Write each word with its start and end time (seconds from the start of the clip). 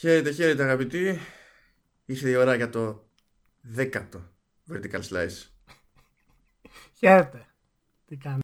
Χαίρετε, 0.00 0.30
χαίρετε 0.32 0.62
αγαπητοί. 0.62 1.18
Ήρθε 2.04 2.28
η 2.30 2.34
ώρα 2.34 2.54
για 2.54 2.70
το 2.70 3.04
δέκατο 3.60 4.22
vertical 4.72 5.00
slice. 5.10 5.46
Χαίρετε. 6.94 7.46
Τι 8.06 8.16
κάνει. 8.16 8.40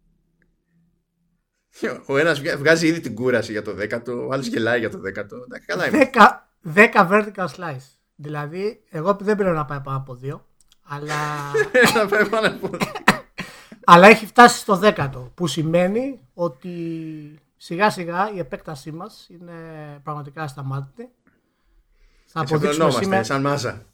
Ο 2.06 2.16
ένας 2.19 2.40
βγάζει 2.40 2.87
ήδη 2.87 3.00
την 3.00 3.14
κούραση 3.14 3.53
για 3.53 3.62
το 3.62 3.74
δέκατο, 3.74 4.27
ο 4.27 4.32
άλλος 4.32 4.46
γελάει 4.46 4.79
για 4.79 4.90
το 4.90 4.98
δέκατο. 4.98 5.37
Εντάξει, 5.37 5.66
Καλά 5.66 5.88
είναι. 5.88 5.98
Δέκα, 5.98 6.48
δέκα 6.61 7.08
vertical 7.11 7.47
slice. 7.47 7.87
Δηλαδή, 8.15 8.83
εγώ 8.91 9.15
δεν 9.15 9.37
πρέπει 9.37 9.54
να 9.54 9.65
πάει 9.65 9.81
πάνω 9.81 9.97
από 9.97 10.15
δύο. 10.15 10.47
Αλλά, 10.83 11.15
Να 11.95 12.07
πάει 12.07 12.29
πάνω 12.29 12.47
από- 12.47 12.77
αλλά 13.85 14.07
έχει 14.09 14.27
φτάσει 14.27 14.59
στο 14.59 14.77
δέκατο. 14.77 15.33
Που 15.35 15.47
σημαίνει 15.47 16.20
ότι 16.34 16.70
σιγά 17.57 17.91
σιγά 17.91 18.30
η 18.34 18.38
επέκτασή 18.38 18.93
μας 18.93 19.27
είναι 19.30 19.55
πραγματικά 20.02 20.43
ασταμάτητη. 20.43 21.09
Θα 22.38 22.42
αποδείξουμε 22.45 22.84
Εξεπλωνόμαστε, 22.84 23.02
σήμερα, 23.04 23.24
σαν 23.24 23.40
μάζα. 23.42 23.84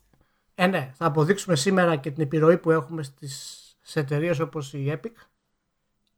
ε, 0.55 0.67
ναι, 0.67 0.93
θα 0.95 1.07
αποδείξουμε 1.07 1.57
σήμερα 1.57 1.97
και 1.97 2.11
την 2.11 2.23
επιρροή 2.23 2.59
που 2.59 2.71
έχουμε 2.71 3.03
στις, 3.03 3.59
σε 3.81 4.01
εταιρείες 4.01 4.39
όπως 4.39 4.73
η 4.73 4.93
Epic 5.03 5.13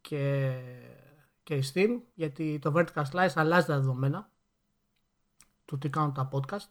και, 0.00 0.52
και 1.42 1.54
η 1.54 1.64
Steam 1.74 1.88
γιατί 2.14 2.58
το 2.62 2.72
Vertical 2.76 3.02
Slice 3.12 3.32
αλλάζει 3.34 3.66
τα 3.66 3.74
δεδομένα 3.74 4.30
του 5.64 5.78
τι 5.78 5.88
κάνουν 5.90 6.12
τα 6.14 6.28
podcast 6.32 6.68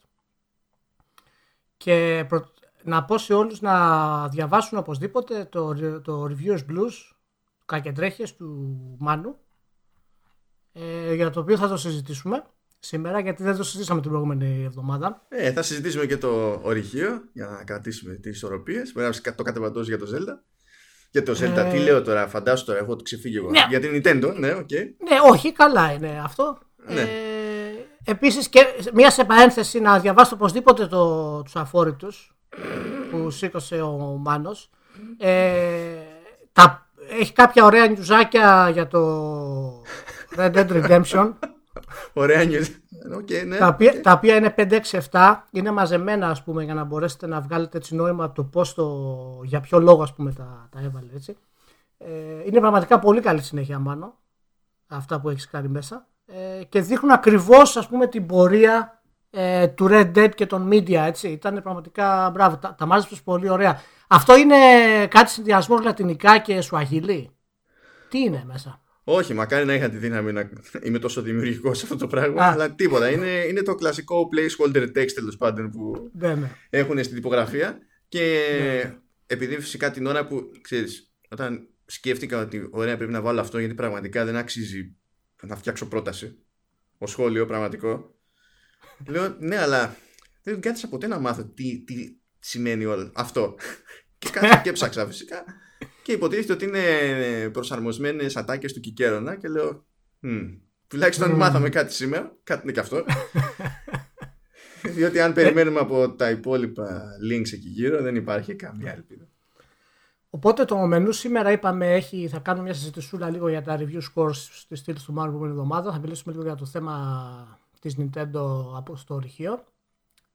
και 1.76 2.24
προ- 2.28 2.54
να 2.82 3.04
πω 3.04 3.18
σε 3.18 3.34
όλους 3.34 3.60
να 3.60 4.28
διαβάσουν 4.28 4.78
οπωσδήποτε 4.78 5.44
το, 5.44 5.74
το 6.00 6.24
Reviewers 6.24 6.64
Blues 6.70 6.92
κακεντρέχες 7.64 8.36
του 8.36 8.76
Μάνου 8.98 9.36
ε, 10.72 11.14
για 11.14 11.30
το 11.30 11.40
οποίο 11.40 11.56
θα 11.56 11.68
το 11.68 11.76
συζητήσουμε 11.76 12.46
σήμερα 12.84 13.20
γιατί 13.20 13.42
δεν 13.42 13.56
το 13.56 13.62
συζητήσαμε 13.62 14.00
την 14.00 14.10
προηγούμενη 14.10 14.62
εβδομάδα 14.64 15.22
Ε, 15.28 15.52
θα 15.52 15.62
συζητήσουμε 15.62 16.06
και 16.06 16.16
το 16.16 16.60
ορυχείο 16.62 17.22
για 17.32 17.46
να 17.46 17.64
κρατήσουμε 17.64 18.14
τις 18.14 18.36
ισορροπίες. 18.36 18.92
Μπορεί 18.92 19.06
να 19.24 19.34
το 19.34 19.42
κατεβατώσει 19.42 19.88
για 19.88 19.98
το 19.98 20.06
Zelda. 20.14 20.38
Για 21.10 21.22
το 21.22 21.32
Zelda, 21.32 21.56
Ε, 21.56 21.70
τι 21.70 21.78
λέω 21.78 22.02
τώρα, 22.02 22.28
φαντάσου 22.28 22.64
τώρα, 22.64 22.78
έχω 22.78 22.96
το 22.96 23.02
ξεφύγει 23.02 23.36
εγώ. 23.36 23.50
Ναι. 23.50 23.66
Για 23.68 23.80
την 23.80 23.90
Nintendo, 23.94 24.34
ναι, 24.36 24.52
οκ. 24.52 24.70
Ναι, 25.08 25.16
όχι, 25.30 25.52
καλά 25.52 25.92
είναι 25.92 26.20
αυτό. 26.24 26.58
Ναι. 26.86 27.00
Ε, 27.00 27.06
επίσης 28.04 28.48
και 28.48 28.60
μία 28.94 29.10
σε 29.10 29.24
παρένθεση 29.24 29.80
να 29.80 29.98
διαβάσω 29.98 30.34
οπωσδήποτε 30.34 30.86
το, 30.86 31.42
τους 31.42 31.56
αφόρητους 31.56 32.36
που 33.10 33.30
σήκωσε 33.30 33.80
ο 33.80 33.96
Μάνος. 34.20 34.70
Ε, 35.18 35.32
τα, 36.52 36.88
έχει 37.20 37.32
κάποια 37.32 37.64
ωραία 37.64 37.86
νιουζάκια 37.86 38.70
για 38.72 38.86
το 38.86 39.82
Red 40.36 40.54
Dead 40.54 40.68
Redemption 40.68 41.32
Ωραία 42.12 42.42
news. 42.42 42.66
OK, 43.16 43.28
ναι. 43.46 43.56
τα, 43.56 43.66
οποία, 43.66 44.00
τα 44.00 44.12
οποία 44.12 44.36
είναι 44.36 44.54
5-6-7 45.10 45.34
είναι 45.50 45.70
μαζεμένα 45.70 46.28
ας 46.28 46.42
πούμε 46.42 46.64
για 46.64 46.74
να 46.74 46.84
μπορέσετε 46.84 47.26
να 47.26 47.40
βγάλετε 47.40 47.76
έτσι 47.76 47.94
νόημα 47.94 48.24
από 48.24 48.34
το 48.34 48.44
πώς 48.44 48.74
το, 48.74 49.40
για 49.44 49.60
ποιο 49.60 49.78
λόγο 49.78 50.02
ας 50.02 50.14
πούμε 50.14 50.32
τα, 50.32 50.68
τα 50.70 50.80
έβαλε 50.80 51.08
έτσι. 51.14 51.36
Ε, 51.98 52.08
είναι 52.44 52.60
πραγματικά 52.60 52.98
πολύ 52.98 53.20
καλή 53.20 53.42
συνέχεια 53.42 53.78
Μάνο 53.78 54.18
αυτά 54.86 55.20
που 55.20 55.28
έχεις 55.28 55.48
κάνει 55.48 55.68
μέσα 55.68 56.06
ε, 56.26 56.64
και 56.64 56.80
δείχνουν 56.80 57.12
ακριβώς 57.12 57.76
ας 57.76 57.88
πούμε 57.88 58.06
την 58.06 58.26
πορεία 58.26 59.02
ε, 59.30 59.68
του 59.68 59.86
Red 59.90 60.16
Dead 60.16 60.34
και 60.34 60.46
των 60.46 60.68
media 60.72 60.92
έτσι. 60.92 61.28
Ήταν 61.28 61.62
πραγματικά 61.62 62.30
μπράβο, 62.30 62.56
τα, 62.56 62.74
τα 62.74 62.86
μάζεψες 62.86 63.22
πολύ 63.22 63.48
ωραία. 63.48 63.80
Αυτό 64.08 64.36
είναι 64.36 64.56
κάτι 65.06 65.30
συνδυασμός 65.30 65.82
λατινικά 65.82 66.38
και 66.38 66.60
σουαγιλί. 66.60 67.30
Τι 68.08 68.18
είναι 68.18 68.42
μέσα; 68.46 68.80
Όχι, 69.04 69.34
μακάρι 69.34 69.64
να 69.64 69.74
είχα 69.74 69.88
τη 69.90 69.96
δύναμη 69.96 70.32
να 70.32 70.50
είμαι 70.82 70.98
τόσο 70.98 71.22
δημιουργικός 71.22 71.78
σε 71.78 71.84
αυτό 71.84 71.96
το 71.96 72.06
πράγμα. 72.06 72.42
Α. 72.42 72.52
Αλλά 72.52 72.74
τίποτα. 72.74 73.10
Είναι, 73.10 73.30
είναι 73.48 73.62
το 73.62 73.74
κλασικό 73.74 74.28
placeholder 74.36 74.82
text 74.96 75.12
τέλος 75.14 75.36
πάντων 75.36 75.70
που 75.70 76.10
Ναι, 76.12 76.34
ναι. 76.34 76.50
έχουν 76.70 77.02
στην 77.04 77.14
τυπογραφία. 77.16 77.78
Και 78.08 78.46
Ναι. 78.62 78.98
επειδή 79.26 79.60
φυσικά 79.60 79.90
την 79.90 80.06
ώρα 80.06 80.26
που 80.26 80.50
ξέρεις, 80.60 81.12
όταν 81.28 81.68
σκέφτηκα 81.86 82.40
ότι 82.40 82.68
ωραία 82.70 82.96
πρέπει 82.96 83.12
να 83.12 83.20
βάλω 83.20 83.40
αυτό 83.40 83.58
γιατί 83.58 83.74
πραγματικά 83.74 84.24
δεν 84.24 84.36
αξίζει 84.36 84.94
να 85.42 85.56
φτιάξω 85.56 85.86
πρόταση. 85.88 86.38
Ο 86.98 87.06
σχόλιο 87.06 87.46
πραγματικό. 87.46 88.14
Λέω 89.06 89.36
ναι, 89.38 89.58
αλλά 89.58 89.96
δεν 90.42 90.60
κάθισα 90.60 90.88
ποτέ 90.88 91.06
να 91.06 91.18
μάθω 91.18 91.44
τι, 91.44 91.84
τι 91.84 92.16
σημαίνει 92.38 92.84
όλο 92.84 93.10
αυτό. 93.14 93.54
και 94.18 94.28
κάτσα 94.30 94.56
και 94.62 94.68
έψαξα 94.68 95.06
φυσικά. 95.06 95.44
Και 96.02 96.12
υποτίθεται 96.12 96.52
ότι 96.52 96.64
είναι 96.64 97.48
προσαρμοσμένες 97.52 98.36
ατάκες 98.36 98.72
του 98.72 98.80
Κικέρονα 98.80 99.36
και 99.36 99.48
λέω. 99.48 99.84
«Μμ, 100.20 100.40
Τουλάχιστον 100.88 101.30
Μμ. 101.30 101.36
μάθαμε 101.36 101.68
κάτι 101.68 101.92
σήμερα. 101.92 102.36
Κάτι 102.42 102.60
είναι 102.62 102.72
και 102.72 102.80
αυτό. 102.80 103.04
Διότι 104.82 105.20
αν 105.20 105.32
περιμένουμε 105.32 105.80
από 105.80 106.10
τα 106.14 106.30
υπόλοιπα 106.30 107.02
links 107.30 107.52
εκεί 107.52 107.68
γύρω 107.68 108.02
δεν 108.02 108.16
υπάρχει 108.16 108.54
καμία 108.54 108.92
ελπίδα. 108.92 109.28
Οπότε 110.30 110.64
το 110.64 110.76
μενού 110.76 111.12
σήμερα 111.12 111.52
είπαμε 111.52 111.94
έχει, 111.94 112.28
θα 112.28 112.38
κάνουμε 112.38 112.64
μια 112.64 112.74
συζητησούλα 112.74 113.30
λίγο 113.30 113.48
για 113.48 113.62
τα 113.62 113.78
review 113.78 114.00
scores 114.14 114.34
στη 114.34 114.76
στήλη 114.76 114.98
του 115.06 115.12
Μάρου 115.12 115.38
την 115.38 115.48
εβδομάδα. 115.50 115.92
Θα 115.92 115.98
μιλήσουμε 115.98 116.32
λίγο 116.34 116.46
για 116.46 116.54
το 116.54 116.66
θέμα 116.66 117.58
της 117.80 117.96
Nintendo 117.98 118.74
από 118.76 118.96
στο 118.96 119.14
ορυχείο. 119.14 119.64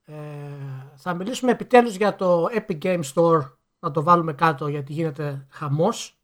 Ε, 0.05 0.13
θα 0.95 1.13
μιλήσουμε 1.13 1.51
επιτέλους 1.51 1.95
για 1.95 2.15
το 2.15 2.47
Epic 2.53 2.77
Game 2.81 3.01
Store 3.13 3.51
να 3.79 3.91
το 3.91 4.03
βάλουμε 4.03 4.33
κάτω 4.33 4.67
γιατί 4.67 4.93
γίνεται 4.93 5.47
χαμός. 5.49 6.19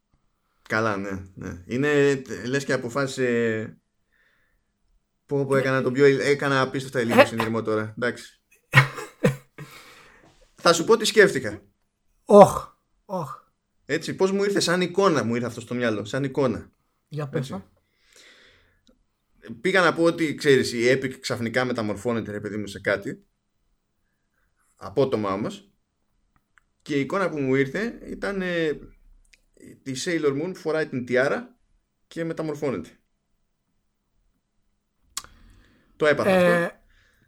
Καλά, 0.69 0.97
ναι. 0.97 1.25
ναι. 1.33 1.63
Είναι 1.65 2.21
λες 2.45 2.65
και 2.65 2.73
αποφάσισε. 2.73 3.77
Πω 5.25 5.45
πω 5.45 5.55
έκανα 5.55 5.81
τον 5.81 5.93
πιο. 5.93 6.05
Έκανα 6.05 6.61
απίστευτα 6.61 7.01
υλικό 7.01 7.25
συνειρμό 7.25 7.61
τώρα. 7.61 7.93
Εντάξει. 7.97 8.39
Θα 10.55 10.73
σου 10.73 10.83
πω 10.83 10.97
τι 10.97 11.05
σκέφτηκα. 11.05 11.61
Όχ, 12.25 12.67
όχ. 13.05 13.43
Έτσι, 13.85 14.15
πώς 14.15 14.31
μου 14.31 14.43
ήρθε 14.43 14.59
σαν 14.59 14.81
εικόνα 14.81 15.23
μου 15.23 15.35
ήρθε 15.35 15.47
αυτό 15.47 15.61
στο 15.61 15.75
μυαλό. 15.75 16.05
Σαν 16.05 16.23
εικόνα. 16.23 16.71
Για 17.07 17.27
πες. 17.27 17.39
Έτσι. 17.39 17.53
α. 17.53 17.73
Πήγα 19.61 19.81
να 19.81 19.93
πω 19.93 20.03
ότι 20.03 20.35
ξέρεις 20.35 20.73
η 20.73 20.81
Epic 20.91 21.13
ξαφνικά 21.19 21.65
μεταμορφώνεται 21.65 22.31
ρε 22.31 22.39
παιδί 22.39 22.57
μου 22.57 22.67
σε 22.67 22.79
κάτι. 22.79 23.25
Απότομα 24.75 25.33
όμως. 25.33 25.74
Και 26.85 26.95
η 26.95 26.99
εικόνα 26.99 27.29
που 27.29 27.39
μου 27.39 27.55
ήρθε 27.55 27.99
ήταν 28.05 28.41
ε, 28.41 28.73
τη 29.83 29.93
Sailor 30.05 30.31
Moon 30.41 30.49
που 30.53 30.55
φοράει 30.55 30.87
την 30.87 31.05
τιάρα 31.05 31.55
και 32.07 32.23
μεταμορφώνεται. 32.23 32.89
Το 35.95 36.05
έπαθα 36.05 36.29
αυτό. 36.35 36.45
Ε, 36.45 36.79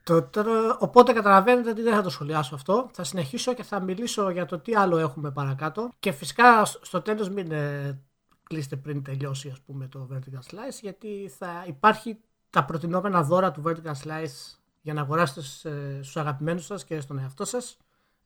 το, 0.04 0.24
τώρα- 0.24 0.78
οπότε 0.80 1.14
καταλαβαίνετε 1.14 1.70
ότι 1.70 1.82
δεν 1.82 1.94
θα 1.94 2.02
το 2.02 2.10
σχολιάσω 2.10 2.56
αυτό. 2.56 2.90
Θα 2.94 3.04
συνεχίσω 3.04 3.54
και 3.54 3.64
θα 3.64 3.80
μιλήσω 3.80 4.30
για 4.30 4.46
το 4.46 4.60
τι 4.60 4.76
άλλο 4.76 4.98
έχουμε 4.98 5.32
παρακάτω. 5.32 5.90
Και 6.00 6.12
φυσικά 6.12 6.66
σ- 6.66 6.86
στο 6.86 7.02
τέλος 7.02 7.30
μην 7.30 7.52
ε, 7.52 8.02
κλείσετε 8.44 8.76
πριν 8.76 9.04
τελειώσει 9.04 9.50
ας 9.50 9.62
πούμε 9.62 9.88
το 9.88 10.10
Vertical 10.14 10.52
Slice 10.54 10.80
γιατί 10.82 11.32
θα 11.38 11.64
υπάρχει 11.68 12.18
τα 12.50 12.66
προτινόμενα 12.66 13.24
δώρα 13.24 13.52
του 13.52 13.64
Vertical 13.66 13.94
Slice 14.04 14.58
για 14.82 14.94
να 14.94 15.02
αγοράσετε 15.02 15.42
σ- 15.42 15.66
ε, 15.66 16.00
στους 16.02 16.18
αγαπημένους 16.18 16.66
σας 16.66 16.84
και 16.84 17.00
στον 17.00 17.20
εαυτό 17.20 17.46
σας 17.46 17.78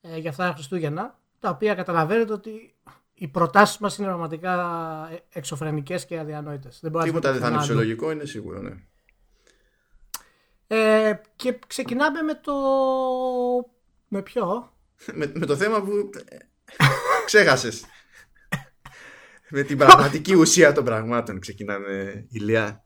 ε, 0.01 0.17
για 0.17 0.29
αυτά 0.29 0.47
τα 0.47 0.53
Χριστούγεννα 0.53 1.19
τα 1.41 1.49
οποία 1.49 1.75
καταλαβαίνετε 1.75 2.33
ότι 2.33 2.75
οι 3.13 3.27
προτάσεις 3.27 3.77
μας 3.77 3.97
είναι 3.97 4.07
πραγματικά 4.07 4.53
ε, 5.11 5.23
εξωφρενικές 5.39 6.05
και 6.05 6.19
αδιανόητες. 6.19 6.79
Δεν 6.81 6.91
μπορεί 6.91 7.03
να 7.05 7.09
Τίποτα 7.11 7.31
δεν 7.31 7.41
θα 7.41 7.47
είναι 7.47 7.57
πουθενά 7.57 7.75
αλλού. 7.77 7.87
φυσιολογικό, 7.87 8.11
είναι 8.11 8.25
σίγουρο, 8.25 8.61
ναι. 8.61 8.71
Ε, 10.67 11.13
και 11.35 11.59
ξεκινάμε 11.67 12.21
με 12.21 12.33
το. 12.33 12.53
Με 14.07 14.21
ποιο; 14.21 14.73
με, 15.17 15.31
με 15.35 15.45
το 15.45 15.55
θέμα 15.55 15.81
που 15.81 16.09
ε, 16.27 16.37
ξέχασες. 17.25 17.85
με 19.53 19.61
την 19.63 19.77
πραγματική 19.77 20.33
ουσία 20.35 20.71
των 20.73 20.83
πραγμάτων 20.85 21.39
ξεκινάμε, 21.39 22.25
Ηλιά. 22.29 22.85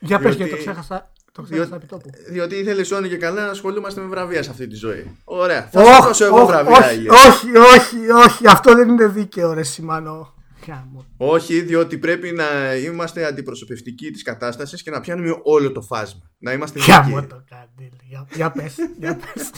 Για 0.00 0.18
πες 0.18 0.36
Διότι- 0.36 0.36
γιατί 0.36 0.50
το 0.64 0.70
ξέχασα. 0.70 1.12
Το 1.38 1.44
ξέχασα 1.44 1.64
Διότι, 1.68 1.74
επί 1.76 1.86
τόπου. 1.86 2.10
διότι 2.28 2.54
ήθελε 2.56 2.94
όλοι 2.94 3.08
και 3.08 3.16
καλά 3.16 3.44
να 3.44 3.50
ασχολούμαστε 3.50 4.00
με 4.00 4.06
βραβεία 4.06 4.42
σε 4.42 4.50
αυτή 4.50 4.66
τη 4.66 4.74
ζωή. 4.74 5.16
Ωραία. 5.24 5.68
Θα 5.72 5.80
Όχι, 5.82 5.92
σου 5.94 6.02
δώσω 6.02 6.24
εγώ 6.24 6.36
όχι, 6.36 6.46
βραβεία, 6.46 6.72
όχι, 6.76 6.94
Ηλία. 6.96 7.12
όχι, 7.12 7.56
όχι, 7.56 8.10
όχι, 8.10 8.46
αυτό 8.48 8.74
δεν 8.74 8.88
είναι 8.88 9.06
δίκαιο 9.06 9.52
ρε 9.52 9.62
Σιμάνο. 9.62 10.34
Γάμο. 10.66 11.04
Όχι, 11.16 11.60
διότι 11.60 11.98
πρέπει 11.98 12.30
να 12.32 12.74
είμαστε 12.74 13.24
αντιπροσωπευτικοί 13.26 14.10
της 14.10 14.22
κατάστασης 14.22 14.82
και 14.82 14.90
να 14.90 15.00
πιάνουμε 15.00 15.40
όλο 15.42 15.72
το 15.72 15.80
φάσμα. 15.80 16.22
Να 16.38 16.52
είμαστε 16.52 16.80
Γάμο 16.80 17.04
δίκαιοι. 17.20 17.26
το 17.28 17.44
καντήλ. 17.48 17.92
Για, 18.08 18.26
για 18.34 18.50
πες, 18.50 18.74
για 18.98 19.16
πες. 19.16 19.50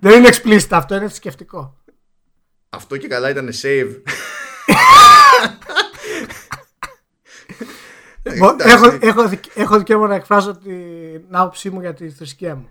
δεν 0.00 0.18
είναι 0.18 0.28
explicit 0.32 0.66
αυτό, 0.70 0.94
είναι 0.94 1.06
θρησκευτικό. 1.06 1.76
Αυτό 2.68 2.96
και 2.96 3.08
καλά 3.08 3.30
ήταν 3.30 3.50
safe. 3.62 3.88
Μπο- 4.66 4.74
εντάξει. 7.54 7.66
Έχω, 8.58 8.98
έχω, 9.00 9.28
δικ- 9.28 9.56
έχω 9.58 9.78
δικαίωμα 9.78 10.06
να 10.06 10.14
εκφράσω 10.14 10.56
την 10.56 11.22
άποψή 11.30 11.70
μου 11.70 11.80
για 11.80 11.94
τη 11.94 12.10
θρησκεία 12.10 12.54
μου. 12.54 12.68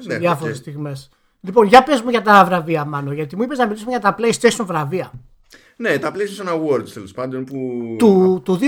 Σε 0.00 0.08
Ναι, 0.08 0.18
διάφορες 0.18 0.56
οκ. 0.56 0.60
στιγμές. 0.62 1.08
Λοιπόν, 1.40 1.66
για 1.66 1.82
πες 1.82 2.00
μου 2.00 2.10
για 2.10 2.22
τα 2.22 2.44
βραβεία, 2.44 2.84
μάλλον. 2.84 3.14
Γιατί 3.14 3.36
μου 3.36 3.42
είπες 3.42 3.58
να 3.58 3.66
μιλήσουμε 3.66 3.90
για 3.90 4.00
τα 4.00 4.16
PlayStation 4.18 4.64
βραβεία 4.64 5.10
Ναι, 5.76 5.98
τα 5.98 6.12
PlayStation 6.14 6.48
Awards 6.54 6.88
τέλος 6.92 7.12
πάντων 7.12 7.44
που. 7.44 7.56
του, 7.98 8.40
του 8.44 8.58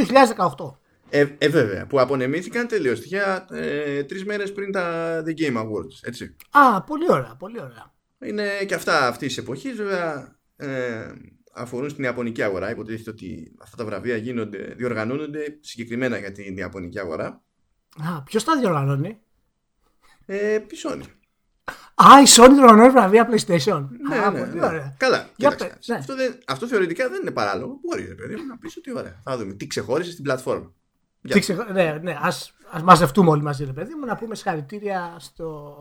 2018. 0.56 0.76
Ε, 1.11 1.26
ε, 1.38 1.49
βέβαια, 1.49 1.87
που 1.87 2.00
απονεμήθηκαν 2.00 2.67
τελείως 2.69 3.00
τυχαία 3.00 3.46
ε, 3.50 4.02
τρεις 4.02 4.25
μέρες 4.25 4.52
πριν 4.52 4.73
τα 4.73 5.17
The 5.26 5.31
Game 5.31 5.56
Awards. 5.56 5.99
Έτσι. 6.02 6.37
Α, 6.50 6.82
πολύ 6.82 7.05
ωραία, 7.08 7.35
πολύ 7.38 7.61
ωραία. 7.61 7.93
Είναι 8.25 8.49
και 8.67 8.75
αυτά 8.75 9.06
αυτής 9.06 9.28
της 9.28 9.37
εποχής, 9.38 9.76
βέβαια. 9.76 10.37
Ε, 10.56 10.67
αφορούν 11.52 11.90
στην 11.90 12.04
Ιαπωνική 12.04 12.43
αγορά. 12.43 12.70
Υποτίθεται 12.70 13.10
ότι 13.10 13.52
αυτά 13.62 13.76
τα 13.76 13.84
βραβεία 13.84 14.16
γίνονται, 14.16 14.58
διοργανώνονται 14.76 15.58
συγκεκριμένα 15.60 16.19
για 16.19 16.32
την 16.32 16.56
Ιαπωνική 16.56 16.99
αγορά. 16.99 17.43
Α, 18.16 18.22
ποιος 18.22 18.44
τα 18.44 18.58
διοργανώνει; 18.58 19.19
Ε, 20.26 20.54
η 20.54 20.62
Sony. 20.84 21.02
Α, 21.94 22.20
η 22.20 22.25
Sony 22.26 22.50
διοργανώνει 22.54 22.90
βραβεία 22.90 23.28
PlayStation. 23.31 23.88
Ναι, 24.08 24.16
Α, 24.19 24.31
ναι, 24.31 24.38
πολύ 24.38 24.58
ναι. 24.60 24.66
ωραία. 24.66 24.94
Καλά. 24.99 25.28
Για 25.37 25.50
κοίταξε, 25.50 25.75
πες, 25.76 25.88
ναι. 25.88 25.94
αυτό, 25.96 26.16
δεν, 26.16 26.38
αυτό 26.46 26.66
θεωρητικά 26.66 27.08
δεν 27.08 27.20
είναι 27.20 27.31
παράλογο. 27.31 27.78
Μπορεί, 27.82 28.06
ρε 28.06 28.14
παιδί 28.14 28.34
μου, 28.34 28.46
να 28.46 28.58
πεις 28.58 28.76
ότι 28.76 28.93
ωραία. 28.96 29.20
Θα 29.25 29.37
δούμε 29.38 29.52
τι 29.54 29.66
ξεχώρισε 29.66 30.10
στην 30.10 30.25
πλατφόρμα. 30.25 30.72
Για- 31.20 31.34
Τι 31.34 31.40
ξεχω- 31.40 31.64
Ναι, 31.72 31.99
ναι, 32.02 32.16
ας, 32.20 32.52
ας 32.70 32.82
μαζευτούμε 32.82 33.31
όλοι 33.31 33.43
μαζί, 33.43 33.64
ρε 33.64 33.72
παιδί 33.72 33.94
μου, 33.94 34.06
να 34.06 34.16
πούμε 34.16 34.34
συγχαρητήρια 34.34 35.16
στο, 35.19 35.75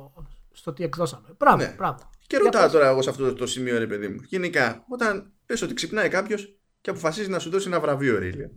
στο 0.51 0.73
τι 0.73 0.83
εκδώσαμε. 0.83 1.27
Μπράβο, 1.37 1.57
Ναι. 1.57 1.73
μπράβο. 1.77 1.97
Και 2.27 2.35
Για 2.35 2.39
ρωτάω 2.45 2.61
πες. 2.63 2.71
τώρα 2.71 2.87
εγώ 2.87 3.01
σε 3.01 3.09
αυτό 3.09 3.33
το 3.33 3.47
σημείο, 3.47 3.77
ρε 3.79 3.87
παιδί 3.87 4.07
μου. 4.07 4.19
Γενικά, 4.27 4.85
όταν 4.89 5.31
πες 5.51 5.61
ότι 5.61 5.73
ξυπνάει 5.73 6.09
κάποιος 6.09 6.55
και 6.81 6.89
αποφασίζει 6.89 7.29
να 7.29 7.39
σου 7.39 7.49
δώσει 7.49 7.67
ένα 7.67 7.79
βραβείο, 7.79 8.19
ρε 8.19 8.25
Ηλία, 8.25 8.49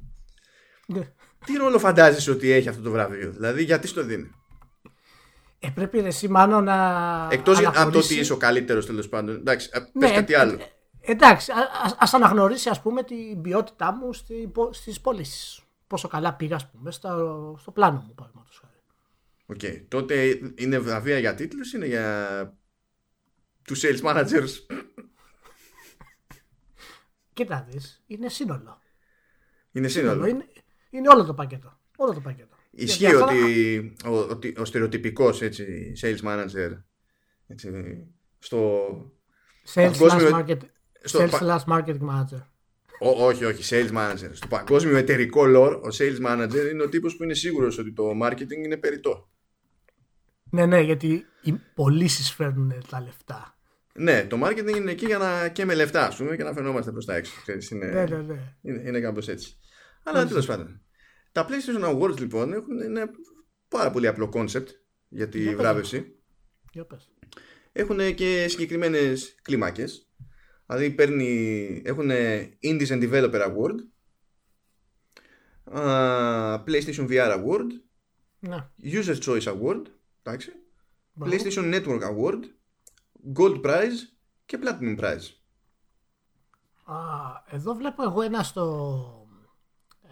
Ναι. 0.87 1.13
Τι 1.47 1.53
ρόλο 1.57 1.79
φαντάζεσαι 1.79 2.31
ότι 2.31 2.51
έχει 2.51 2.69
αυτό 2.69 2.83
το 2.83 2.91
βραβείο, 2.91 3.31
δηλαδή 3.31 3.63
γιατί 3.65 3.87
στο 3.87 4.03
δίνει; 4.05 4.31
Ε, 5.59 5.69
πρέπει 5.75 6.01
ρε, 6.01 6.07
εσύ 6.07 6.29
μάλλον 6.29 6.65
να. 6.65 7.29
Εκτός 7.31 7.57
από 7.59 7.65
το 7.65 7.71
αναγνωρίσει- 7.71 8.13
ότι 8.13 8.21
είσαι 8.21 8.33
ο 8.33 8.37
καλύτερος 8.37 8.87
τέλος 8.87 9.09
πάντων. 9.09 9.35
Εντάξει, 9.35 9.71
πε 9.71 9.81
Ναι, 9.93 10.11
κάτι 10.15 10.33
ε, 10.33 10.37
άλλο. 10.39 10.53
ε, 11.01 11.13
εντάξει, 11.13 11.53
α, 11.53 11.57
ας, 11.85 11.97
ας 11.99 12.15
αναγνωρίσεις 12.15 12.67
ας 12.67 12.83
πούμε 12.83 13.03
την 13.03 13.41
ποιότητά 13.43 13.93
μου 13.93 14.13
στη, 14.13 14.53
στις 14.71 15.01
πωλήσεις. 15.01 15.61
Πόσο 15.87 16.09
καλά 16.09 16.35
πήγα 16.35 16.57
ας 16.57 16.71
πούμε 16.71 16.91
στο, 16.91 17.57
στο 17.61 17.71
πλάνο 17.71 18.05
μου 18.07 18.15
παραδείγματος 18.15 18.61
χάρη. 18.63 18.73
Οκ. 19.47 19.89
Τότε 19.89 20.39
είναι 20.55 20.79
βραβεία 20.79 21.19
για 21.19 21.35
τίτλους, 21.35 21.73
είναι 21.73 21.87
για 21.87 22.59
τους 23.65 23.83
sales 23.85 24.01
managers. 24.03 24.51
Κοίτα 27.35 27.67
δεις, 27.71 28.03
είναι 28.07 28.29
σύνολο. 28.29 28.81
Είναι 29.73 29.89
σύνολο. 29.89 30.27
Είναι, 30.27 30.47
είναι 30.91 31.09
όλο 31.09 31.25
το 31.25 31.35
πακέτο. 31.35 31.79
Όλο 31.97 32.13
το 32.15 32.21
πακέτο. 32.21 32.57
Ισχύει. 32.71 32.99
Γιατί 32.99 33.15
αυτό- 33.17 33.25
ότι 33.27 33.95
ο, 34.05 34.17
ότι 34.19 34.55
ο 34.59 34.65
στερεοτυπικός 34.65 35.43
έτσι, 35.43 35.93
sales 36.01 36.19
manager 36.25 36.83
έτσι, 37.47 37.71
στο, 38.39 38.87
Sales 39.75 39.75
παγκόσμιο- 39.75 40.29
slash 40.31 40.33
market, 40.45 40.59
στο 41.03 41.23
sales 41.23 41.31
πα- 41.31 41.65
slash 41.67 41.73
marketing 41.75 42.01
manager. 42.01 42.43
Ό, 43.01 43.25
όχι, 43.25 43.45
όχι, 43.45 43.63
sales 43.75 43.93
manager. 43.97 44.29
Στο 44.33 44.47
παγκόσμιο 44.47 44.97
εταιρικό 44.97 45.43
lore, 45.47 45.81
ο 45.83 45.89
sales 45.99 46.27
manager 46.27 46.71
είναι 46.73 46.83
ο 46.83 46.89
τύπος 46.89 47.17
που 47.17 47.23
είναι 47.23 47.35
σίγουρος 47.35 47.79
ότι 47.79 47.93
το 47.93 48.11
marketing 48.23 48.65
είναι 48.65 48.77
περιττό. 48.77 49.29
Ναι, 50.51 50.67
ναι, 50.67 50.81
γιατί 50.81 51.27
οι 51.43 51.53
πωλήσεις 51.75 52.33
φέρνουν 52.33 52.73
τα 52.89 53.01
λεφτά. 53.01 53.54
Ναι, 53.99 54.25
το 54.27 54.47
marketing 54.47 54.77
είναι 54.77 54.91
εκεί 54.91 55.07
για 55.07 55.19
να 55.19 55.49
και 55.49 55.65
με 55.65 55.75
λεφτά, 55.75 56.07
ας 56.07 56.17
πούμε, 56.17 56.37
και 56.37 56.43
να 56.43 56.53
φαινόμαστε 56.53 56.91
προς 56.93 57.05
τα 57.05 57.15
έξω. 57.15 57.41
Ξέρεις, 57.43 57.71
είναι, 57.71 57.87
Ναι, 57.87 58.05
ναι, 58.05 58.17
ναι. 58.23 58.55
είναι, 58.63 58.83
είναι 58.89 59.01
κάπως 59.01 59.29
έτσι. 59.29 59.59
Αλλά 60.03 60.27
τέλος 60.27 60.47
πάντων. 60.47 60.81
Τα 61.33 61.47
PlayStation 61.49 61.85
Awards 61.95 62.19
λοιπόν 62.19 62.53
έχουν 62.53 62.81
ένα 62.81 63.11
πάρα 63.69 63.91
πολύ 63.91 64.07
απλό 64.07 64.31
concept 64.35 64.67
για 65.09 65.29
τη 65.29 65.39
Για 65.39 65.51
πες. 65.51 65.61
βράβευση. 65.61 66.19
Για 66.73 66.85
πες. 66.85 67.11
Έχουν 67.73 68.15
και 68.15 68.47
συγκεκριμένες 68.49 69.35
κλίμακες. 69.43 70.09
Δηλαδή 70.67 70.91
παίρνει, 70.91 71.83
έχουν 71.85 72.11
Indies 72.63 72.87
and 72.89 73.03
Developer 73.11 73.43
Award, 73.49 73.75
α, 75.79 76.63
PlayStation 76.67 77.09
VR 77.09 77.39
Award, 77.39 77.67
Ναι. 78.39 78.69
User 78.83 79.17
Choice 79.25 79.43
Award, 79.43 79.83
εντάξει, 80.23 80.53
Μπράβο. 81.13 81.37
PlayStation 81.37 81.75
Network 81.75 82.01
Award, 82.03 82.41
Gold 83.39 83.61
Prize 83.65 84.01
και 84.45 84.59
Platinum 84.63 85.01
Prize. 85.01 85.29
Α, 86.85 86.97
εδώ 87.51 87.75
βλέπω 87.75 88.03
εγώ 88.03 88.23
ένα 88.23 88.43
στο. 88.43 89.27
Ε, 90.03 90.09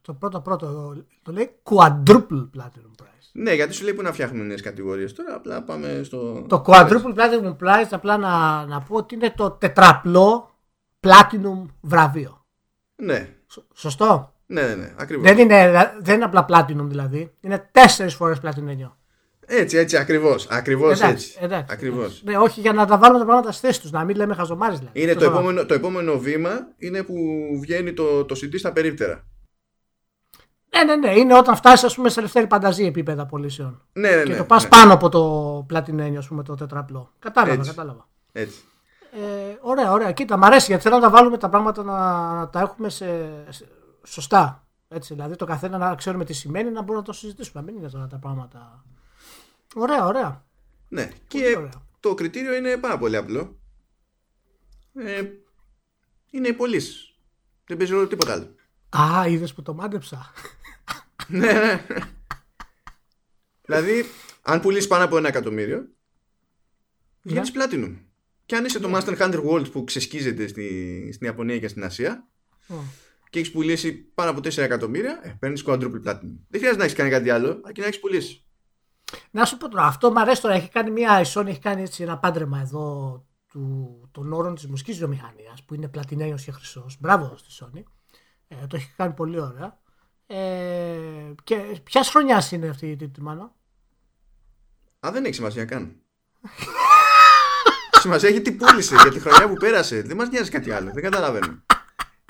στο 0.00 0.14
πρώτο 0.14 0.40
πρώτο. 0.40 0.96
Το 1.22 1.32
λέει 1.32 1.60
Quadruple 1.62 2.50
Platinum 2.56 3.02
Prize. 3.02 3.30
Ναι, 3.32 3.52
γιατί 3.52 3.72
σου 3.72 3.84
λέει 3.84 3.94
που 3.94 4.02
να 4.02 4.12
φτιάχνουμε 4.12 4.44
νέες 4.44 4.62
κατηγορίες 4.62 5.12
τώρα, 5.12 5.34
απλά 5.34 5.62
πάμε 5.62 6.00
στο... 6.02 6.44
Το 6.48 6.62
Quadruple 6.66 7.14
Platinum 7.14 7.56
Prize, 7.56 7.88
απλά 7.90 8.16
να, 8.16 8.66
να 8.66 8.80
πω 8.80 8.96
ότι 8.96 9.14
είναι 9.14 9.30
το 9.30 9.50
τετραπλό 9.50 10.50
Platinum 11.00 11.64
βραβείο. 11.80 12.46
Ναι, 12.94 13.34
Σ- 13.46 13.64
Σωστό; 13.74 14.32
ναι, 14.46 14.62
ναι, 14.62 14.74
ναι, 14.74 14.94
ακριβώς. 14.98 15.26
Δεν 15.26 15.38
είναι, 15.38 15.72
δεν 16.00 16.14
είναι 16.14 16.24
απλά 16.24 16.46
Platinum 16.48 16.86
δηλαδή. 16.86 17.34
Είναι 17.40 17.68
τέσσερις 17.72 18.14
φορές 18.14 18.38
Platinum. 18.42 18.90
Έτσι, 19.50 19.76
έτσι, 19.76 19.96
ακριβώς, 19.96 20.46
ακριβώς 20.50 21.00
Εντάξει, 21.00 21.12
έτσι. 21.12 21.38
εντάξει. 21.40 21.72
Ακριβώς. 21.74 22.22
Ναι, 22.24 22.36
όχι 22.36 22.60
για 22.60 22.72
να 22.72 22.86
τα 22.86 22.98
βάλουμε 22.98 23.18
τα 23.18 23.24
πράγματα 23.24 23.52
στη 23.52 23.66
θέση 23.66 23.80
τους, 23.80 23.90
να 23.90 24.04
μην 24.04 24.16
λέμε 24.16 24.34
χαζομάρες 24.34 24.78
δηλαδή. 24.78 25.00
Είναι 25.00 25.10
Αυτό 25.10 25.24
το 25.24 25.30
θέλω 25.30 25.42
να 25.42 25.48
επόμενο, 25.48 25.66
το 25.66 25.74
επόμενο 25.74 26.18
βήμα 26.18 26.50
είναι 26.78 27.02
που 27.02 27.14
βγαίνει 27.60 27.92
το, 27.92 28.24
το 28.24 28.34
CD 28.42 28.58
στα 28.58 28.72
περίπτερα. 28.72 29.24
Ναι, 30.76 30.84
ναι, 30.84 30.96
ναι. 30.96 31.18
Είναι 31.18 31.38
όταν 31.38 31.56
φτάσεις, 31.56 31.84
ας 31.84 31.94
πούμε, 31.94 32.08
σε 32.08 32.18
ελευθερή 32.18 32.46
πανταζή 32.46 32.84
επίπεδα 32.84 33.26
πωλήσεων. 33.26 33.82
Ναι, 33.92 34.10
ναι, 34.10 34.22
και 34.22 34.30
ναι. 34.30 34.36
το 34.36 34.44
πας 34.44 34.62
ναι. 34.62 34.68
πάνω 34.68 34.92
από 34.92 35.08
το 35.08 35.64
πλατινένιο, 35.68 36.18
ας 36.18 36.28
πούμε, 36.28 36.42
το 36.42 36.54
τετραπλό. 36.54 37.12
Κατάλαβα, 37.18 37.52
Έτσι. 37.54 37.68
κατάλαβα. 37.68 38.08
Έτσι. 38.32 38.58
Ε, 39.12 39.56
ωραία, 39.60 39.92
ωραία. 39.92 40.12
Κοίτα, 40.12 40.36
μ' 40.36 40.44
αρέσει 40.44 40.66
γιατί 40.66 40.82
θέλω 40.82 40.94
να 40.94 41.02
τα 41.02 41.10
βάλουμε 41.10 41.38
τα 41.38 41.48
πράγματα 41.48 41.82
να, 41.82 42.32
να 42.34 42.48
τα 42.48 42.60
έχουμε 42.60 42.88
σε, 42.88 43.06
σε- 43.48 43.68
σωστά. 44.04 44.66
Έτσι, 44.88 45.14
δηλαδή 45.14 45.36
το 45.36 45.44
καθένα 45.44 45.78
να 45.78 45.94
ξέρουμε 45.94 46.24
τι 46.24 46.32
σημαίνει 46.32 46.70
να 46.70 46.80
μπορούμε 46.80 46.98
να 46.98 47.02
το 47.02 47.12
συζητήσουμε. 47.12 47.60
Να 47.60 47.66
μην 47.66 47.80
είναι 47.80 47.90
τώρα 47.90 48.06
τα 48.06 48.16
πράγματα. 48.16 48.84
Ωραία, 49.74 50.06
ωραία. 50.06 50.46
Ναι. 50.88 51.04
Πολύ 51.06 51.20
Και 51.26 51.54
ωραία. 51.56 51.86
το 52.00 52.14
κριτήριο 52.14 52.54
είναι 52.54 52.76
πάρα 52.76 52.98
πολύ 52.98 53.16
απλό. 53.16 53.58
Ε, 54.94 55.22
είναι 56.30 56.48
οι 56.48 56.52
πωλήσει. 56.52 57.14
Δεν 57.66 57.76
παίζει 57.76 57.92
ρόλο 57.92 58.06
τίποτα 58.06 58.32
άλλο. 58.32 58.54
Α, 58.96 59.28
είδες 59.28 59.54
που 59.54 59.62
το 59.62 59.74
μάντεψα. 59.74 60.32
ναι, 61.28 61.52
ναι. 61.52 61.84
δηλαδή, 63.62 64.04
αν 64.42 64.60
πουλήσεις 64.60 64.86
πάνω 64.86 65.04
από 65.04 65.16
ένα 65.16 65.28
εκατομμύριο, 65.28 65.88
βγαίνει 67.22 67.48
platinum. 67.54 67.96
Και 68.46 68.56
αν 68.56 68.64
είσαι 68.64 68.78
το 68.78 68.90
Master 68.94 69.18
Hunter 69.18 69.44
World 69.44 69.70
που 69.72 69.84
ξεσκίζεται 69.84 70.46
στη, 70.46 71.10
στην 71.12 71.26
Ιαπωνία 71.26 71.58
και 71.58 71.68
στην 71.68 71.84
Ασία 71.84 72.28
Ω. 72.68 72.74
και 73.30 73.38
έχεις 73.38 73.50
πουλήσει 73.50 73.92
πάνω 73.92 74.30
από 74.30 74.40
4 74.40 74.56
εκατομμύρια, 74.58 75.20
ε, 75.22 75.36
παίρνεις 75.38 75.62
quadruple 75.66 76.02
platinum. 76.04 76.36
Δεν 76.48 76.60
χρειάζεται 76.60 76.76
να 76.76 76.84
έχεις 76.84 76.96
κάνει 76.96 77.10
κάτι 77.10 77.30
άλλο, 77.30 77.60
αρκεί 77.64 77.80
να 77.80 77.86
έχεις 77.86 78.00
πουλήσει. 78.00 78.47
Να 79.30 79.44
σου 79.44 79.56
πω 79.56 79.68
τώρα, 79.68 79.84
αυτό 79.84 80.10
μου 80.10 80.20
αρέσει 80.20 80.42
τώρα. 80.42 80.54
Έχει 80.54 80.68
κάνει 80.68 80.90
μια 80.90 81.20
η 81.20 81.24
Sony, 81.34 81.46
έχει 81.46 81.60
κάνει 81.60 81.82
έτσι 81.82 82.02
ένα 82.02 82.18
πάντρεμα 82.18 82.60
εδώ 82.60 83.24
του, 83.48 84.08
των 84.12 84.32
όρων 84.32 84.54
της 84.54 84.66
μουσικής 84.66 84.98
βιομηχανίας 84.98 85.62
που 85.64 85.74
είναι 85.74 85.88
πλατινένιο 85.88 86.36
και 86.36 86.52
χρυσός. 86.52 86.96
Μπράβο 87.00 87.36
στη 87.36 87.48
Sony. 87.60 87.82
Ε, 88.48 88.66
το 88.66 88.76
έχει 88.76 88.92
κάνει 88.96 89.12
πολύ 89.12 89.40
ωραία. 89.40 89.78
Ε, 90.26 91.32
και 91.44 91.80
ποια 91.82 92.02
χρονιάς 92.04 92.52
είναι 92.52 92.68
αυτή 92.68 92.90
η 92.90 92.96
τίτλη, 92.96 93.22
μάλλον; 93.22 93.52
Α, 95.06 95.10
δεν 95.12 95.24
έχει 95.24 95.34
σημασία 95.34 95.64
καν. 95.64 95.96
σημασία 98.00 98.28
έχει 98.28 98.40
τι 98.40 98.52
πούλησε 98.52 98.94
για 99.02 99.10
τη 99.10 99.20
χρονιά 99.20 99.48
που 99.48 99.54
πέρασε. 99.54 100.02
Δεν 100.02 100.16
μας 100.16 100.28
νοιάζει 100.28 100.50
κάτι 100.50 100.70
άλλο. 100.70 100.90
Δεν 100.92 101.02
καταλαβαίνω. 101.02 101.62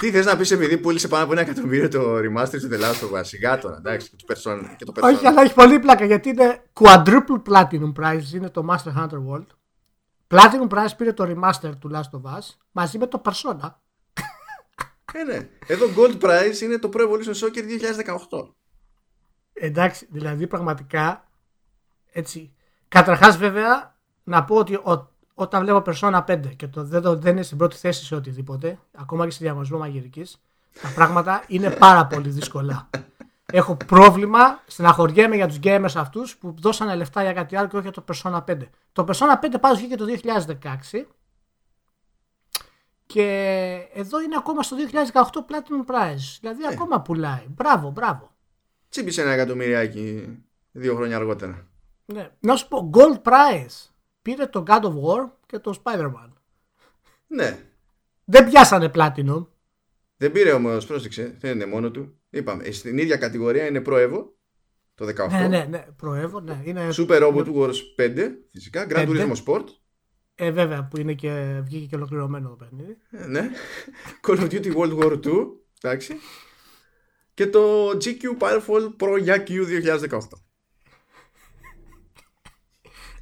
Τι 0.02 0.10
θες 0.10 0.24
να 0.26 0.36
πεις 0.36 0.50
επειδή 0.50 0.78
πούλησε 0.78 1.08
πάνω 1.08 1.22
από 1.24 1.32
ένα 1.32 1.40
εκατομμύριο 1.40 1.88
το 1.88 2.16
remaster 2.16 2.58
του 2.60 2.68
The 2.72 2.80
Last 2.80 3.08
of 3.10 3.18
Us. 3.18 3.24
Σιγά 3.24 3.58
τώρα, 3.58 3.76
εντάξει, 3.76 4.10
και, 4.10 4.16
του 4.16 4.34
Persona, 4.34 4.74
και 4.76 4.84
το 4.84 4.92
Persona. 4.96 5.02
Όχι, 5.02 5.26
αλλά 5.26 5.42
έχει 5.42 5.54
πολύ 5.54 5.78
πλάκα 5.78 6.04
γιατί 6.04 6.28
είναι 6.28 6.62
quadruple 6.72 7.42
platinum 7.48 7.92
prize, 8.00 8.32
είναι 8.34 8.50
το 8.50 8.66
Master 8.70 8.96
Hunter 8.96 9.18
World. 9.28 9.46
Platinum 10.28 10.68
prize 10.68 10.90
πήρε 10.96 11.12
το 11.12 11.24
remaster 11.24 11.70
του 11.78 11.90
Last 11.94 12.20
of 12.20 12.30
Us 12.38 12.42
μαζί 12.72 12.98
με 12.98 13.06
το 13.06 13.22
Persona. 13.24 13.70
Ε, 15.12 15.22
ναι. 15.22 15.48
Εδώ 15.66 15.86
Gold 15.96 16.20
Prize 16.20 16.60
είναι 16.62 16.78
το 16.78 16.90
Pro 16.92 17.00
Evolution 17.00 17.34
Soccer 17.46 17.62
2018. 18.30 18.48
Εντάξει, 19.52 20.06
δηλαδή 20.10 20.46
πραγματικά 20.46 21.28
έτσι. 22.12 22.52
Καταρχάς 22.88 23.36
βέβαια 23.36 23.96
να 24.24 24.44
πω 24.44 24.56
ότι 24.56 24.74
ο- 24.74 25.16
όταν 25.40 25.62
βλέπω 25.62 25.82
Persona 25.86 26.24
5 26.24 26.56
και 26.56 26.68
το, 26.68 26.84
δεν, 26.84 27.02
το, 27.02 27.16
δεν 27.16 27.32
είναι 27.32 27.42
στην 27.42 27.58
πρώτη 27.58 27.76
θέση 27.76 28.04
σε 28.04 28.14
οτιδήποτε, 28.14 28.78
ακόμα 28.96 29.24
και 29.24 29.30
σε 29.30 29.38
διαγωνισμό 29.40 29.78
μαγειρικής, 29.78 30.40
τα 30.82 30.92
πράγματα 30.94 31.44
είναι 31.46 31.70
πάρα 31.70 32.06
πολύ 32.06 32.28
δύσκολα. 32.28 32.90
Έχω 33.52 33.76
πρόβλημα, 33.76 34.62
στεναχωριέμαι 34.66 35.36
για 35.36 35.48
τους 35.48 35.58
gamers 35.62 35.92
αυτούς 35.94 36.36
που 36.36 36.54
δώσανε 36.58 36.94
λεφτά 36.94 37.22
για 37.22 37.32
κάτι 37.32 37.56
άλλο 37.56 37.68
και 37.68 37.76
όχι 37.76 37.90
για 37.90 38.02
το 38.02 38.04
Persona 38.12 38.44
5. 38.44 38.58
Το 38.92 39.04
Persona 39.08 39.44
5 39.44 39.54
πάντως 39.60 39.78
βγήκε 39.78 39.96
το 39.96 40.04
2016 40.22 41.04
και 43.06 43.24
εδώ 43.94 44.20
είναι 44.20 44.36
ακόμα 44.38 44.62
στο 44.62 44.76
2018 45.12 45.20
Platinum 45.22 45.94
Prize. 45.94 46.38
Δηλαδή 46.40 46.66
ακόμα 46.72 47.00
πουλάει. 47.00 47.44
Μπράβο, 47.48 47.90
μπράβο. 47.90 48.30
Τσίπησε 48.88 49.22
ένα 49.22 49.30
εκατομμυριάκι 49.30 50.36
δύο 50.72 50.94
χρόνια 50.94 51.16
αργότερα. 51.16 51.66
Ναι. 52.04 52.30
Να 52.40 52.56
σου 52.56 52.68
πω, 52.68 52.90
Gold 52.94 53.22
Prize 53.22 53.88
πήρε 54.28 54.46
το 54.46 54.62
God 54.66 54.82
of 54.82 54.92
War 54.92 55.30
και 55.46 55.58
το 55.58 55.82
Spider-Man. 55.84 56.28
Ναι. 57.26 57.58
Δεν 58.24 58.48
πιάσανε 58.48 58.90
Platinum. 58.94 59.46
Δεν 60.16 60.32
πήρε 60.32 60.52
όμως, 60.52 60.86
πρόσεξε, 60.86 61.36
δεν 61.38 61.54
είναι 61.54 61.66
μόνο 61.66 61.90
του. 61.90 62.18
Είπαμε, 62.30 62.70
στην 62.70 62.98
ίδια 62.98 63.16
κατηγορία 63.16 63.66
είναι 63.66 63.82
Pro 63.86 63.92
Evo 63.92 64.24
το 64.94 65.06
18. 65.24 65.28
Ναι, 65.30 65.48
ναι, 65.48 65.66
ναι, 65.70 65.86
προεύω, 65.96 66.40
ναι. 66.40 66.62
Είναι... 66.64 66.88
Super 66.92 67.22
Robot 67.22 67.54
Wars 67.54 67.74
5, 67.98 68.30
φυσικά. 68.50 68.86
Grand 68.88 69.08
5. 69.08 69.08
Turismo 69.08 69.34
Sport. 69.44 69.64
Ε, 70.34 70.50
βέβαια, 70.50 70.84
που 70.84 71.00
είναι 71.00 71.14
και, 71.14 71.60
βγήκε 71.64 71.86
και 71.86 71.96
ολοκληρωμένο 71.96 72.48
το 72.48 72.54
παιχνίδι. 72.54 72.96
Ε, 73.10 73.26
ναι. 73.26 73.50
Call 74.26 74.38
of 74.38 74.50
Duty 74.50 74.74
World 74.74 74.98
War 74.98 75.24
2. 75.24 75.46
Εντάξει. 75.82 76.14
Και 77.34 77.46
το 77.46 77.88
GQ 77.88 78.38
Powerful 78.38 78.96
Pro 78.98 79.26
Yak 79.26 79.48
U 79.48 79.82
2018. 80.08 80.18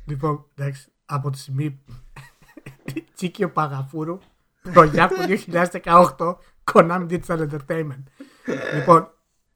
Λοιπόν, 0.07 0.47
εντάξει, 0.55 0.93
από 1.07 1.31
τη 1.31 1.39
στιγμή 1.39 1.79
Τσίκιο 3.15 3.51
Παγαφούρου, 3.51 4.19
Προγιάκου 4.73 5.17
2018, 5.83 6.35
Konami 6.73 7.07
Digital 7.11 7.49
Entertainment. 7.49 8.03
λοιπόν, 8.75 9.11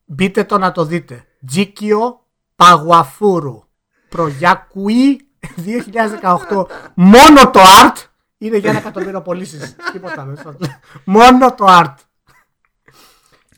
μπείτε 0.05 0.45
το 0.45 0.59
να 0.59 0.73
το 0.73 0.85
δείτε. 0.85 1.25
Τζίκιο 1.47 2.25
Παγουαφούρου, 2.57 3.63
Προγιάκουι 4.09 5.29
2018. 5.57 6.67
Μόνο 6.95 7.51
το 7.51 7.61
art 7.63 8.05
είναι 8.39 8.57
για 8.57 8.71
ένα 8.71 8.79
εκατομμύριο 8.79 9.23
πωλήσει. 9.23 9.77
Τίποτα 9.93 10.21
άλλο. 10.23 10.59
Μόνο 11.05 11.55
το 11.55 11.65
art. 11.69 11.95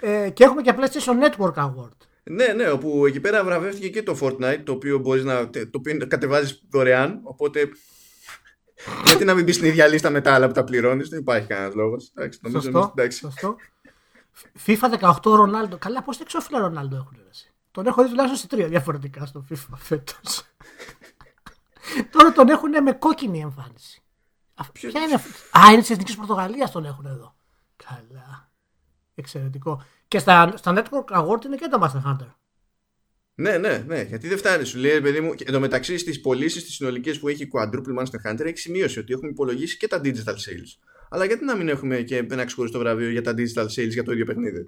Ε, 0.00 0.30
και 0.30 0.44
έχουμε 0.44 0.62
και 0.62 0.74
PlayStation 0.76 1.24
Network 1.24 1.54
Award. 1.54 2.01
Ναι, 2.22 2.46
ναι, 2.46 2.70
όπου 2.70 3.06
εκεί 3.06 3.20
πέρα 3.20 3.44
βραβεύτηκε 3.44 3.88
και 3.88 4.02
το 4.02 4.18
Fortnite, 4.20 4.60
το 4.64 4.72
οποίο 4.72 4.98
μπορείς 4.98 5.24
να 5.24 5.50
το 5.50 5.68
οποίο 5.72 6.06
κατεβάζεις 6.08 6.62
δωρεάν, 6.70 7.20
οπότε 7.22 7.68
γιατί 9.06 9.24
να 9.24 9.34
μην 9.34 9.44
μπεις 9.44 9.54
στην 9.54 9.66
ίδια 9.66 9.86
λίστα 9.86 10.10
με 10.10 10.20
τα 10.20 10.34
άλλα 10.34 10.46
που 10.46 10.52
τα 10.52 10.64
πληρώνεις, 10.64 11.08
δεν 11.08 11.18
υπάρχει 11.18 11.46
κανένας 11.46 11.74
λόγος. 11.74 12.10
Εντάξει, 12.14 12.38
νομίζω 12.42 12.62
Σωστό. 12.62 12.78
είμαστε 12.78 13.00
εντάξει. 13.00 13.18
σωστό. 13.18 13.56
FIFA 14.66 15.12
18 15.14 15.16
Ρονάλντο. 15.22 15.78
Καλά, 15.78 16.02
πώς 16.02 16.20
εξώφυλλα 16.20 16.58
Ρονάλντο 16.58 16.96
έχουν 16.96 17.20
ρέσει. 17.26 17.50
Τον 17.70 17.86
έχω 17.86 18.02
δει 18.02 18.08
τουλάχιστον 18.08 18.38
σε 18.40 18.46
τρία 18.46 18.68
διαφορετικά 18.68 19.26
στο 19.26 19.44
FIFA 19.50 19.74
φέτος. 19.76 20.42
Τώρα 22.12 22.32
τον 22.32 22.48
έχουν 22.48 22.82
με 22.82 22.92
κόκκινη 22.92 23.40
εμφάνιση. 23.40 24.02
Α, 24.54 24.64
Ποια 24.72 25.00
είναι 25.00 25.14
αυτή; 25.14 25.30
Α, 25.58 25.70
είναι 25.72 25.80
της 25.80 25.90
Εθνικής 25.90 26.16
Πορτογαλίας 26.16 26.70
τον 26.70 26.84
έχουν 26.84 27.06
εδώ. 27.06 27.34
Καλά. 27.76 28.50
Εξαιρετικό. 29.14 29.82
Και 30.12 30.18
στα, 30.18 30.52
στα 30.56 30.72
Network 30.76 31.16
Award 31.18 31.44
είναι 31.44 31.56
και 31.56 31.68
το 31.68 31.78
Master 31.82 32.10
Hunter. 32.10 32.34
Ναι, 33.34 33.58
ναι, 33.58 33.84
ναι, 33.86 34.02
γιατί 34.02 34.28
δεν 34.28 34.38
φτάνει. 34.38 34.64
Σου 34.64 34.78
λέει, 34.78 35.00
παιδί 35.00 35.20
μου, 35.20 35.34
και 35.34 35.44
εν 35.46 35.52
τω 35.52 35.60
μεταξύ 35.60 35.98
στις 35.98 36.20
πωλήσεις 36.20 36.64
τις 36.64 36.74
συνολικές 36.74 37.18
που 37.18 37.28
έχει 37.28 37.48
Quadruple 37.52 37.98
Monster 37.98 38.30
Hunter 38.30 38.44
έχει 38.44 38.56
σημείωση 38.56 38.98
ότι 38.98 39.12
έχουμε 39.12 39.30
υπολογίσει 39.30 39.76
και 39.76 39.86
τα 39.86 40.00
digital 40.04 40.34
sales. 40.34 40.78
Αλλά 41.08 41.24
γιατί 41.24 41.44
να 41.44 41.56
μην 41.56 41.68
έχουμε 41.68 42.00
και 42.00 42.16
ένα 42.30 42.44
ξεχωριστό 42.44 42.78
βραβείο 42.78 43.10
για 43.10 43.22
τα 43.22 43.34
digital 43.36 43.64
sales 43.64 43.88
για 43.88 44.02
το 44.02 44.12
ίδιο 44.12 44.24
παιχνίδι; 44.24 44.66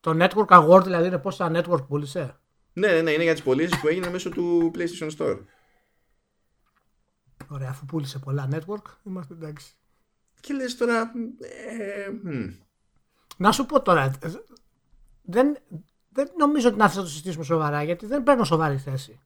Το 0.00 0.16
Network 0.20 0.46
Award 0.46 0.82
δηλαδή 0.82 1.06
είναι 1.06 1.18
πόσα 1.18 1.50
network 1.54 1.86
πούλησε; 1.88 2.38
Ναι, 2.72 2.92
ναι, 2.92 3.02
ναι, 3.02 3.10
είναι 3.10 3.22
για 3.22 3.32
τις 3.32 3.42
πωλήσεις 3.42 3.80
που 3.80 3.88
έγιναν 3.88 4.10
μέσω 4.10 4.30
του 4.30 4.70
PlayStation 4.74 5.10
Store. 5.18 5.38
Ωραία, 7.48 7.68
αφού 7.70 7.84
πούλησε 7.84 8.18
πολλά 8.18 8.48
network, 8.52 8.84
είμαστε 9.04 9.34
εντάξει. 9.34 9.72
Και 10.40 10.54
λες 10.54 10.76
τώρα. 10.76 11.12
Ε, 11.78 12.10
μ. 12.22 12.50
Να 13.36 13.52
σου 13.52 13.66
πω 13.66 13.82
τώρα, 13.82 14.02
ε, 14.04 14.30
δεν, 15.30 15.56
δεν 16.08 16.30
νομίζω 16.38 16.68
ότι 16.68 16.76
να 16.78 16.86
θες 16.86 16.96
να 16.96 17.02
το 17.02 17.08
συζητήσουμε 17.08 17.44
σοβαρά, 17.44 17.82
γιατί 17.82 18.06
δεν 18.06 18.22
παίρνω 18.22 18.44
σοβαρή 18.44 18.78
θέση. 18.78 19.20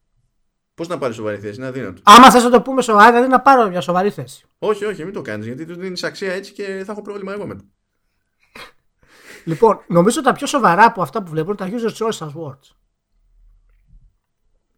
Πώς 0.74 0.88
να 0.88 0.98
πάρεις 0.98 1.16
σοβαρή 1.16 1.38
θέση, 1.38 1.56
είναι 1.56 1.66
αδύνατο. 1.66 2.00
Άμα 2.04 2.30
θες 2.30 2.42
να 2.42 2.50
το 2.50 2.62
πούμε 2.62 2.82
σοβαρά, 2.82 3.10
δηλαδή 3.10 3.28
να 3.28 3.40
πάρω 3.40 3.68
μια 3.68 3.80
σοβαρή 3.80 4.10
θέση. 4.10 4.44
Όχι, 4.58 4.84
όχι, 4.84 5.04
μην 5.04 5.12
το 5.12 5.22
κάνεις 5.22 5.46
γιατί 5.46 5.66
του 5.66 5.74
δίνει 5.74 6.00
αξία 6.02 6.32
έτσι 6.32 6.52
και 6.52 6.82
θα 6.86 6.92
έχω 6.92 7.02
πρόβλημα 7.02 7.32
εγώ 7.32 7.46
μετά. 7.46 7.64
Λοιπόν, 9.44 9.84
νομίζω 9.86 10.22
τα 10.22 10.32
πιο 10.32 10.46
σοβαρά 10.46 10.84
από 10.84 11.02
αυτά 11.02 11.22
που 11.22 11.30
βλέπουν 11.30 11.56
είναι 11.60 11.70
τα 11.70 11.90
User 11.90 11.92
Choice 11.96 12.28
Awards. 12.28 12.76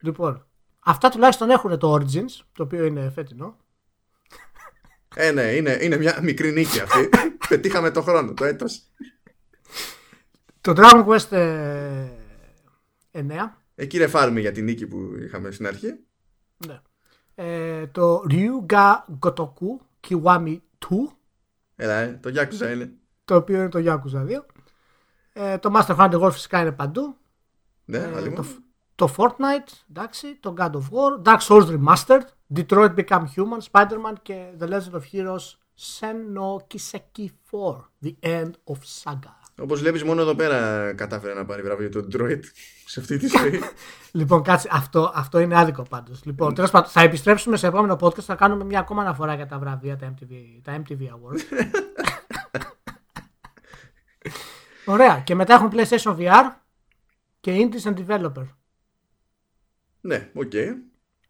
Λοιπόν, 0.01 0.47
αυτά 0.81 1.09
τουλάχιστον 1.09 1.51
έχουν 1.51 1.79
το 1.79 1.95
Origins, 1.95 2.45
το 2.53 2.63
οποίο 2.63 2.85
είναι 2.85 3.11
φετινό. 3.11 3.57
Ε, 5.17 5.31
ναι, 5.31 5.43
είναι, 5.43 5.79
είναι 5.81 5.97
μια 5.97 6.19
μικρή 6.23 6.53
νίκη 6.53 6.81
αυτή. 6.81 7.09
Πετύχαμε 7.49 7.91
το 7.91 8.03
χρόνο, 8.03 8.35
το 8.35 8.45
έτος. 8.45 8.83
Το 10.65 10.73
Dragon 10.77 11.05
Quest 11.07 11.33
ε, 11.33 12.09
9. 13.13 13.23
Εκεί 13.75 13.99
ρεφάρουμε 13.99 14.41
για 14.41 14.53
την 14.53 14.65
νίκη 14.65 14.87
που 14.87 14.99
είχαμε 15.25 15.51
στην 15.51 15.67
αρχή. 15.67 15.95
Ναι. 16.67 16.81
Ε, 17.35 17.87
το 17.87 18.23
Ryuga 18.31 18.95
Gotoku 19.21 19.79
Kiwami 20.09 20.57
2, 20.89 20.97
Έλα, 21.77 21.95
ε, 21.95 22.19
το 22.23 22.31
Yakuza 22.41 22.73
είναι. 22.73 22.93
το 23.25 23.37
οποίο 23.37 23.57
είναι 23.57 23.69
το 23.69 23.79
Yakuza 23.85 24.27
2. 24.27 24.41
Ε, 25.33 25.59
το 25.59 25.71
Master 25.75 25.97
Hunter 25.97 26.21
World 26.21 26.33
φυσικά 26.33 26.61
είναι 26.61 26.73
παντού. 26.73 27.17
Ναι, 27.85 27.99
Ε, 27.99 28.17
άλλη 28.17 28.33
το, 28.33 28.43
μου. 28.43 28.49
το 28.95 29.15
Fortnite, 29.17 29.73
εντάξει, 29.91 30.37
το 30.41 30.55
God 30.59 30.71
of 30.71 30.83
War, 30.91 31.23
Dark 31.23 31.39
Souls 31.41 31.79
Remastered, 31.79 32.23
Detroit 32.55 32.95
Become 32.95 33.25
Human, 33.37 33.61
Spider-Man 33.73 34.13
και 34.23 34.53
The 34.61 34.69
Legend 34.69 34.93
of 34.93 35.03
Heroes 35.13 35.53
Senno 35.77 36.57
Kiseki 36.67 37.29
4, 37.51 37.91
The 38.05 38.13
End 38.21 38.51
of 38.65 38.77
Saga. 39.03 39.43
Όπως 39.59 39.81
βλέπεις 39.81 40.03
μόνο 40.05 40.21
εδώ 40.21 40.35
πέρα 40.35 40.93
κατάφερε 40.95 41.35
να 41.35 41.45
πάρει 41.45 41.63
βραβείο 41.63 41.89
το 41.89 42.07
Detroit 42.13 42.41
σε 42.87 43.01
αυτή 43.01 43.17
τη 43.19 43.27
ζωή. 43.27 43.61
Λοιπόν, 44.17 44.43
κάτσε, 44.43 44.69
αυτό, 44.73 45.13
αυτό 45.15 45.39
είναι 45.39 45.59
άδικο 45.59 45.83
πάντως. 45.83 46.25
Λοιπόν, 46.25 46.55
τέλος 46.55 46.71
πάντων, 46.71 46.91
θα 46.91 47.01
επιστρέψουμε 47.01 47.57
σε 47.57 47.67
επόμενο 47.67 47.97
podcast, 48.01 48.21
θα 48.21 48.35
κάνουμε 48.35 48.65
μια 48.65 48.79
ακόμα 48.79 49.01
αναφορά 49.03 49.35
για 49.35 49.47
τα 49.47 49.59
βραβεία, 49.59 49.97
τα 49.97 50.15
MTV, 50.15 50.33
τα 50.63 50.83
MTV 50.83 51.01
Awards. 51.01 51.41
Ωραία, 54.87 55.21
και 55.21 55.35
μετά 55.35 55.55
έχουμε 55.55 55.71
PlayStation 55.73 56.17
VR 56.19 56.51
και 57.41 57.69
Indies 57.71 57.83
and 57.93 58.07
Developer. 58.07 58.47
ναι, 60.01 60.31
οκ. 60.35 60.53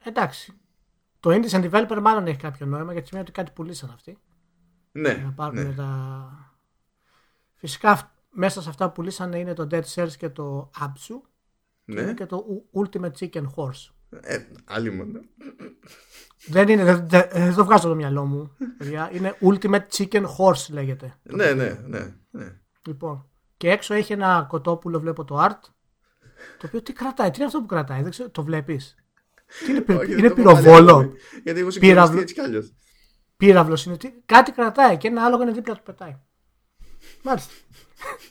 Εντάξει. 0.04 0.52
Το 1.20 1.30
Indies 1.30 1.50
and 1.50 1.70
Developer 1.70 1.98
μάλλον 2.00 2.26
έχει 2.26 2.38
κάποιο 2.38 2.66
νόημα 2.66 2.92
γιατί 2.92 3.06
σημαίνει 3.08 3.26
ότι 3.28 3.38
κάτι 3.38 3.50
πουλήσαν 3.54 3.90
αυτοί. 3.90 4.18
Να 4.92 5.00
Ναι, 5.12 5.32
πάρουν 5.36 5.62
ναι. 5.66 5.72
τα. 5.74 6.28
Φυσικά 7.54 7.90
αυ- 7.90 8.08
μέσα 8.34 8.62
σε 8.62 8.68
αυτά 8.68 8.86
που 8.86 8.92
πουλήσαν 8.92 9.32
είναι 9.32 9.54
το 9.54 9.66
Dead 9.70 9.82
Cells 9.94 10.12
και 10.18 10.28
το 10.28 10.70
Absu 10.80 11.14
ναι. 11.84 12.14
και 12.14 12.26
το 12.26 12.44
U- 12.74 12.80
Ultimate 12.84 13.12
Chicken 13.18 13.42
Horse. 13.56 13.92
Ε, 14.20 14.38
άλλη 14.64 14.90
μόνο. 14.90 15.20
Δεν 16.46 16.68
είναι, 16.68 16.84
δεν, 16.84 17.08
δεν, 17.08 17.28
δεν 17.32 17.54
το 17.54 17.64
βγάζω 17.64 17.80
από 17.80 17.88
το 17.88 17.94
μυαλό 17.94 18.24
μου. 18.24 18.56
παιδιά. 18.78 19.10
είναι 19.12 19.38
Ultimate 19.40 19.86
Chicken 19.96 20.24
Horse 20.38 20.68
λέγεται. 20.70 21.14
Ναι, 21.22 21.52
ναι, 21.52 21.80
ναι, 21.86 22.14
ναι. 22.30 22.60
Λοιπόν. 22.86 23.28
Και 23.56 23.70
έξω 23.70 23.94
έχει 23.94 24.12
ένα 24.12 24.46
κοτόπουλο, 24.48 25.00
βλέπω 25.00 25.24
το 25.24 25.44
art. 25.44 25.58
Το 26.58 26.66
οποίο 26.66 26.82
τι 26.82 26.92
κρατάει, 26.92 27.30
τι 27.30 27.36
είναι 27.36 27.46
αυτό 27.46 27.60
που 27.60 27.66
κρατάει, 27.66 28.02
δεν 28.02 28.10
ξέρω, 28.10 28.30
το 28.30 28.42
βλέπεις; 28.44 28.94
Τι 29.64 29.70
είναι, 29.70 29.80
πυ- 29.80 29.98
Όχι, 29.98 30.14
δεν 30.14 30.18
είναι 30.18 30.28
το 30.28 30.40
έχω 30.40 30.50
βάλει 30.50 30.62
πυροβόλο. 30.62 30.90
ακόμη, 30.90 31.12
Γιατί 31.42 31.60
έχω 31.60 31.68
Πύραυλο. 31.68 31.70
συγκλονιστεί 31.70 32.18
έτσι 32.20 32.34
κι 32.34 32.40
αλλιώς. 32.40 32.74
Πύραυλος 33.36 33.84
είναι. 33.84 33.96
Τι, 33.96 34.10
κάτι 34.26 34.52
κρατάει 34.52 34.96
και 34.96 35.08
ένα 35.08 35.24
άλογο 35.24 35.42
είναι 35.42 35.52
δίπλα 35.52 35.74
του 35.74 35.82
πετάει. 35.82 36.16
Μάλιστα. 37.22 37.52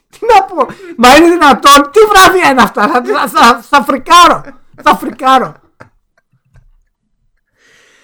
Τι 0.09 0.19
να 0.33 0.43
πω. 0.43 0.73
Μα 0.97 1.15
είναι 1.15 1.29
δυνατόν. 1.29 1.91
Τι 1.91 1.99
βράδια 1.99 2.49
είναι 2.49 2.61
αυτά. 2.61 2.87
Θα, 2.87 3.03
θα, 3.03 3.27
θα, 3.27 3.61
θα 3.61 3.83
φρικάρω. 3.83 4.43
Θα 4.83 4.95
φρικάρω. 4.97 5.55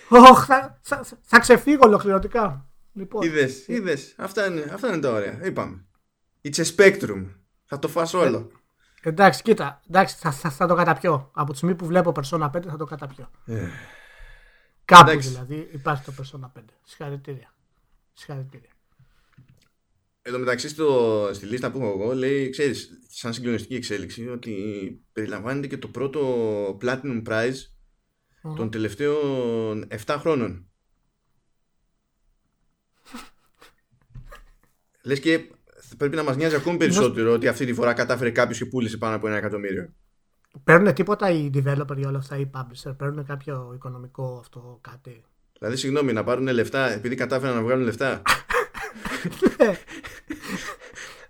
Ωχ, 0.10 0.46
θα, 0.46 0.80
θα, 0.82 1.06
θα 1.22 1.39
ξεφύγω 1.39 1.82
ολοκληρωτικά. 1.86 2.66
Λοιπόν, 2.94 3.22
Είδες, 3.22 3.68
είδες. 3.68 4.13
Αυτά 4.18 4.46
είναι, 4.46 4.72
αυτά 4.74 4.88
είναι 4.88 5.00
τα 5.00 5.12
ωραία. 5.12 5.39
Είπαμε. 5.46 5.86
It's 6.44 6.56
a 6.66 6.75
spectrum. 6.75 7.25
Θα 7.66 7.80
το 7.80 7.88
φας 7.88 8.13
όλο. 8.13 8.51
εντάξει, 9.01 9.42
κοίτα. 9.42 9.82
Εντάξει, 9.89 10.16
θα, 10.20 10.32
θα, 10.32 10.50
θα 10.50 10.68
το 10.68 10.75
καταπιώ. 10.75 11.30
Από 11.34 11.51
τη 11.51 11.58
στιγμή 11.58 11.75
που 11.75 11.86
βλέπω 11.86 12.12
Persona 12.16 12.46
5 12.46 12.63
θα 12.68 12.78
το 12.78 12.86
καταπιώ. 12.86 13.30
Ε, 13.46 13.68
Κάπου 14.86 15.10
εντάξει. 15.10 15.30
δηλαδή 15.30 15.70
υπάρχει 15.72 16.04
το 16.04 16.13
Persona 16.18 16.60
5. 16.60 16.63
Συγχαρητήρια. 16.84 17.54
Συγχαρητήρια. 18.13 18.70
Εν 20.30 20.36
τω 20.36 20.42
μεταξύ 20.42 20.70
στο, 20.70 21.30
στη 21.34 21.46
λίστα 21.46 21.72
που 21.72 21.78
έχω 21.78 22.02
εγώ 22.02 22.14
λέει, 22.14 22.50
ξέρεις, 22.50 22.90
σαν 23.08 23.34
συγκλονιστική 23.34 23.76
εξέλιξη 23.76 24.28
ότι 24.28 24.54
περιλαμβάνεται 25.14 25.68
και 25.68 25.78
το 25.78 25.88
πρώτο 25.88 26.78
Platinum 26.82 27.24
Prize 27.28 27.56
Μμμ. 28.44 28.56
των 28.56 28.70
τελευταίων 28.70 29.88
7 30.06 30.16
χρόνων. 30.20 30.70
Λες 35.04 35.20
και 35.20 35.40
πρέπει 35.98 36.16
να 36.16 36.24
μας 36.24 36.36
νοιάζει 36.36 36.56
ακόμη 36.56 36.78
περισσότερο 36.78 37.32
ότι 37.32 37.48
αυτή 37.48 37.66
τη 37.66 37.74
φορά 37.74 37.94
κατάφερε 37.94 38.32
κάποιος 38.32 38.58
και 38.58 38.66
πούλησε 38.66 38.98
πάνω 38.98 39.16
από 39.16 39.28
ένα 39.28 39.38
εκατομμύριο. 39.38 39.94
Παίρνουν 40.64 40.94
τίποτα 40.94 41.30
οι 41.30 41.50
developer 41.54 41.98
για 41.98 42.08
όλα 42.08 42.18
αυτά, 42.18 42.38
οι 42.38 42.50
publisher. 42.54 42.98
Παίρνουν 42.98 43.26
κάποιο 43.26 43.72
οικονομικό 43.76 44.38
αυτό 44.40 44.80
κάτι; 44.82 45.24
Δηλαδή, 45.60 45.78
συγγνώμη, 45.78 46.14
να 46.14 46.24
πάρουν 46.24 46.48
λεφτά 46.48 46.92
επειδή 46.92 47.16
κατάφεραν 47.16 47.56
να 47.56 47.62
βγάλουν 47.62 47.84
λεφτά; 47.84 48.22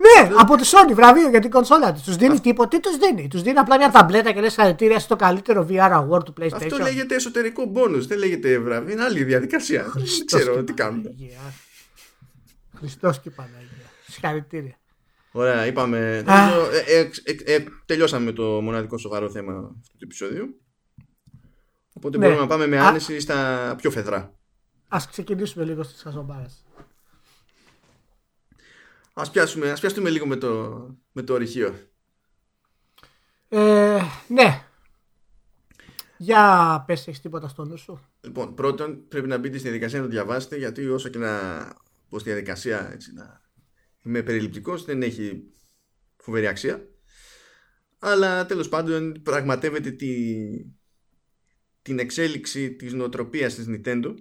Ναι, 0.01 0.29
από 0.39 0.55
τη 0.55 0.69
Sony 0.71 0.93
βραβείο 0.93 1.29
για 1.29 1.39
την 1.39 1.51
κονσόλα 1.51 1.91
της. 1.91 2.01
Τους 2.01 2.15
δίνει 2.15 2.39
τίποτα. 2.39 2.67
Τι 2.69 2.79
τους 2.79 2.97
δίνει; 2.97 3.27
Τους 3.27 3.41
δίνει 3.41 3.57
απλά 3.57 3.77
μια 3.77 3.89
ταμπλέτα 3.91 4.31
και 4.31 4.39
λες 4.41 4.55
χαρακτήρια 4.55 4.99
στο 4.99 5.15
καλύτερο 5.15 5.67
VR 5.69 5.91
award 5.91 6.25
του 6.25 6.33
PlayStation. 6.39 6.53
Αυτό 6.53 6.77
λέγεται 6.77 7.15
εσωτερικό 7.15 7.71
bonus, 7.75 7.99
δεν 8.07 8.17
λέγεται 8.17 8.59
βραβείο. 8.59 8.93
Είναι 8.93 9.03
άλλη 9.03 9.23
διαδικασία. 9.23 9.81
δεν 9.83 9.91
Χριστός 9.91 10.39
ξέρω 10.41 10.55
και 10.55 10.63
τι 10.63 10.73
κάνουν. 10.73 11.01
Παναγία. 11.03 11.39
Χριστός 12.77 13.19
και 13.19 13.29
Παναγία. 13.29 13.67
Συγχαρητήρια. 14.07 14.75
Ωραία, 15.31 15.65
είπαμε. 15.65 16.21
νομίζω, 16.25 16.69
ε, 16.87 16.99
ε, 16.99 17.09
ε, 17.23 17.53
ε, 17.55 17.63
τελειώσαμε 17.85 18.25
με 18.25 18.31
το 18.31 18.43
μοναδικό 18.43 18.97
σοβαρό 18.97 19.29
θέμα 19.29 19.53
αυτού 19.53 19.97
του 19.97 20.03
επεισόδιου. 20.03 20.61
Οπότε 21.93 22.17
Ναι. 22.17 22.23
μπορούμε 22.25 22.41
να 22.41 22.47
πάμε 22.47 22.67
με 22.67 22.79
Α- 22.79 22.87
άνεση 22.87 23.19
στα 23.19 23.73
πιο 23.77 23.91
φεδρά. 23.91 24.33
Ας 24.87 25.07
ξεκινήσουμε 25.07 25.65
λίγο 25.65 25.83
στις 25.83 26.01
χαζομπάρες. 26.01 26.63
Ας, 29.13 29.31
πιάσουμε, 29.31 29.71
ας 29.71 29.79
πιάσουμε 29.79 30.09
λίγο 30.09 30.25
με 30.25 30.35
το, 30.35 30.79
με 31.11 31.21
το 31.21 31.33
ορυχείο. 31.33 31.75
Ε, 33.49 34.01
ναι. 34.27 34.63
Για 36.17 36.83
πες 36.87 37.07
έχεις 37.07 37.21
τίποτα 37.21 37.47
στο 37.47 37.65
νου 37.65 37.77
σου; 37.77 37.99
Λοιπόν, 38.21 38.53
πρώτον 38.53 39.07
πρέπει 39.07 39.27
να 39.27 39.37
μπείτε 39.37 39.57
στη 39.57 39.67
διαδικασία 39.67 39.99
να 39.99 40.05
το 40.05 40.11
διαβάσετε 40.11 40.57
γιατί 40.57 40.87
όσο 40.87 41.09
και 41.09 41.17
να 41.17 41.39
πως 42.09 42.21
στη 42.21 42.29
διαδικασία 42.29 42.91
έτσι, 42.91 43.13
να 43.13 43.41
είμαι 44.03 44.23
περιληπτικός 44.23 44.85
δεν 44.85 45.01
έχει 45.01 45.43
φοβερή 46.17 46.47
αξία. 46.47 46.87
Αλλά 47.99 48.45
τέλος 48.45 48.69
πάντων 48.69 49.21
πραγματεύεται 49.23 49.91
τη, 49.91 50.35
την 51.81 51.99
εξέλιξη 51.99 52.75
της 52.75 52.93
νοοτροπίας 52.93 53.55
της 53.55 53.65
Nintendo 53.69 54.13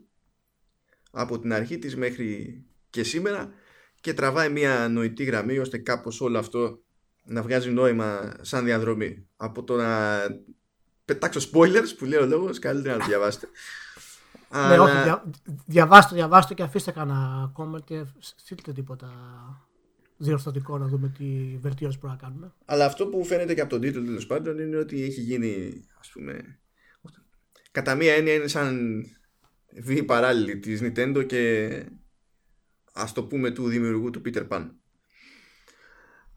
από 1.10 1.38
την 1.38 1.52
αρχή 1.52 1.78
της 1.78 1.96
μέχρι 1.96 2.62
και 2.90 3.02
σήμερα 3.02 3.52
και 4.00 4.14
τραβάει 4.14 4.50
μια 4.50 4.88
νοητή 4.88 5.24
γραμμή 5.24 5.58
ώστε 5.58 5.78
κάπως 5.78 6.20
όλο 6.20 6.38
αυτό 6.38 6.82
να 7.24 7.42
βγάζει 7.42 7.70
νόημα 7.70 8.32
σαν 8.40 8.64
διαδρομή. 8.64 9.26
Από 9.36 9.64
το 9.64 9.76
να 9.76 10.20
πετάξω 11.04 11.40
spoilers 11.52 11.96
που 11.98 12.04
λέει 12.04 12.20
ο 12.20 12.26
λόγος 12.26 12.58
καλύτερα 12.58 12.94
να 12.94 13.00
το 13.00 13.06
διαβάσετε. 13.06 13.48
Ναι, 14.68 14.78
όχι, 14.78 15.02
δια, 15.02 15.24
διαβάστε, 15.66 16.14
διαβάστε 16.14 16.54
και 16.54 16.62
αφήστε 16.62 16.90
κανένα 16.90 17.52
comment 17.56 17.84
και 17.84 18.04
στείλτε 18.18 18.72
τίποτα 18.72 19.10
διορθωτικό 20.16 20.78
να 20.78 20.86
δούμε 20.86 21.08
τι 21.18 21.58
βελτιώσει 21.60 21.98
μπορούμε 21.98 22.18
να 22.20 22.28
κάνουμε. 22.28 22.52
Αλλά 22.64 22.84
αυτό 22.84 23.06
που 23.06 23.24
φαίνεται 23.24 23.54
και 23.54 23.60
από 23.60 23.70
τον 23.70 23.80
τίτλο 23.80 24.04
τέλος 24.04 24.26
πάντων 24.26 24.58
είναι 24.58 24.76
ότι 24.76 25.02
έχει 25.02 25.20
γίνει 25.20 25.82
ας 26.00 26.08
πούμε 26.08 26.58
κατά 27.70 27.94
μία 27.94 28.14
έννοια 28.14 28.34
είναι 28.34 28.46
σαν 28.46 29.04
βή 29.80 30.02
παράλληλη 30.02 30.58
της 30.58 30.80
Nintendo 30.82 31.26
και 31.26 31.84
ας 32.98 33.12
το 33.12 33.24
πούμε 33.24 33.50
του 33.50 33.68
δημιουργού 33.68 34.10
του 34.10 34.22
Peter 34.24 34.48
Pan. 34.48 34.70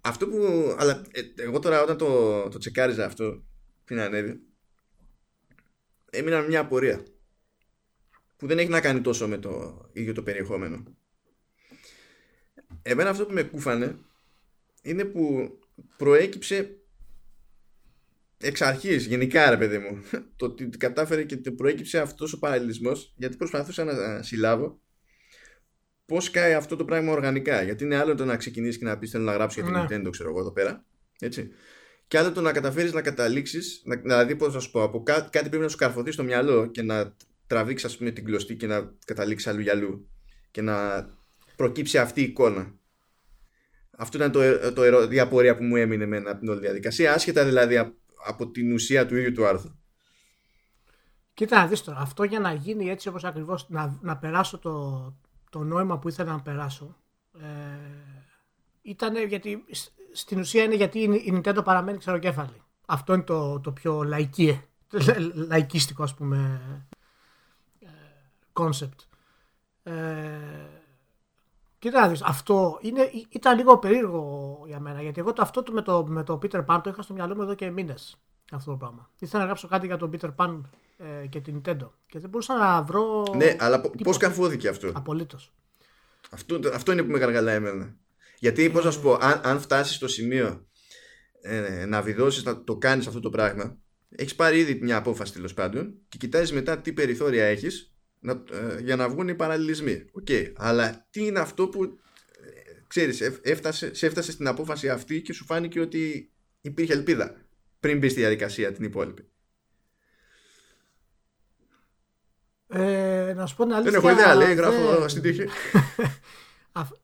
Αυτό 0.01 0.27
που. 0.27 0.75
Αλλά 0.77 1.01
ε, 1.11 1.21
εγώ 1.35 1.59
τώρα 1.59 1.81
όταν 1.81 1.97
το, 1.97 2.49
το 2.49 2.57
τσεκάριζα 2.57 3.05
αυτό 3.05 3.43
πριν 3.85 3.99
ανέβει, 3.99 4.41
έμεινα 6.09 6.41
με 6.41 6.47
μια 6.47 6.59
απορία. 6.59 7.05
Που 8.37 8.47
δεν 8.47 8.59
έχει 8.59 8.69
να 8.69 8.81
κάνει 8.81 9.01
τόσο 9.01 9.27
με 9.27 9.37
το 9.37 9.81
ίδιο 9.93 10.13
το 10.13 10.23
περιεχόμενο. 10.23 10.83
Εμένα 12.81 13.09
αυτό 13.09 13.25
που 13.25 13.33
με 13.33 13.43
κούφανε 13.43 13.97
είναι 14.81 15.05
που 15.05 15.51
προέκυψε 15.97 16.81
εξ 18.37 18.61
αρχής 18.61 19.05
γενικά 19.05 19.49
ρε 19.49 19.57
παιδί 19.57 19.77
μου 19.77 20.01
το 20.37 20.45
ότι 20.45 20.69
κατάφερε 20.69 21.23
και 21.23 21.37
το 21.37 21.51
προέκυψε 21.51 21.99
αυτός 21.99 22.33
ο 22.33 22.39
παραλληλισμός 22.39 23.13
γιατί 23.17 23.37
προσπαθούσα 23.37 23.83
να 23.83 24.23
συλλάβω 24.23 24.81
πώς 26.11 26.31
κάει 26.31 26.53
αυτό 26.53 26.75
το 26.75 26.85
πράγμα 26.85 27.11
οργανικά 27.11 27.61
γιατί 27.61 27.83
είναι 27.83 27.95
άλλο 27.95 28.15
το 28.15 28.25
να 28.25 28.37
ξεκινήσεις 28.37 28.77
και 28.77 28.85
να 28.85 28.97
πεις 28.97 29.11
θέλω 29.11 29.23
να 29.23 29.33
γράψω 29.33 29.61
για 29.61 29.69
την 29.87 29.97
Ναι. 29.97 30.05
Nintendo 30.07 30.11
ξέρω 30.11 30.29
εγώ 30.29 30.39
εδώ 30.39 30.51
πέρα 30.51 30.85
έτσι 31.19 31.51
και 32.07 32.17
άλλο 32.17 32.31
το 32.31 32.41
να 32.41 32.51
καταφέρεις 32.51 32.93
να 32.93 33.01
καταλήξεις 33.01 33.81
να, 33.85 33.95
δηλαδή 33.95 34.35
πώς 34.35 34.53
να 34.53 34.59
σου 34.59 34.71
πω 34.71 34.83
από 34.83 35.03
κά- 35.03 35.29
κάτι 35.29 35.49
πρέπει 35.49 35.63
να 35.63 35.69
σου 35.69 35.77
καρφωθεί 35.77 36.11
στο 36.11 36.23
μυαλό 36.23 36.65
και 36.65 36.81
να 36.81 37.15
τραβήξεις 37.47 37.87
ας 37.89 37.97
πούμε 37.97 38.11
την 38.11 38.25
κλωστή 38.25 38.55
και 38.55 38.67
να 38.67 38.91
καταλήξεις 39.05 39.47
αλλού 39.47 39.59
για 39.61 39.71
αλλού 39.71 40.09
και 40.51 40.61
να 40.61 41.07
προκύψει 41.55 41.97
αυτή 41.97 42.21
η 42.21 42.23
εικόνα 42.23 42.73
αυτό 43.97 44.17
ήταν 44.17 44.31
το, 44.31 44.73
το 44.73 44.83
ερω- 44.83 45.11
η 45.11 45.19
απορία 45.19 45.55
που 45.57 45.63
μου 45.63 45.75
έμεινε 45.75 46.03
εμένα 46.03 46.31
από 46.31 46.39
την 46.39 46.49
όλη 46.49 46.59
διαδικασία, 46.59 47.13
άσχετα 47.13 47.45
δηλαδή 47.45 47.77
απ- 47.77 47.95
από 48.25 48.51
την 48.51 48.73
ουσία 48.73 49.05
του 49.05 49.15
ίδιου 49.17 49.31
του 49.31 49.45
άρθρου. 49.45 49.79
Κοίτα 51.33 51.57
να 51.61 51.67
δεις 51.67 51.81
τώρα, 51.81 51.99
αυτό 51.99 52.23
για 52.23 52.39
να 52.39 52.53
γίνει 52.53 52.89
έτσι 52.89 53.07
όπως 53.07 53.23
ακριβώς, 53.23 53.65
να, 53.69 53.97
να 54.01 54.17
περάσω 54.17 54.57
το, 54.57 54.71
το 55.51 55.63
νόημα 55.63 55.99
που 55.99 56.07
ήθελα 56.09 56.31
να 56.31 56.41
περάσω, 56.41 56.95
ε, 57.39 57.45
ήταν 58.81 59.27
γιατί, 59.27 59.63
σ- 59.71 59.91
στην 60.11 60.39
ουσία 60.39 60.63
είναι 60.63 60.75
γιατί 60.75 60.99
η 60.99 61.23
η 61.25 61.41
Nintendo 61.43 61.61
παραμένει 61.63 61.97
ξεροκέφαλη. 61.97 62.61
Αυτό 62.85 63.13
είναι 63.13 63.23
το, 63.23 63.59
το 63.59 63.71
πιο 63.71 64.03
λαϊκή, 64.03 64.61
λαϊκίστικο 65.49 66.03
ας 66.03 66.13
πούμε 66.13 66.61
concept. 68.53 68.99
Ε, 69.83 69.93
κοίτα 71.79 71.99
να 72.01 72.07
δεις, 72.07 72.21
αυτό 72.21 72.79
είναι, 72.81 73.09
ήταν 73.29 73.57
λίγο 73.57 73.77
περίεργο 73.77 74.63
για 74.67 74.79
μένα, 74.79 75.01
γιατί 75.01 75.19
εγώ 75.19 75.33
το, 75.33 75.41
αυτό 75.41 75.63
το 75.63 75.71
με, 75.71 75.81
το, 75.81 76.05
με 76.07 76.23
το 76.23 76.39
Peter 76.41 76.65
Pan 76.65 76.79
το 76.83 76.89
είχα 76.89 77.01
στο 77.01 77.13
μυαλό 77.13 77.35
μου 77.35 77.41
εδώ 77.41 77.53
και 77.55 77.69
μήνες 77.69 78.17
αυτό 78.51 78.71
το 78.71 78.77
πράγμα. 78.77 79.09
Ήθελα 79.19 79.39
να 79.39 79.45
γράψω 79.45 79.67
κάτι 79.67 79.85
για 79.85 79.97
τον 79.97 80.11
Peter 80.13 80.29
Pan 80.35 80.61
ε, 81.23 81.27
και 81.27 81.39
την 81.39 81.61
Nintendo 81.65 81.89
και 82.07 82.19
δεν 82.19 82.29
μπορούσα 82.29 82.57
να 82.57 82.81
βρω 82.83 83.33
Ναι, 83.37 83.55
αλλά 83.59 83.81
πώς 83.81 83.91
τίποτα. 83.97 84.17
καρφώθηκε 84.17 84.67
αυτό; 84.67 84.91
απολύτως. 84.93 85.53
αυτό. 86.29 86.59
Αυτό 86.73 86.91
είναι 86.91 87.03
που 87.03 87.11
με 87.11 87.17
γαργαλάει 87.17 87.55
εμένα. 87.55 87.95
Γιατί, 88.39 88.69
πώς 88.69 88.85
να 88.85 88.91
σου 88.91 89.01
πω, 89.01 89.13
αν, 89.21 89.41
αν 89.43 89.59
φτάσεις 89.59 89.95
στο 89.95 90.07
σημείο 90.07 90.65
ε, 91.41 91.85
να 91.85 92.01
βιδώσεις, 92.01 92.43
να 92.43 92.63
το 92.63 92.77
κάνεις 92.77 93.07
αυτό 93.07 93.19
το 93.19 93.29
πράγμα, 93.29 93.77
έχεις 94.09 94.35
πάρει 94.35 94.59
ήδη 94.59 94.79
μια 94.81 94.97
απόφαση 94.97 95.33
τέλος 95.33 95.53
πάντων 95.53 95.93
και 96.09 96.17
κοιτάζεις 96.17 96.51
μετά 96.51 96.77
τι 96.81 96.93
περιθώρια 96.93 97.45
έχεις 97.45 97.93
για 98.81 98.95
να 98.95 99.09
βγουν 99.09 99.27
οι 99.27 99.35
παραλληλισμοί. 99.35 100.05
Οκ, 100.11 100.27
αλλά 100.55 101.07
τι 101.09 101.25
είναι 101.25 101.39
αυτό 101.39 101.67
που 101.67 101.83
ε, 101.83 101.89
ξέρεις, 102.87 103.21
εφ- 103.21 103.47
έφτασε, 103.47 103.93
σε 103.95 104.05
έφτασε 104.05 104.31
στην 104.31 104.47
απόφαση 104.47 104.89
αυτή 104.89 105.21
και 105.21 105.33
σου 105.33 105.45
φάνηκε 105.45 105.79
ότι 105.79 106.31
υπήρχε 106.61 106.93
ελπίδα 106.93 107.35
πριν 107.79 107.97
μπει 107.97 108.09
στη 108.09 108.19
διαδικασία 108.19 108.71
την 108.71 108.83
υπόλοιπη. 108.83 109.25
Ε, 112.73 113.33
να 113.35 113.45
σου 113.45 113.55
πω 113.55 113.63
την 113.63 113.71
Δεν 113.71 113.81
αλήθεια. 113.81 113.97
έχω 113.97 114.09
ιδέα, 114.09 114.35
λέει, 114.35 114.53
γράφω 114.53 114.97
δεν- 114.99 115.09
στην 115.09 115.21
τύχη. 115.21 115.45
Αυ- 116.71 116.99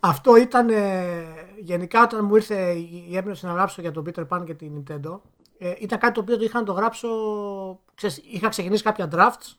Αυτό 0.00 0.36
ήταν 0.36 0.68
ε, 0.68 1.24
γενικά 1.60 2.02
όταν 2.02 2.24
μου 2.24 2.36
ήρθε 2.36 2.70
η 2.72 3.06
η 3.10 3.16
έμπνευση 3.16 3.46
να 3.46 3.52
γράψω 3.52 3.80
για 3.80 3.90
τον 3.92 4.04
Peter 4.06 4.28
Pan 4.28 4.42
και 4.44 4.54
την 4.54 4.72
Nintendo. 4.86 5.20
Ε, 5.58 5.74
ήταν 5.78 5.98
κάτι 5.98 6.14
το 6.14 6.20
οποίο 6.20 6.36
το 6.38 6.44
είχα 6.44 6.58
να 6.58 6.64
το 6.64 6.72
γράψω. 6.72 7.08
Ξέρεις, 7.94 8.20
είχα 8.30 8.48
ξεκινήσει 8.48 8.82
κάποια 8.82 9.08
drafts 9.12 9.52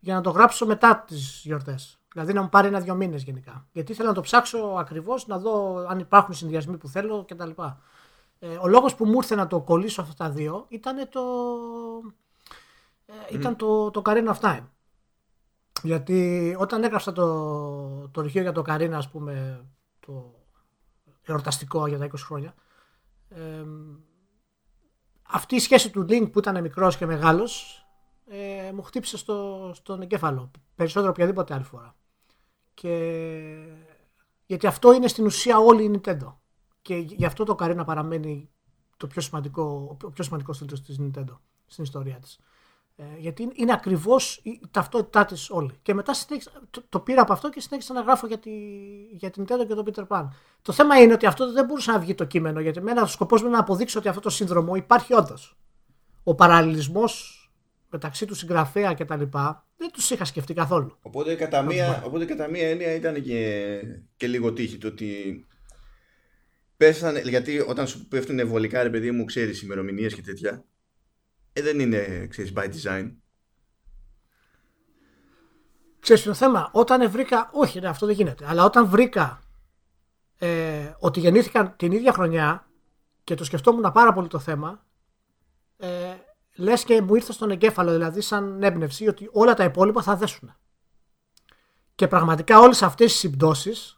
για 0.00 0.14
να 0.14 0.20
το 0.20 0.30
γράψω 0.30 0.66
μετά 0.66 1.04
τις 1.06 1.40
γιορτές. 1.44 1.98
Δηλαδή 2.12 2.32
να 2.32 2.42
μου 2.42 2.48
πάρει 2.48 2.66
ένα-δύο 2.66 2.94
μήνες 2.94 3.22
γενικά. 3.22 3.66
Γιατί 3.72 3.92
ήθελα 3.92 4.08
να 4.08 4.14
το 4.14 4.20
ψάξω 4.20 4.58
ακριβώς, 4.78 5.26
να 5.26 5.38
δω 5.38 5.84
αν 5.88 5.98
υπάρχουν 5.98 6.34
συνδυασμοί 6.34 6.76
που 6.76 6.88
θέλω 6.88 7.24
κτλ. 7.28 7.50
Ε, 8.38 8.56
ο 8.56 8.66
λόγος 8.68 8.94
που 8.94 9.04
μου 9.04 9.14
ήρθε 9.14 9.34
να 9.34 9.46
το 9.46 9.60
κολλήσω 9.60 10.00
αυτά 10.00 10.14
τα 10.14 10.30
δύο 10.30 10.66
ήταν 10.68 11.08
το, 11.08 11.20
ε, 13.06 13.34
ήταν 13.34 13.56
το, 13.56 13.90
το 13.90 14.02
Carina 14.04 14.34
of 14.34 14.40
Time. 14.40 14.66
Γιατί 15.82 16.54
όταν 16.58 16.84
έγραψα 16.84 17.12
το, 17.12 18.08
το 18.08 18.20
ρηχείο 18.20 18.42
για 18.42 18.52
το 18.52 18.62
Καρίνα, 18.62 18.96
ας 18.96 19.10
πούμε, 19.10 19.64
το 20.00 20.34
εορταστικό 21.22 21.86
για 21.86 21.98
τα 21.98 22.06
20 22.06 22.10
χρόνια, 22.16 22.54
ε, 23.28 23.64
αυτή 25.22 25.54
η 25.54 25.60
σχέση 25.60 25.90
του 25.90 26.06
Link 26.08 26.30
που 26.32 26.38
ήταν 26.38 26.60
μικρός 26.60 26.96
και 26.96 27.06
μεγάλος 27.06 27.82
ε, 28.26 28.72
μου 28.72 28.82
χτύπησε 28.82 29.16
στο, 29.16 29.70
στον 29.74 30.02
εγκέφαλο 30.02 30.50
περισσότερο 30.74 31.10
από 31.10 31.22
οποιαδήποτε 31.22 31.54
άλλη 31.54 31.64
φορά. 31.64 31.96
Και... 32.74 32.94
Γιατί 34.46 34.66
αυτό 34.66 34.92
είναι 34.92 35.08
στην 35.08 35.24
ουσία 35.24 35.58
όλη 35.58 35.84
η 35.84 35.90
Nintendo. 35.94 36.34
Και 36.82 36.94
γι' 36.96 37.24
αυτό 37.24 37.44
το 37.44 37.54
Καρίνα 37.54 37.84
παραμένει 37.84 38.50
το 38.96 39.06
πιο 39.06 39.20
σημαντικό, 39.22 39.96
ο 40.04 40.10
πιο 40.10 40.24
σημαντικός 40.24 40.58
τίτλος 40.58 40.82
της 40.82 40.96
Nintendo 41.00 41.38
στην 41.66 41.84
ιστορία 41.84 42.16
της. 42.18 42.38
Ε, 42.96 43.04
γιατί 43.18 43.42
είναι- 43.42 43.52
είναι 43.56 43.72
ακριβώς 43.72 44.40
η 44.42 44.60
ταυτότητά 44.70 45.24
της 45.24 45.50
όλη. 45.50 45.72
Και 45.82 45.94
μετά 45.94 46.14
συνέχισα, 46.14 46.50
το, 46.70 46.82
το 46.88 47.00
πήρα 47.00 47.22
από 47.22 47.32
αυτό 47.32 47.50
και 47.50 47.60
συνέχισα 47.60 47.92
να 47.94 48.00
γράφω 48.00 48.26
για, 48.26 48.38
τη, 48.38 48.50
για 49.12 49.30
την 49.30 49.42
Nintendo 49.44 49.66
και 49.68 49.74
τον 49.74 49.84
Peter 49.94 50.06
Pan. 50.06 50.28
Το 50.62 50.72
θέμα 50.72 51.00
είναι 51.00 51.12
ότι 51.12 51.26
αυτό 51.26 51.52
δεν 51.52 51.64
μπορούσε 51.64 51.90
να 51.92 51.98
βγει 51.98 52.14
το 52.14 52.24
κείμενο, 52.24 52.60
γιατί 52.60 52.78
εμένα 52.78 53.02
ο 53.02 53.06
σκοπός 53.06 53.40
μου 53.40 53.46
είναι 53.46 53.56
να 53.56 53.62
αποδείξω 53.62 53.98
ότι 53.98 54.08
αυτό 54.08 54.20
το 54.20 54.30
σύνδρομο 54.30 54.74
υπάρχει 54.74 55.14
όντως. 55.14 55.56
Ο 56.22 56.34
παραλληλισμός 56.34 57.42
μεταξύ 57.90 58.26
του 58.26 58.34
συγγραφέα 58.34 58.94
και 58.94 59.04
τα 59.04 59.16
λοιπά 59.16 59.66
δεν 59.76 59.90
τους 59.92 60.10
είχα 60.10 60.24
σκεφτεί 60.24 60.54
καθόλου. 60.54 60.96
Οπότε 61.02 61.34
κατά, 61.34 61.62
μία, 61.62 62.02
οπότε 62.06 62.24
κατά 62.24 62.48
μία 62.48 62.68
έννοια 62.68 62.94
ήταν 62.94 63.22
και, 63.22 63.80
και 64.16 64.26
λίγο 64.26 64.52
τύχη 64.52 64.78
το 64.78 64.86
ότι 64.88 65.46
πέσανε, 66.78 67.20
γιατί 67.20 67.60
όταν 67.60 67.86
σου 67.86 68.08
πέφτουν 68.08 68.46
βολικά 68.46 68.82
ρε 68.82 68.90
παιδί 68.90 69.10
μου 69.10 69.24
ξέρεις 69.24 69.62
ημερομηνίες 69.62 70.14
και 70.14 70.22
τέτοια 70.22 70.64
ε, 71.52 71.62
δεν 71.62 71.80
είναι 71.80 72.26
ξέρεις 72.30 72.52
by 72.56 72.64
design 72.64 73.10
Ξέρεις 76.00 76.22
το 76.22 76.34
θέμα, 76.34 76.70
όταν 76.72 77.10
βρήκα, 77.10 77.50
όχι 77.52 77.80
ναι, 77.80 77.88
αυτό 77.88 78.06
δεν 78.06 78.14
γίνεται, 78.14 78.46
αλλά 78.48 78.64
όταν 78.64 78.88
βρήκα 78.88 79.40
ε, 80.38 80.92
ότι 80.98 81.20
γεννήθηκαν 81.20 81.74
την 81.76 81.92
ίδια 81.92 82.12
χρονιά 82.12 82.68
και 83.24 83.34
το 83.34 83.44
σκεφτόμουν 83.44 83.92
πάρα 83.92 84.12
πολύ 84.12 84.28
το 84.28 84.38
θέμα, 84.38 84.86
ε, 85.76 86.14
λες 86.56 86.84
και 86.84 87.02
μου 87.02 87.14
ήρθε 87.14 87.32
στον 87.32 87.50
εγκέφαλο, 87.50 87.92
δηλαδή 87.92 88.20
σαν 88.20 88.62
έμπνευση, 88.62 89.08
ότι 89.08 89.28
όλα 89.32 89.54
τα 89.54 89.64
υπόλοιπα 89.64 90.02
θα 90.02 90.16
δέσουν. 90.16 90.54
Και 91.94 92.08
πραγματικά 92.08 92.60
όλες 92.60 92.82
αυτές 92.82 93.14
οι 93.14 93.16
συμπτώσεις 93.16 93.97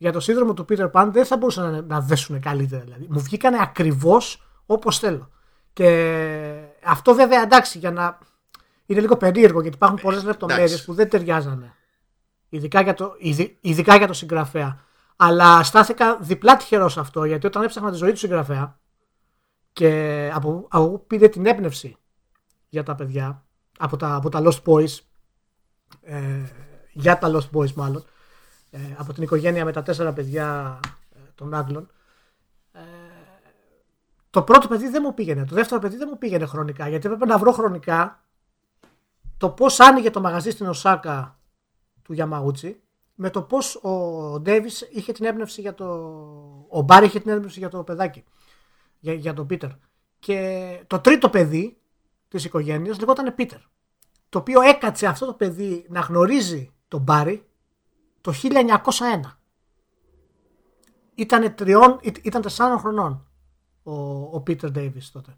για 0.00 0.12
το 0.12 0.20
σύνδρομο 0.20 0.54
του 0.54 0.64
Peter 0.68 0.90
Pan 0.90 1.08
δεν 1.12 1.24
θα 1.24 1.36
μπορούσαν 1.36 1.72
να, 1.72 1.80
να 1.82 2.00
δέσουν 2.00 2.40
καλύτερα. 2.40 2.82
Δηλαδή. 2.82 3.06
Μου 3.10 3.20
βγήκανε 3.20 3.56
ακριβώς 3.60 4.42
όπως 4.66 4.98
θέλω. 4.98 5.30
Και 5.72 6.62
αυτό 6.84 7.14
βέβαια 7.14 7.42
εντάξει 7.42 7.78
για 7.78 7.90
να. 7.90 8.18
Είναι 8.86 9.00
λίγο 9.00 9.16
περίεργο 9.16 9.60
γιατί 9.60 9.76
υπάρχουν 9.76 9.98
πολλές 10.02 10.24
λεπτομέρειες 10.24 10.84
που 10.84 10.94
δεν 10.94 11.08
ταιριάζανε. 11.08 11.74
Ειδικά 12.48 12.80
για, 12.80 12.94
το, 12.94 13.14
ειδικά 13.60 13.96
για 13.96 14.06
το 14.06 14.12
συγγραφέα. 14.12 14.80
Αλλά 15.16 15.62
στάθηκα 15.62 16.18
διπλά 16.20 16.56
τυχερός 16.56 16.92
σε 16.92 17.00
αυτό 17.00 17.24
γιατί 17.24 17.46
όταν 17.46 17.62
έψαχνα 17.62 17.90
τη 17.90 17.96
ζωή 17.96 18.10
του 18.10 18.18
συγγραφέα 18.18 18.78
και 19.72 20.30
από, 20.34 20.66
από 20.70 20.98
πήρε 20.98 21.28
την 21.28 21.46
έμπνευση 21.46 21.96
για 22.68 22.82
τα 22.82 22.94
παιδιά 22.94 23.44
από 23.78 23.96
τα, 23.96 24.14
από 24.14 24.28
τα 24.28 24.42
Lost 24.44 24.62
Boys 24.64 24.98
ε, 26.02 26.42
για 26.92 27.18
τα 27.18 27.30
Lost 27.32 27.56
Boys 27.56 27.72
μάλλον 27.72 28.04
ε, 28.04 28.09
από 28.96 29.12
την 29.12 29.22
οικογένεια 29.22 29.64
με 29.64 29.72
τα 29.72 29.82
τέσσερα 29.82 30.12
παιδιά 30.12 30.80
ε, 31.10 31.18
των 31.34 31.54
Άγγλων. 31.54 31.90
Ε, 32.72 32.80
το 34.30 34.42
πρώτο 34.42 34.68
παιδί 34.68 34.88
δεν 34.88 35.02
μου 35.04 35.14
πήγαινε. 35.14 35.44
Το 35.44 35.54
δεύτερο 35.54 35.80
παιδί 35.80 35.96
δεν 35.96 36.08
μου 36.10 36.18
πήγαινε 36.18 36.46
χρονικά 36.46 36.88
γιατί 36.88 37.06
έπρεπε 37.06 37.26
να 37.26 37.38
βρω 37.38 37.52
χρονικά 37.52 38.24
το 39.36 39.50
πώς 39.50 39.80
άνοιγε 39.80 40.10
το 40.10 40.20
μαγαζί 40.20 40.50
στην 40.50 40.66
Οσάκα 40.66 41.38
του 42.02 42.12
Γιαμαούτσι 42.12 42.80
με 43.14 43.30
το 43.30 43.42
πώς 43.42 43.74
ο 43.74 44.40
Ντέβις 44.40 44.88
είχε 44.90 45.12
την 45.12 45.24
έμπνευση 45.24 45.60
για 45.60 45.74
το 45.74 45.86
ο 46.68 46.80
Μπάρι 46.80 47.06
είχε 47.06 47.20
την 47.20 47.30
έμπνευση 47.30 47.58
για 47.58 47.68
το 47.68 47.82
παιδάκι 47.82 48.24
για, 48.98 49.12
για 49.12 49.34
τον 49.34 49.46
Πίτερ. 49.46 49.70
Και 50.18 50.80
το 50.86 50.98
τρίτο 50.98 51.30
παιδί 51.30 51.80
της 52.28 52.44
οικογένειας 52.44 52.98
λεγόταν 52.98 53.34
Πίτερ 53.34 53.58
το 54.30 54.38
οποίο 54.38 54.60
έκατσε 54.60 55.06
αυτό 55.06 55.26
το 55.26 55.32
παιδί 55.32 55.86
να 55.88 56.00
γνωρίζει 56.00 56.72
τον 56.88 57.00
Μπάρι 57.00 57.49
το 58.20 58.32
1901. 58.42 58.80
Ήταν, 61.14 61.54
τριών, 61.54 62.00
ήταν 62.22 62.42
τεσσάρων 62.42 62.78
χρονών 62.78 63.26
ο, 63.82 63.92
ο 64.36 64.40
Πίτερ 64.40 64.70
Ντέιβις 64.70 65.10
τότε. 65.10 65.36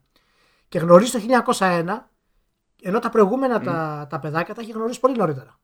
Και 0.68 0.78
γνωρίζει 0.78 1.10
το 1.10 1.42
1901, 1.58 1.84
ενώ 2.82 2.98
τα 2.98 3.08
προηγούμενα 3.08 3.60
τα, 3.60 4.06
τα 4.10 4.18
παιδάκια 4.18 4.54
τα 4.54 4.60
έχει 4.60 4.72
γνωρίσει 4.72 5.00
πολύ 5.00 5.16
νωρίτερα. 5.16 5.58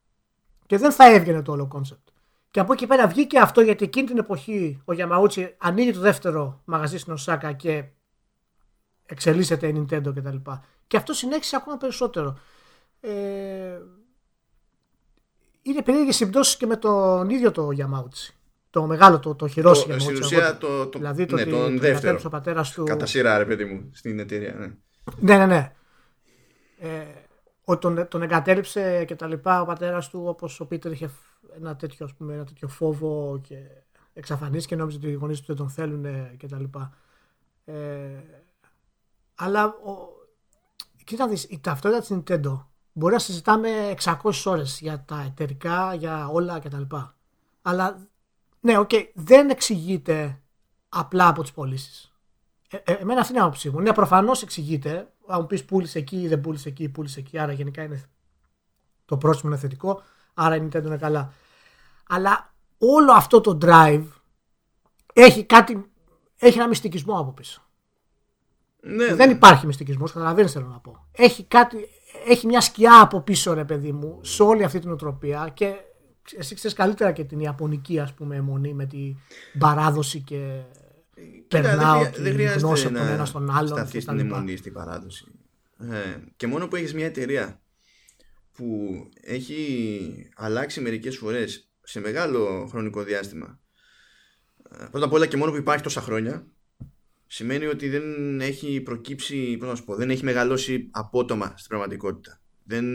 Και 0.65 0.77
δεν 0.77 0.91
θα 0.91 1.11
έβγαινε 1.13 1.41
το 1.41 1.51
όλο 1.51 1.67
concept. 1.67 2.07
Και 2.51 2.59
από 2.59 2.73
εκεί 2.73 2.87
πέρα 2.87 3.07
βγήκε 3.07 3.39
αυτό 3.39 3.61
γιατί 3.61 3.83
εκείνη 3.83 4.07
την 4.07 4.17
εποχή 4.17 4.81
ο 4.85 4.93
Γιαμαούτσι 4.93 5.55
ανοίγει 5.57 5.91
το 5.91 5.99
δεύτερο 5.99 6.61
μαγαζί 6.65 6.97
στην 6.97 7.13
Οσάκα 7.13 7.51
και 7.51 7.85
εξελίσσεται 9.05 9.67
η 9.67 9.73
Nintendo 9.77 10.15
κτλ. 10.15 10.35
Και, 10.35 10.51
και 10.87 10.97
αυτό 10.97 11.13
συνέχισε 11.13 11.55
ακόμα 11.55 11.77
περισσότερο. 11.77 12.37
Ε, 12.99 13.79
είναι 15.61 15.81
περίεργες 15.81 16.15
συμπτώσεις 16.15 16.57
και 16.57 16.65
με 16.65 16.75
τον 16.75 17.29
ίδιο 17.29 17.51
το 17.51 17.71
Γιαμάουτσι. 17.71 18.33
Το 18.69 18.85
μεγάλο, 18.85 19.19
το, 19.19 19.35
το 19.35 19.47
χειρό 19.47 19.71
το, 19.71 19.99
Στην 19.99 20.15
ουσία 20.15 20.57
το, 20.57 20.87
το, 20.87 20.99
δηλαδή 20.99 21.25
το 21.25 21.35
ναι, 21.35 21.41
ότι 21.41 21.51
τον 21.51 21.79
δεύτερο. 21.79 22.19
Ο 22.25 22.29
πατέρας 22.29 22.71
του... 22.71 22.83
Κατά 22.83 23.05
σειρά, 23.05 23.37
ρε 23.37 23.45
παιδί 23.45 23.65
μου, 23.65 23.89
στην 23.93 24.19
εταιρεία. 24.19 24.53
Ναι, 24.53 25.37
ναι, 25.37 25.37
ναι. 25.37 25.45
ναι. 25.45 25.73
Ε, 26.79 27.05
ότι 27.63 27.79
τον, 27.79 28.07
τον 28.07 28.21
εγκατέλειψε 28.21 29.05
και 29.05 29.15
τα 29.15 29.27
λοιπά 29.27 29.61
ο 29.61 29.65
πατέρας 29.65 30.09
του 30.09 30.23
όπως 30.25 30.59
ο 30.59 30.65
Πίτερ 30.65 30.91
είχε 30.91 31.09
ένα 31.55 31.75
τέτοιο, 31.75 32.05
ας 32.05 32.13
πούμε, 32.13 32.33
ένα 32.33 32.43
τέτοιο 32.43 32.67
φόβο 32.67 33.39
και 33.47 33.55
εξαφανίστηκε 34.13 34.75
και 34.75 34.81
νόμιζε 34.81 34.97
ότι 34.97 35.07
οι 35.07 35.13
γονείς 35.13 35.39
του 35.39 35.45
δεν 35.47 35.55
τον 35.55 35.69
θέλουν 35.69 36.37
και 36.37 36.47
τα 36.47 36.59
λοιπά. 36.59 36.93
Ε, 37.65 37.73
αλλά 39.35 39.65
ο, 39.65 40.07
κοίτα 41.03 41.27
δεις, 41.27 41.43
η 41.43 41.59
ταυτότητα 41.59 41.99
της 41.99 42.09
Nintendo 42.11 42.65
μπορεί 42.93 43.13
να 43.13 43.19
συζητάμε 43.19 43.95
600 44.03 44.15
ώρες 44.45 44.79
για 44.81 45.03
τα 45.07 45.21
εταιρικά, 45.21 45.93
για 45.93 46.27
όλα 46.27 46.59
κτλ. 46.59 46.95
Αλλά 47.61 48.07
ναι, 48.59 48.77
οκ, 48.77 48.89
okay, 48.91 49.03
δεν 49.13 49.49
εξηγείται 49.49 50.41
απλά 50.89 51.27
από 51.27 51.41
τις 51.41 51.51
πωλήσεις. 51.51 52.13
Ε, 52.69 52.77
ε, 52.77 52.93
εμένα 52.93 53.19
αυτή 53.19 53.31
είναι 53.31 53.41
η 53.41 53.45
άποψή 53.45 53.69
μου. 53.69 53.79
Ναι, 53.79 53.93
προφανώς 53.93 54.41
εξηγείται. 54.41 55.11
Αν 55.27 55.39
μου 55.41 55.47
πεις 55.47 55.65
πούλησε 55.65 55.99
εκεί, 55.99 56.27
δεν 56.27 56.41
πούλησε 56.41 56.69
εκεί, 56.69 56.89
πούλησε 56.89 57.19
εκεί. 57.19 57.39
Άρα 57.39 57.51
γενικά 57.51 57.83
είναι 57.83 58.03
το 59.05 59.17
πρόσημο 59.17 59.51
είναι 59.51 59.61
θετικό. 59.61 60.01
Άρα 60.33 60.55
η 60.55 60.59
Nintendo 60.63 60.85
είναι 60.85 60.97
καλά. 60.97 61.33
Αλλά 62.07 62.53
όλο 62.77 63.11
αυτό 63.11 63.41
το 63.41 63.57
drive 63.61 64.05
έχει 65.13 65.43
κάτι. 65.43 65.91
Έχει 66.37 66.57
ένα 66.57 66.67
μυστικισμό 66.67 67.19
από 67.19 67.31
πίσω. 67.31 67.63
Ναι, 68.81 69.15
δεν 69.15 69.27
ναι. 69.27 69.33
υπάρχει 69.33 69.65
μυστικισμός, 69.65 70.11
καταλαβαίνεις 70.11 70.51
θέλω 70.51 70.67
να 70.67 70.79
πω. 70.79 71.05
Έχει 71.11 71.43
κάτι, 71.43 71.87
έχει 72.29 72.45
μια 72.45 72.61
σκιά 72.61 73.01
από 73.01 73.21
πίσω, 73.21 73.53
ρε 73.53 73.65
παιδί 73.65 73.91
μου, 73.91 74.19
σε 74.21 74.43
όλη 74.43 74.63
αυτή 74.63 74.79
την 74.79 74.91
οτροπία 74.91 75.51
και 75.53 75.73
εσύ 76.37 76.55
ξέρεις 76.55 76.77
καλύτερα 76.77 77.11
και 77.11 77.23
την 77.23 77.39
Ιαπωνική 77.39 77.99
ας 77.99 78.13
πούμε 78.13 78.35
αιμονή 78.35 78.73
με 78.73 78.85
την 78.85 79.15
παράδοση 79.59 80.21
και 80.21 80.61
περνάω 81.47 82.01
δεν, 82.01 82.35
τη 82.37 82.43
γνώση 82.43 82.85
από 82.85 82.95
τον 82.95 83.07
ένα 83.07 83.25
στον 83.25 83.49
άλλον. 83.49 83.67
Σταθεί 83.67 83.99
στην 83.99 84.19
αιμονή 84.19 84.55
στην 84.55 84.73
παράδοση. 84.73 85.25
Ε, 85.79 86.17
και 86.35 86.47
μόνο 86.47 86.67
που 86.67 86.75
έχεις 86.75 86.93
μια 86.93 87.05
εταιρεία 87.05 87.61
που 88.53 88.65
έχει 89.21 90.29
αλλάξει 90.35 90.81
μερικές 90.81 91.17
φορές 91.17 91.69
σε 91.83 91.99
μεγάλο 91.99 92.67
χρονικό 92.69 93.03
διάστημα 93.03 93.59
ε, 94.79 94.85
πρώτα 94.91 95.05
απ' 95.05 95.13
όλα 95.13 95.25
και 95.25 95.37
μόνο 95.37 95.51
που 95.51 95.57
υπάρχει 95.57 95.83
τόσα 95.83 96.01
χρόνια 96.01 96.47
σημαίνει 97.31 97.65
ότι 97.65 97.89
δεν 97.89 98.41
έχει 98.41 98.81
προκύψει, 98.81 99.57
πώς 99.57 99.67
να 99.69 99.75
σου 99.75 99.83
πω, 99.83 99.95
δεν 99.95 100.09
έχει 100.09 100.23
μεγαλώσει 100.23 100.89
απότομα 100.91 101.53
στην 101.57 101.69
πραγματικότητα. 101.69 102.41
Δεν, 102.63 102.85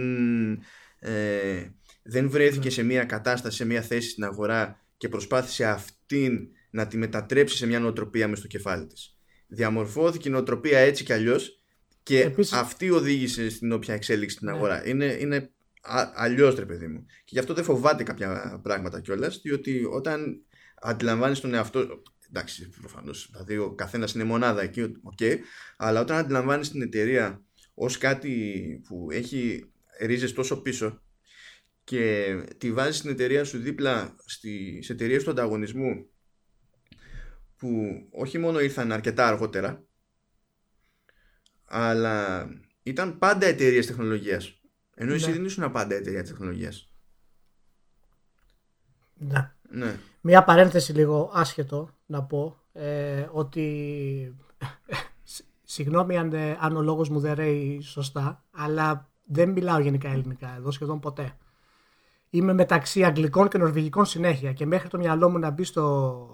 ε, 0.98 1.68
δεν 2.02 2.30
βρέθηκε 2.30 2.70
σε 2.70 2.82
μια 2.82 3.04
κατάσταση, 3.04 3.56
σε 3.56 3.64
μια 3.64 3.82
θέση 3.82 4.08
στην 4.08 4.24
αγορά 4.24 4.80
και 4.96 5.08
προσπάθησε 5.08 5.64
αυτήν 5.64 6.48
να 6.70 6.86
τη 6.86 6.96
μετατρέψει 6.96 7.56
σε 7.56 7.66
μια 7.66 7.80
νοοτροπία 7.80 8.28
μες 8.28 8.38
στο 8.38 8.46
κεφάλι 8.46 8.86
της. 8.86 9.18
Διαμορφώθηκε 9.46 10.28
η 10.28 10.32
νοοτροπία 10.32 10.78
έτσι 10.78 11.04
κι 11.04 11.12
αλλιώς 11.12 11.62
και 12.02 12.20
Επίσης... 12.20 12.52
αυτή 12.52 12.90
οδήγησε 12.90 13.50
στην 13.50 13.72
όποια 13.72 13.94
εξέλιξη 13.94 14.36
στην 14.36 14.48
Ναι. 14.48 14.54
αγορά. 14.54 14.88
Είναι, 14.88 15.16
είναι 15.20 15.50
αλλιώς 16.14 16.54
ρε 16.54 16.66
παιδί 16.66 16.86
μου. 16.86 17.04
Και 17.06 17.30
γι' 17.32 17.38
αυτό 17.38 17.54
δεν 17.54 17.64
φοβάται 17.64 18.02
κάποια 18.02 18.60
πράγματα 18.62 19.00
κιόλας, 19.00 19.40
διότι 19.42 19.84
όταν 19.84 20.44
αντιλαμβάνεις 20.80 21.40
τον 21.40 21.54
εαυτό. 21.54 22.02
Εντάξει, 22.36 22.68
προφανώς. 22.68 23.28
Δηλαδή, 23.32 23.56
ο 23.56 23.74
καθένας 23.74 24.14
είναι 24.14 24.24
μονάδα 24.24 24.62
εκεί, 24.62 24.92
okay, 25.14 25.36
αλλά 25.76 26.00
όταν 26.00 26.16
αντιλαμβάνεις 26.16 26.70
την 26.70 26.82
εταιρεία 26.82 27.42
ως 27.74 27.98
κάτι 27.98 28.82
που 28.88 29.08
έχει 29.10 29.70
ρίζες 30.00 30.32
τόσο 30.32 30.62
πίσω 30.62 31.02
και 31.84 32.34
τη 32.58 32.72
βάζεις 32.72 32.96
στην 32.96 33.10
εταιρεία 33.10 33.44
σου 33.44 33.58
δίπλα 33.58 34.14
στις 34.24 34.90
εταιρείες 34.90 35.24
του 35.24 35.30
ανταγωνισμού 35.30 36.06
που 37.56 37.78
όχι 38.10 38.38
μόνο 38.38 38.60
ήρθαν 38.60 38.92
αρκετά 38.92 39.26
αργότερα 39.26 39.84
αλλά 41.64 42.46
ήταν 42.82 43.18
πάντα 43.18 43.46
εταιρείες 43.46 43.86
τεχνολογίας 43.86 44.60
ενώ 44.94 45.12
εσύ 45.12 45.26
Ναι. 45.26 45.32
δεν 45.32 45.44
ήσουν 45.44 45.72
πάντα 45.72 45.94
εταιρεία 45.94 46.24
τεχνολογίας 46.24 46.90
Ναι. 49.14 49.52
ναι. 49.68 49.98
Μία 50.20 50.44
παρένθεση 50.44 50.92
λίγο 50.92 51.30
άσχετο 51.34 51.93
να 52.06 52.22
πω 52.22 52.56
ε, 52.72 53.26
ότι 53.32 54.36
σ- 55.22 55.44
συγγνώμη 55.62 56.16
αν, 56.18 56.32
ε, 56.32 56.56
αν 56.60 56.76
ο 56.76 56.82
λόγος 56.82 57.08
μου 57.08 57.20
δεν 57.20 57.34
ρέει 57.34 57.80
σωστά 57.80 58.44
αλλά 58.50 59.08
δεν 59.24 59.50
μιλάω 59.50 59.78
γενικά 59.78 60.08
ελληνικά 60.08 60.54
εδώ 60.56 60.70
σχεδόν 60.70 61.00
ποτέ. 61.00 61.36
Είμαι 62.30 62.52
μεταξύ 62.52 63.04
αγγλικών 63.04 63.48
και 63.48 63.58
νορβηγικών 63.58 64.04
συνέχεια 64.04 64.52
και 64.52 64.66
μέχρι 64.66 64.88
το 64.88 64.98
μυαλό 64.98 65.28
μου 65.30 65.38
να 65.38 65.50
μπει 65.50 65.64
στο, 65.64 66.28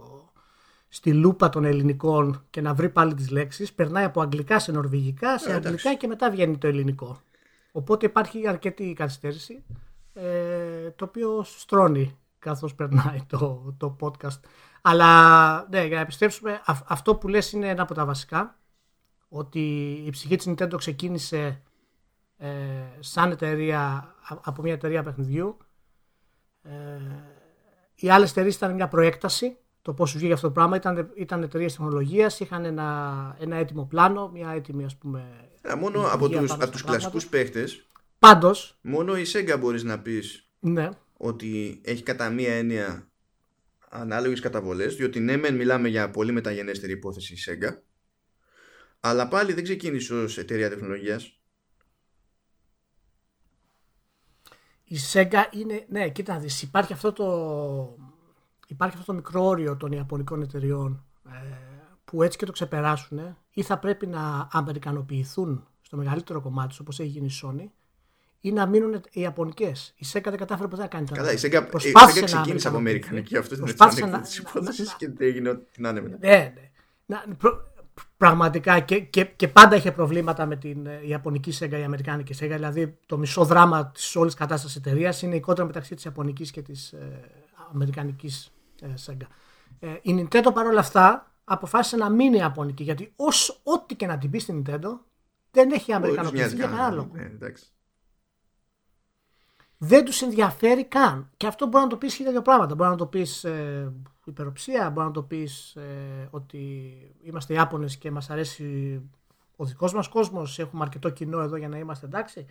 στη 0.88 1.12
λούπα 1.12 1.48
των 1.48 1.64
ελληνικών 1.64 2.44
και 2.50 2.60
να 2.60 2.74
βρει 2.74 2.88
πάλι 2.88 3.14
τις 3.14 3.30
λέξεις 3.30 3.72
περνάει 3.72 4.04
από 4.04 4.20
αγγλικά 4.20 4.58
σε 4.58 4.72
νορβηγικά, 4.72 5.38
σε 5.38 5.48
Ε, 5.48 5.50
εντάξει. 5.50 5.68
αγγλικά 5.68 5.94
και 5.94 6.06
μετά 6.06 6.30
βγαίνει 6.30 6.58
το 6.58 6.66
ελληνικό. 6.66 7.20
Οπότε 7.72 8.06
υπάρχει 8.06 8.48
αρκετή 8.48 8.92
καθυστέρηση 8.92 9.64
ε, 10.14 10.90
το 10.90 11.04
οποίο 11.04 11.42
στρώνει 11.44 12.16
καθώς 12.38 12.74
περνάει 12.74 13.22
το, 13.26 13.74
το 13.76 13.96
podcast. 14.00 14.40
Αλλά 14.82 15.66
ναι, 15.70 15.84
για 15.84 15.96
να 15.96 16.02
επιστρέψουμε, 16.02 16.60
αυ- 16.64 16.84
αυτό 16.92 17.14
που 17.14 17.28
λες 17.28 17.52
είναι 17.52 17.68
ένα 17.68 17.82
από 17.82 17.94
τα 17.94 18.04
βασικά. 18.04 18.58
Ότι 19.28 19.60
η 20.06 20.10
ψυχή 20.10 20.36
της 20.36 20.48
Nintendo 20.48 20.74
ξεκίνησε 20.76 21.62
ε, 22.36 22.48
σαν 23.00 23.30
εταιρεία 23.30 23.80
α- 24.28 24.38
από 24.44 24.62
μια 24.62 24.72
εταιρεία 24.72 25.02
παιχνιδιού. 25.02 25.56
Ε, 26.62 26.70
οι 27.94 28.10
άλλες 28.10 28.30
εταιρείες 28.30 28.54
ήταν 28.56 28.74
μια 28.74 28.88
προέκταση. 28.88 29.56
Το 29.82 29.92
πώς 29.94 30.12
βγήκε 30.16 30.32
αυτό 30.32 30.46
το 30.46 30.52
πράγμα 30.52 30.76
ήταν, 30.76 31.12
ήταν 31.16 31.42
εταιρείες 31.42 31.72
τεχνολογίας, 31.76 32.40
είχαν 32.40 32.64
ένα, 32.64 33.36
ένα 33.40 33.56
έτοιμο 33.56 33.84
πλάνο, 33.84 34.28
μια 34.28 34.50
έτοιμη 34.50 34.84
ας 34.84 34.96
πούμε. 34.96 35.48
Ε, 35.62 35.74
μόνο 35.74 36.00
λειτουργία 36.00 36.12
από 36.12 36.28
τους, 36.28 36.30
πάνω 36.30 36.44
από 36.46 36.56
στα 36.56 36.70
τους 36.70 36.82
πράγματα. 36.82 37.08
κλασικούς 37.10 37.26
παίχτες. 37.26 37.86
Πάντως, 38.18 38.78
μόνο 38.82 39.16
η 39.16 39.22
Sega 39.32 39.56
μπορείς 39.60 39.82
να 39.84 39.98
πεις 39.98 40.50
ναι, 40.60 40.88
ότι 41.16 41.80
έχει 41.84 42.02
κατά 42.02 42.30
μία 42.30 42.54
έννοια 42.54 43.09
ανάλογες 43.92 44.40
καταβολές 44.40 44.96
διότι 44.96 45.20
ναι 45.20 45.36
μεν 45.36 45.54
μιλάμε 45.54 45.88
για 45.88 46.10
πολύ 46.10 46.32
μεταγενέστερη 46.32 46.92
υπόθεση 46.92 47.34
η 47.34 47.38
Sega 47.46 47.76
αλλά 49.00 49.28
πάλι 49.28 49.52
δεν 49.52 49.64
ξεκίνησε 49.64 50.14
ως 50.14 50.38
εταιρεία 50.38 50.68
τεχνολογίας 50.68 51.40
η 54.92 54.96
Sega 55.12 55.42
είναι. 55.50 55.86
Ναι, 55.88 56.08
κοίτα 56.08 56.32
να 56.32 56.38
δεις, 56.38 56.62
υπάρχει 56.62 56.92
αυτό 56.92 57.12
το. 57.12 57.26
υπάρχει 58.66 58.94
αυτό 58.94 59.06
το 59.06 59.18
μικρό 59.18 59.44
όριο 59.44 59.76
των 59.76 59.92
Ιαπωνικών 59.92 60.42
εταιριών 60.42 61.04
ε, 61.26 61.30
που 62.04 62.22
έτσι 62.22 62.38
και 62.38 62.46
το 62.46 62.52
ξεπεράσουν 62.52 63.36
ή 63.50 63.62
θα 63.62 63.78
πρέπει 63.78 64.06
να 64.06 64.48
αμερικανοποιηθούν 64.52 65.68
στο 65.80 65.96
μεγαλύτερο 65.96 66.40
κομμάτι 66.40 66.76
όπως 66.80 67.00
έχει 67.00 67.08
γίνει 67.08 67.26
η 67.26 67.40
Sony 67.42 67.68
ή 68.40 68.52
να 68.52 68.66
μείνουν 68.66 69.02
οι 69.10 69.20
Ιαπωνικές. 69.20 69.94
Η 69.96 70.06
Sega 70.12 70.22
δεν 70.22 70.36
κατάφερε 70.36 70.68
ποτέ 70.68 70.82
να 70.82 70.88
κάνει 70.88 71.06
τα 71.06 71.14
Καλά, 71.14 71.32
η 71.32 71.36
Sega, 71.40 71.62
η 71.82 71.92
Sega 71.92 72.24
ξεκίνησε 72.24 72.68
από 72.68 72.76
Αμερικανική. 72.76 73.36
Αυτός 73.36 73.58
είναι 73.58 73.72
το 73.72 74.20
υπόθεση 74.38 74.84
και 74.96 75.10
έγινε 75.18 75.48
ό,τι 75.48 75.80
να 75.80 75.88
είναι 75.88 76.00
μετά. 76.00 76.16
Ναι, 76.20 76.54
ναι. 77.06 77.18
πραγματικά 78.16 78.80
και, 78.80 79.00
και, 79.00 79.24
και, 79.24 79.48
πάντα 79.48 79.76
είχε 79.76 79.92
προβλήματα 79.92 80.46
με 80.46 80.56
την 80.56 80.86
ε, 80.86 81.00
Ιαπωνική 81.04 81.52
Sega, 81.58 81.78
η 81.78 81.82
Αμερικάνικη 81.82 82.34
Sega. 82.40 82.52
Δηλαδή 82.52 82.98
το 83.06 83.18
μισό 83.18 83.44
δράμα 83.44 83.90
της 83.90 84.16
όλης 84.16 84.34
κατάστασης 84.34 84.76
εταιρείας 84.76 85.22
είναι 85.22 85.36
η 85.36 85.40
κόντρα 85.40 85.64
μεταξύ 85.64 85.94
της 85.94 86.04
Ιαπωνικής 86.04 86.50
και 86.50 86.62
της 86.62 86.92
ε, 86.92 87.20
Αμερικανικής 87.72 88.52
ε, 88.80 88.86
Sega. 89.06 89.26
Ε, 89.80 89.88
η 90.02 90.28
Nintendo 90.30 90.50
παρόλα 90.54 90.80
αυτά 90.80 91.32
αποφάσισε 91.44 91.96
να 91.96 92.10
μείνει 92.10 92.36
Ιαπωνική 92.36 92.82
γιατί 92.82 93.12
ως, 93.16 93.60
ό,τι 93.62 93.94
και 93.94 94.06
να 94.06 94.18
την 94.18 94.30
πει 94.30 94.38
στην 94.38 94.62
Nintendo 94.66 94.98
δεν 95.50 95.70
έχει 95.70 95.92
Αμερικανοποιηθεί 95.92 96.54
για 96.54 96.66
κανένα 96.66 96.90
λόγο. 96.90 97.10
Ναι, 97.12 97.30
δεν 99.82 100.04
τους 100.04 100.22
ενδιαφέρει 100.22 100.84
καν. 100.84 101.30
Και 101.36 101.46
αυτό 101.46 101.66
μπορεί 101.66 101.84
να 101.84 101.90
το 101.90 101.96
πεις 101.96 102.14
χίλια 102.14 102.30
δύο 102.30 102.42
πράγματα. 102.42 102.74
Μπορεί 102.74 102.90
να 102.90 102.96
το 102.96 103.06
πεις 103.06 103.44
ε, 103.44 103.92
υπεροψία, 104.24 104.90
μπορεί 104.90 105.06
να 105.06 105.12
το 105.12 105.22
πεις 105.22 105.76
ε, 105.76 106.28
ότι 106.30 106.92
είμαστε 107.22 107.54
Ιάπωνες 107.54 107.96
και 107.96 108.10
μας 108.10 108.30
αρέσει 108.30 109.00
ο 109.56 109.64
δικός 109.64 109.92
μας 109.92 110.08
κόσμος, 110.08 110.58
έχουμε 110.58 110.82
αρκετό 110.82 111.10
κοινό 111.10 111.40
εδώ 111.40 111.56
για 111.56 111.68
να 111.68 111.78
είμαστε 111.78 112.06
εντάξει. 112.06 112.46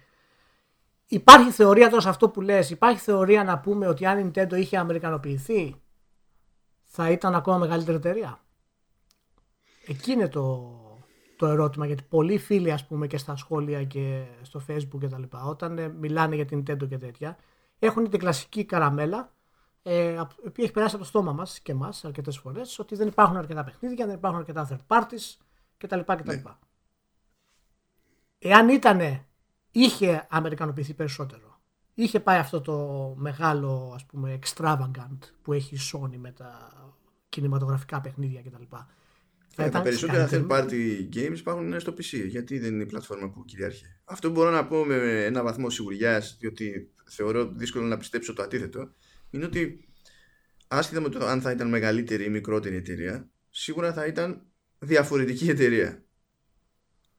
Υπάρχει 1.08 1.52
θεωρία 1.52 1.90
τώρα 1.90 2.02
σε 2.02 2.10
αυτό 2.10 2.30
που 2.30 2.42
λες, 2.42 2.70
υπάρχει 2.70 3.00
θεωρία 3.00 3.44
να 3.44 3.60
πούμε 3.60 3.88
ότι 3.88 4.06
αν 4.06 4.20
η 4.20 4.32
Nintendo 4.34 4.54
είχε 4.54 4.78
αμερικανοποιηθεί 4.78 5.82
θα 6.84 7.12
ήταν 7.12 7.36
ακόμα 7.36 7.58
μεγαλύτερη 7.58 7.98
εταιρεία; 7.98 8.40
Εκεί 9.88 10.12
είναι 10.12 10.28
το, 10.28 10.74
το 11.40 11.48
ερώτημα 11.48 11.86
γιατί 11.86 12.04
πολλοί 12.10 12.38
φίλοι 12.38 12.72
ας 12.72 12.86
πούμε 12.86 13.08
και 13.08 13.18
στα 13.18 13.36
σχόλια 13.36 13.84
και 13.84 14.26
στο 14.42 14.62
facebook 14.68 15.00
και 15.00 15.08
τα 15.08 15.20
λοιπά 15.20 15.44
όταν 15.44 15.78
ε, 15.78 15.88
μιλάνε 15.88 16.36
για 16.36 16.46
την 16.46 16.60
Nintendo 16.60 16.88
και 16.88 16.98
τέτοια 16.98 17.38
έχουν 17.80 18.10
την 18.10 18.20
κλασική 18.20 18.66
καραμέλα 18.66 19.34
ε, 19.82 20.12
η 20.14 20.18
οποία 20.48 20.64
έχει 20.64 20.72
περάσει 20.72 20.96
από 20.96 21.04
το 21.04 21.10
στόμα 21.10 21.32
μας 21.32 21.60
και 21.60 21.72
εμάς 21.72 22.06
αρκετές 22.06 22.38
φορές 22.38 22.80
ότι 22.80 22.96
δεν 22.96 23.08
υπάρχουν 23.08 23.38
αρκετά 23.38 23.64
παιχνίδια, 23.64 24.06
δεν 24.06 24.16
υπάρχουν 24.16 24.40
αρκετά 24.40 24.68
third 24.70 24.98
parties 24.98 25.38
κτλ. 25.78 26.00
κτλ. 26.00 26.32
Ναι. 26.32 26.42
Εάν 28.40 28.70
ήτανε, 28.70 29.26
είχε 29.72 30.28
αμερικανοποιηθεί 30.30 30.94
περισσότερο 30.94 31.50
είχε 32.02 32.20
πάει 32.20 32.40
αυτό 32.40 32.62
το 32.62 33.14
μεγάλο 33.18 33.92
ας 33.96 34.06
πούμε 34.06 34.40
extravagant 34.44 35.18
που 35.42 35.54
έχει 35.54 35.76
η 35.76 35.80
Sony 35.92 36.18
με 36.18 36.32
τα 36.32 36.72
κινηματογραφικά 37.30 38.02
παιχνίδια 38.02 38.42
κτλ. 38.42 38.76
Ε, 39.60 39.70
τα 39.70 39.82
περισσότερα 39.82 40.30
third 40.32 40.48
party 40.48 41.10
games 41.16 41.38
υπάρχουν 41.38 41.80
στο 41.80 41.94
PC. 41.94 42.26
Γιατί 42.28 42.60
δεν 42.60 42.74
είναι 42.74 42.84
η 42.84 42.86
πλατφόρμα 42.86 43.30
που 43.30 43.46
κυριάρχει. 43.46 43.84
Αυτό 44.04 44.30
μπορώ 44.30 44.50
να 44.50 44.68
πω 44.68 44.86
με 44.86 45.26
ένα 45.26 45.44
βαθμό 45.44 45.70
σιγουριάς, 45.70 46.38
διότι 46.40 46.94
θεωρώ 47.10 47.46
δύσκολο 47.46 47.86
να 47.86 47.98
πιστέψω 47.98 48.34
το 48.34 48.42
αντίθετο, 48.42 48.94
είναι 49.30 49.46
ότι 49.46 49.88
άσχετα 50.68 51.02
με 51.02 51.10
το 51.10 51.26
αν 51.26 51.42
θα 51.42 51.52
ήταν 51.52 51.70
μεγαλύτερη 51.70 52.24
ή 52.24 52.30
μικρότερη 52.30 52.76
εταιρεία, 52.76 53.30
σίγουρα 53.50 53.94
θα 53.94 54.06
ήταν 54.06 54.42
διαφορετική 54.80 55.50
εταιρεία. 55.50 56.04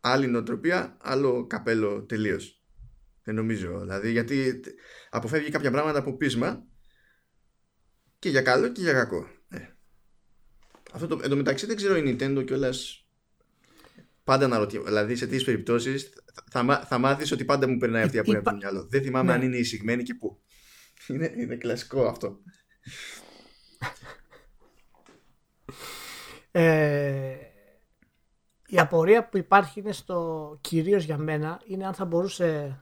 Άλλη 0.00 0.26
νοοτροπία, 0.26 0.96
άλλο 1.00 1.46
καπέλο 1.46 2.05
τελείως. 2.05 2.62
Δεν 3.22 3.35
νομίζω. 3.35 3.81
Δηλαδή, 3.81 4.11
γιατί 4.11 4.61
αποφεύγει 5.11 5.50
κάποια 5.50 5.70
πράγματα 5.70 5.98
από 5.98 6.16
πείσμα 6.16 6.64
και 8.18 8.29
για 8.29 8.42
καλό 8.42 8.68
και 8.68 8.81
για 8.81 8.92
κακό. 8.92 9.26
Αυτό 10.92 11.07
το, 11.07 11.20
εν 11.22 11.31
τω 11.31 11.37
μεταξύ 11.37 11.66
δεν 11.66 11.76
ξέρω 11.76 11.96
η 11.96 12.03
Nintendo 12.07 12.44
κιόλας. 12.46 13.05
Πάντα 14.24 14.48
να 14.48 14.59
ρωτήσω. 14.59 14.83
Δηλαδή 14.83 15.16
σε 15.16 15.24
τέτοιες 15.24 15.44
περιπτώσεις 15.44 16.12
θα, 16.50 16.85
θα 16.88 16.98
μάθεις 16.98 17.33
ότι 17.33 17.44
πάντα 17.44 17.68
μου 17.68 17.76
περνάει 17.76 18.03
αυτή 18.03 18.18
από 18.18 18.42
το 18.42 18.55
μυαλό. 18.55 18.87
Δεν 18.90 19.03
θυμάμαι 19.03 19.29
ναι. 19.29 19.33
αν 19.33 19.42
είναι 19.42 19.57
εισηγμένη 19.57 20.03
και 20.03 20.14
πού. 20.14 20.40
Είναι, 21.09 21.33
είναι 21.37 21.57
κλασικό 21.57 22.07
αυτό. 22.07 22.38
Ε, 26.50 27.37
η 28.66 28.79
απορία 28.79 29.29
που 29.29 29.37
υπάρχει 29.37 29.81
είναι 29.81 29.92
στο 29.92 30.59
κυρίως 30.61 31.05
για 31.05 31.18
μένα 31.18 31.61
είναι 31.64 31.87
αν 31.87 31.94
θα 31.94 32.05
μπορούσε 32.05 32.81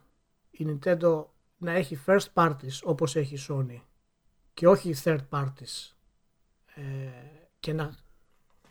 η 0.50 0.66
Nintendo 0.68 1.24
να 1.56 1.72
έχει 1.72 1.98
first 2.06 2.26
parties 2.34 2.80
όπως 2.82 3.16
έχει 3.16 3.34
η 3.34 3.40
Sony 3.48 3.80
και 4.54 4.68
όχι 4.68 4.94
third 5.04 5.28
parties 5.30 5.92
ε, 6.74 6.82
και 7.60 7.72
να 7.72 7.96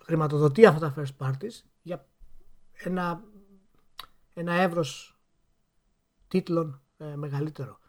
χρηματοδοτεί 0.04 0.66
αυτά 0.66 0.94
τα 0.94 1.04
first 1.04 1.26
parties 1.26 1.62
για 1.82 2.08
ένα, 2.74 3.24
ένα 4.34 4.54
εύρος 4.54 5.20
τίτλων 6.28 6.82
ε, 6.98 7.16
μεγαλύτερο. 7.16 7.80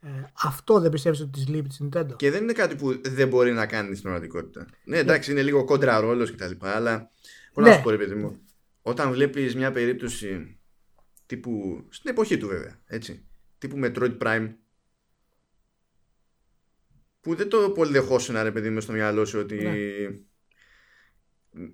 Ε, 0.00 0.08
αυτό 0.42 0.80
δεν 0.80 0.90
πιστεύεις 0.90 1.20
ότι 1.20 1.30
της 1.30 1.48
λείπει 1.48 1.68
της 1.68 1.80
Nintendo; 1.82 2.16
Και 2.16 2.30
δεν 2.30 2.42
είναι 2.42 2.52
κάτι 2.52 2.76
που 2.76 3.00
δεν 3.00 3.28
μπορεί 3.28 3.52
να 3.52 3.66
κάνει 3.66 3.90
στην 3.90 4.02
πραγματικότητα. 4.02 4.66
Ναι, 4.84 4.98
εντάξει, 4.98 5.30
είναι 5.30 5.42
λίγο 5.42 5.64
κόντρα 5.64 6.00
ρόλος 6.00 6.30
και 6.30 6.36
τα 6.36 6.46
λοιπά, 6.46 6.70
αλλά 6.70 7.10
πώς 7.52 7.64
ναι. 7.64 7.70
να 7.70 7.76
σου 7.76 7.82
πω 7.82 7.90
ρε 7.90 7.96
παιδί 7.96 8.14
μου, 8.14 8.40
όταν 8.82 9.12
βλέπεις 9.12 9.54
μια 9.54 9.72
περίπτωση 9.72 10.58
τύπου, 11.26 11.84
στην 11.88 12.10
εποχή 12.10 12.36
του 12.36 12.46
βέβαια, 12.46 12.80
έτσι, 12.86 13.26
τύπου 13.58 13.76
Metroid 13.82 14.18
Prime, 14.18 14.54
που 17.26 17.34
δεν 17.34 17.48
το 17.48 17.70
πολύ 17.70 17.92
δεχόσουν 17.92 18.42
ρε 18.42 18.52
παιδί 18.52 18.70
μου 18.70 18.80
στο 18.80 18.92
μυαλό 18.92 19.24
σου 19.24 19.38
ότι 19.38 19.54
ναι 19.54 19.76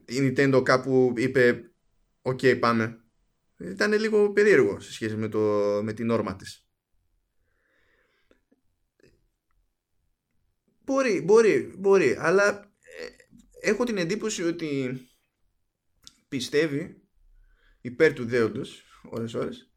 η 0.04 0.18
Nintendo 0.18 0.62
κάπου 0.64 1.14
είπε 1.16 1.72
«Οκ, 2.22 2.38
okay, 2.42 2.58
πάμε». 2.58 3.04
Ήταν 3.58 3.92
λίγο 3.92 4.32
περίεργο 4.32 4.80
σε 4.80 4.92
σχέση 4.92 5.16
με, 5.16 5.28
το, 5.28 5.38
με 5.82 5.92
την 5.92 6.10
νόρμα 6.10 6.36
της. 6.36 6.66
Μπορεί, 10.84 11.20
μπορεί, 11.20 11.74
μπορεί, 11.78 12.16
αλλά 12.18 12.74
ε, 13.60 13.68
έχω 13.68 13.84
την 13.84 13.98
εντύπωση 13.98 14.42
ότι 14.42 15.00
πιστεύει 16.28 17.02
υπέρ 17.80 18.12
του 18.12 18.26
δέοντος 18.26 18.82
ώρες 19.10 19.34
ώρες 19.34 19.72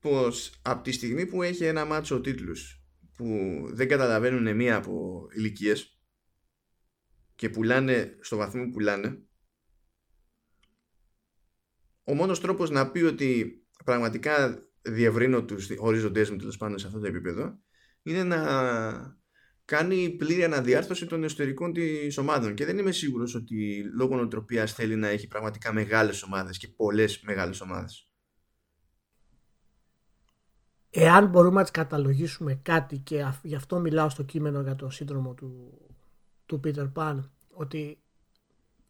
πως 0.00 0.60
από 0.62 0.82
τη 0.82 0.92
στιγμή 0.92 1.26
που 1.26 1.42
έχει 1.42 1.64
ένα 1.64 1.84
μάτσο 1.84 2.20
τίτλους 2.20 2.83
που 3.16 3.60
δεν 3.72 3.88
καταλαβαίνουν 3.88 4.56
μία 4.56 4.76
από 4.76 5.26
ηλικίες 5.32 5.98
και 7.34 7.48
πουλάνε 7.48 8.16
στο 8.20 8.36
βαθμό 8.36 8.64
που 8.64 8.70
πουλάνε 8.70 9.22
ο 12.04 12.14
μόνος 12.14 12.40
τρόπος 12.40 12.70
να 12.70 12.90
πει 12.90 13.02
ότι 13.02 13.62
πραγματικά 13.84 14.66
διευρύνω 14.82 15.44
τους 15.44 15.68
ορίζοντές 15.78 16.30
μου 16.30 16.36
τέλος 16.36 16.56
πάντων 16.56 16.78
σε 16.78 16.86
αυτό 16.86 16.98
το 16.98 17.06
επίπεδο 17.06 17.58
είναι 18.02 18.24
να 18.24 18.42
κάνει 19.64 20.10
πλήρη 20.10 20.44
αναδιάρθρωση 20.44 21.06
των 21.06 21.24
εσωτερικών 21.24 21.72
της 21.72 22.18
ομάδων 22.18 22.54
και 22.54 22.64
δεν 22.64 22.78
είμαι 22.78 22.92
σίγουρος 22.92 23.34
ότι 23.34 23.82
λόγω 23.96 24.16
νοοτροπίας 24.16 24.72
θέλει 24.72 24.96
να 24.96 25.08
έχει 25.08 25.26
πραγματικά 25.26 25.72
μεγάλες 25.72 26.22
ομάδες 26.22 26.58
και 26.58 26.68
πολλές 26.68 27.20
μεγάλες 27.20 27.60
ομάδες. 27.60 28.13
Εάν 30.96 31.26
μπορούμε 31.26 31.54
να 31.54 31.62
τις 31.62 31.70
καταλογίσουμε 31.70 32.54
κάτι 32.62 32.98
και 32.98 33.26
γι' 33.42 33.54
αυτό 33.54 33.78
μιλάω 33.78 34.08
στο 34.08 34.22
κείμενο 34.22 34.60
για 34.60 34.76
το 34.76 34.90
σύνδρομο 34.90 35.34
του 35.34 35.78
του 36.46 36.60
Peter 36.64 36.92
Pan 36.94 37.20
ότι 37.50 37.98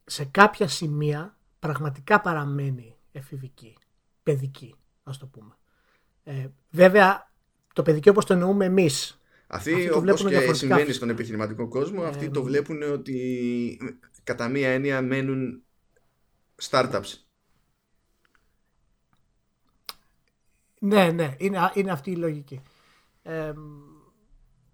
σε 0.04 0.24
κάποια 0.24 0.68
σημεία 0.68 1.38
πραγματικά 1.58 2.20
παραμένει 2.20 2.96
εφηβική, 3.12 3.76
παιδική, 4.22 4.74
ας 5.02 5.18
το 5.18 5.26
πούμε. 5.26 5.56
Ε, 6.24 6.46
βέβαια, 6.70 7.32
το 7.72 7.82
παιδικό 7.82 8.10
όπως 8.10 8.24
το 8.24 8.32
εννοούμε 8.32 8.64
εμείς. 8.64 9.20
Αυτοί, 9.46 9.90
όπως 9.90 10.24
και 10.24 10.52
συμβαίνει 10.52 10.92
στον 10.92 11.10
επιχειρηματικό 11.10 11.68
κόσμο, 11.68 12.00
ε, 12.04 12.08
αυτοί 12.08 12.30
το 12.30 12.42
βλέπουν 12.42 12.82
ότι 12.82 13.78
κατά 14.22 14.48
μία 14.48 14.68
έννοια 14.68 15.02
μένουν 15.02 15.62
startups. 16.62 17.12
Ναι, 20.84 21.10
ναι, 21.10 21.34
είναι, 21.38 21.70
είναι 21.74 21.90
αυτή 21.90 22.10
η 22.10 22.16
λογική. 22.16 22.62
Ε, 23.22 23.52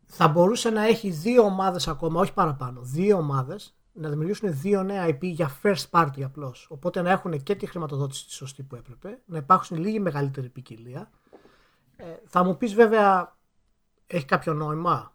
θα 0.06 0.28
μπορούσε 0.28 0.70
να 0.70 0.86
έχει 0.86 1.10
δύο 1.10 1.42
ομάδες 1.42 1.88
ακόμα, 1.88 2.20
όχι 2.20 2.32
παραπάνω, 2.32 2.80
δύο 2.82 3.16
ομάδες 3.16 3.74
να 3.92 4.08
δημιουργήσουν 4.08 4.60
δύο 4.60 4.82
νέα 4.82 5.06
IP 5.08 5.20
για 5.20 5.50
first 5.62 5.84
party 5.90 6.22
απλώς. 6.22 6.66
Οπότε 6.70 7.02
να 7.02 7.10
έχουν 7.10 7.42
και 7.42 7.54
τη 7.54 7.66
χρηματοδότηση 7.66 8.26
τη 8.26 8.32
σωστή 8.32 8.62
που 8.62 8.76
έπρεπε, 8.76 9.18
να 9.26 9.38
υπάρχουν 9.38 9.76
λίγη 9.78 10.00
μεγαλύτερη 10.00 10.48
ποικιλία. 10.48 11.10
Ε, 11.96 12.04
θα 12.26 12.44
μου 12.44 12.56
πεις 12.56 12.74
βέβαια, 12.74 13.36
έχει 14.06 14.24
κάποιο 14.24 14.54
νόημα 14.54 15.12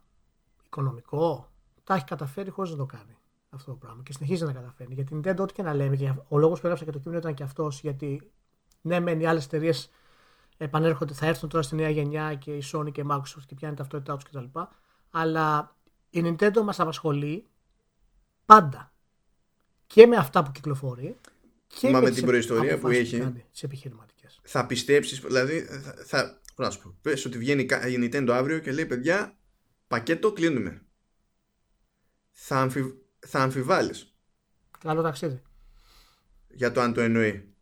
οικονομικό; 0.65 1.49
Τα 1.83 1.93
έχει 1.93 2.05
καταφέρει 2.05 2.49
χωρίς 2.49 2.71
να 2.71 2.77
το 2.77 2.85
κάνει 2.85 3.17
αυτό 3.49 3.71
το 3.71 3.77
πράγμα 3.77 4.03
και 4.03 4.13
συνεχίζει 4.13 4.45
να 4.45 4.53
καταφέρνει. 4.53 4.93
Γιατί 4.93 5.15
δεν 5.15 5.39
ό,τι 5.39 5.53
και 5.53 5.63
να 5.63 5.73
λέμε, 5.73 5.95
και 5.95 6.13
ο 6.27 6.37
λόγος 6.37 6.59
που 6.59 6.65
έγραψα 6.65 6.85
και 6.85 6.91
το 6.91 6.99
κείμενο 6.99 7.19
ήταν 7.19 7.33
και 7.33 7.43
αυτός, 7.43 7.81
γιατί 7.81 8.31
ναι, 8.81 8.99
μεν 8.99 9.19
οι 9.19 9.25
άλλες 9.25 9.45
εταιρείες 9.45 9.89
επανέρχονται, 10.57 11.13
θα 11.13 11.25
έρθουν 11.25 11.49
τώρα 11.49 11.63
στη 11.63 11.75
νέα 11.75 11.89
γενιά 11.89 12.35
και 12.35 12.55
η 12.55 12.63
Sony 12.73 12.91
και 12.91 13.01
η 13.01 13.05
Microsoft 13.09 13.43
και 13.45 13.55
πιάνει 13.55 13.75
ταυτότητά 13.75 14.15
τους 14.15 14.23
κτλ 14.23 14.59
αλλά 15.09 15.75
η 16.09 16.21
Nintendo 16.25 16.61
μας 16.63 16.79
απασχολεί 16.79 17.47
πάντα. 18.45 18.93
Και 19.87 20.05
με 20.07 20.15
αυτά 20.15 20.43
που 20.43 20.51
κυκλοφορεί 20.51 21.17
και 21.67 21.89
Μα 21.89 21.99
με 21.99 22.07
τις 22.07 22.15
την 22.17 22.25
προϊστορία 22.25 22.73
που 22.79 22.87
αποφάσεις 22.87 23.13
έχει. 23.13 23.19
κάνει, 23.19 23.45
τις 23.51 23.63
επιχειρηματικές. 23.63 24.39
Θα 24.43 24.65
πιστέψεις, 24.65 25.19
δηλαδή 25.19 25.61
θα, 25.61 25.93
θα 26.05 26.41
πώς 26.55 26.65
να 26.65 26.71
σου 26.71 26.81
πω, 26.81 26.95
πες 27.01 27.25
ότι 27.25 27.37
βγαίνει 27.37 27.65
κα- 27.65 27.87
η 27.87 27.95
Nintendo 27.99 28.29
αύριο 28.31 28.59
και 28.59 28.71
λέει 28.71 28.85
παιδιά, 28.85 29.37
πακέτο 29.87 30.31
κλείνουμε. 30.33 30.81
Θα, 32.31 32.57
αμφιβ... 32.59 32.87
θα 33.19 33.39
αμφιβάλλεις 33.39 34.15
Καλό 34.79 35.01
ταξίδι. 35.01 35.41
για 36.47 36.71
το 36.71 36.81
αν 36.81 36.93
το 36.93 37.01
εννοεί. 37.01 37.54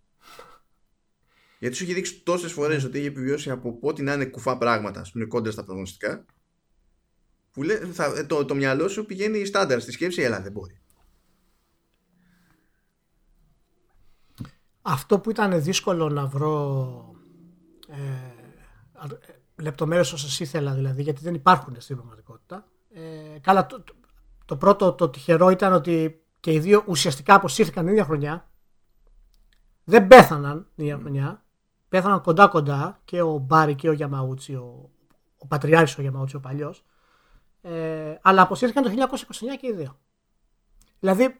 Γιατί 1.64 1.78
σου 1.78 1.84
έχει 1.84 1.94
δείξει 1.94 2.22
τόσες 2.24 2.52
φορές 2.52 2.84
ότι 2.84 2.98
έχει 2.98 3.08
επιβιώσει 3.08 3.50
από 3.50 3.78
ό,τι 3.82 4.02
να 4.02 4.14
είναι 4.14 4.26
κουφά 4.26 4.58
πράγματα, 4.58 5.00
ας 5.00 5.12
πούμε, 5.12 5.26
κόντρα 5.26 5.52
στα 5.52 5.64
προγνωστικά. 5.64 6.26
Που 7.52 7.64
λέ, 7.64 7.76
θα, 7.86 8.06
ε, 8.06 8.24
το, 8.24 8.46
το 8.46 8.56
μυαλό 8.56 8.88
σου 8.88 9.06
πηγαίνει 9.06 9.46
στάνταρ 9.46 9.82
στη 9.82 9.92
σκέψη, 9.92 10.22
έλα 10.22 10.42
δεν 10.42 10.52
μπορεί. 10.52 10.82
Αυτό 14.82 15.20
που 15.20 15.30
ήταν 15.30 15.64
δύσκολο 15.64 16.10
να 16.10 16.26
βρω 16.26 17.16
ε, 17.88 17.96
α- 18.92 19.06
ε, 19.06 19.62
λεπτομέρειες 19.62 20.14
όσες 20.14 20.40
ήθελα 20.40 20.74
δηλαδή, 20.74 21.02
γιατί 21.02 21.22
δεν 21.22 21.34
υπάρχουν 21.34 21.76
στην 21.82 21.96
πραγματικότητα. 21.96 22.68
Ε, 22.94 23.40
καλά, 23.42 23.66
το, 23.66 23.82
το, 23.82 23.94
το 24.46 24.58
πρώτο 24.58 24.94
το 24.94 25.10
τυχερό 25.10 25.50
ήταν 25.50 25.74
ότι 25.74 26.24
και 26.40 26.52
οι 26.52 26.60
δύο 26.60 26.84
ουσιαστικά 26.88 27.36
αποσύρθηκαν 27.36 27.84
την 27.84 27.94
ίδια 27.94 28.06
χρονιά. 28.06 28.52
Δεν 29.84 30.08
πέθαναν 30.08 30.68
την 30.76 30.84
ίδια 30.84 30.98
χρονιά. 30.98 31.43
Πέθαναν 31.94 32.22
κοντά 32.22 32.48
κοντά 32.48 33.00
και 33.06 33.22
ο 33.22 33.38
Μπάρι 33.38 33.76
και 33.76 33.90
ο 33.90 33.92
Γιαμαούτσι, 33.92 34.54
ο, 34.54 34.90
ο 35.38 35.48
πατριάρχης 35.48 35.98
ο 35.98 36.02
Γιαμαούτσι 36.02 36.36
ο 36.36 36.40
παλιός. 36.40 36.84
Ε, 37.62 38.16
αλλά 38.22 38.42
αποσύρθηκαν 38.42 38.84
το 38.84 38.90
1929 38.90 39.58
και 39.60 39.68
οι 39.68 39.74
δύο. 39.74 40.00
Δηλαδή 41.00 41.40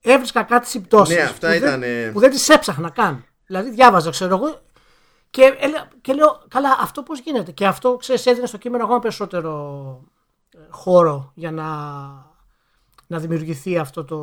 έβρισκα 0.00 0.42
κάτι 0.42 0.68
συμπτώσεις 0.68 1.16
Ναι, 1.16 1.22
αυτά 1.22 1.48
που, 1.48 1.54
ήταν, 1.54 1.80
δεν, 1.80 2.06
ε, 2.06 2.10
που 2.10 2.20
δεν 2.20 2.30
τις 2.30 2.48
έψαχνα 2.48 2.90
καν. 2.90 3.24
Δηλαδή 3.46 3.70
διάβαζα, 3.70 4.10
ξέρω 4.10 4.34
εγώ, 4.36 4.60
και, 5.30 5.56
έλε- 5.58 5.88
και 6.00 6.12
λέω, 6.12 6.42
καλά, 6.48 6.76
αυτό 6.80 7.02
πώς 7.02 7.20
γίνεται; 7.20 7.52
Και 7.52 7.66
αυτό, 7.66 7.96
ξέρεις, 7.96 8.26
έδινε 8.26 8.46
στο 8.46 8.58
κείμενο 8.58 8.84
ακόμα 8.84 8.98
περισσότερο 8.98 10.04
ε, 10.50 10.58
χώρο 10.70 11.32
για 11.34 11.50
να, 11.50 11.66
να 13.06 13.18
δημιουργηθεί 13.18 13.78
αυτό 13.78 14.04
το, 14.04 14.18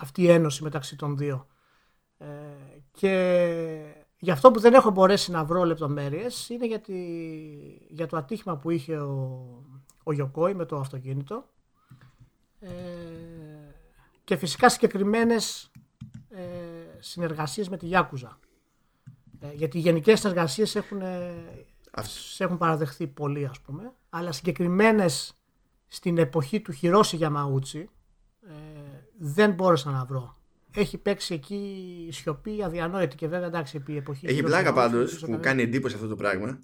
αυτή 0.00 0.22
η 0.22 0.30
ένωση 0.30 0.62
μεταξύ 0.62 0.96
των 0.96 1.16
δύο. 1.16 1.46
Ε, 2.18 2.26
και 2.90 4.01
γι' 4.24 4.30
αυτό 4.30 4.50
που 4.50 4.60
δεν 4.60 4.74
έχω 4.74 4.90
μπορέσει 4.90 5.30
να 5.30 5.44
βρω 5.44 5.64
λεπτομέρειες 5.64 6.48
είναι 6.48 6.66
γιατί, 6.66 6.96
για 7.88 8.06
το 8.06 8.16
ατύχημα 8.16 8.56
που 8.56 8.70
είχε 8.70 8.96
ο, 8.96 9.46
ο 10.02 10.12
Γιοκόη 10.12 10.54
με 10.54 10.64
το 10.64 10.76
αυτοκίνητο 10.76 11.44
ε, 12.60 12.70
και 14.24 14.36
φυσικά 14.36 14.68
συγκεκριμένες 14.68 15.70
ε, 16.28 16.42
συνεργασίες 16.98 17.68
με 17.68 17.76
τη 17.76 17.86
Γιάκουζα. 17.86 18.38
Ε, 19.40 19.52
γιατί 19.52 19.78
οι 19.78 19.80
γενικές 19.80 20.20
συνεργασίες 20.20 20.74
έχουν, 20.74 21.00
ε, 21.00 21.34
σε 22.02 22.44
έχουν 22.44 22.58
παραδεχθεί 22.58 23.06
πολύ 23.06 23.46
ας 23.46 23.60
πούμε, 23.60 23.92
αλλά 24.10 24.32
συγκεκριμένες 24.32 25.32
στην 25.86 26.18
εποχή 26.18 26.60
του 26.60 26.72
Χιρόση 26.72 27.16
Γιαμαούτσι 27.16 27.90
ε, 28.46 28.52
δεν 29.18 29.52
μπόρεσα 29.52 29.90
να 29.90 30.04
βρω. 30.04 30.36
Έχει 30.74 30.98
παίξει 30.98 31.34
εκεί 31.34 31.54
η 32.08 32.12
σιωπή 32.12 32.62
αδιανόητη 32.64 33.16
και 33.16 33.28
βέβαια 33.28 33.46
εντάξει 33.46 33.76
επί 33.76 33.96
εποχής 33.96 34.22
Έχει 34.22 34.34
Χιρόση 34.34 34.52
πλάκα 34.54 34.70
Γιαμαούτσι, 34.70 34.94
πάντως 34.94 35.08
ίσως 35.10 35.20
που 35.20 35.26
έκανε- 35.26 35.44
κάνει 35.44 35.62
εντύπωση 35.62 35.94
αυτό 35.94 36.06
το 36.08 36.16
πράγμα. 36.16 36.58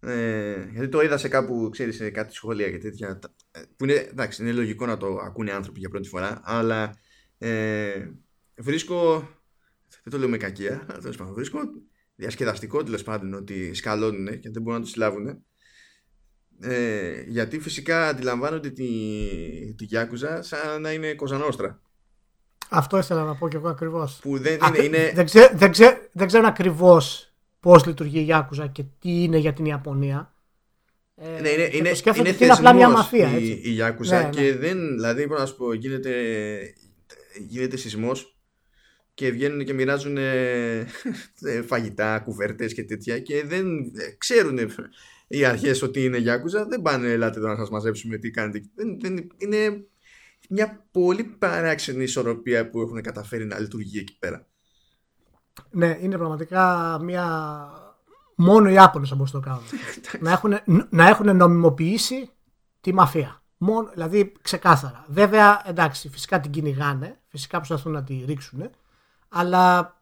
Ε, 0.00 0.68
γιατί 0.72 0.88
το 0.88 1.00
είδα 1.02 1.16
σε 1.16 1.28
κάπου, 1.28 1.68
ξέρεις, 1.72 1.96
σε 1.96 2.10
κάτι 2.10 2.34
σχόλια 2.34 2.70
και 2.70 2.78
τέτοια. 2.78 3.18
τα- 3.18 3.34
ε, 3.50 3.60
Που 3.76 3.84
είναι, 3.84 3.92
εντάξει, 3.94 4.42
είναι 4.42 4.52
λογικό 4.52 4.86
να 4.86 4.96
το 4.96 5.06
ακούνε 5.06 5.52
άνθρωποι 5.52 5.78
για 5.78 5.88
πρώτη 5.88 6.08
φορά, 6.08 6.40
αλλά 6.44 6.94
ε, 7.38 8.08
βρίσκω. 8.56 9.28
Δεν 10.02 10.12
το 10.12 10.18
λέω 10.18 10.28
με 10.28 10.36
κακία, 10.36 10.86
αλλά 10.88 10.98
τέλος 10.98 11.16
πάντων, 11.16 11.34
βρίσκω 11.34 11.58
διασκεδαστικό 12.14 12.82
τέλος 12.82 13.02
πάντων 13.02 13.34
ότι 13.34 13.74
σκαλώνουν 13.74 14.40
και 14.40 14.50
δεν 14.50 14.62
μπορούν 14.62 14.78
να 14.78 14.84
το 14.84 14.90
συλλάβουν. 14.90 15.44
Ε, 16.60 17.22
γιατί 17.26 17.58
φυσικά 17.60 18.08
αντιλαμβάνονται 18.08 18.70
τη, 18.70 18.84
τη 19.76 19.84
Γιάκουζα 19.84 20.42
σαν 20.42 20.80
να 20.80 20.92
είναι 20.92 21.14
κοζανόστρα. 21.14 21.82
Αυτό 22.70 22.98
ήθελα 22.98 23.24
να 23.24 23.34
πω 23.34 23.48
κι 23.48 23.56
εγώ 23.56 23.68
ακριβώς. 23.68 24.18
Που 24.22 24.38
δεν 24.38 24.64
Α, 24.64 24.68
είναι. 24.74 24.84
είναι 24.84 25.12
δεν, 25.14 25.24
ξέ, 25.24 25.52
δεν, 25.54 25.70
ξέ, 25.70 26.08
δεν 26.12 26.26
ξέρω 26.26 26.46
ακριβώς 26.46 27.32
πώς 27.60 27.86
λειτουργεί 27.86 28.18
η 28.18 28.22
Γιάκουζα 28.22 28.66
και 28.66 28.82
τι 28.82 29.22
είναι 29.22 29.38
για 29.38 29.52
την 29.52 29.64
Ιαπωνία. 29.64 30.34
Ε, 31.16 31.40
Ναι, 31.40 31.48
είναι, 31.48 31.68
και 31.68 31.76
είναι, 31.76 31.88
το 31.88 31.94
σκέφτομαι 31.94 32.28
είναι 32.28 32.36
ότι 32.36 32.44
είναι 32.44 32.52
απλά 32.52 32.72
μια 32.74 32.86
θεσμός 32.86 33.02
μαφία. 33.02 33.30
η, 33.30 33.34
Έτσι. 33.34 33.60
η 33.64 33.70
Γιάκουζα 33.70 34.18
Ναι, 34.18 34.24
ναι. 34.24 34.30
και 34.30 34.56
δεν, 34.56 34.88
δηλαδή 34.88 35.26
μπορώ 35.26 35.40
να 35.40 35.46
σου 35.46 35.56
πω, 35.56 35.72
γίνεται, 35.72 36.12
γίνεται 37.48 37.76
σεισμός 37.76 38.36
και 39.14 39.30
βγαίνουν 39.30 39.64
και 39.64 39.72
μοιράζουν 39.72 40.16
ε, 40.16 40.86
φαγητά, 41.66 42.18
κουβέρτες 42.18 42.74
και 42.74 42.84
τέτοια 42.84 43.18
και 43.18 43.44
δεν 43.46 43.66
ε, 43.78 44.14
ξέρουν 44.18 44.58
οι 45.26 45.44
αρχές 45.44 45.82
ότι 45.82 46.04
είναι 46.04 46.18
Γιάκουζα, 46.18 46.66
δεν 46.66 46.82
πάνε 46.82 47.08
ελάτε 47.10 47.38
εδώ 47.38 47.48
να 47.48 47.56
σας 47.56 47.70
μαζέψουμε 47.70 48.16
τι 48.16 48.30
κάνετε. 48.30 48.62
Δεν, 48.74 49.00
δεν, 49.00 49.28
είναι 49.36 49.84
μια 50.48 50.86
πολύ 50.90 51.24
παράξενη 51.24 52.02
ισορροπία 52.02 52.70
που 52.70 52.80
έχουν 52.80 53.00
καταφέρει 53.00 53.44
να 53.44 53.58
λειτουργεί 53.58 53.98
εκεί 53.98 54.18
πέρα. 54.18 54.46
Ναι, 55.70 55.98
είναι 56.00 56.16
πραγματικά 56.16 56.98
μια. 57.02 57.68
Μόνο 58.36 58.70
οι 58.70 58.72
Ιάπωνες 58.72 59.08
θα 59.08 59.14
μπορούσαν 59.14 59.40
να 59.40 59.46
το 59.46 59.50
κάνουν. 59.50 59.68
να, 60.24 60.30
έχουν, 60.30 60.86
να 60.90 61.08
έχουν 61.08 61.36
νομιμοποιήσει 61.36 62.30
τη 62.80 62.92
μαφία. 62.92 63.42
Μόνο, 63.56 63.90
δηλαδή 63.92 64.32
ξεκάθαρα. 64.42 65.04
Βέβαια, 65.08 65.62
εντάξει, 65.66 66.08
φυσικά 66.08 66.40
την 66.40 66.50
κυνηγάνε, 66.50 67.20
φυσικά 67.26 67.56
προσπαθούν 67.56 67.92
να 67.92 68.04
τη 68.04 68.24
ρίξουν, 68.26 68.70
αλλά 69.28 69.94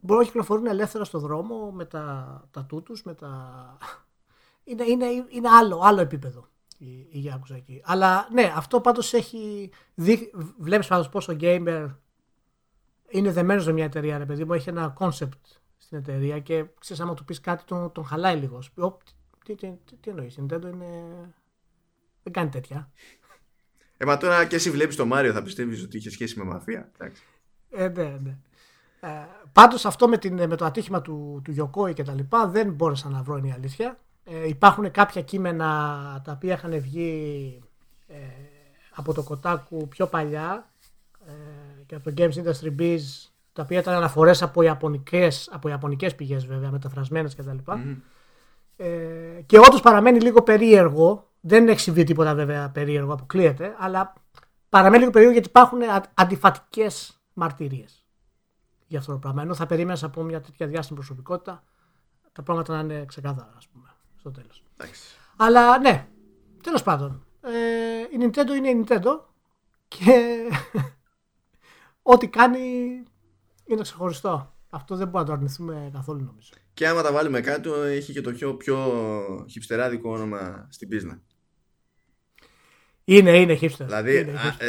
μπορούν 0.00 0.22
να 0.22 0.28
κυκλοφορούν 0.28 0.66
ελεύθερα 0.66 1.04
στο 1.04 1.18
δρόμο 1.18 1.70
με 1.70 1.84
τα, 1.84 2.44
τα 2.50 2.64
τούτους, 2.64 3.02
με 3.02 3.14
τα... 3.14 3.78
Είναι, 4.64 4.84
είναι, 4.84 5.06
είναι 5.28 5.48
άλλο, 5.48 5.80
άλλο 5.82 6.00
επίπεδο 6.00 6.49
η, 6.80 7.20
η 7.20 7.32
Yakuza 7.32 7.54
εκεί. 7.54 7.82
Αλλά 7.84 8.28
ναι, 8.32 8.52
αυτό 8.56 8.80
πάντως 8.80 9.12
έχει... 9.12 9.70
Δει, 9.94 10.30
βλέπεις 10.58 10.86
πάντως 10.86 11.08
πως 11.08 11.28
ο 11.28 11.36
gamer 11.40 11.94
είναι 13.08 13.32
δεμένος 13.32 13.66
με 13.66 13.72
μια 13.72 13.84
εταιρεία, 13.84 14.18
ρε 14.18 14.26
παιδί 14.26 14.44
μου, 14.44 14.52
έχει 14.52 14.68
ένα 14.68 14.96
concept 14.98 15.40
στην 15.76 15.98
εταιρεία 15.98 16.38
και 16.38 16.66
ξέρεις 16.80 17.02
άμα 17.02 17.14
του 17.14 17.24
πεις 17.24 17.40
κάτι 17.40 17.64
τον, 17.64 17.92
τον 17.92 18.04
χαλάει 18.04 18.36
λίγος. 18.36 18.64
Σου 18.64 18.72
πει, 18.72 18.82
«Ωπ, 18.82 19.00
τι, 19.44 19.54
τι, 19.54 19.72
τι, 19.84 19.96
τι 19.96 20.10
εννοείς, 20.10 20.36
η 20.36 20.46
Nintendo 20.46 20.64
είναι... 20.72 20.88
δεν 22.22 22.32
κάνει 22.32 22.48
τέτοια. 22.48 22.90
Ε, 23.96 24.04
μα 24.04 24.16
τώρα 24.16 24.46
και 24.46 24.56
εσύ 24.56 24.70
βλέπεις 24.70 24.96
το 24.96 25.06
Μάριο 25.06 25.32
θα 25.32 25.42
πιστεύεις 25.42 25.82
ότι 25.82 25.96
είχε 25.96 26.10
σχέση 26.10 26.38
με 26.38 26.44
μαφία; 26.44 26.90
Εντάξει. 26.98 27.22
Ε, 27.70 27.88
ναι, 27.88 28.18
ναι. 28.22 28.38
Ε, 29.00 29.26
πάντως 29.52 29.84
αυτό 29.84 30.08
με, 30.08 30.18
την, 30.18 30.46
με 30.46 30.56
το 30.56 30.64
ατύχημα 30.64 31.02
του, 31.02 31.40
του 31.44 31.50
Γιοκόη 31.50 31.92
και 31.92 32.02
τα 32.02 32.14
λοιπά 32.14 32.48
δεν 32.48 32.72
μπόρεσα 32.72 33.08
να 33.08 33.22
βρω 33.22 33.36
είναι 33.36 33.48
η 33.48 33.52
αλήθεια. 33.52 33.98
Ε, 34.32 34.48
υπάρχουν 34.48 34.90
κάποια 34.90 35.22
κείμενα 35.22 35.66
τα 36.24 36.32
οποία 36.32 36.54
είχαν 36.54 36.80
βγει 36.80 37.60
ε, 38.06 38.16
από 38.94 39.14
το 39.14 39.26
Kotaku 39.28 39.88
πιο 39.88 40.06
παλιά 40.06 40.70
ε, 41.26 41.32
και 41.86 41.94
από 41.94 42.04
το 42.04 42.14
Games 42.16 42.32
Industry 42.32 42.80
Biz 42.80 42.98
τα 43.52 43.62
οποία 43.62 43.78
ήταν 43.78 43.94
αναφορές 43.94 44.42
από 44.42 44.62
ιαπωνικές, 44.62 45.48
από 45.52 45.68
ιαπωνικές 45.68 46.14
πηγές 46.14 46.46
βέβαια 46.46 46.70
μεταφρασμένες 46.70 47.34
και 47.34 47.42
τα 47.42 47.52
λοιπά. 47.52 47.98
Ε, 48.76 49.42
και 49.46 49.58
όντως 49.58 49.80
παραμένει 49.80 50.20
λίγο 50.20 50.42
περίεργο. 50.42 51.28
Δεν 51.40 51.68
έχει 51.68 51.80
συμβεί 51.80 52.04
τίποτα 52.04 52.34
βέβαια 52.34 52.70
περίεργο, 52.70 53.12
αποκλείεται, 53.12 53.74
αλλά 53.78 54.12
παραμένει 54.68 54.98
λίγο 54.98 55.10
περίεργο 55.10 55.34
γιατί 55.34 55.48
υπάρχουν 55.48 55.80
αντιφατικές 56.14 57.20
μαρτυρίες 57.32 58.04
για 58.86 58.98
αυτό 58.98 59.12
το 59.12 59.18
πράγμα. 59.18 59.42
Ενώ 59.42 59.54
θα 59.54 59.66
περίμενα 59.66 59.98
από 60.02 60.22
μια 60.22 60.40
τέτοια 60.40 60.66
διάσημη 60.66 60.98
προσωπικότητα 60.98 61.62
τα 62.32 62.42
πράγματα 62.42 62.74
να 62.74 62.80
είναι 62.80 63.04
ξεκάθαρα, 63.04 63.54
ας 63.56 63.68
πούμε, 63.68 63.88
στο 64.20 64.30
τέλος. 64.30 64.62
Εντάξει. 64.76 65.02
Αλλά 65.36 65.78
ναι, 65.78 66.06
τέλος 66.62 66.82
πάντων. 66.82 67.24
Ε, 67.40 68.00
η 68.16 68.18
Nintendo 68.20 68.56
είναι 68.56 68.68
η 68.68 68.84
Nintendo 68.86 69.20
και 69.88 70.44
ό,τι 72.12 72.28
κάνει 72.28 72.58
είναι 73.64 73.82
ξεχωριστό. 73.82 74.54
Αυτό 74.70 74.96
δεν 74.96 75.08
μπορούμε 75.08 75.20
να 75.20 75.26
το 75.26 75.32
αρνηθούμε 75.32 75.90
καθόλου 75.92 76.24
νομίζω. 76.24 76.50
Και 76.74 76.88
άμα 76.88 77.02
τα 77.02 77.12
βάλουμε 77.12 77.40
κάτω, 77.40 77.74
έχει 77.74 78.12
και 78.12 78.20
το 78.20 78.32
πιο, 78.32 78.54
πιο 78.54 79.46
χυψτεράδικο 79.50 80.10
όνομα 80.12 80.66
στην 80.70 80.88
πίσνα. 80.88 81.20
Είναι, 83.04 83.38
είναι 83.40 83.58
hipster. 83.60 83.70
Δηλαδή, 83.78 84.18
είναι 84.18 84.32
α, 84.32 84.40
hipster. 84.44 84.60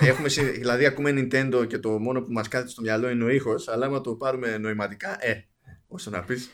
ε, 0.00 0.08
έχουμε, 0.08 0.28
συ- 0.28 0.52
δηλαδή 0.58 0.86
ακούμε 0.86 1.10
Nintendo 1.10 1.66
και 1.68 1.78
το 1.78 1.98
μόνο 1.98 2.22
που 2.22 2.32
μας 2.32 2.48
κάθεται 2.48 2.70
στο 2.70 2.82
μυαλό 2.82 3.08
είναι 3.08 3.24
ο 3.24 3.28
ήχος, 3.28 3.68
αλλά 3.68 3.86
άμα 3.86 4.00
το 4.00 4.14
πάρουμε 4.14 4.58
νοηματικά, 4.58 5.16
ε, 5.26 5.46
όσο 5.88 6.10
να 6.10 6.22
πεις, 6.22 6.50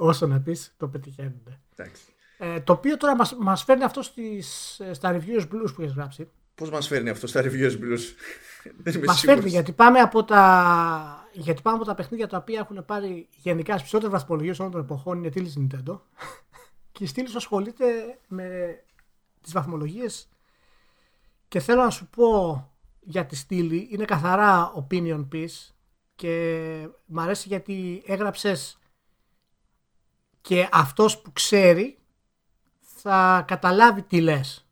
Όσο 0.00 0.26
να 0.26 0.40
πεις, 0.40 0.74
το 0.76 0.88
πετυχαίνουν. 0.88 1.42
εντάξει. 1.76 2.02
Ε, 2.38 2.60
το 2.60 2.72
οποίο 2.72 2.96
τώρα 2.96 3.16
μας, 3.16 3.36
μας 3.38 3.62
φέρνει 3.64 3.84
αυτό 3.84 4.02
στις, 4.02 4.78
ε, 4.80 4.92
στα 4.92 5.12
reviews 5.18 5.42
blues 5.42 5.74
που 5.74 5.82
έχεις 5.82 5.92
γράψει. 5.94 6.28
Πώς 6.54 6.70
μας 6.70 6.86
φέρνει 6.86 7.08
αυτό 7.08 7.26
στα 7.26 7.40
reviews 7.42 7.72
blues; 7.72 8.00
Δεν 8.82 8.94
είμαι 8.94 9.04
Μας 9.06 9.18
σίγουρος. 9.18 9.20
φέρνει 9.20 9.48
γιατί 9.48 9.72
πάμε 9.72 10.00
από 10.00 10.24
τα, 10.24 11.28
γιατί 11.32 11.62
πάμε 11.62 11.76
από 11.76 11.86
τα 11.86 11.94
παιχνίδια 11.94 12.26
τα 12.26 12.36
οποία 12.36 12.58
έχουν 12.60 12.84
πάρει 12.84 13.28
γενικά 13.36 13.70
στις 13.78 13.80
περισσότερες 13.90 14.20
βαθμολογίες 14.20 14.58
όλων 14.58 14.72
των 14.72 14.80
εποχών 14.80 15.18
είναι 15.18 15.28
τίλης 15.28 15.56
Nintendo 15.58 15.98
και 16.92 17.04
η 17.04 17.06
στήλη 17.06 17.28
σου 17.28 17.36
ασχολείται 17.36 18.18
με 18.28 18.48
τις 19.40 19.52
βαθμολογίες 19.52 20.28
και 21.48 21.60
θέλω 21.60 21.82
να 21.82 21.90
σου 21.90 22.06
πω 22.16 22.62
για 23.00 23.26
τη 23.26 23.36
στήλη 23.36 23.88
είναι 23.90 24.04
καθαρά 24.04 24.72
opinion 24.86 25.26
piece 25.32 25.72
και 26.14 26.88
μ' 27.06 27.20
αρέσει 27.20 27.48
γιατί 27.48 28.02
έγραψες 28.06 28.78
και 30.40 30.68
αυτός 30.72 31.18
που 31.18 31.32
ξέρει 31.32 31.98
θα 32.80 33.44
καταλάβει 33.46 34.02
τι 34.02 34.20
λες. 34.20 34.68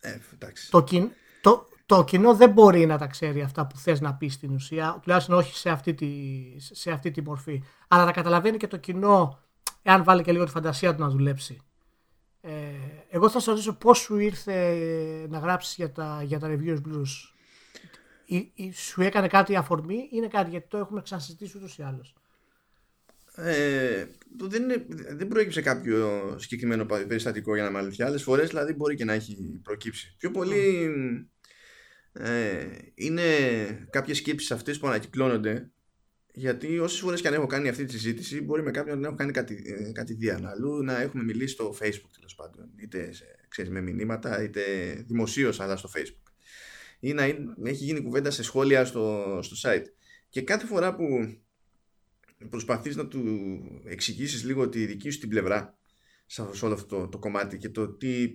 Ε, 0.00 0.18
εντάξει. 0.32 0.70
Το, 0.70 0.82
κοιν- 0.82 1.12
το, 1.40 1.68
το 1.86 2.04
κοινό 2.04 2.34
δεν 2.34 2.50
μπορεί 2.50 2.86
να 2.86 2.98
τα 2.98 3.06
ξέρει 3.06 3.42
αυτά 3.42 3.66
που 3.66 3.76
θες 3.76 4.00
να 4.00 4.14
πεις 4.14 4.34
στην 4.34 4.54
ουσία, 4.54 4.98
τουλάχιστον 5.02 5.36
όχι 5.36 5.56
σε 5.56 5.70
αυτή, 5.70 5.94
τη, 5.94 6.10
σε 6.58 6.90
αυτή 6.90 7.10
τη 7.10 7.22
μορφή. 7.22 7.62
Αλλά 7.88 8.04
τα 8.04 8.12
καταλαβαίνει 8.12 8.56
και 8.56 8.66
το 8.66 8.76
κοινό, 8.76 9.38
εάν 9.82 10.04
βάλει 10.04 10.22
και 10.22 10.32
λίγο 10.32 10.44
τη 10.44 10.50
φαντασία 10.50 10.94
του 10.94 11.00
να 11.00 11.08
δουλέψει. 11.08 11.60
Ε, 12.40 12.50
εγώ 13.08 13.28
θα 13.28 13.38
σας 13.38 13.44
ρωτήσω 13.44 13.72
πώς 13.72 13.98
σου 13.98 14.18
ήρθε 14.18 14.76
να 15.28 15.38
γράψεις 15.38 15.74
για 15.74 15.92
τα, 15.92 16.22
για 16.22 16.38
τα 16.38 16.48
Reviews 16.50 16.80
Blues. 16.86 17.32
Ή, 18.24 18.52
ή 18.54 18.72
σου 18.72 19.02
έκανε 19.02 19.26
κάτι 19.26 19.56
αφορμή 19.56 19.94
ή 19.94 20.08
είναι 20.12 20.28
κάτι 20.28 20.50
γιατί 20.50 20.68
το 20.68 20.76
έχουμε 20.76 21.02
ξανασυζητήσει 21.02 21.56
ούτως 21.56 21.78
ή 21.78 21.82
άλλως; 21.82 22.14
Ε, 23.40 24.06
το 24.38 24.46
δεν, 24.46 24.62
είναι, 24.62 24.86
δεν 25.16 25.28
προέκυψε 25.28 25.60
κάποιο 25.62 26.34
συγκεκριμένο 26.38 26.84
πα- 26.86 27.06
περιστατικό 27.06 27.54
για 27.54 27.62
να 27.62 27.68
είμαι 27.68 27.78
αλήθεια. 27.78 28.06
Άλλες 28.06 28.22
φορές 28.22 28.48
δηλαδή 28.48 28.72
μπορεί 28.72 28.94
και 28.94 29.04
να 29.04 29.12
έχει 29.12 29.60
προκύψει. 29.62 30.14
Πιο 30.18 30.30
πολύ 30.30 30.90
ε, 32.12 32.66
είναι 32.94 33.22
κάποιες 33.90 34.16
σκέψεις 34.16 34.50
αυτές 34.50 34.78
που 34.78 34.86
ανακυκλώνονται. 34.86 35.70
Γιατί 36.32 36.78
όσες 36.78 37.00
φορές 37.00 37.20
και 37.20 37.28
αν 37.28 37.34
έχω 37.34 37.46
κάνει 37.46 37.68
αυτή 37.68 37.84
τη 37.84 37.92
συζήτηση, 37.92 38.40
μπορεί 38.40 38.62
με 38.62 38.70
κάποιον 38.70 39.00
να 39.00 39.06
έχω 39.06 39.16
κάνει 39.16 39.32
κάτι, 39.32 39.62
ε, 39.88 39.92
κατηδίαν. 39.92 40.46
Αλλού 40.46 40.82
να 40.84 41.00
έχουμε 41.00 41.22
μιλήσει 41.22 41.52
στο 41.52 41.76
Facebook 41.80 42.10
τέλος 42.14 42.34
πάντων. 42.34 42.70
Είτε 42.76 43.12
σε, 43.12 43.24
ξέρεις, 43.48 43.70
με 43.70 43.80
μηνύματα, 43.80 44.42
είτε 44.42 44.62
δημοσίως, 45.06 45.60
αλλά 45.60 45.76
στο 45.76 45.90
Facebook. 45.96 46.32
Ή 47.00 47.12
να 47.12 47.26
είναι- 47.26 47.54
έχει 47.64 47.84
γίνει 47.84 48.00
κουβέντα 48.02 48.30
σε 48.30 48.42
σχόλια 48.42 48.84
στο, 48.84 49.38
στο 49.42 49.56
site. 49.70 49.84
Και 50.28 50.42
κάθε 50.42 50.66
φορά 50.66 50.94
που 50.94 51.04
προσπαθείς 52.48 52.96
να 52.96 53.06
του 53.08 53.22
εξηγήσεις 53.84 54.44
λίγο 54.44 54.68
τη 54.68 54.86
δική 54.86 55.10
σου 55.10 55.18
την 55.18 55.28
πλευρά 55.28 55.78
σε 56.26 56.48
σε 56.52 56.64
όλο 56.64 56.74
αυτό 56.74 56.96
το, 56.96 57.08
το 57.08 57.18
κομμάτι 57.18 57.56
και 57.56 57.68
το 57.68 57.88
τι 57.88 58.34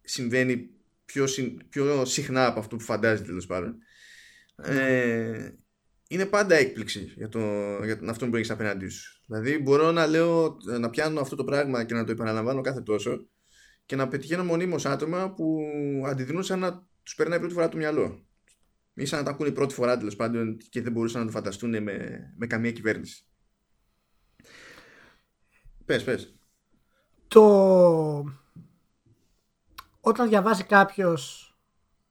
συμβαίνει 0.00 0.70
πιο, 1.04 1.26
συν- 1.26 1.64
πιο 1.68 2.04
συχνά 2.04 2.46
από 2.46 2.58
αυτό 2.60 2.76
που 2.76 2.82
φαντάζεται 2.82 3.26
τέλος 3.28 3.46
πάντων. 3.46 3.76
Ε, 4.56 5.50
είναι 6.08 6.26
πάντα 6.26 6.54
έκπληξη 6.54 7.12
για, 7.16 7.28
το, 7.28 7.40
για 7.84 7.98
τον 7.98 8.08
αυτό 8.08 8.28
που 8.28 8.36
έχεις 8.36 8.50
απέναντί 8.50 8.88
σου. 8.88 9.22
Δηλαδή 9.26 9.58
μπορώ 9.58 9.92
να 9.92 10.06
λέω 10.06 10.56
να 10.78 10.90
πιάνω 10.90 11.20
αυτό 11.20 11.36
το 11.36 11.44
πράγμα 11.44 11.84
και 11.84 11.94
να 11.94 12.04
το 12.04 12.12
επαναλαμβάνω 12.12 12.60
κάθε 12.60 12.80
τόσο 12.80 13.28
και 13.86 13.96
να 13.96 14.08
πετυχαίνω 14.08 14.44
μονίμως 14.44 14.86
άτομα 14.86 15.34
που 15.34 15.60
αντιδρούν 16.06 16.42
σαν 16.42 16.58
να 16.58 16.86
τους 17.02 17.14
περνάει 17.14 17.38
πρώτη 17.38 17.54
φορά 17.54 17.68
το 17.68 17.76
μυαλό 17.76 18.26
ή 18.94 19.04
σαν 19.04 19.18
να 19.18 19.24
τα 19.24 19.30
ακούνε 19.30 19.50
πρώτη 19.50 19.74
φορά 19.74 19.96
τέλος 19.96 20.16
πάντων 20.16 20.56
και 20.68 20.82
δεν 20.82 20.92
μπορούσαν 20.92 21.20
να 21.20 21.26
το 21.26 21.32
φανταστούν 21.32 21.82
με, 21.82 22.18
με 22.36 22.46
καμία 22.46 22.72
κυβέρνηση. 22.72 23.24
Πες, 25.84 26.04
πες. 26.04 26.34
Το... 27.28 28.24
Όταν 30.00 30.28
διαβάζει 30.28 30.64
κάποιος 30.64 31.48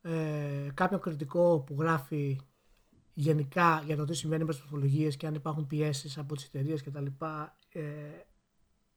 ε, 0.02 0.70
κάποιο 0.74 1.00
κριτικό 1.00 1.60
που 1.60 1.76
γράφει 1.80 2.40
γενικά 3.14 3.82
για 3.86 3.96
το 3.96 4.06
τι 4.06 4.14
συμβαίνει 4.14 4.44
με 4.44 4.52
τις 4.52 4.62
τεχνολογίες 4.62 5.18
και 5.18 5.28
αν 5.28 5.34
υπάρχουν 5.34 5.68
πιέσεις 5.68 6.18
από 6.18 6.36
τις 6.36 6.46
εταιρείες 6.46 6.82
και 6.82 6.92
τα 6.92 7.02
λοιπά, 7.02 7.58
ε, 7.70 7.82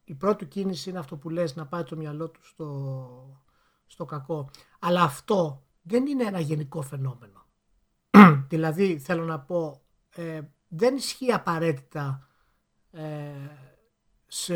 η 0.05 0.15
πρώτη 0.15 0.45
του 0.45 0.49
κίνηση 0.49 0.91
είναι 0.91 0.99
αυτό 0.99 1.17
που 1.17 1.31
λες 1.31 1.57
να 1.57 1.67
πάει 1.67 1.83
το 1.83 1.97
μυαλό 1.97 2.31
του 2.31 2.45
στο, 2.45 3.43
στο 3.87 4.05
κακό. 4.05 4.51
Αλλά 4.79 5.03
αυτό 5.03 5.67
δεν 5.83 6.07
είναι 6.07 6.25
ένα 6.25 6.41
γενικό 6.41 6.83
φαινόμενο. 6.83 7.46
δηλαδή 8.49 8.99
θέλω 8.99 9.25
να 9.25 9.41
πω 9.41 9.83
ε, 10.11 10.41
δεν 10.69 10.97
ισχύει 10.97 11.33
απαραίτητα 11.33 12.29
ε, 12.91 13.33
σε 14.27 14.55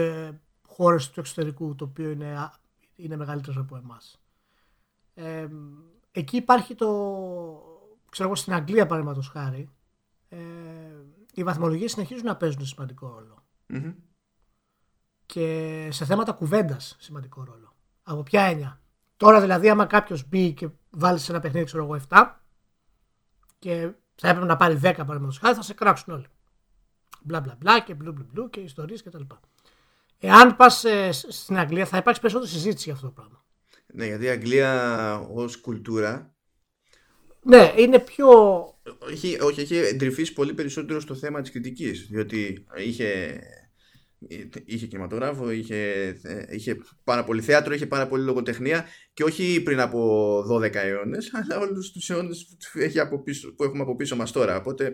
χώρες 0.66 1.10
του 1.10 1.20
εξωτερικού 1.20 1.74
το 1.74 1.84
οποίο 1.84 2.10
είναι, 2.10 2.38
α- 2.38 2.54
είναι 2.96 3.16
μεγαλύτερο 3.16 3.60
από 3.60 3.76
εμάς. 3.76 4.22
Ε, 5.14 5.46
εκεί 6.10 6.36
υπάρχει 6.36 6.74
το 6.74 6.86
ξέρω 8.10 8.28
εγώ 8.28 8.36
στην 8.36 8.52
Αγγλία 8.52 8.86
παραδείγματος 8.86 9.28
χάρη 9.28 9.68
ε, 10.28 10.38
οι 11.34 11.42
βαθμολογίες 11.44 11.90
συνεχίζουν 11.90 12.26
να 12.26 12.36
παίζουν 12.36 12.64
σημαντικό 12.66 13.08
ρόλο 13.08 13.44
Μμμ. 13.66 13.92
και 15.26 15.88
σε 15.92 16.04
θέματα 16.04 16.32
κουβέντας 16.32 16.96
σημαντικό 16.98 17.44
ρόλο. 17.44 17.74
Από 18.02 18.22
ποια 18.22 18.42
έννοια; 18.42 18.80
Τώρα 19.16 19.40
δηλαδή 19.40 19.68
άμα 19.68 19.86
κάποιος 19.86 20.28
μπει 20.28 20.52
και 20.52 20.68
βάλει 20.90 21.18
σε 21.18 21.32
ένα 21.32 21.40
παιχνίδι 21.40 21.64
ξέρω 21.66 21.84
εγώ 21.84 22.00
7 22.08 22.30
και 23.60 23.90
θα 24.14 24.28
έπρεπε 24.28 24.46
να 24.46 24.56
πάρει 24.56 24.74
10 24.74 24.80
παραδείγματος 24.80 25.38
χάρη 25.38 25.54
θα 25.54 25.62
σε 25.62 25.74
κράξουν 25.74 26.14
όλοι. 26.14 26.26
Μπλα 27.22 27.40
μπλα 27.40 27.56
μπλα 27.60 27.80
και 27.80 27.94
μπλου 27.94 28.12
μπλου 28.12 28.26
μπλου 28.32 28.50
και 28.50 28.60
ιστορίες 28.60 29.02
κτλ. 29.02 29.22
Εάν 30.18 30.56
πας 30.56 30.84
στην 31.28 31.58
Αγγλία 31.58 31.86
θα 31.86 31.96
υπάρξει 31.96 32.20
περισσότερη 32.20 32.50
συζήτηση 32.50 32.82
για 32.84 32.92
αυτό 32.92 33.06
το 33.06 33.12
πράγμα. 33.12 33.44
Ναι, 33.86 34.06
γιατί 34.06 34.24
η 34.24 34.28
Αγγλία 34.28 35.18
ως 35.34 35.56
κουλτούρα 35.60 36.34
Ναι, 37.42 37.72
είναι 37.76 37.98
πιο. 37.98 38.28
όχι, 38.98 39.40
όχι, 39.40 39.60
έχει 39.60 39.76
εντρυφήσει 39.76 40.32
πολύ 40.32 40.54
περισσότερο 40.54 41.00
στο 41.00 41.14
θέμα 41.14 41.40
της 41.40 41.50
κριτικής 41.50 42.06
διότι 42.06 42.66
είχε, 42.76 43.40
είχε 44.64 44.86
κινηματογράφο, 44.86 45.50
είχε, 45.50 46.12
είχε 46.50 46.76
πάρα 47.04 47.24
πολύ 47.24 47.40
θέατρο, 47.40 47.74
είχε 47.74 47.86
πάρα 47.86 48.06
πολύ 48.06 48.24
λογοτεχνία 48.24 48.84
και 49.12 49.24
όχι 49.24 49.62
πριν 49.62 49.80
από 49.80 50.38
12 50.50 50.74
αιώνες 50.74 51.30
αλλά 51.42 51.58
όλους 51.58 51.92
τους 51.92 52.10
αιώνες 52.10 52.46
που, 52.72 52.78
έχει 52.78 53.00
από 53.00 53.22
πίσω, 53.22 53.54
που 53.54 53.64
έχουμε 53.64 53.82
από 53.82 53.96
πίσω 53.96 54.16
μας 54.16 54.32
τώρα 54.32 54.56
οπότε 54.56 54.92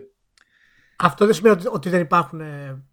Αυτό 0.97 1.25
δεν 1.25 1.33
σημαίνει 1.33 1.55
ότι, 1.55 1.67
ότι 1.71 1.89
δεν 1.89 2.01
υπάρχουν. 2.01 2.39
ε, 2.41 2.83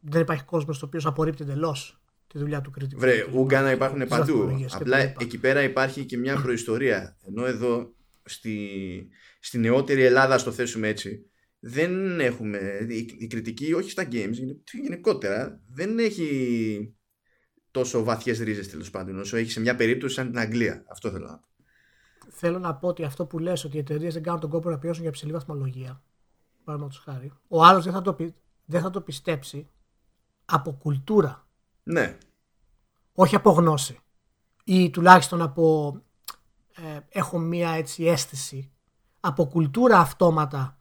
δεν 0.00 0.20
υπάρχει 0.20 0.44
κόσμος 0.44 0.82
ο 0.82 0.86
οποίο 0.86 1.00
απορρίπτει 1.04 1.42
εντελώς 1.42 2.00
τη 2.26 2.38
δουλειά 2.38 2.60
του 2.60 2.70
κριτικού. 2.70 3.00
Βρε, 3.00 3.16
και 3.16 3.30
ούγκα 3.32 3.60
να 3.60 3.66
τις 3.66 3.76
υπάρχουν 3.76 4.06
παντού. 4.08 4.36
βαθμολογίες 4.38 4.70
και 4.70 4.78
Απλά 4.80 4.96
τα 4.96 5.04
λοιπά. 5.04 5.18
εκεί 5.20 5.38
πέρα 5.38 5.62
υπάρχει 5.62 6.04
και 6.04 6.16
μια 6.16 6.40
προϊστορία. 6.42 7.16
Ενώ 7.26 7.46
εδώ 7.46 7.94
στη, 8.24 8.68
στη 9.40 9.58
νεότερη 9.58 10.02
Ελλάδα, 10.02 10.38
στο 10.38 10.50
θέσουμε 10.52 10.88
έτσι, 10.88 11.27
δεν 11.58 12.20
έχουμε. 12.20 12.86
Η, 12.88 13.16
η 13.18 13.26
κριτική, 13.26 13.72
όχι 13.72 13.90
στα 13.90 14.02
games, 14.02 14.32
γενε- 14.32 14.70
γενικότερα, 14.72 15.60
δεν 15.68 15.98
έχει 15.98 16.94
τόσο 17.70 18.04
βαθιές 18.04 18.38
ρίζες 18.40 18.68
τέλος 18.68 18.90
πάντων, 18.90 19.18
όσο 19.18 19.36
έχει 19.36 19.50
σε 19.50 19.60
μια 19.60 19.76
περίπτωση 19.76 20.14
σαν 20.14 20.26
την 20.26 20.38
Αγγλία. 20.38 20.84
Αυτό 20.90 21.10
θέλω 21.10 21.26
να 21.26 21.38
πω. 21.38 21.46
Θέλω 22.30 22.58
να 22.58 22.74
πω 22.74 22.88
ότι 22.88 23.04
αυτό 23.04 23.26
που 23.26 23.38
λες 23.38 23.64
ότι 23.64 23.76
οι 23.76 23.80
εταιρείες 23.80 24.14
δεν 24.14 24.22
κάνουν 24.22 24.40
τον 24.40 24.50
κόπο 24.50 24.70
να 24.70 24.78
πιέσουν 24.78 25.02
για 25.02 25.10
ψηλή 25.10 25.32
βαθμολογία. 25.32 26.02
Παραδείγματος 26.64 27.02
χάρη. 27.04 27.32
Ο 27.48 27.64
άλλος 27.64 27.84
δεν, 27.84 27.92
θα 27.92 28.02
το 28.02 28.14
πι- 28.14 28.34
δεν 28.64 28.80
θα 28.80 28.90
το 28.90 29.00
πιστέψει 29.00 29.68
από 30.44 30.72
κουλτούρα. 30.72 31.48
Ναι, 31.82 32.18
όχι 33.12 33.34
από 33.34 33.50
γνώση 33.50 33.98
ή 34.64 34.90
τουλάχιστον 34.90 35.42
από 35.42 35.94
ε, 36.76 36.98
έχω 37.08 37.38
μία 37.38 37.70
έτσι 37.70 38.04
αίσθηση 38.04 38.70
από 39.20 39.46
κουλτούρα 39.46 39.98
αυτόματα 39.98 40.77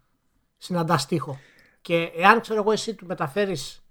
συναντάς 0.58 1.06
τείχο 1.06 1.40
και 1.82 2.12
εάν 2.16 2.42
ξέρω 2.42 2.60
εγώ 2.60 2.72
εσύ 2.72 2.96
του 2.96 3.06
μεταφέρεις 3.06 3.86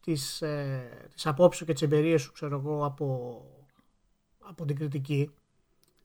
τις, 0.00 0.42
ε, 0.42 1.08
τις 1.14 1.26
απόψεις 1.26 1.60
σου 1.60 1.66
και 1.66 1.72
τις 1.72 1.82
εμπειρίες 1.82 2.22
σου 2.22 2.32
ξέρω 2.32 2.56
εγώ 2.56 2.84
από, 2.84 3.40
από 4.38 4.64
την 4.64 4.76
κριτική 4.76 5.30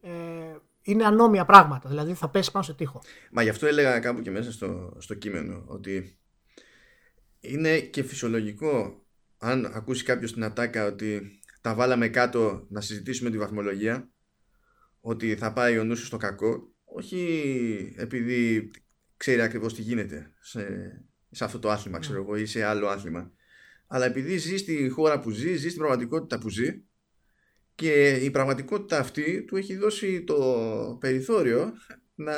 ε, 0.01 0.12
είναι 0.82 1.05
ανώμια 1.05 1.45
πράγματα. 1.45 1.89
Δηλαδή 1.89 2.14
θα 2.14 2.30
πέσεις 2.30 2.51
πάνω 2.51 2.66
σε 2.66 2.74
τείχο. 2.74 3.01
Μα 3.32 3.43
γι' 3.43 3.49
αυτό 3.49 3.68
έλεγα 3.68 3.99
κάπου 3.99 4.22
και 4.22 4.32
μέσα 4.32 4.51
στο, 4.51 4.95
στο 4.97 5.14
κείμενο 5.14 5.64
ότι 5.68 6.18
είναι 7.39 7.80
και 7.80 8.03
φυσιολογικό 8.03 9.05
αν 9.38 9.66
ακούσει 9.74 10.03
κάποιος 10.03 10.34
την 10.34 10.43
ατάκα 10.43 10.86
ότι 10.86 11.39
τα 11.62 11.76
βάλαμε 11.76 12.08
κάτω 12.08 12.66
να 12.70 12.82
συζητήσουμε 12.82 13.30
τη 13.30 13.38
βαθμολογία 13.38 14.10
ότι 15.01 15.36
θα 15.36 15.53
πάει 15.53 15.78
ο 15.78 15.84
νους 15.84 15.99
σου 15.99 16.05
στο 16.05 16.18
κακό 16.18 16.72
όχι 16.84 17.93
επειδή 17.97 18.72
ξέρει 19.18 19.41
ακριβώς 19.41 19.74
τι 19.74 19.82
γίνεται 19.82 20.34
σε, 20.39 20.65
σε 21.32 21.43
αυτό 21.43 21.59
το 21.59 21.72
άθλημα 21.72 21.99
ξέρω 21.99 22.22
εγώ 22.22 22.36
ή 22.36 22.45
σε 22.45 22.63
άλλο 22.63 22.88
άθλημα 22.88 23.32
αλλά 23.88 24.05
επειδή 24.05 24.38
ζει 24.38 24.57
στη 24.57 24.89
χώρα 24.89 25.20
που 25.20 25.30
ζει, 25.30 25.55
ζει 25.55 25.68
στην 25.68 25.80
πραγματικότητα 25.80 26.39
που 26.39 26.49
ζει 26.49 26.82
και 27.76 28.11
η 28.11 28.32
πραγματικότητα 28.32 28.99
αυτή 28.99 29.43
του 29.43 29.55
έχει 29.55 29.78
δώσει 29.78 30.24
το 30.24 30.36
περιθώριο 30.99 31.74
να 32.15 32.34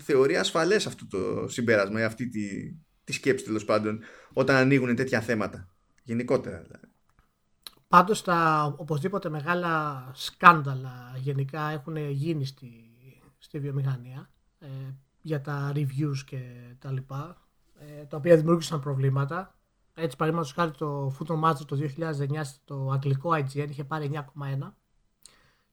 θεωρεί 0.00 0.36
ασφαλές 0.36 0.86
αυτό 0.86 1.06
το 1.06 1.48
συμπέρασμα 1.48 2.00
ή 2.00 2.02
αυτή 2.02 2.28
τη, 2.28 2.72
τη 3.04 3.12
σκέψη 3.12 3.44
τέλος 3.44 3.64
πάντων 3.64 4.02
όταν 4.32 4.56
ανοίγουν 4.56 4.96
τέτοια 4.96 5.20
θέματα. 5.20 5.68
Γενικότερα 6.02 6.62
δηλαδή. 6.62 6.86
Πάντως 7.88 8.22
τα 8.22 8.64
οπωσδήποτε 8.78 9.28
μεγάλα 9.28 10.10
σκάνδαλα 10.14 11.16
γενικά 11.16 11.70
έχουν 11.70 11.96
γίνει 11.96 12.46
στη, 12.46 12.68
στη 13.38 13.58
βιομηχανία 13.58 14.30
ε, 14.58 14.66
για 15.24 15.40
τα 15.40 15.72
reviews 15.74 16.18
και 16.26 16.38
τα 16.78 16.92
λοιπά 16.92 17.36
ε, 17.78 18.04
τα 18.04 18.16
οποία 18.16 18.36
δημιούργησαν 18.36 18.80
προβλήματα. 18.80 19.58
Έτσι 19.94 20.16
παραδείγματος 20.16 20.52
χάρη 20.52 20.70
το 20.70 21.16
Football 21.18 21.40
Manager 21.40 21.66
το 21.66 21.78
2009 21.98 22.42
το 22.64 22.90
αγγλικό 22.90 23.30
IGN 23.30 23.68
είχε 23.68 23.84
πάρει 23.84 24.10
9,1 24.12 24.22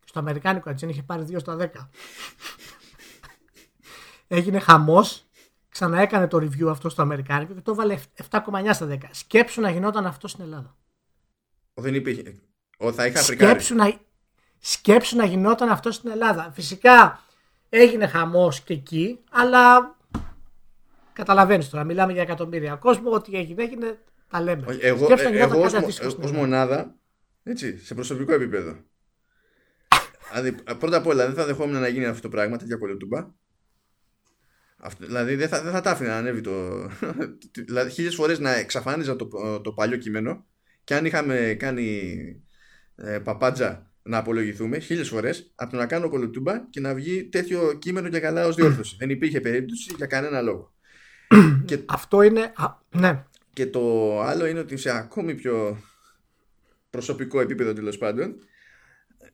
Στο 0.06 0.20
Αμερικάνικο 0.20 0.70
έτσι 0.70 0.86
είχε 0.88 1.04
πάρει 1.04 1.26
2 1.30 1.36
στα 1.40 1.58
10. 1.60 1.68
Έγινε 4.28 4.60
χαμός. 4.60 5.26
Ξαναέκανε 5.70 6.28
το 6.28 6.38
review 6.38 6.68
αυτό 6.68 6.90
στο 6.90 7.02
Αμερικάνικο 7.02 7.54
και 7.54 7.62
το 7.62 7.76
βάλε 7.76 8.00
7,9 8.30 8.70
στα 8.74 8.88
10. 8.90 8.98
Σκέψου 9.12 9.62
να 9.62 9.70
γινόταν 9.70 10.06
αυτό 10.06 10.28
στην 10.28 10.44
Ελλάδα. 10.44 10.78
Δεν 11.74 11.96
υπήρχε. 11.96 12.40
Ο, 12.78 12.92
θα 12.92 13.06
είχα 13.06 13.22
σκέψου 13.22 13.76
να, 13.76 14.00
σκέψου 14.60 15.16
να 15.16 15.26
γινόταν 15.26 15.70
αυτό 15.70 15.92
στην 15.92 16.10
Ελλάδα. 16.10 16.52
Φυσικά 16.54 17.20
έγινε 17.74 18.08
χαμός 18.08 18.62
και 18.62 18.74
εκεί, 18.74 19.20
αλλά 19.32 19.96
καταλαβαίνεις 21.14 21.70
τώρα. 21.70 21.84
Μιλάμε 21.84 22.14
για 22.14 22.22
εκατομμύρια 22.22 22.76
κόσμο. 22.76 23.12
Ό,τι 23.12 23.38
έγινε, 23.38 23.64
έγινε. 23.64 24.00
Τα 24.30 24.42
λέμε. 24.42 24.78
Εγώ, 24.82 25.06
σκέψου 25.06 25.30
να 25.30 25.38
εγώ 25.38 25.62
ως, 26.22 26.32
μονάδα, 26.32 26.96
έτσι, 27.44 27.78
σε 27.78 27.96
προσωπικό 27.96 28.34
επίπεδο. 28.34 28.76
δηλαδή, 30.30 30.64
πρώτα 30.80 30.98
απ' 30.98 31.08
όλα 31.08 31.26
δεν 31.26 31.36
θα 31.36 31.46
δεχόμουν 31.46 31.80
να 31.80 31.88
γίνει 31.88 32.06
αυτό 32.06 32.22
το 32.22 32.30
πράγμα, 32.30 32.58
τέτοια 32.58 32.76
κολοτούμπα. 32.76 33.28
Αυτό, 34.78 35.06
δηλαδή 35.06 35.36
δεν 35.36 35.48
θα, 35.48 35.62
δεν 35.62 35.72
θα 35.72 35.82
τα 35.82 35.92
άφηνα 35.92 36.10
να 36.10 36.18
ανέβει 36.18 36.42
το. 36.42 36.52
δηλαδή 37.68 37.92
χίλιες 37.92 38.16
φορές 38.16 38.40
να 38.40 38.54
εξαφάνιζα 38.54 39.16
το, 39.16 39.28
το 39.62 39.72
παλιό 39.72 39.98
κείμενο 39.98 40.46
και 40.84 40.96
αν 40.96 41.06
είχαμε 41.06 41.56
κάνει 41.60 42.20
ε, 42.96 43.20
παπάντζα 43.20 43.91
να 44.04 44.18
απολογηθούμε 44.18 44.80
χίλιες 44.80 45.08
φορές 45.10 45.52
από 45.56 45.72
το 45.72 45.78
να 45.78 45.86
κάνω 45.86 46.10
κολοτούμπα 46.10 46.60
και 46.70 46.80
να 46.80 46.94
βγει 46.94 47.24
τέτοιο 47.24 47.74
κείμενο 47.74 48.08
για 48.08 48.20
καλά 48.20 48.46
ως 48.46 48.56
διόρθωση. 48.56 48.96
δεν 49.00 49.10
υπήρχε 49.10 49.42
περίπτωση 49.42 49.94
για 49.98 50.06
κανένα 50.06 50.42
λόγο. 50.42 50.74
και, 51.66 51.80
Αυτό 51.86 52.22
είναι. 52.22 52.54
ναι. 52.90 53.26
Και 53.54 53.66
το 53.66 54.22
άλλο 54.22 54.46
είναι 54.46 54.60
ότι 54.60 54.78
σε 54.78 54.90
ακόμη 54.90 55.36
πιο 55.36 55.78
προσωπικό 56.90 57.40
επίπεδο 57.40 57.74
τέλος 57.74 57.98
πάντων, 57.98 58.36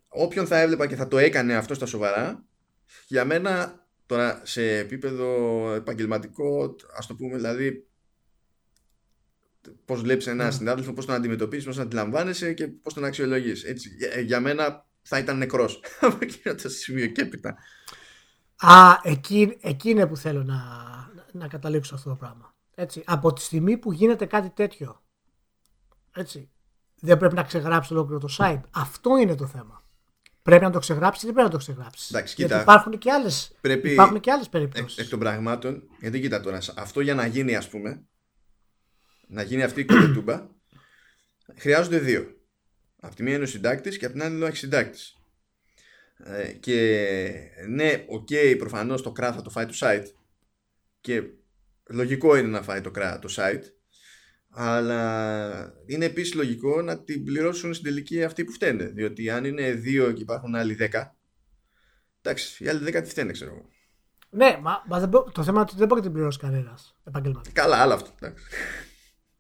όποιον 0.08 0.48
θα 0.48 0.60
έβλεπα 0.60 0.88
και 0.88 0.96
θα 0.96 1.08
το 1.08 1.18
έκανε 1.18 1.56
αυτό 1.56 1.74
στα 1.74 1.86
σοβαρά, 1.86 2.46
για 3.08 3.26
μένα 3.26 3.86
τώρα 4.06 4.42
σε 4.44 4.78
επίπεδο 4.78 5.28
επαγγελματικό, 5.74 6.76
ας 6.98 7.08
το 7.08 7.16
πούμε 7.16 7.36
δηλαδή 7.36 7.87
πώς 9.86 10.02
βλέπεις 10.02 10.28
έναν 10.28 10.50
mm. 10.50 10.54
συνάδελφο, 10.54 10.94
πώς 10.94 11.06
τον 11.06 11.16
αντιμετωπίζεις, 11.16 11.66
πώς 11.66 11.76
τον 11.76 11.86
αντιλαμβάνεσαι 11.86 12.54
και 12.54 12.68
πώς 12.68 12.94
τον 12.94 13.04
αξιολογείς. 13.04 13.64
Για, 13.98 14.20
για 14.20 14.40
μένα 14.40 14.86
θα 15.02 15.18
ήταν 15.18 15.38
νεκρός 15.38 15.80
από 16.02 16.18
εκείνο 16.20 16.56
το 16.56 16.70
σημείο 16.70 17.08
και 17.08 17.22
έπειτα. 17.22 17.56
Α, 18.58 19.00
εκεί, 19.04 19.58
εκεί 19.62 19.90
είναι 19.90 20.08
που 20.08 20.18
θέλω 20.18 20.44
να, 20.44 20.62
να 21.32 21.48
καταλήξω 21.48 21.96
αυτό 21.96 22.10
το 22.10 22.16
πράγμα. 22.16 22.56
Έτσι, 22.76 23.04
από 23.06 23.34
τη 23.34 23.42
στιγμή 23.42 23.78
που 23.78 23.92
γίνεται 23.92 24.26
κάτι 24.26 24.50
τέτοιο, 24.50 25.04
έτσι, 26.16 26.50
δεν 27.00 27.18
πρέπει 27.18 27.36
να 27.36 27.44
ξεγράψει 27.44 27.94
ολόκληρο 27.94 28.20
το 28.20 28.36
site. 28.38 28.62
Αυτό 28.72 29.18
είναι 29.18 29.36
το 29.36 29.48
θέμα. 29.48 29.82
Πρέπει 30.42 30.64
να 30.64 30.72
το 30.72 30.80
ξεγράψεις 30.80 31.24
ή 31.24 31.26
δεν 31.26 31.34
πρέπει 31.34 31.50
να 31.52 31.58
το 31.58 31.64
ξεγράψεις. 31.64 32.10
Εντάξει, 32.10 32.36
γιατί 32.38 32.56
υπάρχουν 32.56 32.98
και 32.98 33.12
άλλε 33.12 33.30
πρέπει... 33.62 33.92
υπάρχουν 33.92 34.20
και 34.20 34.32
άλλες 34.32 34.50
περιπτώσεις. 34.50 34.98
Εκ, 34.98 35.04
εκ 35.04 35.10
των 35.10 35.20
πραγμάτων, 35.20 35.84
γιατί 36.00 36.20
κοίτα 36.20 36.42
τώρα, 36.42 36.60
αυτό 36.76 37.02
για 37.02 37.16
να 37.16 37.26
γίνει, 37.26 37.56
ας 37.56 37.70
πούμε, 37.70 38.08
να 39.28 39.42
γίνει 39.42 39.64
αυτή 39.64 39.82
η 39.82 39.86
κολοτούμπα, 39.86 40.48
χρειάζονται 41.58 42.00
δύο. 42.00 42.36
Από 43.00 43.16
τη 43.16 43.24
μία 43.24 43.36
είναι 43.36 43.44
ο 43.44 43.48
συντάκτης 43.48 43.98
και 43.98 44.06
από 44.06 44.14
την 44.14 44.24
άλλη 44.24 44.36
είναι 44.36 44.44
ο 44.44 44.48
αρχισυντάκτης. 44.48 45.18
Ε, 46.18 46.52
και 46.52 47.30
ναι, 47.68 48.06
οκ, 48.08 48.28
okay, 48.32 48.56
προφανώς 48.58 49.02
το 49.02 49.12
κράτος 49.12 49.36
θα 49.36 49.42
το 49.42 49.50
φάει 49.50 49.66
το 49.66 49.74
site. 49.80 50.06
Και 51.02 51.24
λογικό 51.90 52.36
είναι 52.36 52.48
να 52.48 52.62
φάει 52.62 52.82
το 52.82 52.92
κράτο 52.92 53.28
το 53.28 53.34
site. 53.38 53.64
Αλλά 54.50 55.74
είναι 55.86 56.06
επίσης 56.06 56.34
λογικό 56.34 56.82
να 56.82 57.04
την 57.04 57.24
πληρώσουν 57.24 57.74
στην 57.74 57.86
τελική 57.86 58.24
αυτοί 58.24 58.44
που 58.44 58.52
φταίνε. 58.52 58.86
Διότι 58.86 59.30
αν 59.30 59.46
είναι 59.46 59.72
δύο 59.72 60.12
και 60.12 60.22
υπάρχουν 60.22 60.56
άλλοι 60.56 60.74
δέκα. 60.74 61.16
Εντάξει, 62.22 62.64
οι 62.64 62.68
άλλοι 62.68 62.84
δέκα 62.84 63.02
τι 63.02 63.10
φταίνε, 63.10 63.32
ξέρω 63.32 63.52
εγώ. 63.52 63.70
Ναι, 64.30 64.58
μα, 64.62 64.84
μα 64.88 65.10
το 65.10 65.44
θέμα 65.44 65.52
είναι 65.52 65.60
ότι 65.60 65.76
δεν 65.76 65.88
μπορεί 65.88 66.00
να 66.00 66.06
την 66.06 66.16
πληρώσει 66.16 66.40
κανένας 66.40 66.98
επαγγελματικά. 67.04 67.62
Καλά, 67.62 67.78
άλλο 67.78 67.94
αυτό. 67.94 68.10
Εντάξει. 68.22 68.46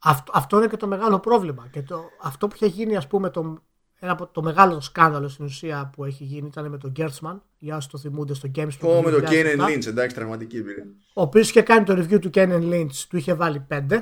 Αυτό, 0.09 0.31
αυτό 0.35 0.57
είναι 0.57 0.67
και 0.67 0.77
το 0.77 0.87
μεγάλο 0.87 1.19
πρόβλημα. 1.19 1.67
Και 1.71 1.81
το, 1.81 2.09
αυτό 2.21 2.47
που 2.47 2.55
είχε 2.55 2.65
γίνει, 2.65 2.95
ας 2.95 3.07
πούμε, 3.07 3.29
το, 3.29 3.63
ένα 3.99 4.11
από 4.11 4.27
το 4.27 4.41
μεγάλο 4.41 4.81
σκάνδαλο 4.81 5.27
στην 5.27 5.45
ουσία 5.45 5.89
που 5.95 6.05
έχει 6.05 6.23
γίνει 6.23 6.47
ήταν 6.47 6.69
με 6.69 6.77
τον 6.77 6.91
Γκέρτσμαν. 6.91 7.43
Για 7.57 7.75
όσους 7.75 7.91
το 7.91 7.97
θυμούνται 7.97 8.33
στο 8.33 8.51
Games 8.55 8.77
Πω 8.79 9.01
με 9.01 9.11
τον 9.11 9.23
Κένεν 9.23 9.59
Lynch, 9.61 9.87
εντάξει, 9.87 10.15
τραυματική 10.15 10.57
εμπειρία. 10.57 10.85
Ο 11.13 11.21
οποίος 11.21 11.49
είχε 11.49 11.61
κάνει 11.61 11.85
το 11.85 11.93
review 11.93 12.19
του 12.21 12.29
Κένεν 12.29 12.69
Lynch, 12.71 13.05
του 13.09 13.17
είχε 13.17 13.33
βάλει 13.33 13.67
5. 13.69 14.01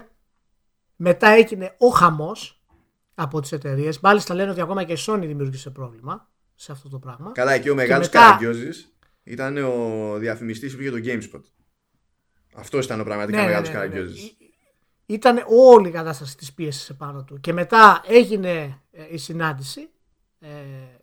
Μετά 0.95 1.27
έγινε 1.27 1.75
ο 1.77 1.87
χαμός 1.87 2.63
από 3.15 3.41
τις 3.41 3.51
εταιρείες. 3.51 3.99
Μάλιστα 3.99 4.33
λένε 4.33 4.51
ότι 4.51 4.61
ακόμα 4.61 4.83
και 4.83 4.93
η 4.93 4.97
Sony 4.99 5.23
δημιούργησε 5.25 5.69
πρόβλημα 5.69 6.29
σε 6.55 6.71
αυτό 6.71 6.89
το 6.89 6.99
πράγμα. 6.99 7.31
Καλά, 7.31 7.57
και 7.57 7.69
ο 7.69 7.75
μεγάλος 7.75 8.05
μετά... 8.05 8.19
Καραγκιόζης 8.19 8.95
ήταν 9.23 9.57
ο 9.57 10.17
διαφημιστής 10.17 10.75
που 10.75 10.81
είχε 10.81 10.91
το 10.91 10.99
GameSpot. 11.03 11.41
Αυτός 12.55 12.85
ήταν 12.85 12.99
ο 12.99 13.03
πραγματικά 13.03 13.37
ναι, 13.37 13.45
μεγάλος 13.45 13.69
ναι, 13.69 13.79
ναι, 13.79 13.87
ναι, 13.87 13.99
ναι 13.99 14.44
ήταν 15.05 15.43
όλη 15.47 15.87
η 15.87 15.91
κατάσταση 15.91 16.37
της 16.37 16.53
πίεσης 16.53 16.89
επάνω 16.89 17.23
του. 17.23 17.39
Και 17.39 17.53
μετά 17.53 18.01
έγινε 18.07 18.81
ε, 18.91 19.03
η 19.09 19.17
συνάντηση, 19.17 19.89
ε, 20.39 20.47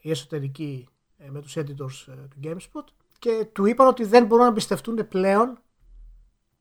η 0.00 0.10
εσωτερική 0.10 0.88
ε, 1.18 1.30
με 1.30 1.40
τους 1.40 1.56
editors 1.56 2.04
του 2.06 2.40
GameSpot 2.44 2.84
και 3.18 3.46
του 3.52 3.66
είπαν 3.66 3.86
ότι 3.86 4.04
δεν 4.04 4.26
μπορούν 4.26 4.44
να 4.44 4.50
εμπιστευτούν 4.50 5.08
πλέον 5.08 5.58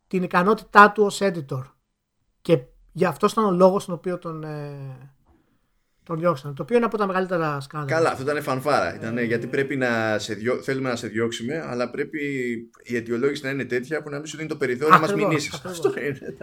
την 0.07 0.23
ικανότητά 0.23 0.91
του 0.91 1.03
ως 1.03 1.19
editor. 1.21 1.63
Και 2.41 2.59
γι' 2.91 3.05
αυτό 3.05 3.27
ήταν 3.31 3.45
ο 3.45 3.51
λόγος 3.51 3.85
τον 3.85 3.93
οποίο 3.93 4.17
τον, 4.17 4.45
τον 6.03 6.19
διώξαν. 6.19 6.55
Το 6.55 6.63
οποίο 6.63 6.75
είναι 6.75 6.85
από 6.85 6.97
τα 6.97 7.07
μεγαλύτερα 7.07 7.59
σκάνδαλα. 7.59 7.97
Καλά, 7.97 8.09
αυτό 8.09 8.31
ήταν 8.31 8.43
φανφάρα. 8.43 8.95
Ήταν, 8.95 9.17
γιατί 9.17 9.47
πρέπει 9.47 9.75
να 9.75 10.19
σε 10.19 10.33
διώ... 10.33 10.61
θέλουμε 10.61 10.89
να 10.89 10.95
σε 10.95 11.07
διώξουμε, 11.07 11.61
αλλά 11.65 11.89
πρέπει 11.89 12.19
η 12.83 12.95
αιτιολόγηση 12.95 13.43
να 13.43 13.49
είναι 13.49 13.65
τέτοια 13.65 14.03
που 14.03 14.09
να 14.09 14.17
μην 14.17 14.25
σου 14.25 14.37
δίνει 14.37 14.49
το 14.49 14.55
περιθώριο 14.55 14.93
να 14.93 14.99
μας 14.99 15.13
μηνύσεις. 15.13 15.53
Αυτό 15.65 15.93
είναι. 15.99 16.35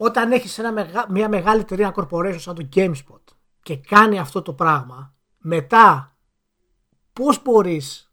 Όταν 0.00 0.32
έχεις 0.32 0.60
μια 1.08 1.28
μεγάλη 1.28 1.60
εταιρεία 1.60 1.94
corporation 1.96 2.36
σαν 2.38 2.54
το 2.54 2.68
GameSpot 2.74 3.34
και 3.62 3.76
κάνει 3.76 4.18
αυτό 4.18 4.42
το 4.42 4.52
πράγμα, 4.52 5.14
μετά 5.38 6.16
πώς 7.12 7.42
μπορείς 7.42 8.12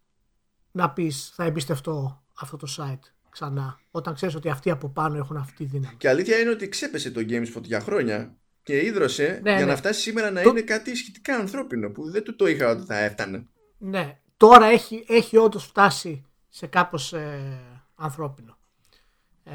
να 0.70 0.90
πεις 0.90 1.32
θα 1.34 1.44
εμπιστευτώ 1.44 2.22
αυτό 2.40 2.56
το 2.56 2.66
site 2.78 3.10
ξανά, 3.30 3.80
όταν 3.90 4.14
ξέρεις 4.14 4.34
ότι 4.34 4.48
αυτοί 4.48 4.70
από 4.70 4.88
πάνω 4.88 5.16
έχουν 5.16 5.36
αυτή 5.36 5.54
τη 5.54 5.64
δύναμη. 5.64 5.96
Και 5.96 6.08
αλήθεια 6.08 6.38
είναι 6.38 6.50
ότι 6.50 6.68
ξέπεσε 6.68 7.10
το 7.10 7.20
GameSpot 7.28 7.62
για 7.62 7.80
χρόνια 7.80 8.36
και 8.62 8.84
ίδρωσε 8.84 9.40
ναι, 9.42 9.50
για 9.50 9.64
ναι. 9.64 9.70
να 9.70 9.76
φτάσει 9.76 10.00
σήμερα 10.00 10.30
να 10.30 10.40
είναι 10.40 10.60
κάτι 10.60 10.96
σχετικά 10.96 11.36
ανθρώπινο 11.36 11.90
που 11.90 12.10
δεν 12.10 12.22
του 12.22 12.36
το 12.36 12.46
είχα 12.46 12.70
ότι 12.70 12.84
θα 12.84 12.98
έφτανε. 12.98 13.46
Ναι, 13.78 14.18
τώρα 14.36 14.66
έχει, 14.66 15.04
έχει 15.08 15.36
όντως 15.36 15.64
φτάσει 15.64 16.24
σε 16.48 16.66
κάπως 16.66 17.12
ε, 17.12 17.60
ανθρώπινο. 17.94 18.58
Ε, 19.44 19.52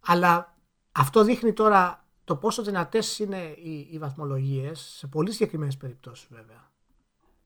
αλλά 0.00 0.54
αυτό 0.92 1.24
δείχνει 1.24 1.52
τώρα 1.52 2.08
το 2.24 2.36
πόσο 2.36 2.62
δυνατές 2.62 3.18
είναι 3.18 3.54
οι, 3.62 3.88
οι 3.90 3.98
βαθμολογίες 3.98 4.80
σε 4.80 5.06
πολύ 5.06 5.32
συγκεκριμένες 5.32 5.76
περιπτώσεις 5.76 6.26
βέβαια. 6.30 6.72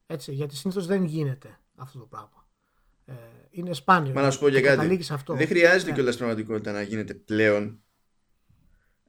Έτσι, 0.07 0.33
γιατί 0.33 0.57
συνήθως 0.57 0.87
δεν 0.87 1.05
γίνεται 1.05 1.59
αυτό 1.77 1.99
το 1.99 2.05
πράγμα. 2.05 2.49
Ε, 3.05 3.13
είναι 3.51 3.73
σπάνιο. 3.73 4.13
Μα 4.13 4.23
να 4.23 4.31
σου 4.31 4.39
πω 4.39 4.49
για 4.49 4.61
κάτι. 4.61 5.07
Αυτό. 5.11 5.35
Δεν 5.35 5.47
χρειάζεται 5.47 5.91
ναι. 5.91 5.97
κιόλας 5.97 6.17
πραγματικότητα 6.17 6.73
να 6.73 6.83
γίνεται 6.83 7.15
πλέον. 7.15 7.83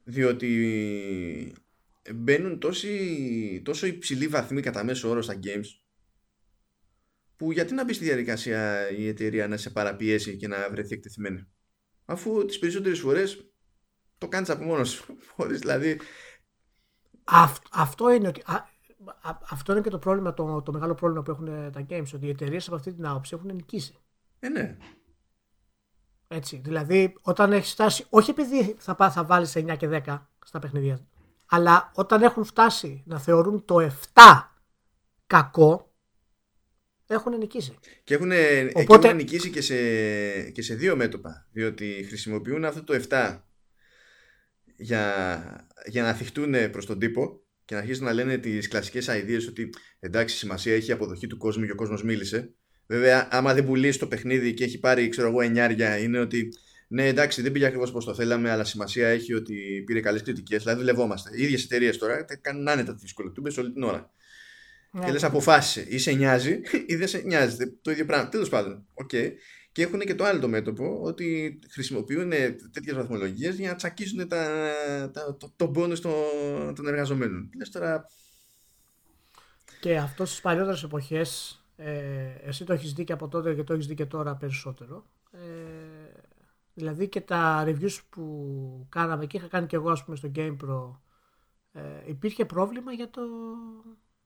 Διότι 0.03 1.53
μπαίνουν 2.15 2.59
τόσοι, 2.59 3.61
τόσο 3.65 3.85
υψηλοί 3.85 4.27
βαθμοί 4.27 4.61
κατά 4.61 4.83
μέσο 4.83 5.09
όρο 5.09 5.21
στα 5.21 5.39
games 5.43 5.67
που 7.35 7.51
γιατί 7.51 7.73
να 7.73 7.83
μπει 7.83 7.93
στη 7.93 8.03
διαδικασία 8.03 8.89
η 8.89 9.07
εταιρεία 9.07 9.47
να 9.47 9.57
σε 9.57 9.69
παραπιέσει 9.69 10.37
και 10.37 10.47
να 10.47 10.69
βρεθεί 10.69 10.93
εκτεθειμένη; 10.93 11.47
Αφού 12.05 12.45
τις 12.45 12.59
περισσότερες 12.59 12.99
φορές 12.99 13.54
το 14.17 14.27
κάνεις 14.27 14.49
από 14.49 14.63
μόνος 14.63 14.89
σου. 14.89 15.17
δηλαδή... 15.59 15.99
αυτό 17.71 18.11
είναι 18.11 18.27
ότι... 18.27 18.43
αυτό 19.49 19.71
είναι 19.71 19.81
και 19.81 19.89
το 19.89 19.99
πρόβλημα, 19.99 20.33
το, 20.33 20.61
το 20.61 20.71
μεγάλο 20.71 20.93
πρόβλημα 20.93 21.23
που 21.23 21.31
έχουν 21.31 21.71
τα 21.71 21.85
games, 21.89 22.09
ότι 22.13 22.25
οι 22.25 22.29
εταιρείες 22.29 22.67
από 22.67 22.75
αυτή 22.75 22.93
την 22.93 23.05
άποψη 23.07 23.35
έχουν 23.35 23.55
νικήσει. 23.55 23.97
Ε, 24.39 24.49
ναι. 24.49 24.77
Έτσι, 26.27 26.61
δηλαδή 26.63 27.15
όταν 27.21 27.53
έχεις 27.53 27.71
φτάσει, 27.71 28.05
όχι 28.09 28.29
επειδή 28.29 28.75
θα, 28.77 29.11
θα 29.11 29.23
βάλεις 29.23 29.53
9 29.55 29.75
και 29.77 30.01
10 30.05 30.19
στα 30.45 30.59
παιχνίδια, 30.59 31.07
αλλά 31.45 31.91
όταν 31.95 32.21
έχουν 32.21 32.43
φτάσει 32.43 33.03
να 33.05 33.19
θεωρούν 33.19 33.65
το 33.65 33.89
7 34.13 34.21
κακό, 35.27 35.93
έχουν 37.07 37.37
νικήσει. 37.37 37.77
Και 38.03 38.13
έχουν, 38.13 38.31
Οπότε... 38.73 39.07
έχουν 39.07 39.17
νικήσει 39.17 39.49
και 39.49 39.61
σε, 39.61 39.75
και 40.49 40.61
σε 40.61 40.75
δύο 40.75 40.95
μέτωπα. 40.95 41.47
Διότι 41.51 42.05
χρησιμοποιούν 42.07 42.65
αυτό 42.65 42.83
το 42.83 43.03
7 43.09 43.39
για, 44.77 45.67
για 45.85 46.03
να 46.03 46.13
θυχτούν 46.13 46.69
προς 46.71 46.85
τον 46.85 46.99
τύπο 46.99 47.43
και 47.65 47.73
να 47.73 47.79
αρχίσουν 47.79 48.05
να 48.05 48.13
λένε 48.13 48.37
τις 48.37 48.67
κλασικές 48.67 49.07
ιδέε 49.07 49.37
ότι 49.49 49.69
εντάξει, 49.99 50.35
σημασία 50.35 50.75
έχει 50.75 50.89
η 50.89 50.93
αποδοχή 50.93 51.27
του 51.27 51.37
κόσμου 51.37 51.65
και 51.65 51.71
ο 51.71 51.75
κόσμος 51.75 52.03
μίλησε. 52.03 52.53
Βέβαια, 52.87 53.27
άμα 53.31 53.53
δεν 53.53 53.65
πουλήσει 53.65 53.99
το 53.99 54.07
παιχνίδι 54.07 54.53
και 54.53 54.63
έχει 54.63 54.79
πάρει, 54.79 55.09
ξέρω 55.09 55.27
εγώ, 55.27 55.41
εννιάρια, 55.41 55.97
είναι 55.97 56.19
ότι 56.19 56.49
ναι, 56.87 57.07
εντάξει, 57.07 57.41
δεν 57.41 57.51
πήγε 57.51 57.65
ακριβώς 57.65 57.89
όπως 57.89 58.05
το 58.05 58.13
θέλαμε, 58.13 58.49
αλλά 58.49 58.63
σημασία 58.63 59.07
έχει 59.07 59.33
ότι 59.33 59.83
πήρε 59.85 59.99
καλές 59.99 60.21
κριτικές. 60.21 60.63
Δηλαδή, 60.63 60.79
δουλευόμαστε. 60.79 61.29
Οι 61.33 61.43
ίδιες 61.43 61.63
εταιρείες 61.63 61.97
τώρα 61.97 62.25
κάνουν 62.41 62.67
άνετα 62.67 62.95
τι 62.95 63.13
κολοτούμπε 63.13 63.51
όλη 63.57 63.71
την 63.71 63.83
ώρα. 63.83 64.11
Και 65.05 65.11
λες, 65.11 65.23
αποφάσισε. 65.23 65.85
Ή 65.89 65.97
σε 65.97 66.11
νοιάζει 66.11 66.61
ή 66.85 66.95
δεν 66.95 67.07
σε 67.07 67.17
νοιάζει. 67.17 67.57
Το 67.81 67.91
ίδιο 67.91 68.05
πράγμα. 68.05 68.29
Τέλος 68.29 68.49
πάντων. 68.49 68.87
Okay. 69.03 69.31
Και 69.75 69.83
έχουν 69.83 69.99
και 69.99 70.15
το 70.15 70.23
άλλο 70.23 70.39
το 70.39 70.47
μέτωπο 70.47 71.01
ότι 71.01 71.59
χρησιμοποιούν 71.69 72.29
τέτοιες 72.71 72.95
βαθμολογίες 72.95 73.55
για 73.55 73.69
να 73.69 73.75
τσακίσουν 73.75 74.27
τα, 74.27 74.71
τα, 75.13 75.37
το, 75.37 75.51
τον 75.55 75.73
πόνος 75.73 76.01
των 76.01 76.87
εργαζομένων. 76.87 77.49
Λες 77.57 77.69
τώρα. 77.69 78.05
Και 79.79 79.97
αυτό 79.97 80.25
στις 80.25 80.41
παλιότερες 80.41 80.83
εποχές, 80.83 81.61
ε, 81.75 81.91
εσύ 82.43 82.63
το 82.63 82.73
έχεις 82.73 82.93
δει 82.93 83.03
και 83.03 83.13
από 83.13 83.27
τότε 83.27 83.53
και 83.53 83.63
το 83.63 83.73
έχεις 83.73 83.87
δει 83.87 83.93
και 83.93 84.05
τώρα 84.05 84.35
περισσότερο. 84.35 85.05
Ε, 85.31 85.39
δηλαδή 86.73 87.07
και 87.07 87.21
τα 87.21 87.63
reviews 87.67 87.99
που 88.09 88.85
κάναμε 88.89 89.25
και 89.25 89.37
είχα 89.37 89.47
κάνει 89.47 89.67
και 89.67 89.75
εγώ 89.75 89.89
ας 89.89 90.03
πούμε 90.03 90.15
στο 90.15 90.31
GamePro 90.35 90.99
ε, 91.71 91.81
υπήρχε 92.05 92.45
πρόβλημα 92.45 92.91
για, 92.91 93.09
το, 93.09 93.21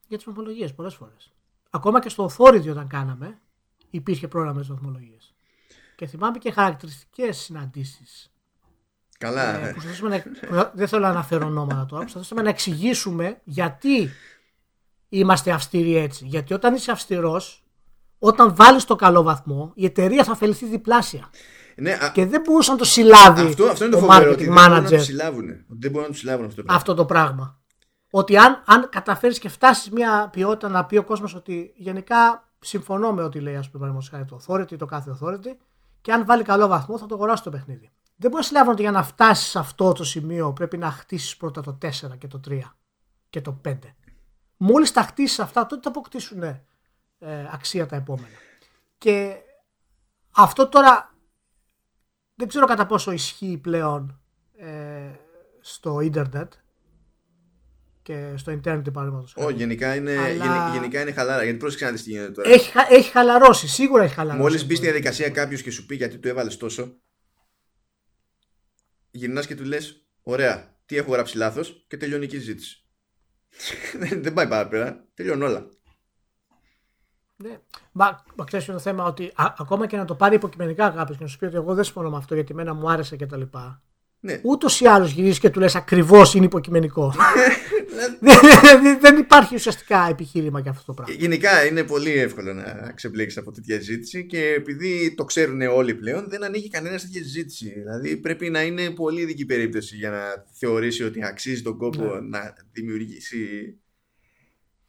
για 0.08 0.18
τις 0.18 0.26
βαθμολογίες 0.26 0.74
πολλές 0.74 0.96
φορές. 0.96 1.32
Ακόμα 1.70 2.00
και 2.00 2.10
στο 2.10 2.30
Authority 2.30 2.70
όταν 2.70 2.88
κάναμε 2.88 3.40
υπήρχε 3.90 4.28
πρόβλημα 4.28 4.56
με 4.56 4.60
τις 4.62 4.70
βαθμολογίες. 4.70 5.34
Και 6.00 6.08
θυμάμαι 6.08 6.38
και 6.38 6.52
χαρακτηριστικές 6.52 7.38
συναντήσεις. 7.38 8.32
Καλά. 9.18 9.68
Ε, 9.68 9.76
που 10.00 10.08
να, 10.50 10.72
δεν 10.74 10.88
θέλω 10.88 11.02
να 11.02 11.10
αναφέρω 11.10 11.46
ονόματα 11.46 11.86
τώρα. 11.86 12.02
Προσπαθήσαμε 12.02 12.42
να 12.42 12.50
εξηγήσουμε 12.50 13.42
γιατί 13.44 14.10
είμαστε 15.10 15.52
αυστηροί 15.52 15.96
έτσι. 15.96 16.26
Γιατί 16.26 16.54
όταν 16.54 16.76
είσαι 16.76 16.92
αυστηρός, 16.92 17.64
όταν 18.20 18.56
βάλεις 18.56 18.86
το 18.86 18.96
καλό 18.96 19.24
βαθμό, 19.24 19.72
η 19.76 19.86
εταιρεία 19.86 20.24
θα 20.24 20.32
ωφεληθεί 20.32 20.66
διπλάσια. 20.66 21.30
Ναι, 21.76 21.98
και 22.14 22.26
δεν 22.26 22.42
μπορούσε 22.42 22.72
να 22.72 22.78
το 22.78 22.86
συλλάβει 22.86 23.42
αυτό, 23.42 23.66
αυτό 23.66 23.86
είναι 23.86 23.94
το 23.94 24.00
φοβερό, 24.00 24.32
ότι 24.32 24.44
δεν 24.44 24.54
μπορούν 24.54 24.84
να 24.84 24.90
το 24.90 25.00
συλλάβουν. 25.00 25.46
Δεν 25.68 25.92
μπορούν 25.92 26.08
να 26.08 26.14
το 26.14 26.20
συλλάβουν 26.20 26.46
αυτό 26.46 26.56
το 26.56 26.64
πράγμα. 26.64 26.80
Αυτό 26.80 26.94
το 26.94 27.06
πράγμα. 27.06 27.60
Ότι 28.12 28.38
αν, 28.38 28.64
αν 28.66 28.90
καταφέρεις 28.90 29.40
και 29.40 29.50
φτάσεις 29.50 29.90
μια 29.92 30.30
ποιότητα 30.32 30.70
να 30.70 30.86
πει 30.86 30.98
ο 30.98 31.04
κόσμος 31.04 31.36
ότι 31.36 31.74
γενικά 31.76 32.50
συμφωνώ 32.60 33.14
με 33.14 33.24
ό,τι 33.24 33.40
λέει, 33.40 33.56
ας 33.56 33.70
πούμε, 33.70 33.98
το 34.28 34.42
authority, 34.46 34.78
το 34.78 34.86
κάθε 34.86 35.18
authority, 35.20 35.56
και 36.02 36.12
αν 36.12 36.26
βάλει 36.26 36.44
καλό 36.44 36.68
βαθμό 36.68 36.98
θα 36.98 37.06
το 37.06 37.16
αγοράσει 37.16 37.44
το 37.44 37.50
παιχνίδι. 37.50 37.92
Δεν 38.16 38.32
μπορείς 38.32 38.46
να 38.46 38.52
συλλάβουν 38.52 38.72
ότι 38.72 38.82
για 38.82 38.92
να 38.92 39.04
φτάσεις 39.04 39.48
σε 39.48 39.60
αυτό 39.60 39.92
το 39.92 40.04
σημείο 40.04 40.54
πρέπει 40.54 40.78
να 40.78 40.92
χτίσεις 40.92 41.38
πρώτα 41.38 41.62
το 41.62 41.78
4 41.82 42.18
και 42.18 42.28
το 42.28 42.40
3 42.48 42.60
και 43.30 43.42
το 43.42 43.62
5. 43.66 43.78
Μόλις 44.58 44.92
τα 44.92 45.02
χτίσεις 45.02 45.40
αυτά, 45.40 45.66
τότε 45.66 45.82
θα 45.82 45.90
αποκτήσουν 45.90 46.44
ε, 46.44 46.64
αξία 47.52 47.86
τα 47.86 47.96
επόμενα. 47.96 48.38
Και 48.98 49.38
αυτό 50.32 50.68
τώρα 50.68 51.14
δεν 52.36 52.48
ξέρω 52.48 52.66
κατά 52.66 52.86
πόσο 52.86 53.12
ισχύει 53.12 53.58
πλέον 53.58 54.20
ε, 54.58 55.12
στο 55.60 56.00
ίντερνετ 56.00 56.54
και 58.10 58.34
στο 58.36 58.52
ίντερνετ 58.52 58.90
παραδείγματος. 58.90 59.34
Όχι, 59.36 59.54
γενικά 59.54 59.96
είναι, 59.96 60.18
Αλλά... 60.18 60.70
γενικά 60.74 61.02
είναι 61.02 61.12
χαλάρα. 61.12 61.44
Γιατί 61.44 61.58
πρόσεξε 61.58 61.86
να 61.86 61.92
δεις 61.92 62.04
τι 62.04 62.10
γίνεται 62.10 62.32
τώρα. 62.32 62.50
Έχει, 62.50 62.72
έχει 62.90 63.12
χαλαρώσει, 63.12 63.68
σίγουρα 63.68 64.04
έχει 64.04 64.14
χαλαρώσει. 64.14 64.42
Μόλις 64.42 64.66
μπεις 64.66 64.78
στη 64.78 64.86
διαδικασία 64.86 65.30
κάποιος 65.30 65.62
και 65.62 65.72
σου 65.72 65.86
πει 65.86 65.96
γιατί 65.96 66.18
του 66.18 66.28
έβαλες 66.28 66.58
τόσο, 66.58 66.98
γυρνάς 69.12 69.48
και 69.48 69.56
του 69.56 69.64
λες: 69.64 70.08
Ωραία, 70.22 70.78
τι 70.86 70.98
έχω 70.98 71.12
γράψει 71.12 71.38
λάθος 71.38 71.86
και 71.88 71.98
τελειώνει 71.98 72.26
η 72.26 72.30
συζήτηση. 72.30 72.86
δεν 74.24 74.34
πάει 74.34 74.48
παραπέρα. 74.48 75.08
Τελειώνουν 75.14 75.48
όλα. 75.48 75.70
Ναι. 77.36 77.60
Μα, 77.92 78.24
μα 78.36 78.46
ξέρεις 78.46 78.66
το 78.66 78.80
θέμα 78.80 79.04
ότι 79.04 79.32
α, 79.36 79.54
ακόμα 79.58 79.88
και 79.88 79.98
να 79.98 80.06
το 80.06 80.16
πάρει 80.16 80.36
υποκειμενικά 80.36 80.90
κάποιος 80.90 81.18
και 81.18 81.24
να 81.24 81.30
σου 81.30 81.38
πει 81.38 81.46
ότι 81.46 81.56
εγώ 81.56 81.74
δεν 81.74 81.84
συμφωνώ 81.84 82.10
με 82.10 82.18
αυτό 82.18 82.36
γιατί 82.36 82.52
εμένα 82.52 82.74
μου 82.74 82.92
άρεσε 82.92 83.16
κτλ. 83.16 83.42
Ναι. 84.22 84.40
Ούτως 84.44 84.82
ή 84.82 84.86
άλλως 84.86 85.12
γυρίζεις 85.12 85.40
και 85.40 85.50
του 85.50 85.60
λες 85.60 85.76
ακριβώς 85.76 86.34
είναι 86.34 86.46
υποκειμενικό. 86.46 87.14
δεν 89.02 89.18
υπάρχει 89.18 89.56
ουσιαστικά 89.56 90.08
επιχείρημα 90.10 90.60
για 90.60 90.72
αυτό 90.72 90.84
το 90.86 90.94
πράγμα. 90.94 91.14
Γενικά 91.14 91.66
είναι 91.66 91.84
πολύ 91.84 92.12
εύκολο 92.12 92.54
να 92.54 92.92
ξεμπλέξει 92.96 93.40
από 93.40 93.52
τέτοια 93.52 93.80
ζήτηση 93.80 94.26
και 94.26 94.54
επειδή 94.58 95.14
το 95.16 95.26
ξέρουν 95.26 95.62
όλοι 95.62 95.96
πλέον, 95.96 96.26
δεν 96.30 96.44
ανοίγει 96.44 96.70
κανένας 96.70 97.02
τέτοια 97.02 97.22
ζήτηση. 97.24 97.74
Δηλαδή 97.76 98.18
πρέπει 98.18 98.50
να 98.50 98.64
είναι 98.64 98.90
πολύ 98.90 99.22
ειδική 99.22 99.46
περίπτωση 99.46 99.96
για 99.96 100.10
να 100.10 100.46
θεωρήσει 100.60 101.04
ότι 101.04 101.26
αξίζει 101.26 101.62
τον 101.62 101.78
κόπο 101.78 102.04
ναι. 102.04 102.38
να 102.38 102.54
δημιουργήσει 102.72 103.78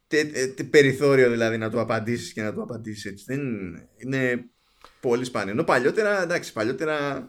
τε, 0.06 0.24
περιθώριο 0.70 1.30
δηλαδή 1.30 1.58
να 1.58 1.70
το 1.70 1.80
απαντήσεις 1.80 2.32
και 2.32 2.42
να 2.42 2.54
το 2.54 2.62
απαντήσεις 2.62 3.04
έτσι. 3.04 3.24
Δεν 3.26 3.40
είναι 3.96 4.44
πολύ 5.00 5.24
σπάνιο. 5.24 5.52
Ενώ 5.52 5.64
παλιότερα, 5.64 6.22
εντάξει, 6.22 6.52
παλιότερα 6.52 7.28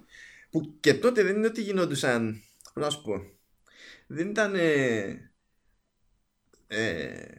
που 0.52 0.78
και 0.80 0.93
τότε 0.93 1.24
δεν 1.24 1.36
είναι 1.36 1.47
ότι 1.47 1.62
γινόντουσαν. 1.62 2.41
Να 2.74 2.89
σου 2.89 3.02
πω. 3.02 3.14
Δεν 4.08 4.30
ήταν. 4.30 4.56
Ε, 6.68 7.36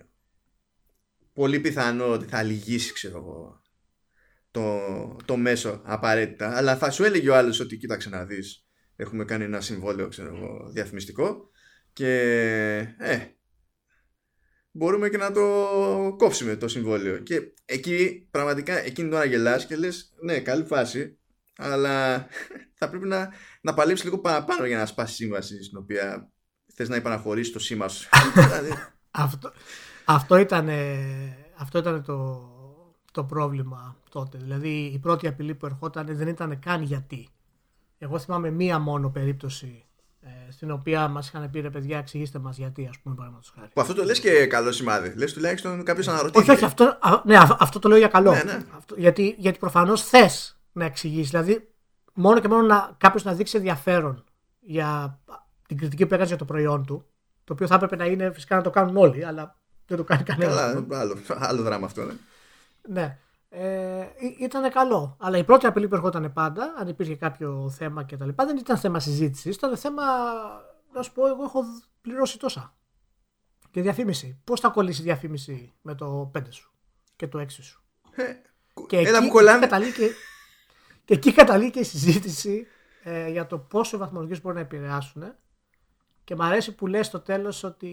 πολύ 1.32 1.60
πιθανό 1.60 2.12
ότι 2.12 2.26
θα 2.26 2.42
λυγίσει, 2.42 2.92
ξέρω 2.92 3.18
εγώ, 3.18 3.62
το, 4.50 5.16
το 5.24 5.36
μέσο 5.36 5.82
απαραίτητα. 5.84 6.56
Αλλά 6.56 6.76
θα 6.76 6.90
σου 6.90 7.04
έλεγε 7.04 7.30
ο 7.30 7.36
άλλος 7.36 7.60
ότι 7.60 7.76
κοίταξε 7.76 8.08
να 8.08 8.24
δεις. 8.24 8.66
Έχουμε 8.96 9.24
κάνει 9.24 9.44
ένα 9.44 9.60
συμβόλαιο, 9.60 10.08
ξέρω 10.08 10.36
εγώ, 10.36 10.70
διαφημιστικό. 10.72 11.50
Και 11.92 12.14
ε, 12.98 13.18
μπορούμε 14.70 15.08
και 15.08 15.16
να 15.16 15.32
το 15.32 16.14
κόψουμε 16.18 16.56
το 16.56 16.68
συμβόλαιο. 16.68 17.18
Και 17.18 17.52
εκεί 17.64 18.28
πραγματικά 18.30 18.78
εκείνη 18.78 19.08
την 19.08 19.16
ώρα 19.16 19.24
γελάς 19.24 19.66
και 19.66 19.76
λες 19.76 20.12
ναι 20.20 20.40
καλή 20.40 20.64
φάση 20.64 21.18
αλλά 21.57 22.26
θα 22.78 22.88
πρέπει 22.88 23.07
να, 23.07 23.30
να 23.61 23.74
παλέψεις 23.74 24.05
λίγο 24.05 24.18
παραπάνω 24.18 24.66
για 24.66 24.78
να 24.78 24.86
σπάσεις 24.86 25.16
σύμβαση 25.16 25.64
στην 25.64 25.78
οποία 25.78 26.30
θες 26.74 26.88
να 26.88 26.96
υπαναχωρήσεις 26.96 27.53
το 27.53 27.59
σήμα 27.59 27.88
σου. 27.88 28.09
Δηλαδή, 28.34 28.70
αυτό, 29.11 29.53
αυτό 30.05 30.36
ήταν, 30.36 30.68
αυτό 31.57 31.78
ήταν 31.78 32.05
το, 32.05 32.48
το 33.12 33.24
πρόβλημα 33.24 33.96
τότε. 34.11 34.38
Δηλαδή 34.38 34.90
η 34.94 34.98
πρώτη 34.98 35.26
απειλή 35.26 35.55
που 35.55 35.66
ερχόταν 35.66 36.07
δεν 36.09 36.28
ήταν 36.28 36.59
καν 36.59 36.82
γιατί. 36.82 37.28
Εγώ 37.98 38.18
θυμάμαι 38.18 38.50
μία 38.50 38.78
μόνο 38.78 39.11
περίπτωση 39.11 39.84
ε, 40.20 40.53
στην 40.53 40.70
οποία 40.70 41.09
μας 41.09 41.28
είχαν 41.28 41.50
πει 41.50 41.61
ρε 41.61 41.70
παιδιά, 41.70 41.98
εξηγήστε 41.98 42.38
μας 42.38 42.57
γιατί, 42.57 42.86
ας 42.90 42.98
πούμε, 42.98 43.14
παραδείγματος 43.14 43.53
χάρη. 43.57 43.70
Που 43.74 43.80
αυτό 43.80 43.94
το 43.94 44.05
λες 44.05 44.20
και 44.20 44.46
καλό 44.46 44.72
σημάδι. 44.72 45.12
Λες 45.16 45.32
τουλάχιστον 45.32 45.84
κάποιος 45.84 46.09
αναρωτήθηκε. 46.09 46.50
Όχι, 46.50 46.64
όχι, 46.64 46.64
αυτό, 46.64 46.98
ναι, 47.24 47.36
αυτό 47.59 47.78
το 47.78 47.88
λέω 47.88 47.98
για 47.98 48.09
καλό. 48.09 48.32
Ναι, 48.32 48.42
ναι. 48.42 48.64
Αυτό, 48.76 48.94
γιατί 48.98 49.34
γιατί 49.38 49.59
προφανώς 49.59 50.03
θες 50.03 50.61
να 50.72 50.84
εξηγήσει. 50.84 51.30
Δηλαδή, 51.30 51.72
μόνο 52.12 52.40
και 52.40 52.48
μόνο 52.48 52.62
να, 52.62 52.96
κάποιος 52.98 53.24
να 53.24 53.32
δείξει 53.32 53.56
ενδιαφέρον 53.56 54.24
για 54.60 55.20
την 55.68 55.76
κριτική 55.76 56.02
που 56.06 56.14
έκανες 56.14 56.28
για 56.28 56.38
το 56.38 56.44
προϊόν 56.44 56.86
του. 56.86 57.06
Το 57.44 57.52
οποίο 57.52 57.66
θα 57.66 57.74
έπρεπε 57.74 57.96
να 57.96 58.04
είναι 58.04 58.32
φυσικά 58.32 58.56
να 58.56 58.62
το 58.62 58.70
κάνουν 58.70 58.96
όλοι, 58.96 59.24
αλλά 59.24 59.58
δεν 59.86 59.96
το 59.96 60.04
κάνει 60.04 60.22
κανένας. 60.22 60.54
Καλά, 60.54 61.00
άλλο, 61.00 61.16
άλλο 61.28 61.62
δράμα 61.62 61.86
αυτό, 61.86 62.04
ναι. 62.04 62.12
Ναι. 62.88 63.18
Ε, 63.48 64.06
ήταν 64.38 64.70
καλό. 64.70 65.16
Αλλά 65.20 65.38
η 65.38 65.44
πρώτη 65.44 65.66
απειλή 65.66 65.88
που 65.88 65.94
ερχόταν 65.94 66.32
πάντα, 66.32 66.74
αν 66.78 66.88
υπήρχε 66.88 67.16
κάποιο 67.16 67.70
θέμα 67.76 68.04
κτλ., 68.04 68.28
δεν 68.36 68.56
ήταν 68.56 68.78
θέμα 68.78 69.00
συζήτησης. 69.00 69.56
Ήταν 69.56 69.76
θέμα, 69.76 70.02
να 70.92 71.02
σου 71.02 71.12
πω, 71.12 71.26
εγώ 71.26 71.42
έχω 71.42 71.62
πληρώσει 72.00 72.38
τόσα. 72.38 72.74
Και 73.70 73.80
διαφήμιση. 73.80 74.40
Πώς 74.44 74.60
θα 74.60 74.68
κολλήσει 74.68 75.00
η 75.00 75.04
διαφήμιση 75.04 75.72
με 75.82 75.94
το 75.94 76.30
5 76.34 76.42
σου 76.50 76.72
και 77.16 77.28
το 77.28 77.38
6 77.38 77.46
σου; 77.48 77.84
Ε, 78.14 78.22
και, 78.86 78.96
εκεί 78.96 79.30
καταλήγει 79.60 79.92
και, 81.05 81.14
και 81.14 81.28
εκεί 81.28 81.32
καταλήγει 81.32 81.70
και 81.70 81.80
η 81.80 81.84
συζήτηση 81.84 82.66
ε, 83.03 83.30
για 83.30 83.46
το 83.46 83.59
πόσο 83.59 83.96
οι 83.96 83.98
βαθμολογίες 83.98 84.40
μπορούν 84.40 84.59
να 84.59 84.64
επηρεάσουν 84.64 85.34
και 86.24 86.34
μου 86.34 86.44
αρέσει 86.44 86.74
που 86.74 86.86
λες 86.86 87.07
στο 87.07 87.20
τέλος 87.20 87.64
ότι 87.64 87.90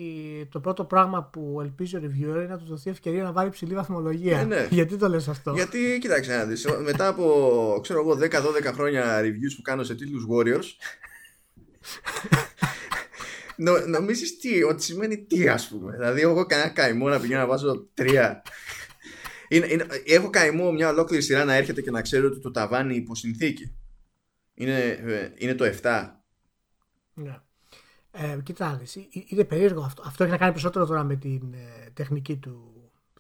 το 0.51 0.60
πρώτο 0.60 0.84
πράγμα 0.84 1.24
που 1.24 1.60
ελπίζει 1.62 1.95
ο 1.95 2.01
reviewer 2.03 2.36
είναι 2.36 2.47
να 2.49 2.57
του 2.57 2.66
δοθεί 2.66 2.89
ευκαιρία 2.89 3.24
να 3.24 3.32
βάλει 3.32 3.49
ψηλή 3.49 3.74
βαθμολογία. 3.74 4.39
Ε, 4.39 4.43
ναι. 4.43 4.68
Γιατί 4.70 4.97
το 4.97 5.10
λες 5.10 5.28
αυτό; 5.28 5.51
Γιατί, 5.53 5.97
κοίταξε 6.01 6.38
να 6.38 6.45
δεις, 6.45 6.68
μετά 6.84 7.07
από 7.07 7.80
ξέρω 7.82 7.99
εγώ 7.99 8.18
10-12 8.22 8.74
χρόνια 8.74 9.22
reviews 9.22 9.53
που 9.55 9.62
κάνω 9.62 9.84
σε 9.84 9.95
τίτλους 9.95 10.26
Warriors 10.30 10.66
νο, 13.55 13.80
νομίζεις 13.88 14.39
τι, 14.39 14.64
ότι 14.64 14.84
σημαίνει 14.84 15.18
τι 15.18 15.47
ας 15.47 15.68
πούμε. 15.68 15.91
Δηλαδή 15.91 16.22
εγώ 16.22 16.45
κανένα 16.45 16.70
καημό 16.70 17.07
να 17.07 17.20
πηγαίνω 17.20 17.39
να 17.39 17.47
βάζω 17.47 17.89
τρία. 17.93 18.41
Είναι, 19.50 19.68
είναι, 19.70 19.88
έχω 20.06 20.30
καημό 20.30 20.72
μια 20.72 20.89
ολόκληρη 20.89 21.24
σειρά 21.24 21.45
να 21.45 21.54
έρχεται 21.54 21.82
και 21.82 21.91
να 21.91 22.02
ξέρω 22.02 22.28
ότι 22.28 22.39
το 22.39 22.52
ταβάνι 22.52 22.95
υποσυνθήκη. 22.95 23.76
Είναι, 24.54 24.80
ε, 24.88 25.34
είναι 25.38 25.56
το 25.56 25.66
7. 25.82 26.10
Ναι. 27.14 27.39
Ε, 28.12 28.39
κοίτα, 28.43 28.82
είναι 29.28 29.43
περίεργο 29.43 29.82
αυτό. 29.82 30.04
Αυτό 30.06 30.24
έχει 30.24 30.32
να 30.32 30.38
κάνει 30.38 30.52
περισσότερο 30.52 30.86
τώρα 30.86 31.04
με 31.04 31.16
την 31.16 31.54
ε, 31.54 31.89
τεχνική 31.93 32.38
του, 32.38 32.74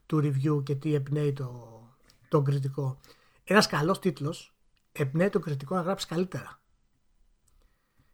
του 0.05 0.17
review 0.17 0.63
και 0.63 0.75
τι 0.75 0.93
εμπνέει 0.93 1.33
το, 1.33 1.81
τον 2.29 2.43
κριτικό. 2.43 2.99
Ένας 3.43 3.67
καλός 3.67 3.99
τίτλος 3.99 4.55
εμπνέει 4.91 5.29
τον 5.29 5.41
κριτικό 5.41 5.75
να 5.75 5.81
γράψεις 5.81 6.09
καλύτερα. 6.09 6.61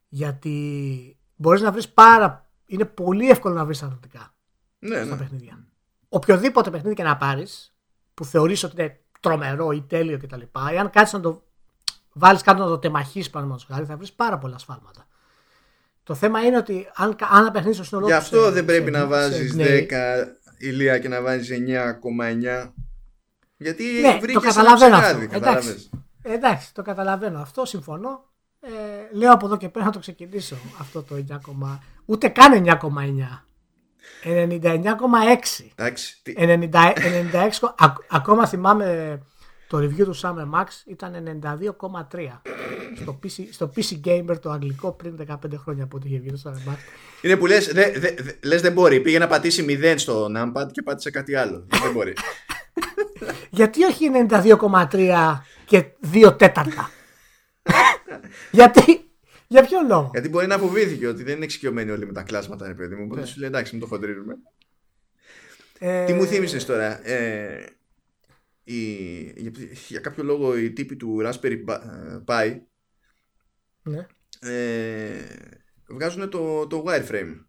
Γιατί 0.10 1.18
μπορείς 1.36 1.62
να 1.62 1.72
βρεις 1.72 1.90
πάρα. 1.90 2.50
Είναι 2.66 2.86
πολύ 2.86 3.30
εύκολο 3.30 3.54
να 3.54 3.66
βρεις 3.66 3.84
αρνητικά 3.84 4.36
ναι, 4.80 4.96
στα 4.96 5.06
ναι. 5.06 5.18
παιχνίδια. 5.18 5.68
Οποιοδήποτε 6.10 6.70
παιχνίδι 6.70 6.96
και 6.96 7.04
να 7.04 7.18
πάρεις 7.18 7.75
που 8.16 8.26
θεωρείς 8.26 8.64
ότι 8.64 8.82
είναι 8.82 9.00
τρομερό 9.20 9.72
ή 9.72 9.82
τέλειο 9.82 10.18
κτλ. 10.18 10.42
Εάν 10.74 10.90
κάτσεις 10.90 11.14
να 11.14 11.20
το 11.20 11.44
βάλεις 12.14 12.42
κάτω 12.42 12.64
να 12.64 12.70
το 12.70 12.78
τεμαχίσεις, 12.78 13.30
παραδείγματος 13.30 13.68
χάρη, 13.72 13.86
θα 13.86 13.98
βρεις 13.98 14.14
πάρα 14.14 14.38
πολλά 14.38 14.58
σφάλματα. 14.58 15.08
Το 16.04 16.14
θέμα 16.16 16.40
είναι 16.40 16.58
ότι 16.58 16.88
αν, 16.96 17.16
αν 17.30 17.42
ένα 17.42 17.52
παιχνίδι 17.52 17.76
στο 17.76 17.84
σύνολό 17.84 18.08
Γι' 18.08 18.14
αυτό 18.14 18.52
δεν 18.52 18.66
πρέπει 18.66 18.92
να 18.92 19.06
βάζεις 19.06 19.56
10 19.58 19.90
ηλία 20.58 21.00
και 21.00 21.08
να 21.08 21.22
βάζεις 21.22 21.50
9,9. 21.50 22.72
Γιατί 23.58 23.84
Ναι, 24.02 24.18
βρήκε 24.22 24.34
το 24.34 24.40
καταλαβαίνω 24.40 24.96
αυτό. 24.96 25.08
Εντάξει. 25.08 25.28
κατάλαβες. 25.28 25.90
Εντάξει, 26.22 26.74
το 26.74 26.82
καταλαβαίνω 26.82 27.40
αυτό, 27.40 27.66
συμφωνώ. 27.66 28.30
Ε, 28.60 28.70
λέω 29.12 29.34
από 29.34 29.46
εδώ 29.46 29.58
και 29.58 29.70
πέρα 29.70 29.86
να 29.86 29.92
το 29.92 30.00
ξεκινήσω 30.00 30.56
αυτό 30.80 31.04
το 31.04 31.16
9, 31.16 31.80
ούτε 32.06 32.28
καν 32.28 32.66
9,9. 32.66 33.46
99,6. 34.24 35.66
Εντάξει. 35.76 36.18
τι- 36.24 36.34
90, 36.38 36.94
96, 36.96 37.74
ακ- 37.78 38.04
ακόμα 38.10 38.48
θυμάμαι 38.48 39.20
το 39.68 39.78
review 39.78 40.04
του 40.04 40.16
Summer 40.22 40.60
Max 40.60 40.66
ήταν 40.86 41.14
92,3 41.14 42.42
στο 43.02 43.20
PC, 43.24 43.44
στο 43.52 43.72
PC 43.76 44.00
Gamer 44.08 44.40
το 44.42 44.50
αγγλικό 44.52 44.92
πριν 44.92 45.16
15 45.28 45.36
χρόνια 45.58 45.84
από 45.84 45.98
ό,τι 45.98 46.08
είχε 46.08 46.20
βγει 46.20 46.32
το 46.32 46.42
Summer 46.46 46.70
Max. 46.72 46.76
Είναι 47.22 47.36
που 47.38 47.46
λες, 47.46 47.68
δε, 47.74 47.92
δε, 47.92 48.14
δε- 48.20 48.32
λες 48.44 48.62
δεν 48.62 48.72
μπορεί. 48.72 49.00
Πήγε 49.02 49.20
να 49.20 49.28
πατήσει 49.28 49.66
0 49.70 49.94
στο 49.98 50.26
numpad 50.36 50.68
και 50.72 50.82
πάτησε 50.82 51.10
κάτι 51.12 51.36
άλλο. 51.36 51.66
δεν 51.82 51.92
μπορεί. 51.92 52.14
Γιατί 53.50 53.84
όχι 53.84 54.10
92,3 54.30 55.42
και 55.66 55.86
2 56.14 56.38
τέταρτα; 56.38 56.90
Γιατί, 58.52 59.05
για 59.48 59.64
ποιο 59.66 59.80
λόγο; 59.88 60.10
Γιατί 60.14 60.30
μπορεί 60.30 60.48
να 60.48 60.58
φοβήθηκε 60.58 61.08
ότι 61.08 61.24
δεν 61.24 61.36
είναι 61.36 61.44
εξοικειωμένοι 61.46 61.92
όλοι 61.92 62.06
με 62.06 62.14
τα 62.14 62.24
κλάσματα, 62.24 62.68
ρε 62.68 62.74
παιδί 62.74 62.96
μου. 62.96 63.04
Οπότε 63.06 63.20
Ναι. 63.20 63.26
σου 63.26 63.40
λέει 63.40 63.50
εντάξει, 63.50 63.72
μην 63.72 63.82
το 63.82 63.88
χοντρίνουμε. 63.88 64.36
Ε, 65.80 66.06
Τι 66.06 66.14
μου 66.14 66.26
θύμισες 66.26 66.66
τώρα. 66.66 67.08
Ε, 67.08 67.66
η, 68.64 68.82
για, 69.42 69.52
για 69.88 70.00
κάποιο 70.00 70.24
λόγο 70.24 70.58
οι 70.58 70.72
τύποι 70.72 70.96
του 70.96 71.22
Raspberry 71.24 71.64
Pi 72.26 72.58
Ναι, 73.84 74.08
ε, 74.40 75.22
βγάζουν 75.88 76.30
το, 76.30 76.68
το 76.68 76.84
wireframe 76.88 77.46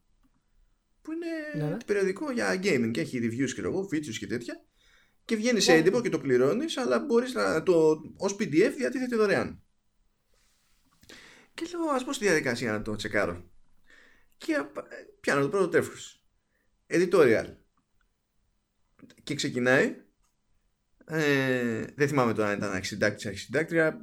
που 1.03 1.12
είναι 1.12 1.64
Ναι, 1.64 1.70
ναι. 1.70 1.76
περιοδικό 1.86 2.30
για 2.32 2.55
gaming 2.62 2.90
και 2.92 3.01
έχει 3.01 3.18
reviews 3.22 3.51
και 3.55 3.61
εγώ, 3.61 3.88
features 3.92 4.14
και 4.18 4.26
τέτοια 4.26 4.64
και 5.24 5.36
βγαίνει 5.36 5.61
σε 5.61 5.72
Ναι. 5.72 5.78
έντυπο 5.78 6.01
και 6.01 6.09
το 6.09 6.18
πληρώνεις 6.18 6.76
αλλά 6.76 6.99
μπορείς 6.99 7.34
να 7.34 7.62
το 7.62 7.97
ως 8.16 8.32
PDF 8.32 8.72
διατίθεται 8.76 9.16
δωρεάν 9.16 9.62
και 11.57 11.66
λέω 11.72 11.90
ας 11.90 12.04
πω 12.04 12.12
στη 12.12 12.24
διαδικασία 12.24 12.72
να 12.72 12.82
το 12.82 12.96
τσεκάρω 12.96 13.50
και 14.36 14.54
απ- 14.54 14.86
πιάνω 15.20 15.40
το 15.40 15.48
πρώτο 15.48 15.68
τεύχος 15.68 16.24
editorial 16.86 17.46
και 19.22 19.34
ξεκινάει 19.34 19.96
ε, 21.04 21.84
δεν 21.94 22.09
θυμάμαι 22.09 22.34
τώρα 22.34 22.48
αν 22.48 22.57
ήταν 22.59 22.72
αρχισυντάκτη 22.72 23.24
ή 23.26 23.28
αρχισυντάκτρια 23.28 23.98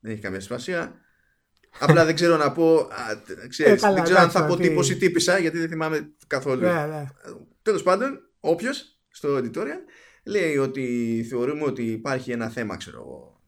δεν 0.00 0.12
έχει 0.12 0.20
καμία 0.20 0.40
σημασία 0.40 1.00
Απλά 1.80 2.04
δεν 2.04 2.14
ξέρω 2.14 2.36
να 2.36 2.52
πω. 2.52 2.76
Α, 2.78 3.22
ξέρεις, 3.48 3.72
Ε, 3.82 3.84
καλά, 3.84 3.94
δεν 3.94 4.02
ξέρω 4.02 4.18
αν 4.18 4.24
εντάξει, 4.24 4.40
θα 4.42 4.46
πω 4.46 4.52
ότι- 4.52 4.68
τύπος 4.68 4.90
ή 4.90 4.96
τύπησα 4.96 5.38
γιατί 5.38 5.58
δεν 5.58 5.68
θυμάμαι 5.68 6.12
καθόλου. 6.26 6.60
ναι, 6.60 6.86
ναι. 6.86 7.04
Τέλος 7.62 7.82
πάντων, 7.82 8.30
όποιος 8.40 8.98
στο 9.08 9.36
editorial 9.36 9.80
λέει 10.24 10.56
ότι 10.56 11.26
θεωρούμε 11.28 11.62
ότι 11.64 11.82
υπάρχει 11.90 12.30
ένα 12.32 12.48
θέμα, 12.48 12.76
ξέρω 12.76 12.96
εγώ, 12.98 13.42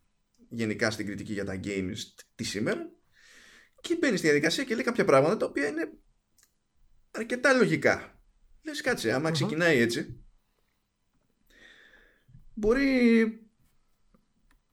γενικά 0.49 0.91
στην 0.91 1.07
κριτική 1.07 1.33
για 1.33 1.45
τα 1.45 1.61
games 1.65 1.97
τη 2.35 2.45
σήμερα. 2.45 2.91
Και 3.81 3.97
μπαίνει 4.01 4.17
στη 4.17 4.27
διαδικασία 4.27 4.65
και 4.65 4.75
λέει 4.75 4.85
κάποια 4.85 5.05
πράγματα 5.05 5.37
τα 5.37 5.47
οποία 5.47 5.67
είναι 5.67 5.93
αρκετά 7.11 7.53
λογικά. 7.53 8.23
Λες, 8.63 8.81
κάτσε, 8.81 9.13
άμα 9.13 9.29
Μμμ. 9.29 9.33
ξεκινάει 9.35 9.79
έτσι, 9.79 10.21
μπορεί 12.55 13.41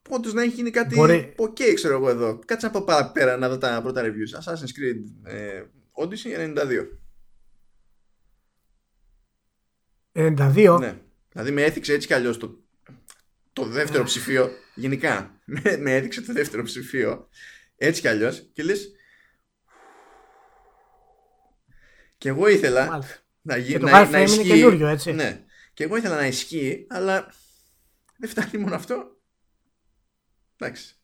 όντως 0.09 0.33
να 0.33 0.41
έχει 0.41 0.53
γίνει 0.53 0.69
κάτι 0.69 0.95
Μπορεί. 0.95 1.35
ok, 1.37 1.73
ξέρω 1.73 1.95
εγώ 1.95 2.09
εδώ. 2.09 2.39
Κάτσε 2.45 2.65
να 2.65 2.71
πάω 2.71 2.83
παραπέρα 2.83 3.37
να 3.37 3.49
δω 3.49 3.57
τα 3.57 3.81
πρώτα 3.81 4.01
reviews. 4.05 4.39
Assassin's 4.43 4.79
Creed 4.79 5.31
ε, 5.31 5.63
Odyssey 5.91 6.55
92. 6.55 6.87
92. 10.13 10.77
Ναι. 10.79 10.99
Δηλαδή 11.31 11.51
με 11.51 11.63
έθιξε 11.63 11.93
έτσι 11.93 12.07
κι 12.07 12.13
αλλιώς 12.13 12.37
το, 12.37 12.63
το 13.53 13.65
δεύτερο 13.65 14.03
ψηφίο. 14.03 14.49
Γενικά. 14.75 15.41
Με, 15.45 15.77
με 15.77 15.95
έδειξε 15.95 16.21
το 16.21 16.33
δεύτερο 16.33 16.63
ψηφίο. 16.63 17.27
Έτσι 17.75 18.01
κι 18.01 18.07
αλλιώς. 18.07 18.49
Και 18.53 18.63
λες. 18.63 18.91
Και 22.17 22.29
εγώ 22.29 22.47
ήθελα 22.47 22.85
Μάλιστα. 22.85 23.15
να, 23.41 23.57
γι, 23.57 23.71
Και 23.71 23.79
το 23.79 23.85
να, 23.85 23.91
wireframe 23.91 24.11
να 24.11 24.19
είναι 24.19 24.31
ισχύει. 24.31 24.47
καινούριο, 24.47 24.87
έτσι. 24.87 25.11
Ναι. 25.11 25.43
Και 25.73 25.83
εγώ 25.83 25.95
ήθελα 25.95 26.15
να 26.15 26.25
ισχύει, 26.25 26.87
αλλά 26.89 27.33
δεν 28.17 28.29
φτάνει 28.29 28.57
μόνο 28.57 28.75
αυτό. 28.75 29.17
Εντάξει. 30.57 30.95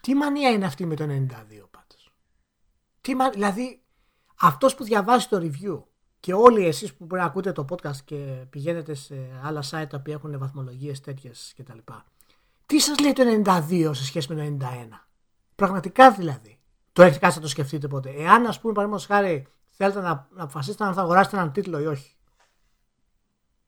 Τι 0.00 0.14
μανία 0.14 0.50
είναι 0.50 0.66
αυτή 0.66 0.86
με 0.86 0.94
το 0.96 1.04
92 1.04 1.08
πάντως; 1.70 2.12
Τι 3.00 3.14
μα... 3.14 3.30
Δηλαδή, 3.30 3.82
αυτός 4.40 4.74
που 4.74 4.84
διαβάζει 4.84 5.26
το 5.26 5.36
review 5.42 5.82
και 6.20 6.32
όλοι 6.32 6.66
εσείς 6.66 6.94
που 6.94 7.04
μπορεί 7.04 7.20
να 7.20 7.26
ακούτε 7.26 7.52
το 7.52 7.64
podcast 7.70 7.96
και 8.04 8.44
πηγαίνετε 8.50 8.94
σε 8.94 9.14
άλλα 9.42 9.62
site 9.70 9.86
τα 9.88 9.96
οποία 9.96 10.14
έχουν 10.14 10.38
βαθμολογίες 10.38 11.00
τέτοιες 11.00 11.54
κτλ. 11.56 11.78
Τι 12.66 12.78
σας 12.80 12.98
λέει 12.98 13.12
το 13.12 13.22
92 13.44 13.90
σε 13.94 14.04
σχέση 14.04 14.34
με 14.34 14.56
το 14.58 14.66
91. 14.66 15.06
Πραγματικά 15.54 16.12
δηλαδή. 16.12 16.58
Το 16.92 17.02
έχετε 17.02 17.18
κάτσει 17.18 17.36
να 17.36 17.42
το 17.42 17.50
σκεφτείτε 17.50 17.88
ποτέ. 17.88 18.10
Εάν 18.10 18.46
ας 18.46 18.60
πούμε 18.60 18.72
παραδείγματος 18.72 19.06
χάρη 19.06 19.46
θέλετε 19.82 20.00
να, 20.00 20.28
να 20.30 20.42
αποφασίσετε 20.42 20.84
αν 20.84 20.94
θα 20.94 21.00
αγοράσετε 21.00 21.36
έναν 21.36 21.52
τίτλο 21.52 21.80
ή 21.80 21.86
όχι. 21.86 22.14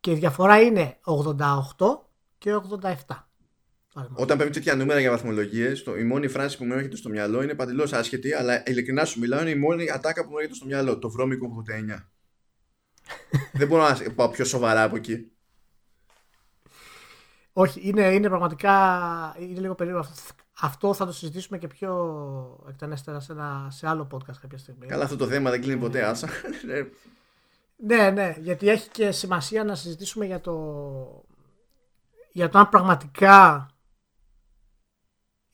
Και 0.01 0.11
η 0.11 0.15
διαφορά 0.15 0.61
είναι 0.61 0.99
88 1.05 1.41
και 2.39 2.55
87. 2.55 2.61
παραδείγματος. 2.61 4.13
Όταν 4.15 4.39
παίρνει 4.39 4.53
τέτοια 4.53 4.75
νούμερα 4.75 5.01
για 5.01 5.11
βαθμολογίες, 5.11 5.85
η 5.99 6.03
μόνη 6.03 6.29
φράση 6.29 6.57
που 6.59 6.65
μου 6.65 6.73
έρχεται 6.73 6.97
στο 6.97 7.09
μυαλό 7.09 7.43
είναι 7.43 7.55
παντελώς 7.55 7.93
άσχετη, 7.93 8.33
αλλά 8.33 8.63
ειλικρινά 8.67 9.05
σου 9.05 9.19
μιλάω, 9.19 9.41
είναι 9.41 9.51
η 9.51 9.55
μόνη 9.55 9.91
ατάκα 9.91 10.25
που 10.25 10.31
μου 10.31 10.37
έρχεται 10.37 10.55
στο 10.55 10.67
μυαλό. 10.67 10.99
Το 10.99 11.11
βρώμικο 11.11 11.65
89. 11.95 12.05
δεν 13.59 13.69
μπορώ 13.69 13.83
να 13.83 14.13
πάω 14.15 14.29
πιο 14.29 14.45
σοβαρά 14.45 14.83
από 14.83 14.97
εκεί. 14.97 15.33
Όχι, 17.53 17.81
είναι, 17.89 18.15
είναι 18.15 18.29
πραγματικά 18.29 18.73
είναι 19.39 19.61
λίγο 19.61 19.75
περίεργο 19.75 20.01
αυτό. 20.01 20.42
Αυτό 20.61 20.95
θα 20.95 21.07
το 21.07 21.13
συζητήσουμε 21.13 21.59
και 21.59 21.67
πιο 21.67 22.65
εκτενέστερα 22.69 23.21
σε, 23.21 23.33
ένα, 23.33 23.69
σε 23.71 23.89
άλλο 23.89 24.07
podcast 24.13 24.37
κάποια 24.41 24.59
στιγμή. 24.59 24.87
Καλά, 24.87 25.05
αυτό 25.05 25.17
το 25.17 25.27
θέμα 25.27 25.51
δεν 25.51 25.61
κλείνει 25.61 25.81
ποτέ, 25.81 26.05
άσα. 26.05 26.29
Ε, 26.69 26.85
Ναι, 27.85 28.11
ναι, 28.11 28.37
γιατί 28.41 28.69
έχει 28.69 28.89
και 28.89 29.11
σημασία 29.11 29.65
να 29.65 29.75
συζητήσουμε 29.75 30.27
για 30.27 30.41
το, 30.41 31.25
για 32.33 32.49
το 32.49 32.59
αν 32.59 32.69
πραγματικά 32.69 33.67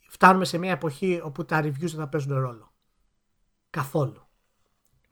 φτάνουμε 0.09 0.45
σε 0.45 0.59
μια 0.59 0.71
εποχή 0.71 1.21
όπου 1.25 1.45
τα 1.45 1.61
reviews 1.61 1.79
δεν 1.79 1.89
θα 1.89 2.09
παίζουν 2.09 2.39
ρόλο. 2.39 2.73
Καθόλου. 3.71 4.27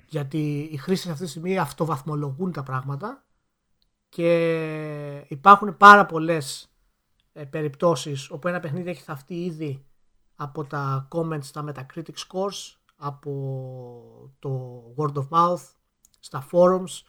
Γιατί 0.07 0.68
οι 0.72 0.76
χρήστες 0.76 1.12
αυτή 1.12 1.24
τη 1.24 1.30
στιγμή 1.30 1.59
αυτοβαθμολογούν 1.59 2.53
τα 2.53 2.62
πράγματα 2.62 3.24
και 4.09 5.24
υπάρχουν 5.28 5.76
πάρα 5.76 6.07
πολλές 6.07 6.70
ε, 7.37 7.45
περιπτώσεις 7.45 8.30
όπου 8.30 8.49
ένα 8.49 8.61
παιχνίδι 8.61 8.91
έχει 8.91 9.03
θαυτεί 9.03 9.45
ήδη 9.45 9.84
από 10.37 10.64
τα 10.64 11.09
comments 11.12 11.45
στα 11.45 11.64
Metacritic 11.68 12.14
scores, 12.28 12.76
από 12.97 14.34
το 14.39 14.82
word 14.97 15.12
of 15.12 15.28
mouth, 15.28 15.62
στα 16.18 16.49
forums, 16.53 17.03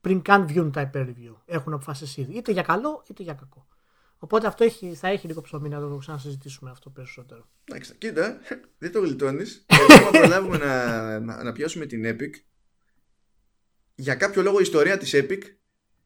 πριν 0.00 0.22
καν 0.22 0.46
βγουν 0.46 0.72
τα 0.72 0.80
υπέρ 0.80 1.06
review. 1.08 1.34
Έχουν 1.44 1.72
αποφασίσει 1.72 2.20
ήδη, 2.20 2.36
είτε 2.36 2.52
για 2.52 2.62
καλό 2.62 3.02
είτε 3.10 3.22
για 3.22 3.34
κακό. 3.34 3.66
Οπότε 4.18 4.46
αυτό 4.46 4.64
έχει, 4.64 4.94
θα 4.94 5.08
έχει 5.08 5.26
λίγο 5.26 5.40
ψωμί 5.40 5.68
να 5.68 5.80
το 5.80 5.96
ξανασυζητήσουμε 5.96 6.70
αυτό 6.70 6.90
περισσότερο. 6.90 7.48
Εντάξει, 7.64 7.94
κοίτα, 7.94 8.38
δεν 8.78 8.92
το 8.92 9.00
γλιτώνεις. 9.00 9.66
Άμα 9.98 10.10
προλάβουμε 10.10 10.56
να, 10.56 11.20
να, 11.20 11.42
να 11.42 11.52
πιάσουμε 11.52 11.86
την 11.86 12.02
Epic, 12.06 12.30
για 13.94 14.14
κάποιο 14.14 14.42
λόγο 14.42 14.58
η 14.58 14.62
ιστορία 14.62 14.98
της 14.98 15.10
Epic 15.14 15.42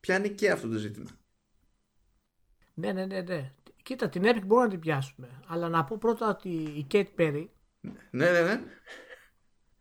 πιάνει 0.00 0.28
και 0.30 0.50
αυτό 0.50 0.68
το 0.68 0.76
ζήτημα. 0.76 1.10
Ναι, 2.74 2.92
ναι, 2.92 3.06
ναι, 3.06 3.20
ναι. 3.20 3.54
Κοίτα, 3.86 4.08
την 4.08 4.22
Epic 4.24 4.40
μπορούμε 4.46 4.64
να 4.66 4.70
την 4.70 4.80
πιάσουμε. 4.80 5.28
Αλλά 5.46 5.68
να 5.68 5.84
πω 5.84 5.96
πρώτα 5.98 6.28
ότι 6.28 6.48
η 6.48 6.86
Kate 6.92 7.06
Perry, 7.18 7.46
Ναι, 8.10 8.30
ναι, 8.30 8.40
ναι. 8.40 8.60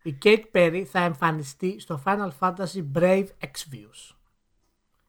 η 0.02 0.18
Kate 0.24 0.44
Perry 0.52 0.82
θα 0.86 0.98
εμφανιστεί 1.00 1.80
στο 1.80 2.02
Final 2.06 2.30
Fantasy 2.38 2.84
Brave 2.94 3.26
Exvius. 3.40 4.14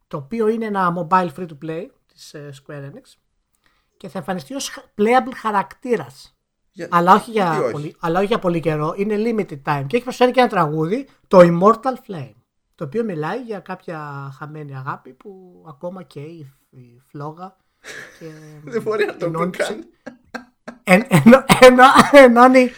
Το 0.07 0.17
οποίο 0.17 0.47
είναι 0.47 0.65
ένα 0.65 0.93
mobile 0.97 1.29
free 1.35 1.47
to 1.47 1.57
play 1.65 1.85
της 2.13 2.33
ε, 2.33 2.49
Square 2.65 2.83
Enix 2.91 3.01
και 3.97 4.07
θα 4.09 4.17
εμφανιστεί 4.17 4.53
ως 4.53 4.79
playable 4.97 5.33
χαρακτήρας. 5.35 6.35
Για- 6.71 6.87
Αλλά 6.91 7.13
όχι, 7.13 7.31
για 7.31 7.43
γιατί 7.49 7.63
όχι; 7.63 7.71
πολύ, 7.71 7.95
αλλά 7.99 8.17
όχι 8.17 8.27
για 8.27 8.39
πολύ 8.39 8.59
καιρό. 8.59 8.93
Είναι 8.97 9.15
limited 9.17 9.61
time. 9.63 9.83
Και 9.87 9.95
έχει 9.95 10.03
προσφέρει 10.03 10.31
και 10.31 10.39
ένα 10.39 10.49
τραγούδι, 10.49 11.07
το 11.27 11.39
Immortal 11.41 11.93
Flame. 12.07 12.33
Το 12.75 12.83
οποίο 12.83 13.03
μιλάει 13.03 13.41
για 13.43 13.59
κάποια 13.59 14.29
χαμένη 14.37 14.75
αγάπη 14.75 15.13
που 15.13 15.63
ακόμα 15.67 16.03
και 16.03 16.19
η, 16.19 16.53
η 16.69 16.99
φλόγα. 17.09 17.57
Και 18.19 18.25
Δεν 18.71 18.81
μπορεί 18.81 19.05
να 19.05 19.11
το 19.11 19.17
πει 19.17 19.25
ενώνει 19.25 19.51
τους- 19.51 19.67
καν. 19.67 19.87
εν- 20.83 21.05
ενώ- 21.09 21.43
ενώ- 21.59 21.83
ενώνει. 22.11 22.71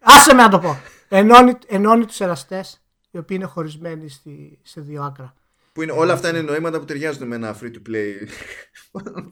Άσε 0.00 0.34
με 0.34 0.42
να 0.42 0.48
το 0.48 0.58
πω. 0.58 0.78
Ενώνει, 1.08 1.52
ενώνει 1.66 2.06
τους 2.06 2.20
εραστές 2.20 2.82
οι 3.10 3.18
οποίοι 3.18 3.36
είναι 3.40 3.48
χωρισμένοι 3.48 4.08
στη, 4.08 4.58
σε 4.62 4.80
δύο 4.80 5.02
άκρα. 5.02 5.34
Που 5.72 5.82
είναι, 5.82 5.92
όλα 5.92 6.12
αυτά 6.12 6.28
είναι 6.28 6.40
νοήματα 6.42 6.78
που 6.78 6.84
ταιριάζουν 6.84 7.26
με 7.28 7.34
ένα 7.34 7.56
free 7.60 7.70
to 7.72 7.82
play. 7.88 8.28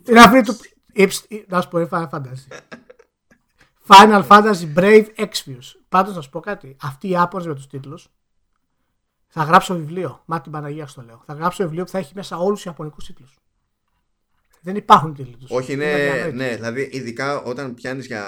Είναι 0.09 0.21
αυτή 0.21 0.43
του. 0.43 0.57
Υψ- 0.93 1.27
Να 1.49 1.61
σου 1.61 1.69
πω, 1.69 1.79
είναι 1.79 1.89
Final 1.93 2.09
Fantasy. 2.11 2.57
Final 3.87 4.27
Fantasy 4.27 4.75
Brave 4.77 5.07
Exvius. 5.17 5.75
Πάντως 5.89 6.15
να 6.15 6.21
σου 6.21 6.31
πω 6.31 6.41
κάτι. 6.41 6.77
Αυτοί 6.83 7.09
οι 7.09 7.17
Άπωνες 7.17 7.47
με 7.47 7.55
τους 7.55 7.67
τίτλους 7.67 8.09
Θα 9.29 9.43
γράψω 9.43 9.75
βιβλίο. 9.75 10.23
Μα 10.25 10.41
την 10.41 10.53
Παναγία 10.53 10.87
στο 10.87 11.03
λέω. 11.03 11.23
Θα 11.27 11.33
γράψω 11.33 11.63
βιβλίο 11.65 11.85
που 11.85 11.91
θα 11.91 11.99
έχει 11.99 12.13
μέσα 12.15 12.37
όλους 12.37 12.55
τους 12.55 12.65
Ιαπωνικούς 12.65 13.07
τίτλους. 13.07 13.39
Δεν 14.63 14.77
υπάρχουν 14.77 15.15
τίτλοι 15.15 15.37
τους. 15.37 15.51
Όχι, 15.51 15.77
ναι, 15.77 16.31
ναι, 16.35 16.55
δηλαδή 16.55 16.89
ειδικά 16.93 17.43
όταν 17.43 17.75
πιάνεις 17.75 18.07
για, 18.07 18.25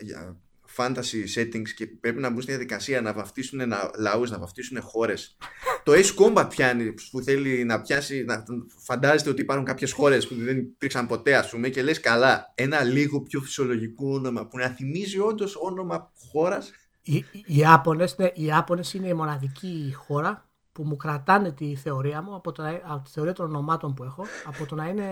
για 0.00 0.36
fantasy 0.76 1.24
settings 1.36 1.68
και 1.76 1.86
πρέπει 1.86 2.20
να 2.20 2.30
μπουν 2.30 2.42
στη 2.42 2.50
διαδικασία 2.50 3.00
να 3.00 3.12
βαφτίσουν 3.12 3.60
λαούς, 3.98 4.30
να 4.30 4.38
βαφτίσουν 4.38 4.80
χώρες. 4.80 5.36
το 5.84 5.92
Ace 5.92 6.14
Combat 6.20 6.46
πιάνει 6.48 6.94
που 7.10 7.20
θέλει 7.20 7.64
να 7.64 7.80
πιάσει, 7.80 8.24
να 8.24 8.44
φαντάζεται 8.84 9.30
ότι 9.30 9.42
υπάρχουν 9.42 9.66
κάποιες 9.66 9.92
χώρες 9.92 10.28
που 10.28 10.34
δεν 10.34 10.58
υπήρξαν 10.58 11.06
ποτέ, 11.06 11.36
ας 11.36 11.50
πούμε, 11.50 11.68
και 11.68 11.82
λες 11.82 12.00
καλά, 12.00 12.52
ένα 12.54 12.82
λίγο 12.82 13.20
πιο 13.20 13.40
φυσιολογικό 13.40 14.14
όνομα 14.14 14.46
που 14.46 14.58
να 14.58 14.68
θυμίζει 14.68 15.18
όντως 15.18 15.56
όνομα 15.60 16.12
χώρας. 16.30 16.72
Οι, 17.02 17.14
οι, 17.16 17.44
Ιάπωνες, 17.46 18.18
ναι, 18.18 18.30
οι 18.34 18.44
Ιάπωνες 18.44 18.94
είναι 18.94 19.08
η 19.08 19.14
μοναδική 19.14 19.92
χώρα 19.96 20.48
που 20.74 20.82
μου 20.82 20.96
κρατάνε 20.96 21.52
τη 21.52 21.74
θεωρία 21.74 22.22
μου 22.22 22.34
από, 22.34 22.52
το, 22.52 22.62
από 22.82 23.04
τη 23.04 23.10
θεωρία 23.10 23.32
των 23.32 23.46
ονομάτων 23.46 23.94
που 23.94 24.04
έχω 24.04 24.24
από 24.44 24.66
το 24.66 24.74
να 24.74 24.88
είναι 24.88 25.08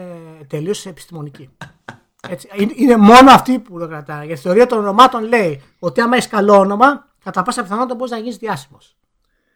τελείως 0.47 0.87
επιστημονική. 0.87 1.51
Έτσι, 2.29 2.49
είναι 2.75 2.97
μόνο 2.97 3.31
αυτοί 3.31 3.59
που 3.59 3.79
το 3.79 3.89
κρατάνε. 3.89 4.25
Γιατί 4.25 4.41
η 4.41 4.43
θεωρία 4.43 4.67
των 4.67 4.79
ονομάτων 4.79 5.25
λέει 5.25 5.63
ότι 5.79 6.01
άμα 6.01 6.17
έχεις 6.17 6.29
καλό 6.29 6.59
όνομα, 6.59 7.07
κατά 7.25 7.43
πάσα 7.43 7.63
πιθανότητα 7.63 7.95
μπορείς 7.95 8.13
να 8.13 8.19
γίνεις 8.19 8.37
διάσημος. 8.37 8.97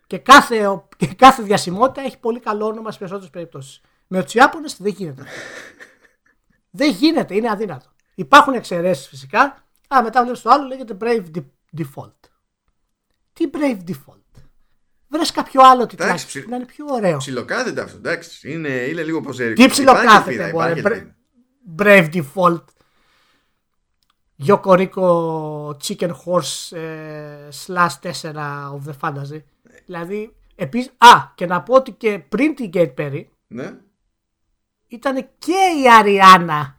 Και 0.07 0.18
κάθε, 0.18 0.82
και 0.96 1.07
κάθε 1.07 1.42
διασημότητα 1.42 2.00
έχει 2.07 2.18
πολύ 2.18 2.40
καλό 2.40 2.66
όνομα 2.66 2.90
στι 2.90 2.98
περισσότερες 2.98 3.30
περιπτώσεις. 3.30 3.80
Με 4.07 4.22
τους 4.22 4.34
Ιάπωνες 4.34 4.76
δεν 4.82 4.92
γίνεται. 4.92 5.24
δεν 6.70 6.90
γίνεται, 6.90 7.34
είναι 7.34 7.50
αδύνατο. 7.50 7.86
Υπάρχουν 8.14 8.52
εξαιρέσεις 8.54 9.09
φυσικά. 9.09 9.64
Α, 9.94 10.02
μετά 10.02 10.22
βλέπεις 10.22 10.42
το 10.42 10.50
άλλο 10.50 10.66
λέγεται 10.66 10.96
Brave 11.00 11.24
Default. 11.78 12.12
Τι 13.32 13.50
Brave 13.52 13.78
Default; 13.88 14.26
Βρες 15.17 15.31
κάποιο 15.31 15.61
άλλο 15.62 15.87
τιτλάκι 15.87 16.27
ψι... 16.27 16.45
να 16.49 16.57
είναι 16.57 16.64
πιο 16.64 16.85
ωραίο. 16.89 17.17
Ψιλοκάθεται 17.17 17.81
αυτό, 17.81 17.97
εντάξει. 17.97 18.53
Είναι, 18.53 18.69
είναι 18.69 19.03
λίγο 19.03 19.21
ποζέρικο. 19.21 19.62
Τι 19.62 19.69
ψιλοκάθεται, 19.69 20.51
μπορεί. 20.51 21.14
Brave 21.79 22.09
Default. 22.12 22.64
Yokoriko 24.47 25.77
Chicken 25.77 26.11
Horse 26.11 26.77
ε, 26.77 27.49
slash 27.67 27.99
4 28.03 28.33
of 28.75 28.81
the 28.87 28.95
Fantasy. 29.01 29.43
Δηλαδή, 29.87 30.37
επίσης, 30.55 30.89
α, 30.99 31.33
και 31.35 31.47
να 31.47 31.62
πω 31.62 31.75
ότι 31.75 31.93
και 31.93 32.19
πριν 32.19 32.55
την 32.55 32.71
Gate 32.73 32.95
Perry 32.99 33.25
ναι. 33.47 33.73
ήταν 34.87 35.29
και 35.39 35.83
η 35.83 35.91
Αριάννα 35.99 36.79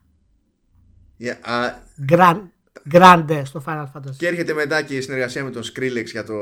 yeah, 1.19 1.35
uh, 1.45 1.71
Grand, 2.11 2.41
Grande 2.91 3.41
στο 3.45 3.63
Final 3.65 3.85
Fantasy. 3.93 4.15
Και 4.17 4.27
έρχεται 4.27 4.53
μετά 4.53 4.81
και 4.81 4.95
η 4.95 5.01
συνεργασία 5.01 5.43
με 5.43 5.51
τον 5.51 5.63
Skrillex 5.63 6.05
για 6.05 6.23
το, 6.23 6.35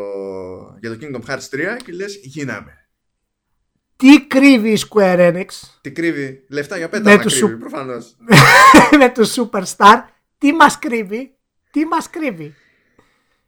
για 0.79 0.89
το 0.89 0.97
Kingdom 1.01 1.29
Hearts 1.29 1.75
3 1.75 1.77
και 1.85 1.91
λες 1.91 2.19
γίναμε. 2.21 2.87
Τι 3.95 4.27
κρύβει 4.27 4.71
η 4.71 4.79
Square 4.89 5.33
Enix; 5.33 5.45
Τι 5.81 5.91
κρύβει; 5.91 6.45
Λεφτά 6.49 6.77
για 6.77 6.89
πέτα 6.89 7.09
να 7.09 7.17
κρύβει, 7.17 7.35
σου... 7.35 7.57
προφανώς. 7.57 8.15
με 8.99 9.09
το 9.09 9.27
Superstar. 9.35 10.01
Τι 10.37 10.53
μας 10.53 10.79
κρύβει; 10.79 11.37
Τι 11.71 11.85
μας 11.85 12.09
κρύβει; 12.09 12.55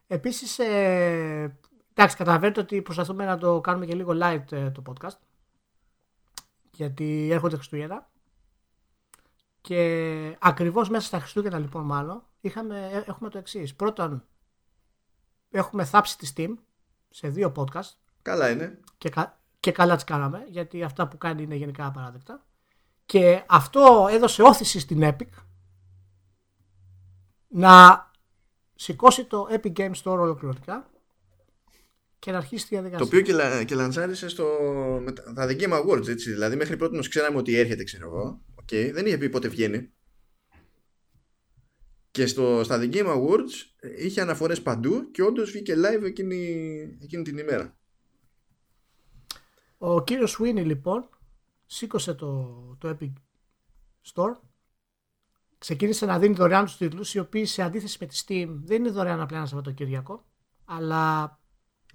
Επίσης, 0.07 0.59
ε, 0.59 1.57
εντάξει, 1.93 2.17
καταλαβαίνετε 2.17 2.59
ότι 2.59 2.81
προσπαθούμε 2.81 3.25
να 3.25 3.37
το 3.37 3.61
κάνουμε 3.61 3.85
και 3.85 3.95
λίγο 3.95 4.17
light 4.21 4.51
ε, 4.51 4.69
το 4.69 4.81
podcast. 4.85 5.17
Γιατί 6.71 7.29
έρχονται 7.31 7.55
Χριστούγεννα. 7.55 8.09
Και 9.67 10.37
ακριβώς 10.39 10.89
μέσα 10.89 11.07
στα 11.07 11.19
Χριστούγεννα 11.19 11.59
λοιπόν 11.59 11.83
μάλλον 11.85 12.23
είχαμε, 12.41 12.89
ε, 12.91 13.03
έχουμε 13.09 13.29
το 13.29 13.37
εξής. 13.37 13.75
Πρώτον, 13.75 14.23
έχουμε 15.49 15.85
θάψει 15.85 16.17
τη 16.17 16.31
Steam 16.35 16.53
σε 17.09 17.27
δύο 17.27 17.51
podcast. 17.55 17.91
Καλά 18.21 18.49
είναι. 18.49 18.79
Και, 18.97 19.11
και 19.59 19.71
καλά 19.71 19.95
τις 19.95 20.03
κάναμε, 20.03 20.45
γιατί 20.49 20.83
αυτά 20.83 21.07
που 21.07 21.17
κάνει 21.17 21.43
είναι 21.43 21.55
γενικά 21.55 21.85
απαράδεκτα. 21.85 22.45
Και 23.05 23.43
αυτό 23.47 24.07
έδωσε 24.09 24.41
όθηση 24.41 24.79
στην 24.79 24.99
Epic 25.03 25.29
να 27.47 28.05
σηκώσει 28.75 29.25
το 29.25 29.47
Epic 29.51 29.73
Games 29.73 30.01
Store 30.03 30.19
ολοκληρωτικά 30.19 30.89
και 32.19 32.31
να 32.31 32.37
αρχίσει 32.37 32.67
τη 32.67 32.69
διαδικασία. 32.69 32.97
Το 32.97 33.05
οποίο 33.05 33.21
και, 33.21 33.33
λα, 33.33 33.63
και 33.63 33.75
λανσάρισε 33.75 34.29
στο, 34.29 34.45
με 35.03 35.11
τα 35.11 35.47
The 35.49 35.59
Game 35.59 35.83
Awards, 35.83 36.07
έτσι. 36.07 36.31
Δηλαδή 36.31 36.55
μέχρι 36.55 36.77
πρώτη 36.77 37.09
ξέραμε 37.09 37.37
ότι 37.37 37.55
έρχεται, 37.55 37.83
ξέρω 37.83 38.05
εγώ. 38.05 38.41
Okay. 38.71 38.91
Δεν 38.93 39.05
είχε 39.05 39.17
πει 39.17 39.29
πότε 39.29 39.47
βγαίνει. 39.47 39.91
Και 42.11 42.25
στο, 42.25 42.63
στα 42.63 42.79
The 42.81 42.93
Game 42.93 43.07
Awards 43.07 43.87
είχε 43.97 44.21
αναφορές 44.21 44.61
παντού 44.61 45.11
και 45.11 45.23
όντως 45.23 45.51
βγήκε 45.51 45.73
live 45.77 46.03
εκείνη, 46.03 46.37
εκείνη 47.01 47.23
την 47.23 47.37
ημέρα. 47.37 47.77
Ο 49.77 50.03
κύριος 50.03 50.31
Σουίνι 50.31 50.63
λοιπόν 50.63 51.09
σήκωσε 51.65 52.13
το, 52.13 52.45
το 52.79 52.97
Epic 52.99 53.13
Store 54.13 54.35
ξεκίνησε 55.57 56.05
να 56.05 56.19
δίνει 56.19 56.35
δωρεάν 56.35 56.65
τους 56.65 56.77
τίτλους 56.77 57.13
οι 57.13 57.19
οποίοι 57.19 57.45
σε 57.45 57.61
αντίθεση 57.61 57.97
με 57.99 58.05
τη 58.05 58.23
Steam 58.25 58.47
δεν 58.63 58.79
είναι 58.79 58.89
δωρεάν 58.89 59.21
απλά 59.21 59.37
ένα 59.37 59.45
Σαββατοκύριακο 59.45 60.25
αλλά 60.65 61.39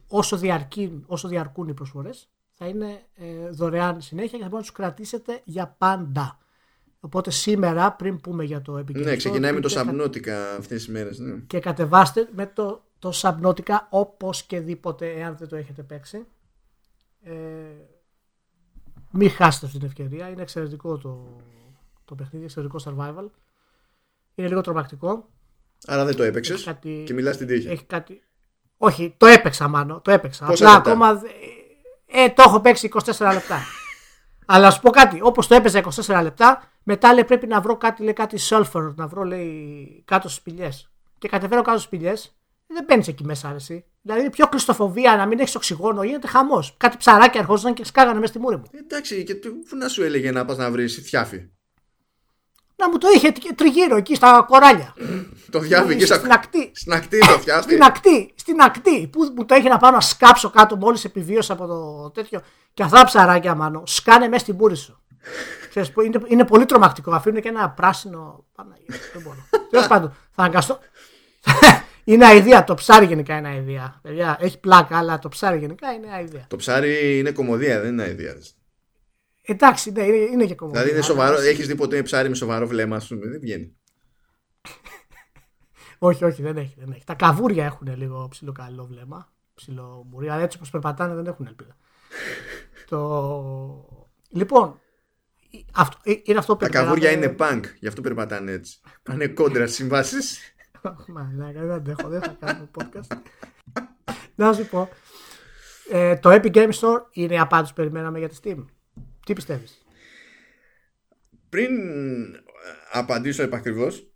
όσο, 0.09 0.37
διαρκεί, 0.37 1.03
όσο 1.07 1.29
διαρκούν 1.29 1.68
οι 1.68 1.75
προσφορές 1.75 2.31
θα 2.53 2.66
είναι 2.66 3.07
ε, 3.14 3.49
δωρεάν 3.49 4.01
συνέχεια 4.01 4.39
και 4.39 4.45
θα 4.45 4.49
μπορείτε 4.49 4.57
να 4.57 4.61
τους 4.61 4.73
κρατήσετε 4.73 5.41
για 5.45 5.68
πάντα. 5.68 6.41
Οπότε 7.05 7.31
σήμερα, 7.31 7.93
πριν 7.93 8.21
πούμε 8.21 8.45
για 8.45 8.63
το 8.63 8.79
Epic 8.79 8.95
Ναι, 8.95 9.17
ξεκινάει 9.17 9.53
με 9.53 9.61
το 9.61 9.75
Subnautica 9.77 10.29
αυτές 10.59 10.85
τις 10.85 10.89
μέρες. 10.89 11.19
Ναι. 11.19 11.35
Και 11.47 11.59
κατεβάστε 11.59 12.29
με 12.35 12.47
το, 12.47 12.85
το 12.99 13.13
Subnautica 13.15 13.77
όπως 13.91 14.43
και 14.43 14.61
δίποτε, 14.61 15.11
εάν 15.11 15.37
δεν 15.39 15.49
το 15.49 15.57
έχετε 15.57 15.83
παίξει. 15.83 16.27
Ε, 17.23 17.33
μην 19.11 19.31
χάσετε 19.31 19.67
αυτή 19.67 19.79
την 19.79 19.87
ευκαιρία. 19.87 20.29
Είναι 20.29 20.43
εξαιρετικό 20.43 20.99
το, 20.99 21.37
το 22.05 22.15
παιχνίδι, 22.15 22.45
εξαιρετικό 22.45 22.79
survival. 22.85 23.27
Είναι 24.35 24.49
λίγο 24.49 24.61
τρομακτικό. 24.61 25.29
Άρα 25.87 26.05
δεν 26.05 26.17
το 26.17 26.23
έπαιξες 26.23 26.65
κάτι... 26.65 27.03
και 27.07 27.15
μιλάς 27.15 27.35
στην 27.35 27.47
τύχη. 27.47 27.69
Έχει 27.69 27.85
κάτι... 27.85 28.23
Όχι, 28.77 29.15
το 29.17 29.27
έπαιξα 29.27 29.69
μάλλον. 29.69 30.03
Το 30.03 30.11
έπαιξα. 30.11 30.47
Απλά 30.49 30.75
ακόμα. 30.75 31.23
Ε, 32.07 32.29
το 32.29 32.43
έχω 32.47 32.61
παίξει 32.61 32.91
24 32.93 33.05
λεπτά. 33.33 33.59
Αλλά 34.47 34.70
σου 34.70 34.80
πω 34.80 34.90
κάτι, 34.90 35.18
όπως 35.22 35.47
το 35.47 35.55
έπαιζα 35.55 35.82
24 36.07 36.20
λεπτά, 36.22 36.62
μετά 36.82 37.14
λέει 37.14 37.24
πρέπει 37.24 37.47
να 37.47 37.61
βρω 37.61 37.76
κάτι, 37.76 38.03
λέει 38.03 38.12
κάτι 38.12 38.38
sulfur, 38.40 38.95
να 38.95 39.07
βρω 39.07 39.22
λέει 39.22 40.03
κάτω 40.07 40.28
στις 40.28 40.40
σπηλιές. 40.40 40.90
Και 41.18 41.28
κατεβαίνω 41.28 41.62
κάτω 41.62 41.78
στις 41.78 41.88
σπηλιές, 41.88 42.36
δεν 42.66 42.84
μπαίνεις 42.84 43.09
εκεί 43.09 43.24
μέσα, 43.24 43.49
αρέσει. 43.49 43.84
Δηλαδή 44.03 44.20
είναι 44.20 44.30
πιο 44.30 44.47
κλειστοφοβία 44.47 45.16
να 45.16 45.26
μην 45.26 45.38
έχεις 45.38 45.55
οξυγόνο, 45.55 46.03
γίνεται 46.03 46.26
χαμός. 46.26 46.74
Κάτι 46.76 46.97
ψαράκια 46.97 47.40
ερχόντουσαν 47.40 47.74
και 47.74 47.84
σκάγανε 47.84 48.14
μέσα 48.18 48.26
στη 48.26 48.38
μούρη 48.38 48.57
μου. 48.57 48.64
Εντάξει, 48.72 49.24
και 49.24 49.34
πού 49.34 49.76
να 49.76 49.88
σου 49.88 50.03
έλεγε 50.03 50.30
να 50.30 50.45
πας 50.45 50.57
να 50.57 50.70
βρεις 50.70 50.95
θιάφι. 50.95 51.49
Να 52.83 52.89
μου 52.89 52.99
το 52.99 53.09
είχε 53.14 53.33
τριγύρω 53.55 53.97
εκεί 53.97 54.14
στα 54.14 54.45
κοράλια. 54.49 54.95
το 55.51 55.59
διάβη 55.59 55.93
εκεί 55.93 56.05
στην 56.05 56.33
ακτή. 56.33 56.70
Στην 56.74 56.93
ακτή 56.93 57.18
το 57.18 57.39
φτιάχνει. 57.39 57.62
στην 57.62 57.83
ακτή. 57.83 58.33
Στην 58.35 58.61
ακτή. 58.61 59.07
Που 59.07 59.33
μου 59.37 59.45
το 59.45 59.55
είχε 59.55 59.68
να 59.68 59.78
πάω 59.78 59.91
να 59.91 60.01
σκάψω 60.01 60.51
κάτω 60.51 60.76
μόλις 60.76 61.05
επιβίωσα 61.05 61.53
από 61.53 61.66
το 61.66 62.11
τέτοιο. 62.11 62.41
Και 62.74 62.83
αυτά 62.83 63.05
ψαράκια 63.05 63.55
μάλλον 63.55 63.87
σκάνε 63.87 64.28
μέσα 64.28 64.43
στην 64.43 64.57
πούρη 64.57 64.76
σου. 64.76 65.01
Ξέρεις, 65.68 65.93
είναι, 66.05 66.20
είναι 66.26 66.45
πολύ 66.45 66.66
τρομακτικό. 66.66 67.12
Αφήνουν 67.12 67.41
και 67.41 67.49
ένα 67.49 67.70
πράσινο. 67.70 68.45
Παναγία, 68.55 68.97
δεν 69.12 69.22
μπορώ. 69.22 69.49
Τέλος 69.70 69.87
πάντων, 69.87 70.09
θα 70.09 70.43
αναγκαστώ. 70.43 70.78
είναι 72.05 72.26
αηδία. 72.26 72.64
Το 72.64 72.74
ψάρι 72.74 73.07
γενικά 73.07 73.37
είναι 73.37 73.49
αηδία. 73.49 74.01
Παιδιά, 74.03 74.37
έχει 74.41 74.59
πλάκα, 74.59 74.99
αλλά 74.99 75.18
το 75.18 75.28
ψάρι 75.28 75.59
γενικά 75.59 75.93
είναι 75.93 76.09
αηδία. 76.14 76.45
Το 76.49 76.57
ψάρι 76.57 77.18
είναι 77.18 77.30
κομμωδία, 77.30 77.80
δεν 77.80 77.93
είναι 77.93 78.03
αηδία. 78.03 78.37
Εντάξει, 79.43 79.90
ναι, 79.90 80.03
είναι, 80.03 80.16
είναι 80.16 80.47
και 80.47 80.55
κομμωδία. 80.55 80.80
Δηλαδή 80.80 80.99
είναι 80.99 81.07
σοβαρό. 81.07 81.40
Έχεις 81.40 81.66
δει 81.66 81.74
ποτέ 81.74 82.03
ψάρι 82.03 82.28
με 82.28 82.34
σοβαρό 82.34 82.66
βλέμμα, 82.66 82.97
ας 82.97 83.07
πούμε. 83.07 83.26
Δεν 83.26 83.40
βγαίνει. 83.40 83.76
όχι, 85.99 86.24
όχι, 86.24 86.43
δεν 86.43 86.57
έχει, 86.57 86.74
δεν 86.78 86.93
έχει. 86.93 87.05
Τα 87.05 87.14
καβούρια 87.14 87.64
έχουν 87.64 87.97
λίγο 87.97 88.28
ψηλό 88.30 88.53
καλό 88.53 88.86
βλέμμα. 88.86 89.32
Ψηλό 89.55 90.07
μπορεί, 90.09 90.28
αλλά 90.28 90.43
έτσι 90.43 90.57
όπως 90.57 90.70
περπατάνε 90.70 91.14
δεν 91.14 91.26
έχουν 91.26 91.47
ελπίδα. 91.47 91.76
το... 92.90 94.09
Λοιπόν, 94.28 94.80
αυτό, 95.72 95.99
ε, 96.03 96.14
είναι 96.22 96.38
αυτό 96.38 96.57
που 96.57 96.64
Τα 96.64 96.68
καβούρια 96.68 97.11
είναι 97.11 97.34
punk, 97.38 97.62
γι' 97.78 97.86
αυτό 97.86 98.01
περπατάνε 98.01 98.53
έτσι. 98.53 98.80
Πάνε 99.03 99.28
κόντρα 99.28 99.64
στις 99.64 99.76
συμβάσεις. 99.76 100.55
Μα, 101.14 101.32
δεν 101.34 101.70
αντέχω, 101.70 102.09
δεν 102.09 102.22
θα 102.22 102.36
κάνω 102.40 102.70
podcast. 102.78 103.16
Να 104.34 104.53
σου 104.53 104.68
πω. 104.68 104.88
Ε, 105.90 106.16
το 106.16 106.30
Epic 106.30 106.55
Games 106.55 106.72
Store 106.80 107.03
είναι 107.12 107.34
η 107.34 107.38
απάντηση 107.38 107.74
που 107.74 107.80
περιμέναμε 107.80 108.18
για 108.18 108.28
τη 108.28 108.36
Steam. 108.43 108.64
Τι 109.27 109.33
πιστεύεις; 109.33 109.85
Πριν 111.49 111.70
απαντήσω 112.93 113.43
επακριβώς 113.43 114.12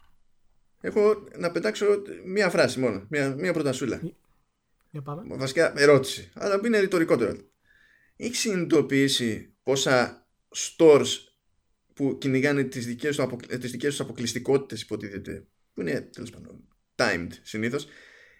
έχω 0.80 1.28
να 1.38 1.50
πετάξω 1.50 1.86
μία 2.24 2.50
φράση 2.50 2.78
μόνο, 2.80 3.06
μία, 3.10 3.34
μία 3.34 3.52
προτασούλα. 3.52 4.00
Για 4.90 5.02
πάμε. 5.02 5.36
Βασικά 5.36 5.72
ερώτηση, 5.80 6.30
αλλά 6.34 6.60
είναι 6.64 6.78
ρητορικό 6.78 7.16
τώρα. 7.16 7.36
Έχεις 8.16 8.38
συνειδητοποιήσει 8.38 9.54
πόσα 9.62 10.26
stores 10.54 11.06
που 11.94 12.18
κυνηγάνε 12.18 12.64
τις 12.64 12.86
δικές, 12.86 13.16
του 13.16 13.36
τις 13.58 13.70
δικές 13.70 13.90
τους 13.90 14.00
αποκλειστικότητες 14.00 14.82
υποτίθεται 14.82 15.46
που 15.74 15.80
είναι 15.80 16.00
τέλος 16.00 16.30
πάντων 16.30 16.68
timed 16.96 17.30
συνήθως 17.42 17.86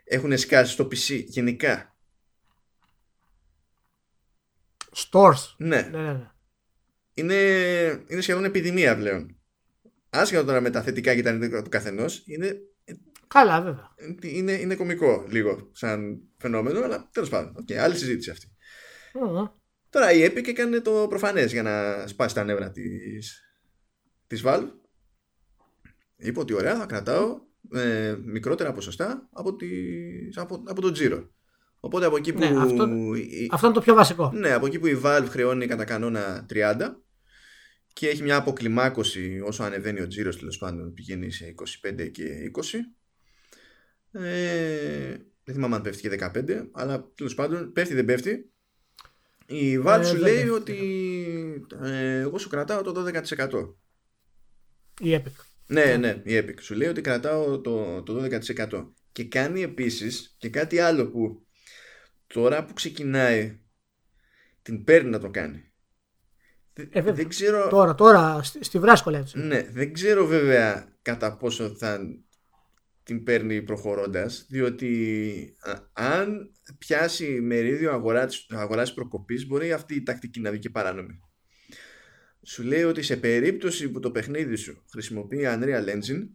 έχουν 0.04 0.38
σκάσει 0.38 0.72
στο 0.72 0.84
PC 0.84 1.24
γενικά; 1.26 1.96
Stores. 4.96 5.54
Ναι. 5.56 5.80
Ναι, 5.80 5.98
ναι, 6.02 6.12
ναι. 6.12 6.30
Είναι, 7.18 7.34
είναι 8.06 8.20
σχεδόν 8.20 8.44
επιδημία 8.44 8.96
πλέον. 8.96 9.36
Άσχετα 10.10 10.44
τώρα 10.44 10.60
με 10.60 10.70
τα 10.70 10.82
θετικά 10.82 11.14
και 11.14 11.22
τα 11.22 11.30
αρνητικά 11.30 11.62
του 11.62 11.70
καθενός, 11.70 12.22
είναι, 12.26 12.56
Καλά, 13.26 13.62
βέβαια. 13.62 13.94
είναι, 14.22 14.52
είναι 14.52 14.74
κωμικό 14.74 15.26
λίγο 15.28 15.70
σαν 15.72 16.20
φαινόμενο, 16.38 16.80
αλλά 16.80 17.08
τέλος 17.12 17.28
πάντων. 17.28 17.64
Okay, 17.64 17.74
άλλη 17.74 17.96
συζήτηση 17.96 18.30
αυτή. 18.30 18.46
Μμμ. 19.14 19.44
Τώρα 19.90 20.12
η 20.12 20.24
Epic 20.26 20.46
έκανε 20.48 20.80
το 20.80 21.06
προφανές 21.08 21.52
για 21.52 21.62
να 21.62 22.06
σπάσει 22.06 22.34
τα 22.34 22.44
νεύρα 22.44 22.70
της, 22.70 23.40
της 24.26 24.42
Valve. 24.44 24.68
Είπε 26.16 26.40
ότι 26.40 26.52
ωραία 26.54 26.76
θα 26.76 26.86
κρατάω 26.86 27.40
ε, 27.74 28.16
μικρότερα 28.24 28.72
ποσοστά 28.72 29.28
από, 29.32 29.56
τις, 29.56 30.36
από, 30.36 30.62
από 30.66 30.80
τον 30.80 30.92
τζίρο. 30.92 31.30
Οπότε 31.80 32.06
από 32.06 32.16
εκεί 32.16 32.32
που, 32.32 32.38
Ναι, 32.38 32.46
αυτό- 32.58 32.88
η- 33.14 33.48
Αυτό 33.52 33.66
είναι 33.66 33.74
το 33.74 33.80
πιο 33.80 33.94
βασικό. 33.94 34.30
ναι, 34.34 34.52
από 34.52 34.66
εκεί 34.66 34.78
που 34.78 34.86
η 34.86 35.00
Valve 35.04 35.26
χρεώνει 35.28 35.66
κατά 35.66 35.84
κανόνα 35.84 36.46
30 36.52 36.76
και 37.96 38.08
έχει 38.08 38.22
μια 38.22 38.36
αποκλιμάκωση 38.36 39.40
όσο 39.44 39.62
ανεβαίνει 39.62 40.00
ο 40.00 40.06
τζίρος 40.06 40.38
τέλος 40.38 40.58
πάντων 40.58 40.92
πηγαίνει 40.92 41.30
σε 41.30 41.54
25 41.84 42.10
και 42.12 42.50
20 44.12 44.20
ε, 44.22 45.16
δεν 45.44 45.54
θυμάμαι 45.54 45.76
αν 45.76 45.82
πέφτει 45.82 46.08
και 46.08 46.18
15 46.34 46.68
αλλά 46.72 47.10
τέλος 47.14 47.34
πάντων 47.34 47.72
πέφτει 47.72 47.94
δεν 47.94 48.04
πέφτει 48.04 48.50
η 49.46 49.78
Valve 49.86 50.00
Ε, 50.00 50.04
σου 50.04 50.18
δεν 50.18 50.20
λέει 50.20 50.34
πέφτει. 50.34 50.50
ότι 50.50 51.66
ε, 51.82 52.18
εγώ 52.20 52.38
σου 52.38 52.48
κρατάω 52.48 52.82
το 52.82 53.04
12% 53.06 53.74
Η 55.00 55.14
Epic. 55.14 55.32
ναι, 55.66 55.96
ναι, 55.96 56.22
η 56.24 56.38
Epic. 56.38 56.54
Σου 56.60 56.74
λέει 56.74 56.88
ότι 56.88 57.00
κρατάω 57.00 57.60
το, 57.60 58.02
το 58.02 58.28
12%. 58.70 58.92
Και 59.12 59.24
κάνει 59.24 59.62
επίσης 59.62 60.34
και 60.38 60.48
κάτι 60.50 60.78
άλλο 60.78 61.10
που 61.10 61.46
τώρα 62.26 62.64
που 62.64 62.72
ξεκινάει 62.72 63.60
την 64.62 64.84
παίρνει 64.84 65.10
να 65.10 65.18
το 65.18 65.30
κάνει. 65.30 65.65
Δε- 66.76 66.82
Ε, 66.82 66.88
βέβαια. 66.92 67.12
δεν 67.12 67.28
ξέρω, 67.28 67.68
Τώρα, 67.68 67.94
τώρα, 67.94 68.42
στη, 68.42 68.64
στη 68.64 68.78
βράσκολα 68.78 69.18
έτσι. 69.18 69.38
ναι, 69.38 69.62
δεν 69.70 69.92
ξέρω 69.92 70.26
βέβαια 70.26 70.96
κατά 71.02 71.36
πόσο 71.36 71.68
θα 71.76 72.00
την 73.02 73.22
παίρνει 73.22 73.62
προχωρώντας 73.62 74.46
διότι 74.48 75.54
α, 75.60 75.74
αν 75.92 76.50
πιάσει 76.78 77.40
μερίδιο 77.40 77.92
αγοράς, 77.92 78.46
αγοράς 78.50 78.94
προκοπής 78.94 79.46
μπορεί 79.46 79.72
αυτή 79.72 79.94
η 79.94 80.02
τακτική 80.02 80.40
να 80.40 80.50
βγει 80.50 80.58
και 80.58 80.70
παράνομη. 80.70 81.20
Σου 82.42 82.62
λέει 82.62 82.82
ότι 82.82 83.02
σε 83.02 83.16
περίπτωση 83.16 83.88
που 83.90 84.00
το 84.00 84.10
παιχνίδι 84.10 84.56
σου 84.56 84.84
χρησιμοποιεί 84.90 85.40
Unreal 85.44 85.88
Engine 85.88 86.28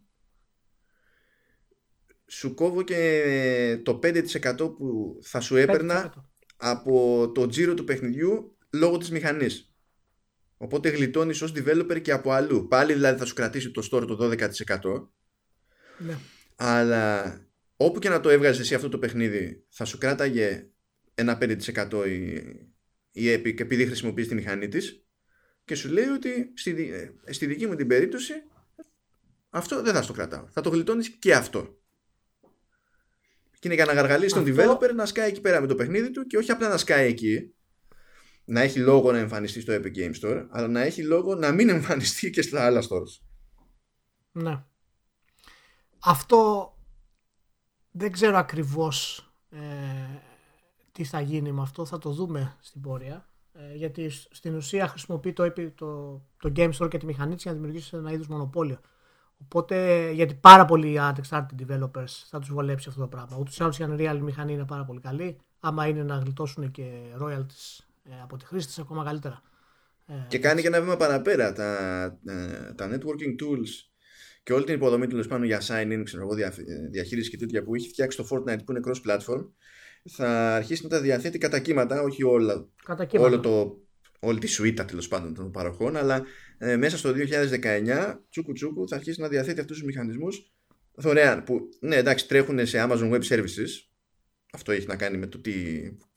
σου 2.26 2.54
κόβω 2.54 2.82
και 2.82 3.80
το 3.82 3.98
5% 4.02 4.56
που 4.56 5.18
θα 5.22 5.40
σου 5.40 5.56
έπαιρνα 5.56 6.12
5%. 6.16 6.24
από 6.56 7.30
το 7.34 7.46
τζίρο 7.46 7.74
του 7.74 7.84
παιχνιδιού 7.84 8.56
λόγω 8.72 8.96
της 8.98 9.10
μηχανής. 9.10 9.71
Οπότε 10.62 10.88
γλιτώνεις 10.88 11.42
ως 11.42 11.52
developer 11.56 12.02
και 12.02 12.12
από 12.12 12.32
αλλού. 12.32 12.66
Πάλι 12.68 12.92
δηλαδή 12.92 13.18
θα 13.18 13.24
σου 13.24 13.34
κρατήσει 13.34 13.70
το 13.70 13.88
store 13.92 14.06
το 14.06 14.16
12% 14.16 15.08
Ναι. 15.98 16.18
αλλά 16.56 17.36
όπου 17.76 17.98
και 17.98 18.08
να 18.08 18.20
το 18.20 18.28
έβγαζες 18.28 18.58
εσύ 18.60 18.74
αυτό 18.74 18.88
το 18.88 18.98
παιχνίδι 18.98 19.64
θα 19.68 19.84
σου 19.84 19.98
κράταγε 19.98 20.66
ένα 21.14 21.38
5% 21.40 22.04
η, 22.06 22.34
η 23.12 23.32
Epic 23.34 23.60
επειδή 23.60 23.86
χρησιμοποιείς 23.86 24.28
τη 24.28 24.34
μηχανή 24.34 24.68
της 24.68 25.04
και 25.64 25.74
σου 25.74 25.88
λέει 25.90 26.06
ότι 26.06 26.52
στη, 26.54 26.72
δι- 26.72 26.92
ε, 26.92 27.32
στη 27.32 27.46
δική 27.46 27.66
μου 27.66 27.74
την 27.74 27.86
περίπτωση 27.86 28.32
αυτό 29.50 29.82
δεν 29.82 29.94
θα 29.94 30.02
στο 30.02 30.12
κρατάω. 30.12 30.46
Θα 30.50 30.60
το 30.60 30.68
γλιτώνεις 30.70 31.08
και 31.08 31.34
αυτό. 31.34 31.78
Και 33.52 33.68
είναι 33.68 33.74
για 33.74 33.84
να 33.84 33.92
γαργαλίσει 33.92 34.34
τον 34.34 34.60
Αυτό- 34.60 34.78
developer 34.78 34.94
να 34.94 35.06
σκάει 35.06 35.28
εκεί 35.28 35.40
πέρα 35.40 35.60
με 35.60 35.66
το 35.66 35.74
παιχνίδι 35.74 36.10
του 36.10 36.26
και 36.26 36.36
όχι 36.36 36.50
απλά 36.50 36.68
να 36.68 36.76
σκάει 36.76 37.08
εκεί 37.08 37.54
να 38.52 38.60
έχει 38.60 38.78
λόγο 38.78 39.12
να 39.12 39.18
εμφανιστεί 39.18 39.60
στο 39.60 39.72
Epic 39.72 39.96
Games 39.96 40.20
Store 40.22 40.46
αλλά 40.50 40.68
να 40.68 40.80
έχει 40.80 41.02
λόγο 41.02 41.34
να 41.34 41.52
μην 41.52 41.68
εμφανιστεί 41.68 42.30
και 42.30 42.42
στα 42.42 42.66
άλλα 42.66 42.80
stores. 42.80 43.22
Ναι. 44.32 44.64
Αυτό 45.98 46.72
δεν 47.90 48.12
ξέρω 48.12 48.36
ακριβώς 48.36 49.26
ε, 49.50 49.58
τι 50.92 51.04
θα 51.04 51.20
γίνει 51.20 51.52
με 51.52 51.62
αυτό. 51.62 51.84
Θα 51.84 51.98
το 51.98 52.10
δούμε 52.10 52.56
στην 52.60 52.80
πορεία. 52.80 53.26
Ε, 53.52 53.74
γιατί 53.74 54.08
σ- 54.08 54.34
στην 54.34 54.54
ουσία 54.54 54.88
χρησιμοποιεί 54.88 55.32
το, 55.32 55.42
επι- 55.42 55.76
το, 55.76 56.12
το 56.38 56.52
Game 56.56 56.72
Store 56.72 56.88
και 56.88 56.98
τη 56.98 57.06
μηχανή 57.06 57.34
της 57.34 57.42
για 57.42 57.52
να 57.52 57.58
δημιουργήσει 57.58 57.96
ένα 57.96 58.12
είδους 58.12 58.28
μονοπόλιο. 58.28 58.80
Οπότε, 59.38 60.10
γιατί 60.10 60.34
πάρα 60.34 60.64
πολλοί 60.64 60.98
unexpected 61.00 61.66
developers 61.66 62.24
θα 62.28 62.38
τους 62.38 62.52
βολέψει 62.52 62.88
αυτό 62.88 63.00
το 63.00 63.08
πράγμα. 63.08 63.36
Ούτως 63.38 63.58
ή 63.58 63.62
άλλως 63.62 63.78
η 63.78 63.84
Unreal 63.88 64.18
μηχανή 64.22 64.52
είναι 64.52 64.64
πάρα 64.64 64.84
πολύ 64.84 65.00
καλή. 65.00 65.38
Άμα 65.60 65.86
είναι 65.86 66.02
να 66.02 66.16
γλιτώσουν 66.16 66.70
και 66.70 67.00
royalties 67.20 67.78
ε, 67.78 67.91
από 68.22 68.36
τη 68.36 68.44
χρήση 68.44 68.66
της, 68.66 68.78
ακόμα 68.78 69.04
καλύτερα. 69.04 69.42
Ε, 70.06 70.12
Και 70.28 70.38
κάνει 70.38 70.60
και 70.60 70.66
ένα 70.66 70.80
βήμα 70.80 70.96
παραπέρα. 70.96 71.52
Τα, 71.52 72.02
ε, 72.26 72.72
τα 72.74 72.88
networking 72.90 73.42
tools 73.42 73.68
και 74.42 74.52
όλη 74.52 74.64
την 74.64 74.74
υποδομή 74.74 75.06
τέλος 75.06 75.26
πάνω 75.26 75.44
για 75.44 75.60
sign-in, 75.66 76.00
ξέρω 76.04 76.22
εγώ, 76.22 76.34
δια- 76.34 76.54
διαχείριση 76.90 77.30
και 77.30 77.36
τέτοια 77.36 77.62
που 77.62 77.74
έχει 77.74 77.88
φτιάξει 77.88 78.16
το 78.16 78.26
Fortnite 78.30 78.64
που 78.64 78.72
είναι 78.72 78.80
cross-platform, 78.86 79.46
θα 80.10 80.54
αρχίσει 80.54 80.82
να 80.82 80.88
τα 80.88 81.00
διαθέτει 81.00 81.38
κατά 81.38 81.58
κύματα, 81.58 82.02
όχι 82.02 82.22
όλα, 82.24 82.68
κατά 82.84 83.04
κύματα. 83.04 83.28
όλο 83.28 83.40
το, 83.40 83.80
όλη 84.20 84.38
τη 84.38 84.46
σουίτα 84.46 84.84
τέλος 84.84 85.08
πάντων 85.08 85.34
των 85.34 85.50
παροχών, 85.50 85.96
αλλά 85.96 86.22
ε, 86.58 86.76
μέσα 86.76 86.96
στο 86.96 87.12
2019 87.12 88.14
τσούκου 88.30 88.52
τσούκου 88.52 88.88
θα 88.88 88.96
αρχίσει 88.96 89.20
να 89.20 89.28
διαθέτει 89.28 89.60
αυτούς 89.60 89.76
τους 89.76 89.86
μηχανισμούς 89.86 90.52
δωρεάν. 90.94 91.44
Που 91.44 91.60
ναι, 91.80 91.96
εντάξει, 91.96 92.28
τρέχουν 92.28 92.66
σε 92.66 92.86
Amazon 92.88 93.12
Web 93.12 93.22
Services. 93.22 93.68
Αυτό 94.54 94.72
έχει 94.72 94.86
να 94.86 94.96
κάνει 94.96 95.16
με 95.18 95.26
το 95.26 95.38
τι, 95.38 95.52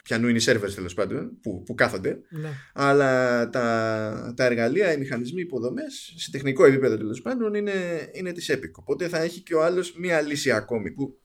ποιανού 0.04 0.28
είναι 0.28 0.38
οι 0.38 0.44
servers 0.46 0.72
τέλος 0.76 0.94
πάντων, 0.94 1.40
που, 1.42 1.64
που 1.64 1.76
κάθονται. 1.76 2.20
Ναι. 2.30 2.50
Αλλά 2.74 3.50
τα, 3.50 4.34
τα 4.36 4.46
εργαλεία, 4.46 4.94
οι 4.94 4.98
μηχανισμοί, 4.98 5.40
οι 5.40 5.44
υποδομές, 5.44 6.14
σε 6.16 6.32
τεχνικό 6.32 6.66
επίπεδο 6.66 6.98
τέλος 6.98 7.22
πάντων, 7.22 7.54
είναι, 7.54 8.10
είναι 8.14 8.32
της 8.32 8.52
Epic. 8.52 8.72
Οπότε 8.72 9.08
θα 9.08 9.22
έχει 9.22 9.42
και 9.42 9.56
ο 9.56 9.64
άλλος 9.64 9.96
μία 9.98 10.22
λύση 10.22 10.52
ακόμη. 10.52 10.92
Που 10.92 11.20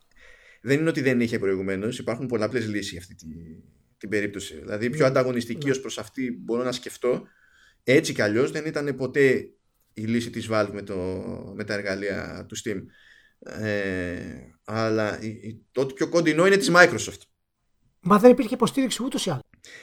δεν 0.60 0.80
είναι 0.80 0.88
ότι 0.88 1.00
δεν 1.00 1.20
είχε 1.20 1.38
προηγουμένως, 1.38 1.98
υπάρχουν 1.98 2.26
πολλαπλές 2.26 2.68
λύσεις 2.68 2.90
για 2.90 3.00
αυτή 3.00 3.14
τη, 3.14 3.26
την 3.96 4.08
περίπτωση. 4.08 4.54
Δηλαδή, 4.58 4.90
πιο 4.90 5.00
Ναι. 5.00 5.06
ανταγωνιστική 5.06 5.64
Ναι. 5.64 5.70
ως 5.70 5.80
προς 5.80 5.98
αυτή 5.98 6.38
μπορώ 6.44 6.62
να 6.62 6.72
σκεφτώ. 6.72 7.26
Έτσι 7.84 8.12
κι 8.12 8.22
αλλιώς 8.22 8.50
δεν 8.50 8.64
ήταν 8.66 8.94
ποτέ 8.96 9.48
η 9.92 10.02
λύση 10.02 10.30
της 10.30 10.48
Valve 10.50 10.70
με, 10.72 10.82
το, 10.82 10.96
με 11.56 11.64
τα 11.64 11.74
εργαλεία 11.74 12.46
του 12.48 12.56
Steam. 12.58 12.80
Ε, 13.40 14.20
αλλά 14.64 15.20
η, 15.20 15.28
η, 15.28 15.66
το 15.72 15.80
ότι 15.80 15.94
πιο 15.94 16.08
κοντινό 16.08 16.46
είναι 16.46 16.56
της 16.56 16.70
Microsoft. 16.74 17.20
Μα 18.00 18.18
δεν 18.18 18.30
υπήρχε 18.30 18.54
υποστήριξη 18.54 19.02
ούτως 19.02 19.26
ή 19.26 19.30
άλλως. 19.30 19.42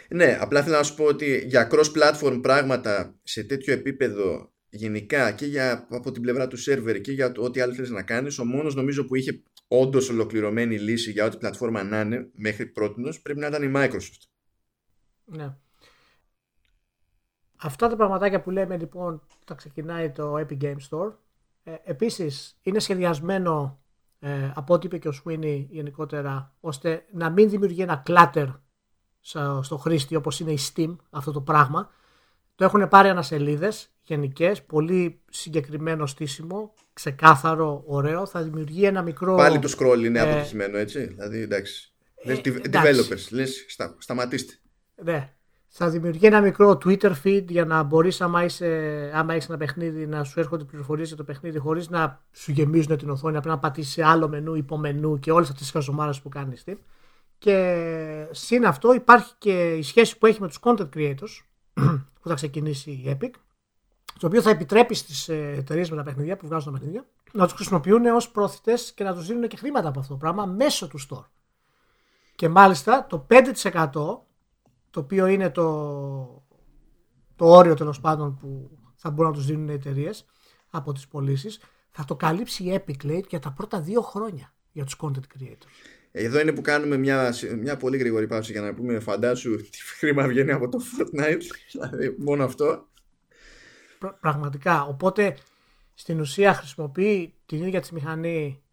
Ναι, 0.09 0.37
απλά 0.39 0.63
θέλω 0.63 0.75
να 0.75 0.83
σου 0.83 0.95
πω 0.95 1.03
ότι 1.03 1.43
για 1.45 1.69
cross-platform 1.71 2.39
πράγματα 2.41 3.19
σε 3.23 3.43
τέτοιο 3.43 3.73
επίπεδο 3.73 4.51
γενικά 4.69 5.31
και 5.31 5.45
για, 5.45 5.87
από 5.89 6.11
την 6.11 6.21
πλευρά 6.21 6.47
του 6.47 6.57
σερβερ 6.57 7.01
και 7.01 7.11
για 7.11 7.31
το 7.31 7.43
ό,τι 7.43 7.59
άλλο 7.61 7.73
θέλεις 7.73 7.89
να 7.89 8.03
κάνεις, 8.03 8.39
ο 8.39 8.45
μόνος 8.45 8.75
νομίζω 8.75 9.05
που 9.05 9.15
είχε 9.15 9.43
όντως 9.67 10.09
ολοκληρωμένη 10.09 10.79
λύση 10.79 11.11
για 11.11 11.25
ό,τι 11.25 11.37
πλατφόρμα 11.37 11.83
να 11.83 12.01
είναι 12.01 12.29
μέχρι 12.33 12.65
πρώτης 12.65 13.21
πρέπει 13.21 13.39
να 13.39 13.47
ήταν 13.47 13.63
η 13.63 13.71
Microsoft. 13.75 14.21
Ναι. 15.25 15.55
Αυτά 17.57 17.87
τα 17.87 17.95
πραγματάκια 17.95 18.41
που 18.41 18.49
λέμε 18.49 18.77
λοιπόν 18.77 19.27
θα 19.45 19.53
ξεκινάει 19.53 20.11
το 20.11 20.35
Epic 20.37 20.57
Game 20.61 20.77
Store. 20.89 21.13
Ε, 21.67 21.75
επίσης 21.83 22.57
είναι 22.61 22.79
σχεδιασμένο 22.79 23.79
ε, 24.19 24.51
από 24.55 24.73
ό,τι 24.73 24.85
είπε 24.85 24.97
και 24.97 25.07
ο 25.07 25.13
Sweeney 25.23 25.65
γενικότερα 25.69 26.55
ώστε 26.59 27.05
να 27.11 27.29
μην 27.29 27.49
δημιουργεί 27.49 27.81
ένα 27.81 28.03
clutter 28.07 28.47
στο, 29.19 29.59
στο 29.63 29.77
χρήστη 29.77 30.15
όπως 30.15 30.39
είναι 30.39 30.51
η 30.51 30.59
Steam 30.73 30.95
αυτό 31.09 31.31
το 31.31 31.41
πράγμα. 31.41 31.89
Το 32.55 32.63
έχουν 32.63 32.87
πάρει 32.87 33.09
ανασελίδες 33.09 33.89
γενικές, 34.03 34.63
πολύ 34.63 35.21
συγκεκριμένο 35.29 36.05
στήσιμο, 36.05 36.73
ξεκάθαρο, 36.93 37.83
ωραίο. 37.85 38.25
Θα 38.25 38.43
δημιουργεί 38.43 38.85
ένα 38.85 39.01
μικρό... 39.01 39.35
Πάλι 39.35 39.59
το 39.59 39.73
scroll 39.77 40.03
είναι 40.03 40.19
ε, 40.19 40.21
αποτυχημένο, 40.21 40.77
έτσι; 40.77 41.05
Δηλαδή, 41.05 41.41
εντάξει. 41.41 41.93
Λες, 42.25 42.37
Ε, 42.37 42.41
dev- 42.45 42.65
εντάξει. 42.65 43.07
developers, 43.09 43.27
λες, 43.31 43.65
στα, 43.67 43.95
σταματήστε. 43.97 44.53
Ναι. 45.03 45.35
Θα 45.67 45.89
δημιουργεί 45.89 46.25
ένα 46.25 46.41
μικρό 46.41 46.77
Twitter 46.85 47.11
feed 47.23 47.45
για 47.47 47.65
να 47.65 47.83
μπορείς, 47.83 48.21
άμα, 48.21 48.43
είσαι, 48.43 49.11
άμα 49.13 49.33
έχεις 49.33 49.49
ένα 49.49 49.57
παιχνίδι, 49.57 50.07
να 50.07 50.23
σου 50.23 50.39
έρχονται 50.39 50.63
πληροφορίες 50.63 51.07
για 51.07 51.17
το 51.17 51.23
παιχνίδι 51.23 51.57
χωρίς 51.57 51.89
να 51.89 52.23
σου 52.31 52.51
γεμίζουν 52.51 52.97
την 52.97 53.09
οθόνη. 53.09 53.37
Απλά 53.37 53.51
να 53.51 53.59
πατήσεις 53.59 53.93
σε 53.93 54.03
άλλο 54.03 54.27
μενού, 54.27 54.55
υπομενού 54.55 55.19
και 55.19 55.31
όλες 55.31 55.49
αυτές 55.49 55.63
τις 55.63 55.71
χαζομάρε 55.71 56.11
που 56.23 56.29
κάνεις 56.29 56.63
Steam. 56.65 56.77
Και 57.37 58.27
συν 58.31 58.65
αυτό 58.65 58.93
υπάρχει 58.93 59.33
και 59.37 59.75
η 59.75 59.81
σχέση 59.81 60.17
που 60.17 60.25
έχει 60.25 60.41
με 60.41 60.47
τους 60.47 60.59
content 60.61 60.89
creators 60.95 61.43
που 62.21 62.27
θα 62.27 62.33
ξεκινήσει 62.33 62.91
η 62.91 63.17
Epic. 63.21 63.31
Το 64.19 64.27
οποίο 64.27 64.41
θα 64.41 64.49
επιτρέπει 64.49 64.93
στις 64.93 65.29
εταιρείες 65.29 65.89
με 65.89 65.95
τα 65.95 66.03
παιχνίδια 66.03 66.37
που 66.37 66.47
βγάζουν 66.47 66.73
τα 66.73 66.79
παιχνίδια 66.79 67.05
να 67.31 67.45
τους 67.45 67.53
χρησιμοποιούν 67.53 68.05
ως 68.05 68.29
πρόθυτε 68.29 68.73
και 68.95 69.03
να 69.03 69.13
τους 69.13 69.27
δίνουν 69.27 69.47
και 69.47 69.57
χρήματα 69.57 69.87
από 69.87 69.99
αυτό 69.99 70.11
το 70.11 70.19
πράγμα 70.19 70.45
μέσω 70.45 70.87
του 70.87 70.99
store. 71.09 71.25
Και 72.35 72.49
μάλιστα 72.49 73.05
το 73.05 73.27
5% 73.29 74.19
το 74.97 75.03
οποίο 75.03 75.25
είναι 75.25 75.49
το, 75.49 76.45
το 77.35 77.45
όριο 77.45 77.73
τέλος 77.73 77.99
πάντων 77.99 78.37
που 78.37 78.77
θα 78.95 79.09
μπορούν 79.09 79.31
να 79.31 79.37
τους 79.37 79.45
δίνουν 79.45 79.67
οι 79.67 79.73
εταιρείες 79.73 80.25
από 80.69 80.91
τις 80.93 81.07
πωλήσεις, 81.07 81.59
θα 81.91 82.05
το 82.05 82.15
καλύψει 82.15 82.63
η 82.63 82.75
Epic 82.75 83.05
λέει, 83.05 83.25
για 83.29 83.39
τα 83.39 83.51
πρώτα 83.51 83.81
δύο 83.81 84.01
χρόνια 84.01 84.53
για 84.71 84.83
τους 84.83 84.95
content 85.01 85.37
creators. 85.37 85.67
Εδώ 86.11 86.39
είναι 86.39 86.53
που 86.53 86.61
κάνουμε 86.61 86.97
μια, 86.97 87.33
μια 87.59 87.77
πολύ 87.77 87.97
γρήγορη 87.97 88.27
παύση 88.27 88.51
για 88.51 88.61
να 88.61 88.73
πούμε 88.73 88.99
φαντάσου 88.99 89.55
τι 89.55 89.77
χρήμα 89.97 90.27
βγαίνει 90.27 90.51
από 90.51 90.69
το 90.69 90.79
Fortnite. 90.97 91.41
Δηλαδή 91.71 92.15
μόνο 92.17 92.43
αυτό. 92.43 92.87
Πραγματικά. 94.19 94.83
Οπότε 94.83 95.37
στην 95.93 96.19
ουσία 96.19 96.53
χρησιμοποιεί 96.53 97.33
την 97.45 97.63
ίδια 97.63 97.81
τη 97.81 97.93
μηχανή, 97.93 98.63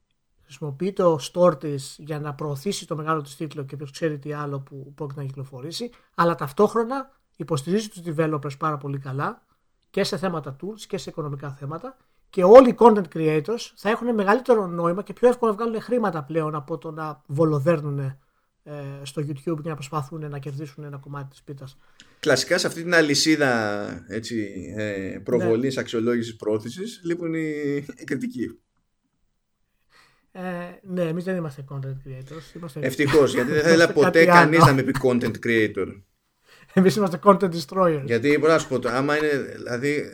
χρησιμοποιεί 0.56 0.92
το 0.92 1.18
store 1.32 1.60
της 1.60 1.96
για 1.98 2.20
να 2.20 2.34
προωθήσει 2.34 2.86
το 2.86 2.96
μεγάλο 2.96 3.20
της 3.20 3.36
τίτλο 3.36 3.64
και 3.64 3.76
ποιος 3.76 3.90
ξέρει 3.90 4.18
τι 4.18 4.32
άλλο 4.32 4.60
που 4.60 4.92
πρόκειται 4.94 5.20
να 5.20 5.26
κυκλοφορήσει, 5.26 5.90
αλλά 6.14 6.34
ταυτόχρονα 6.34 7.10
υποστηρίζει 7.36 7.88
τους 7.88 8.02
developers 8.06 8.58
πάρα 8.58 8.76
πολύ 8.76 8.98
καλά 8.98 9.42
και 9.90 10.04
σε 10.04 10.16
θέματα 10.16 10.56
tools 10.60 10.80
και 10.88 10.98
σε 10.98 11.10
οικονομικά 11.10 11.50
θέματα 11.50 11.96
και 12.30 12.44
όλοι 12.44 12.68
οι 12.68 12.74
content 12.78 13.04
creators 13.14 13.72
θα 13.76 13.90
έχουν 13.90 14.14
μεγαλύτερο 14.14 14.66
νόημα 14.66 15.02
και 15.02 15.12
πιο 15.12 15.28
εύκολα 15.28 15.50
να 15.50 15.56
βγάλουν 15.56 15.80
χρήματα 15.80 16.24
πλέον 16.24 16.54
από 16.54 16.78
το 16.78 16.90
να 16.90 17.22
βολοδέρνουν 17.26 17.98
ε, 17.98 18.18
στο 19.02 19.22
YouTube 19.22 19.62
και 19.62 19.68
να 19.68 19.74
προσπαθούν 19.74 20.28
να 20.28 20.38
κερδίσουν 20.38 20.84
ένα 20.84 20.96
κομμάτι 20.96 21.28
της 21.30 21.42
πίτας. 21.42 21.78
Κλασικά 22.20 22.58
σε 22.58 22.66
αυτή 22.66 22.82
την 22.82 22.94
αλυσίδα 22.94 24.04
έτσι, 24.08 24.46
ε, 24.76 25.18
προβολής, 25.24 25.74
ναι. 25.74 25.80
αξιολόγησης, 25.80 26.36
πρόθεσης 26.36 27.00
λείπουν 27.04 27.34
οι, 27.34 27.74
οι 27.96 28.04
κριτικοί. 28.04 28.58
Ε, 30.36 30.40
ναι, 30.82 31.02
εμείς 31.02 31.24
δεν 31.24 31.36
είμαστε 31.36 31.64
content 31.70 32.08
creators. 32.08 32.56
Είμαστε... 32.56 32.80
Ευτυχώς, 32.80 33.34
γιατί 33.34 33.50
δεν 33.50 33.62
θέλει 33.62 33.92
ποτέ 33.92 34.24
κανείς 34.24 34.58
να 34.58 34.72
με 34.72 34.82
πει 34.82 34.92
content 35.02 35.34
creator. 35.46 36.02
Εμείς 36.72 36.96
είμαστε 36.96 37.18
content 37.24 37.50
destroyers. 37.50 38.02
Γιατί 38.04 38.38
μπορώ 38.38 38.52
να 38.52 38.58
σου 38.58 38.68
πω, 38.68 38.88
άμα 38.88 39.16
είναι. 39.16 39.28
Δηλαδή, 39.56 40.04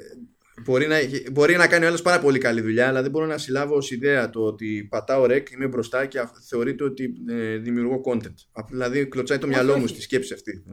Μπορεί 0.64 0.86
να, 0.86 0.96
μπορεί 1.32 1.56
να 1.56 1.66
κάνει 1.66 1.84
ο 1.84 1.88
άλλος 1.88 2.02
πάρα 2.02 2.20
πολύ 2.20 2.38
καλή 2.38 2.60
δουλειά, 2.60 2.88
αλλά 2.88 3.02
δεν 3.02 3.10
μπορώ 3.10 3.26
να 3.26 3.38
συλλάβω 3.38 3.76
ως 3.76 3.90
ιδέα 3.90 4.30
το 4.30 4.40
ότι 4.40 4.86
πατάω 4.90 5.26
ρεκ, 5.26 5.50
είμαι 5.50 5.66
μπροστά 5.66 6.06
και 6.06 6.20
θεωρείται 6.48 6.84
ότι 6.84 7.12
ε, 7.28 7.56
δημιουργώ 7.56 8.00
content. 8.04 8.64
Δηλαδή, 8.68 9.06
κλωτσάει 9.06 9.38
το 9.38 9.46
μυαλό 9.46 9.78
μου 9.78 9.86
στη 9.86 10.00
σκέψη 10.00 10.32
αυτή. 10.32 10.64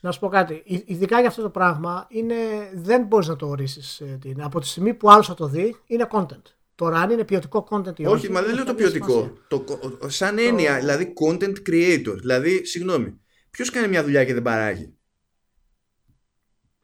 Να 0.00 0.12
σου 0.12 0.20
πω 0.20 0.28
κάτι. 0.28 0.62
Ειδικά 0.86 1.18
για 1.18 1.28
αυτό 1.28 1.42
το 1.42 1.50
πράγμα, 1.50 2.06
είναι, 2.10 2.34
δεν 2.74 3.02
μπορείς 3.02 3.28
να 3.28 3.36
το 3.36 3.46
ορίσεις. 3.48 4.00
Ε, 4.00 4.18
από 4.38 4.60
τη 4.60 4.66
στιγμή 4.66 4.94
που 4.94 5.10
άλλος 5.10 5.26
θα 5.26 5.34
το 5.34 5.46
δει, 5.46 5.76
είναι 5.86 6.06
content. 6.10 6.55
Τώρα, 6.76 7.00
αν 7.00 7.10
είναι 7.10 7.24
ποιοτικό 7.24 7.68
content 7.70 7.98
ή 7.98 8.06
όχι. 8.06 8.14
Όχι, 8.14 8.30
μα 8.30 8.42
δεν 8.42 8.54
λέω 8.54 8.64
το 8.64 8.74
ποιοτικό. 8.74 9.32
Το, 9.48 9.64
σαν 10.06 10.38
έννοια, 10.38 10.72
το... 10.74 10.80
δηλαδή 10.80 11.12
content 11.20 11.54
creator. 11.68 12.16
Δηλαδή, 12.18 12.64
συγγνώμη, 12.64 13.20
ποιος 13.50 13.70
κάνει 13.70 13.88
μια 13.88 14.02
δουλειά 14.02 14.24
και 14.24 14.34
δεν 14.34 14.42
παράγει; 14.42 14.94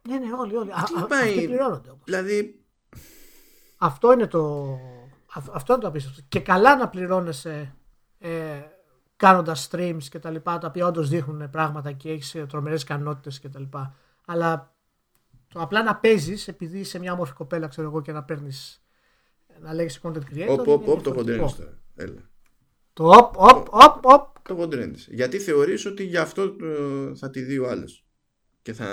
Ναι, 0.08 0.18
ναι, 0.18 0.32
όλοι, 0.32 0.56
όλοι. 0.56 0.70
Α, 0.70 1.06
πάει... 1.06 1.28
Αυτοί 1.28 1.44
πληρώνονται 1.44 1.90
όμως. 1.90 2.02
Δηλαδή... 2.04 2.64
Αυτό 3.78 4.12
είναι 4.12 4.26
το, 4.26 4.78
αυτό 5.52 5.72
είναι 5.72 5.82
το 5.82 5.88
απίστευτο. 5.88 6.20
Και 6.28 6.40
καλά 6.40 6.76
να 6.76 6.88
πληρώνεσαι 6.88 7.74
ε, 8.18 8.60
κάνοντας 9.16 9.68
streams 9.70 10.02
και 10.10 10.18
τα 10.18 10.30
λοιπά, 10.30 10.58
τα 10.58 10.66
οποία 10.66 10.86
όντως 10.86 11.08
δείχνουν 11.08 11.50
πράγματα 11.50 11.92
και 11.92 12.10
έχεις 12.10 12.34
ε, 12.34 12.46
τρομερές 12.46 12.82
ικανότητες 12.82 13.40
και 13.40 13.48
τα 13.48 13.60
λοιπά. 13.60 13.94
Αλλά 14.26 14.74
το 15.48 15.60
απλά 15.60 15.82
να 15.82 15.96
παίζεις 15.96 16.48
επειδή 16.48 16.78
είσαι 16.78 16.98
μια 16.98 17.12
όμορφη 17.12 17.32
κοπέλα, 17.32 17.66
ξέρω 17.68 17.88
εγώ, 17.88 18.00
και 18.00 18.12
να 18.12 18.22
παίρνεις 18.22 18.82
να 19.62 19.74
λέγεις 19.74 20.00
content 20.02 20.22
creator. 20.34 20.58
Οπ, 20.58 20.68
οπ, 20.68 20.88
οπ, 20.88 21.02
το 21.02 21.12
χοντρένει 21.12 21.54
Έλα. 21.94 22.30
Το 22.92 23.08
οπ, 23.08 23.36
οπ, 23.36 23.66
οπ, 23.70 24.06
οπ. 24.06 24.36
Το 24.42 24.54
χοντρένει. 24.54 24.98
Γιατί 25.08 25.38
θεωρείς 25.38 25.86
ότι 25.86 26.04
γι' 26.04 26.16
αυτό 26.16 26.42
ε, 26.42 27.14
θα 27.14 27.30
τη 27.30 27.40
δει 27.40 27.58
ο 27.58 27.68
άλλος 27.68 28.04
και 28.62 28.72
θα, 28.72 28.86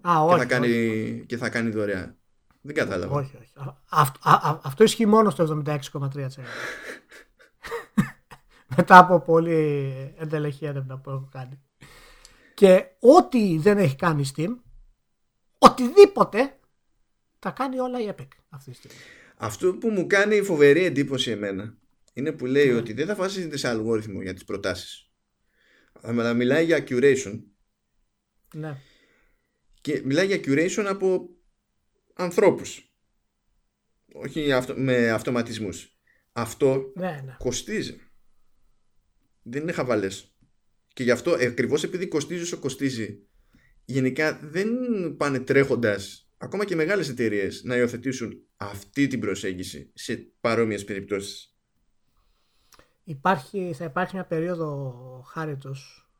α, 0.00 0.26
και, 0.28 0.36
θα 0.36 0.44
κάνει, 0.44 1.24
και 1.26 1.36
θα 1.36 1.48
κάνει 1.48 1.70
δωρεά. 1.70 2.16
Δεν 2.60 2.74
κατάλαβα. 2.74 3.16
Όχι, 3.16 3.36
όχι. 3.40 3.52
Αυτό, 3.88 4.28
α, 4.28 4.58
αυτό 4.62 4.84
ισχύει 4.84 5.06
μόνο 5.06 5.30
στο 5.30 5.62
76,3%. 5.66 6.28
Μετά 8.76 8.98
από 8.98 9.20
πολύ 9.20 10.14
εντελεχή 10.18 10.66
έρευνα 10.66 10.98
που 10.98 11.10
έχω 11.10 11.28
κάνει. 11.32 11.62
Και 12.54 12.86
ό,τι 13.00 13.58
δεν 13.58 13.78
έχει 13.78 13.96
κάνει 13.96 14.30
Steam, 14.36 14.56
οτιδήποτε 15.58 16.58
θα 17.38 17.50
κάνει 17.50 17.78
όλα 17.78 18.00
η 18.00 18.14
Epic 18.16 18.28
αυτή 18.48 18.70
τη 18.70 18.76
στιγμή. 18.76 18.96
Αυτό 19.42 19.74
που 19.74 19.90
μου 19.90 20.06
κάνει 20.06 20.42
φοβερή 20.42 20.84
εντύπωση 20.84 21.30
εμένα 21.30 21.78
είναι 22.12 22.32
που 22.32 22.46
λέει 22.46 22.66
ναι. 22.66 22.74
ότι 22.74 22.92
δεν 22.92 23.06
θα 23.06 23.14
βασίζεται 23.14 23.56
σε 23.56 23.68
αλγόριθμο 23.68 24.22
για 24.22 24.34
τις 24.34 24.44
προτάσεις. 24.44 25.10
Αλλά 25.92 26.34
μιλάει 26.34 26.64
για 26.64 26.84
curation. 26.88 27.42
Ναι. 28.54 28.76
Και 29.80 30.02
μιλάει 30.04 30.26
για 30.26 30.36
curation 30.36 30.84
από 30.88 31.28
ανθρώπους. 32.14 32.94
Όχι 34.12 34.48
με 34.74 35.10
αυτοματισμούς. 35.10 35.98
Αυτό 36.32 36.92
ναι, 36.94 37.22
ναι. 37.24 37.36
κοστίζει. 37.38 38.00
Δεν 39.42 39.62
είναι 39.62 39.72
χαβαλές. 39.72 40.36
Και 40.92 41.02
γι' 41.02 41.10
αυτό 41.10 41.30
ακριβώς 41.30 41.82
επειδή 41.82 42.08
κοστίζει 42.08 42.42
όσο 42.42 42.58
κοστίζει, 42.58 43.26
γενικά 43.84 44.40
δεν 44.42 44.68
πάνε 45.16 45.40
τρέχοντας 45.40 46.31
ακόμα 46.42 46.64
και 46.64 46.74
μεγάλες 46.74 47.08
εταιρείες 47.08 47.62
να 47.64 47.76
υιοθετήσουν 47.76 48.32
αυτή 48.56 49.06
την 49.06 49.20
προσέγγιση 49.20 49.90
σε 49.94 50.16
παρόμοιες 50.40 50.84
περιπτώσεις. 50.84 51.56
Υπάρχει, 53.04 53.72
θα 53.74 53.84
υπάρχει 53.84 54.14
μια 54.14 54.24
περίοδο 54.24 54.92
χάριτος 55.26 56.10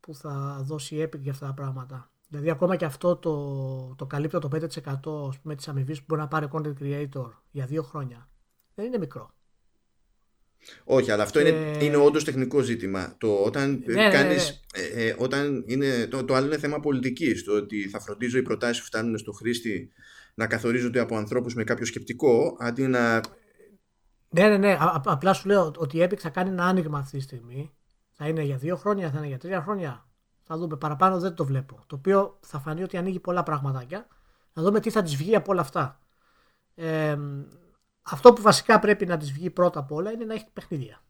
που 0.00 0.14
θα 0.14 0.60
δώσει 0.62 0.96
η 0.96 1.02
Epic 1.02 1.18
για 1.18 1.32
αυτά 1.32 1.46
τα 1.46 1.54
πράγματα. 1.54 2.12
Δηλαδή 2.28 2.50
ακόμα 2.50 2.76
και 2.76 2.84
αυτό 2.84 3.16
το, 3.16 3.94
το 3.94 4.06
καλύπτω 4.06 4.38
το 4.38 4.48
5% 4.52 5.28
ας 5.28 5.38
πούμε, 5.40 5.54
της 5.54 5.68
αμοιβής 5.68 5.98
που 5.98 6.04
μπορεί 6.08 6.20
να 6.20 6.28
πάρει 6.28 6.48
content 6.52 6.74
creator 6.80 7.30
για 7.50 7.66
δύο 7.66 7.82
χρόνια. 7.82 8.28
Δεν 8.74 8.86
είναι 8.86 8.98
μικρό. 8.98 9.34
Όχι, 10.84 11.10
αλλά 11.10 11.22
αυτό 11.22 11.40
είναι, 11.40 11.76
είναι 11.80 11.96
όντως 11.96 12.24
τεχνικό 12.24 12.60
ζήτημα. 12.60 13.14
Το, 13.18 13.34
όταν 13.34 13.82
ναι, 13.86 13.94
ναι 13.94 14.10
κάνεις, 14.10 14.62
ναι, 14.76 14.82
ε, 14.82 15.08
ε, 15.08 15.14
όταν 15.18 15.64
είναι, 15.66 16.06
το, 16.06 16.24
το 16.24 16.34
άλλο 16.34 16.46
είναι 16.46 16.58
θέμα 16.58 16.80
πολιτικής. 16.80 17.44
Το 17.44 17.52
ότι 17.52 17.88
θα 17.88 18.00
φροντίζω 18.00 18.38
οι 18.38 18.42
προτάσεις 18.42 18.80
που 18.80 18.86
φτάνουν 18.86 19.18
στο 19.18 19.32
χρήστη 19.32 19.92
να 20.34 20.46
καθορίζονται 20.46 21.00
από 21.00 21.16
ανθρώπους 21.16 21.54
με 21.54 21.64
κάποιο 21.64 21.86
σκεπτικό 21.86 22.56
αντί 22.60 22.86
να. 22.86 23.20
Ναι, 24.28 24.48
ναι, 24.48 24.56
ναι. 24.56 24.76
απλά 25.04 25.32
σου 25.32 25.48
λέω 25.48 25.72
ότι 25.76 25.96
η 25.98 26.02
Epic 26.02 26.16
θα 26.16 26.28
κάνει 26.28 26.48
ένα 26.48 26.64
άνοιγμα 26.64 26.98
αυτή 26.98 27.16
τη 27.16 27.22
στιγμή. 27.22 27.72
Θα 28.12 28.28
είναι 28.28 28.42
για 28.42 28.56
δύο 28.56 28.76
χρόνια, 28.76 29.10
θα 29.10 29.18
είναι 29.18 29.26
για 29.26 29.38
τρία 29.38 29.62
χρόνια. 29.62 30.08
Θα 30.42 30.56
δούμε. 30.56 30.76
Παραπάνω 30.76 31.18
δεν 31.18 31.34
το 31.34 31.44
βλέπω. 31.44 31.84
Το 31.86 31.96
οποίο 31.96 32.38
θα 32.40 32.58
φανεί 32.58 32.82
ότι 32.82 32.96
ανοίγει 32.96 33.20
πολλά 33.20 33.42
πραγματάκια. 33.42 34.06
Να 34.52 34.62
δούμε 34.62 34.80
τι 34.80 34.90
θα 34.90 35.02
της 35.02 35.16
βγει 35.16 35.36
από 35.36 35.52
όλα 35.52 35.60
αυτά. 35.60 36.00
Ε, 36.74 37.16
αυτό 38.10 38.32
που 38.32 38.42
βασικά 38.42 38.78
πρέπει 38.78 39.06
να 39.06 39.16
της 39.16 39.32
βγει 39.32 39.50
πρώτα 39.50 39.78
απ' 39.78 39.92
όλα 39.92 40.10
είναι 40.12 40.24
να 40.24 40.34
έχει 40.34 40.46
παιχνίδια. 40.52 41.02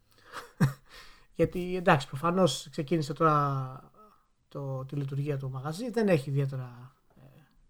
Γιατί 1.38 1.76
εντάξει, 1.76 2.08
προφανώς 2.08 2.68
ξεκίνησε 2.70 3.12
τώρα 3.12 3.80
το, 4.48 4.84
τη 4.84 4.96
λειτουργία 4.96 5.36
του 5.36 5.50
μαγαζί, 5.50 5.90
δεν 5.90 6.08
έχει 6.08 6.30
ιδιαίτερα 6.30 6.94
ε, 7.16 7.20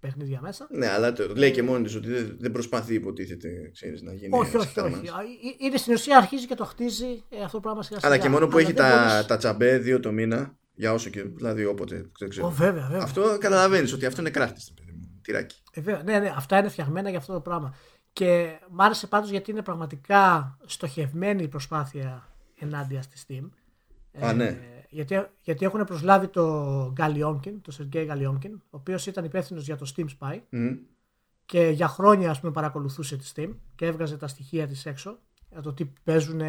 παιχνίδια 0.01 0.41
μέσα. 0.41 0.67
Ναι, 0.71 0.89
αλλά 0.89 1.13
το 1.13 1.33
λέει 1.37 1.51
και 1.51 1.63
μόνη 1.63 1.85
της 1.85 1.95
ότι 1.95 2.37
δεν 2.39 2.53
προσπαθεί, 2.53 2.95
υποτίθεται, 2.95 3.71
ξέρεις, 3.73 4.03
να 4.03 4.13
γίνει. 4.13 4.39
Όχι, 4.39 4.57
όχι, 4.57 4.81
όχι. 4.81 5.01
Είναι 5.59 5.77
στην 5.77 5.95
ουσία 5.95 6.17
αρχίζει 6.17 6.47
και 6.47 6.55
το 6.55 6.65
χτίζει 6.65 7.25
ε, 7.29 7.43
αυτό 7.43 7.57
το 7.57 7.61
πράγμα 7.61 7.83
σιγά 7.83 7.99
Αλλά 8.03 8.19
και 8.19 8.29
μόνο 8.29 8.47
που 8.47 8.59
έχει 8.59 8.73
τα, 8.73 9.25
τα 9.29 9.37
τσαμπέ 9.37 9.79
δύο 9.79 10.01
το 10.01 10.13
μήνα, 10.13 10.57
για 10.75 10.93
όσο 10.93 11.11
και 11.11 11.23
δηλαδή 11.23 11.65
όποτε. 11.65 12.11
Δεν 12.19 12.29
ξέρω. 12.29 12.49
Oh, 12.49 12.53
βέβαια, 12.53 12.87
βέβαια. 12.87 13.03
Αυτό 13.03 13.37
καταλαβαίνεις 13.41 13.93
ότι 13.93 14.07
αυτό 14.07 14.21
είναι 14.21 14.31
κράχτη. 14.31 14.61
Τυράκι. 15.23 15.63
Ε, 15.73 15.81
βέβαια, 15.81 16.03
ναι, 16.03 16.19
ναι, 16.19 16.33
αυτά 16.37 16.59
είναι 16.59 16.69
φτιαγμένα 16.69 17.09
για 17.09 17.19
αυτό 17.19 17.33
το 17.33 17.41
πράγμα. 17.41 17.75
Και 18.19 18.59
μ' 18.71 18.81
άρεσε 18.81 19.07
πάντως 19.07 19.31
γιατί 19.31 19.51
είναι 19.51 19.63
πραγματικά 19.63 20.57
στοχευμένη 20.67 21.43
η 21.43 21.49
προσπάθεια 21.49 22.29
ενάντια 22.55 23.03
στη 23.03 23.19
Steam. 23.27 23.49
Α, 24.25 24.33
ναι. 24.33 24.45
Ε, 24.45 24.57
γιατί, 24.89 25.27
γιατί 25.43 25.65
έχουν 25.65 25.85
προσλάβει 25.85 26.29
το 26.29 26.45
Γκαλιόνκιν, 26.93 27.61
το 27.61 27.71
Σεργέη 27.71 28.05
Γκαλιόνκιν, 28.05 28.53
ο 28.55 28.61
οποίος 28.71 29.07
ήταν 29.07 29.25
υπεύθυνος 29.25 29.65
για 29.65 29.77
το 29.77 29.93
Steam 29.97 30.07
Spy 30.19 30.41
και 31.47 31.69
για 31.69 31.89
χρόνια 31.89 32.31
ας 32.31 32.41
πούμε 32.41 32.53
παρακολουθούσε 32.53 33.17
τη 33.17 33.33
Steam 33.35 33.51
και 33.75 33.87
έβγαζε 33.87 34.17
τα 34.17 34.29
στοιχεία 34.29 34.67
της 34.67 34.87
έξω 34.87 35.19
για 35.51 35.61
το 35.61 35.73
τι 35.73 35.85
παίζουν 36.05 36.41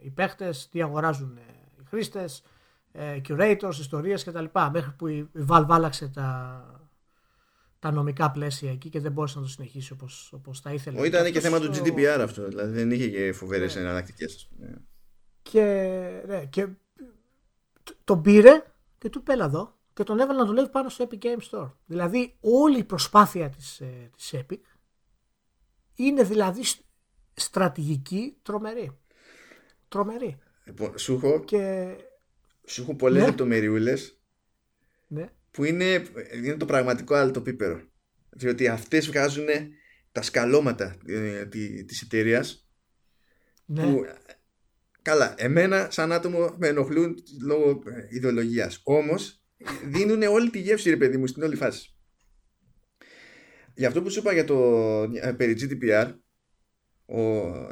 οι 0.00 0.10
παίχτες, 0.14 0.68
τι 0.68 0.82
αγοράζουν 0.82 1.36
οι 1.78 1.84
χρήστες, 1.84 2.42
ε, 2.92 3.20
curators, 3.28 3.74
ιστορίες 3.78 4.24
κτλ. 4.24 4.44
Μέχρι 4.72 4.90
που 4.90 5.06
η 5.06 5.28
Valve 5.48 5.66
άλλαξε 5.68 6.08
τα, 6.08 6.83
τα 7.84 7.90
νομικά 7.90 8.30
πλαίσια 8.30 8.70
εκεί 8.70 8.88
και 8.88 9.00
δεν 9.00 9.12
μπόρεσε 9.12 9.38
να 9.38 9.44
το 9.44 9.50
συνεχίσει 9.50 9.92
όπως, 9.92 10.32
όπως 10.32 10.60
θα 10.60 10.72
ήθελε. 10.72 11.00
Ο, 11.00 11.04
ήταν 11.04 11.32
και 11.32 11.40
θέμα 11.40 11.60
του 11.60 11.70
GDPR 11.72 12.18
αυτό, 12.20 12.48
δηλαδή 12.48 12.72
δεν 12.72 12.90
είχε 12.90 13.08
και 13.08 13.32
φοβερές 13.32 13.74
ναι. 13.74 13.80
εναλλακτικές. 13.80 14.50
Και, 15.42 15.62
ναι, 16.26 16.46
και 16.46 16.68
τον 18.04 18.22
πήρε 18.22 18.62
και 18.98 19.08
του 19.08 19.22
πέλα 19.22 19.44
εδώ 19.44 19.78
και 19.92 20.02
τον 20.02 20.18
έβαλε 20.20 20.38
να 20.38 20.44
δουλεύει 20.46 20.68
πάνω 20.68 20.88
στο 20.88 21.08
Epic 21.08 21.24
Game 21.24 21.38
Store. 21.50 21.70
Δηλαδή 21.86 22.36
όλη 22.40 22.78
η 22.78 22.84
προσπάθεια 22.84 23.48
της, 23.48 23.80
ε, 23.80 24.10
της 24.16 24.34
Epic 24.34 24.60
είναι 25.94 26.22
δηλαδή 26.22 26.62
στρατηγική 27.34 28.36
τρομερή. 28.42 28.98
Τρομερή. 29.88 30.38
Λοιπόν, 30.64 30.98
σου 30.98 31.12
έχω, 31.12 31.44
και... 31.44 31.94
σου 32.66 32.82
έχω 32.82 32.94
πολλές 32.94 33.22
ναι. 33.22 33.28
λεπτομεριούλες 33.28 34.18
ναι 35.06 35.32
που 35.54 35.64
είναι, 35.64 36.02
είναι 36.34 36.56
το 36.56 36.64
πραγματικό 36.64 37.14
άλλο 37.14 37.30
το 37.30 37.40
πίπερο. 37.40 37.80
Διότι 38.30 38.68
αυτές 38.68 39.06
βγάζουν 39.06 39.46
τα 40.12 40.22
σκαλώματα 40.22 40.96
ε, 41.06 41.46
της 41.86 42.02
εταιρείας 42.02 42.68
ναι. 43.66 43.82
που 43.82 44.04
Καλά, 45.04 45.34
εμένα 45.36 45.88
σαν 45.90 46.12
άτομο 46.12 46.54
με 46.58 46.68
ενοχλούν 46.68 47.14
λόγω 47.42 47.82
ιδεολογίας. 48.08 48.80
Όμως 48.84 49.44
δίνουν 49.84 50.22
όλη 50.22 50.50
τη 50.50 50.58
γεύση, 50.58 50.90
ρε 50.90 50.96
παιδί 50.96 51.16
μου, 51.16 51.26
στην 51.26 51.42
όλη 51.42 51.56
φάση. 51.56 51.96
Για 53.74 53.88
αυτό 53.88 54.02
που 54.02 54.10
σου 54.10 54.18
είπα 54.18 54.32
για 54.32 54.44
το 54.44 54.56
ε, 55.02 55.32
περί 55.32 55.56
GDPR, 55.60 56.14
ο, 57.06 57.22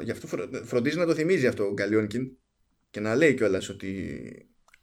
γι' 0.01 0.11
αυτό 0.11 0.27
φροντίζει 0.63 0.97
να 0.97 1.05
το 1.05 1.13
θυμίζει 1.13 1.47
αυτό 1.47 1.63
ο 1.63 1.73
Γκαλιόνκιν 1.73 2.37
και 2.89 2.99
να 2.99 3.15
λέει 3.15 3.33
κιόλας 3.33 3.69
ότι 3.69 4.19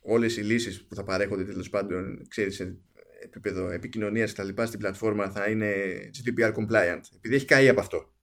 όλες 0.01 0.37
οι 0.37 0.43
λύσεις 0.43 0.87
που 0.87 0.95
θα 0.95 1.05
παρέχονται 1.05 1.45
τέλος 1.45 1.71
πάντων, 1.71 2.27
ξέρεις, 2.29 2.55
σε 2.55 2.79
επίπεδο 3.25 3.71
επικοινωνίας 3.71 4.31
και 4.31 4.37
τα 4.37 4.45
λοιπά 4.45 4.67
στην 4.67 4.79
πλατφόρμα 4.79 5.31
θα 5.31 5.51
είναι 5.51 5.75
GDPR 6.15 6.55
compliant. 6.55 7.01
Επειδή 7.17 7.35
έχει 7.35 7.45
καεί 7.45 7.69
από 7.69 7.81
αυτό. 7.81 8.15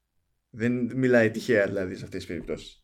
Δεν 0.50 0.92
μιλάει 0.96 1.32
τυχαία 1.32 1.68
δηλαδή 1.68 1.96
σε 1.96 2.04
αυτές 2.04 2.20
τις 2.20 2.28
περιπτώσεις. 2.28 2.84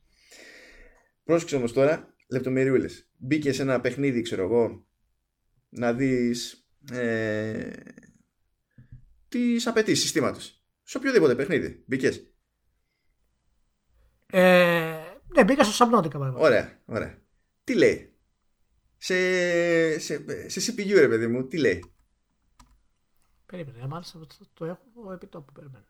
Πρόσεξε 1.23 1.55
όμως 1.55 1.73
τώρα, 1.73 2.15
λεπτομεριούλες. 2.29 3.09
Μπήκε 3.17 3.53
σε 3.53 3.61
ένα 3.61 3.81
παιχνίδι, 3.81 4.21
ξέρω 4.21 4.43
εγώ, 4.43 4.87
να 5.69 5.93
δεις 5.93 6.67
ε, 6.91 7.69
τις 9.29 9.67
απαιτήσεις 9.67 10.01
συστήματος. 10.03 10.63
Σε 10.83 10.97
οποιοδήποτε 10.97 11.35
παιχνίδι. 11.35 11.83
Μπήκες. 11.87 12.33
Ε, 14.31 14.99
ναι, 15.35 15.43
μπήκα 15.43 15.63
στο 15.63 15.85
Subnautica. 15.85 16.33
Ωραία, 16.35 16.81
ωραία. 16.85 17.21
Τι 17.63 17.75
λέει; 17.75 18.15
Σε, 18.97 19.99
σε, 19.99 20.49
σε 20.49 20.73
CPU, 20.73 20.95
ρε 20.95 21.07
παιδί 21.07 21.27
μου, 21.27 21.47
τι 21.47 21.57
λέει; 21.57 21.93
Περίμενε, 23.53 23.87
μάλιστα 23.87 24.19
το, 24.19 24.27
το 24.53 24.65
έχω 24.65 25.11
επί 25.11 25.27
τόπου, 25.27 25.51
περίμενε. 25.51 25.85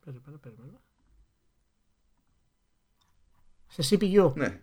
Περίμενε, 0.00 0.36
περίμενε. 0.40 0.80
Σε 3.68 3.82
CPU. 3.90 4.32
Ναι. 4.34 4.60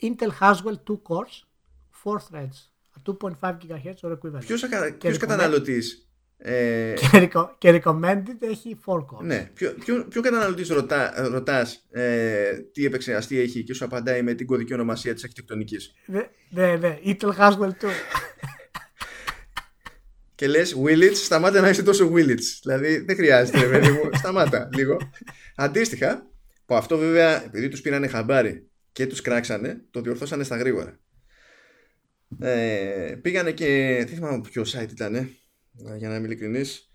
Intel 0.00 0.30
Haswell 0.40 0.76
2 0.86 1.02
cores, 1.02 1.44
4 2.04 2.18
threads, 2.30 2.70
2.5 3.04 3.34
GHz 3.40 3.94
or 4.00 4.18
equivalent. 4.18 4.40
Ποιος, 4.40 4.64
ποιος 4.98 5.18
καταναλωτής 5.18 6.11
ε... 6.44 6.94
Και, 6.94 7.28
και 7.58 7.80
recommended 7.84 8.36
έχει 8.40 8.78
4 8.86 8.94
cores. 8.94 9.22
Ναι. 9.22 9.50
Ποιο, 9.54 9.74
ποιο, 9.84 10.06
ποιο 10.08 10.20
καταναλωτής 10.20 10.68
ρωτά, 10.68 11.28
ρωτάς 11.28 11.86
ε, 11.90 12.52
τι 12.72 12.84
επεξεργαστή 12.84 13.38
έχει 13.38 13.62
και 13.62 13.74
σου 13.74 13.84
απαντάει 13.84 14.22
με 14.22 14.34
την 14.34 14.46
κωδική 14.46 14.74
ονομασία 14.74 15.14
της 15.14 15.22
αρχιτεκτονικής. 15.22 15.94
Ναι, 16.06 16.28
ναι, 16.50 16.76
ναι. 16.76 16.98
Intel 17.04 17.32
Haswell 17.38 17.68
2. 17.68 17.72
και 20.34 20.46
λες 20.46 20.76
Willits, 20.84 21.14
σταμάτα 21.14 21.60
να 21.60 21.68
είσαι 21.68 21.82
τόσο 21.82 22.12
Willits. 22.14 22.58
Δηλαδή 22.62 22.98
δεν 22.98 23.16
χρειάζεται, 23.16 23.60
παιδί 23.60 23.90
μου. 23.90 24.10
Σταμάτα 24.12 24.68
λίγο. 24.74 24.96
Αντίστοιχα, 25.56 26.26
που 26.66 26.74
αυτό 26.74 26.98
βέβαια 26.98 27.44
επειδή 27.44 27.68
τους 27.68 27.80
πήρανε 27.80 28.06
χαμπάρι 28.06 28.70
και 28.92 29.06
τους 29.06 29.20
κράξανε, 29.20 29.84
το 29.90 30.00
διορθώσανε 30.00 30.44
στα 30.44 30.56
γρήγορα. 30.56 30.98
Ε, 32.40 33.14
πήγανε 33.22 33.52
και. 33.52 33.96
Δεν 34.06 34.14
θυμάμαι 34.14 34.40
ποιο 34.40 34.62
site 34.62 34.90
ήταν, 34.90 35.36
για 35.72 36.08
να 36.08 36.14
είμαι 36.14 36.26
ειλικρινής. 36.26 36.90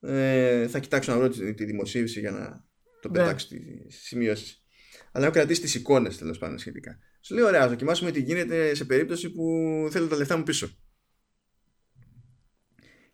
Ε, 0.00 0.68
θα 0.68 0.78
κοιτάξω 0.78 1.12
να 1.12 1.18
βρω 1.18 1.28
τη, 1.28 1.54
τη 1.54 1.64
δημοσίευση 1.64 2.20
για 2.20 2.30
να 2.30 2.64
το 3.00 3.08
ναι. 3.08 3.18
πετάξω 3.18 3.48
τι 3.48 3.58
σημειώσεις. 3.88 4.64
Αλλά 5.12 5.24
έχω 5.24 5.34
κρατήσει 5.34 5.60
τις 5.60 5.74
εικόνες 5.74 6.18
τέλος 6.18 6.38
πάντων 6.38 6.58
σχετικά. 6.58 6.98
Σου 7.20 7.34
λέει: 7.34 7.44
Ωραία, 7.44 7.62
ας 7.62 7.68
δοκιμάσουμε 7.68 8.10
τι 8.10 8.20
γίνεται 8.20 8.74
σε 8.74 8.84
περίπτωση 8.84 9.30
που 9.30 9.42
θέλω 9.90 10.06
τα 10.06 10.16
λεφτά 10.16 10.36
μου 10.36 10.42
πίσω. 10.42 10.76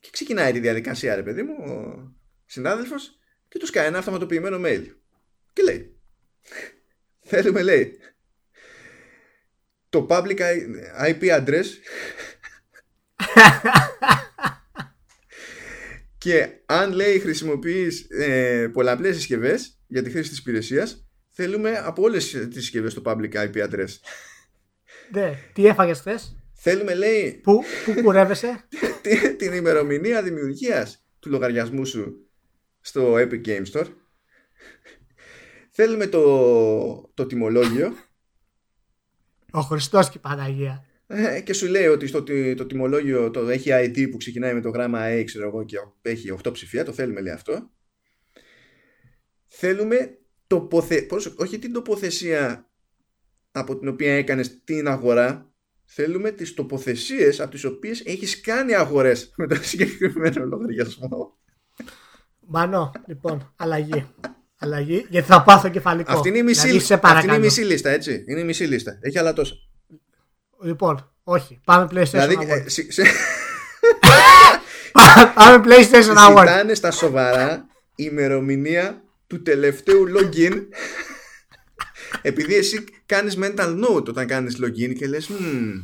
Και 0.01 0.09
ξεκινάει 0.11 0.53
τη 0.53 0.61
διαδικασία, 0.61 1.15
ρε 1.15 1.23
παιδί 1.23 1.43
μου, 1.43 1.55
ο 1.55 1.97
συνάδελφος, 2.47 3.19
και 3.49 3.59
τους 3.59 3.71
κάνει 3.71 3.87
ένα 3.87 3.99
αυτοματοποιημένο 3.99 4.61
mail. 4.65 4.85
Και 5.53 5.63
λέει: 5.63 6.01
Θέλουμε, 7.31 7.63
λέει, 7.63 7.99
το 9.89 10.07
public 10.11 10.39
IP 11.07 11.21
address 11.21 11.67
και 16.19 16.49
αν 16.67 16.93
λέει 16.93 17.19
χρησιμοποιείς 17.19 18.07
ε, 18.11 18.69
πολλαπλές 18.73 19.17
συσκευές 19.17 19.79
για 19.87 20.03
τη 20.03 20.11
χρήση 20.11 20.29
της 20.29 20.39
υπηρεσίας, 20.39 21.09
θέλουμε 21.29 21.83
από 21.85 22.03
όλες 22.03 22.31
τις 22.31 22.49
συσκευές 22.51 22.95
το 22.95 23.03
public 23.05 23.33
IP 23.33 23.69
address. 23.69 23.89
Ναι, 25.13 25.39
τι 25.53 25.67
έφαγες 25.67 25.99
χθες; 25.99 26.37
Θέλουμε 26.55 26.95
λέει... 26.95 27.41
Πού, 27.43 27.63
πού 27.85 28.03
κουρεύεσαι; 28.03 28.65
την 29.39 29.53
ημερομηνία 29.53 30.23
δημιουργίας 30.23 31.05
του 31.19 31.31
λογαριασμού 31.31 31.85
σου 31.85 32.29
στο 32.81 33.15
Epic 33.15 33.45
Game 33.47 33.65
Store. 33.73 33.87
Θέλουμε 35.71 36.07
το, 36.07 37.11
το 37.15 37.27
τιμολόγιο 37.27 37.97
ο 39.51 39.61
Χριστός 39.61 40.09
και 40.09 40.19
η 40.19 40.21
Παναγία. 40.21 40.85
Ε, 41.11 41.41
και 41.41 41.53
σου 41.53 41.67
λέει 41.67 41.87
ότι 41.87 42.07
στο, 42.07 42.23
το, 42.57 42.67
τιμολόγιο 42.67 43.31
το 43.31 43.49
έχει 43.49 43.71
ID 43.73 44.11
που 44.11 44.17
ξεκινάει 44.17 44.55
με 44.55 44.61
το 44.61 44.69
γράμμα 44.69 45.01
A, 45.09 45.23
ξέρω 45.25 45.47
εγώ, 45.47 45.65
και 45.65 45.77
έχει 46.03 46.35
8 46.45 46.53
ψηφία. 46.53 46.85
Το 46.85 46.93
θέλουμε, 46.93 47.21
λέει 47.21 47.33
αυτό. 47.33 47.71
Θέλουμε 49.47 50.19
τοποθε... 50.47 51.07
όχι 51.37 51.59
την 51.59 51.73
τοποθεσία 51.73 52.71
από 53.51 53.79
την 53.79 53.89
οποία 53.89 54.17
έκανες 54.17 54.65
την 54.65 54.89
αγορά. 54.89 55.53
Θέλουμε 55.85 56.31
τις 56.31 56.55
τοποθεσίες 56.55 57.41
από 57.41 57.51
τις 57.51 57.65
οποίες 57.65 58.01
έχεις 58.05 58.41
κάνει 58.41 58.75
αγορές 58.75 59.33
με 59.37 59.47
το 59.47 59.55
συγκεκριμένο 59.63 60.45
λογαριασμό. 60.45 61.39
Μανώ, 62.47 62.93
λοιπόν, 63.07 63.55
αλλαγή. 63.57 64.07
Αλλαγή, 64.59 65.07
γιατί 65.09 65.27
θα 65.27 65.43
πάθω 65.43 65.69
κεφαλικό. 65.69 66.13
Αυτή 66.13 66.29
είναι 66.29 66.39
η 66.39 66.43
μισή, 66.43 66.67
δηλαδή, 66.67 66.95
αυτή 67.03 67.27
είναι 67.27 67.37
η 67.37 67.39
μισή 67.39 67.61
λίστα, 67.61 67.91
έτσι. 67.91 68.25
Είναι 68.27 68.41
η 68.41 68.45
μισή 68.45 68.65
λίστα. 68.65 68.99
Έχει 69.01 69.19
άλλα 69.19 69.33
τόσα. 69.33 69.55
Λοιπόν, 70.63 71.13
όχι. 71.23 71.61
Πάμε 71.65 71.89
PlayStation 71.91 72.11
δηλαδή, 72.11 72.37
Award. 72.41 72.65
Ε, 72.67 72.69
σε... 72.69 73.03
Πάμε 75.35 75.65
PlayStation 75.65 76.17
Award. 76.17 76.39
Ζητάνε 76.39 76.75
στα 76.75 76.91
σοβαρά 76.91 77.67
ημερομηνία 77.95 79.03
του 79.27 79.43
τελευταίου 79.43 80.05
login 80.17 80.63
επειδή 82.23 82.55
εσύ 82.55 82.85
κάνεις 83.07 83.39
mental 83.41 83.85
note 83.85 84.05
όταν 84.05 84.27
κάνεις 84.27 84.59
login 84.65 84.95
και 84.99 85.07
λες 85.07 85.31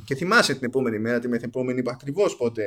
και 0.05 0.15
θυμάσαι 0.15 0.55
την 0.55 0.65
επόμενη 0.65 0.99
μέρα 0.99 1.19
τη 1.19 1.29
μεθεπόμενη 1.29 1.83
ακριβώς 1.87 2.37
πότε 2.37 2.63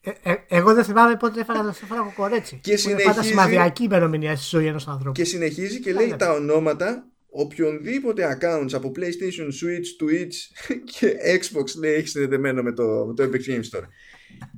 ε, 0.00 0.10
ε, 0.22 0.34
εγώ 0.48 0.74
δεν 0.74 0.84
θυμάμαι 0.84 1.16
πότε 1.16 1.40
έφαγα 1.40 1.62
το 1.62 1.72
Στεφάνο 1.72 2.12
Κορέτσι 2.16 2.58
και 2.62 2.76
συνεχίζει 2.76 3.06
πάντα 3.06 3.22
σημαδιακή 3.22 3.82
ημερομηνία 3.82 4.36
στη 4.36 4.46
ζωή 4.48 4.66
ενός 4.66 4.88
ανθρώπου 4.88 5.12
και 5.12 5.24
συνεχίζει 5.24 5.80
και 5.80 5.92
λέει 5.92 6.14
τα 6.18 6.32
ονόματα 6.32 7.06
οποιονδήποτε 7.30 8.38
accounts 8.40 8.72
από 8.72 8.92
PlayStation, 8.96 9.46
Switch, 9.46 10.02
Twitch 10.02 10.34
και 10.98 11.16
Xbox 11.40 11.78
λέει 11.78 11.94
έχεις 11.94 12.10
συνδεδεμένο 12.10 12.62
με 12.62 12.72
το, 12.72 13.06
με 13.06 13.14
το 13.14 13.22
Epic 13.24 13.50
Games 13.50 13.78
Store 13.78 13.84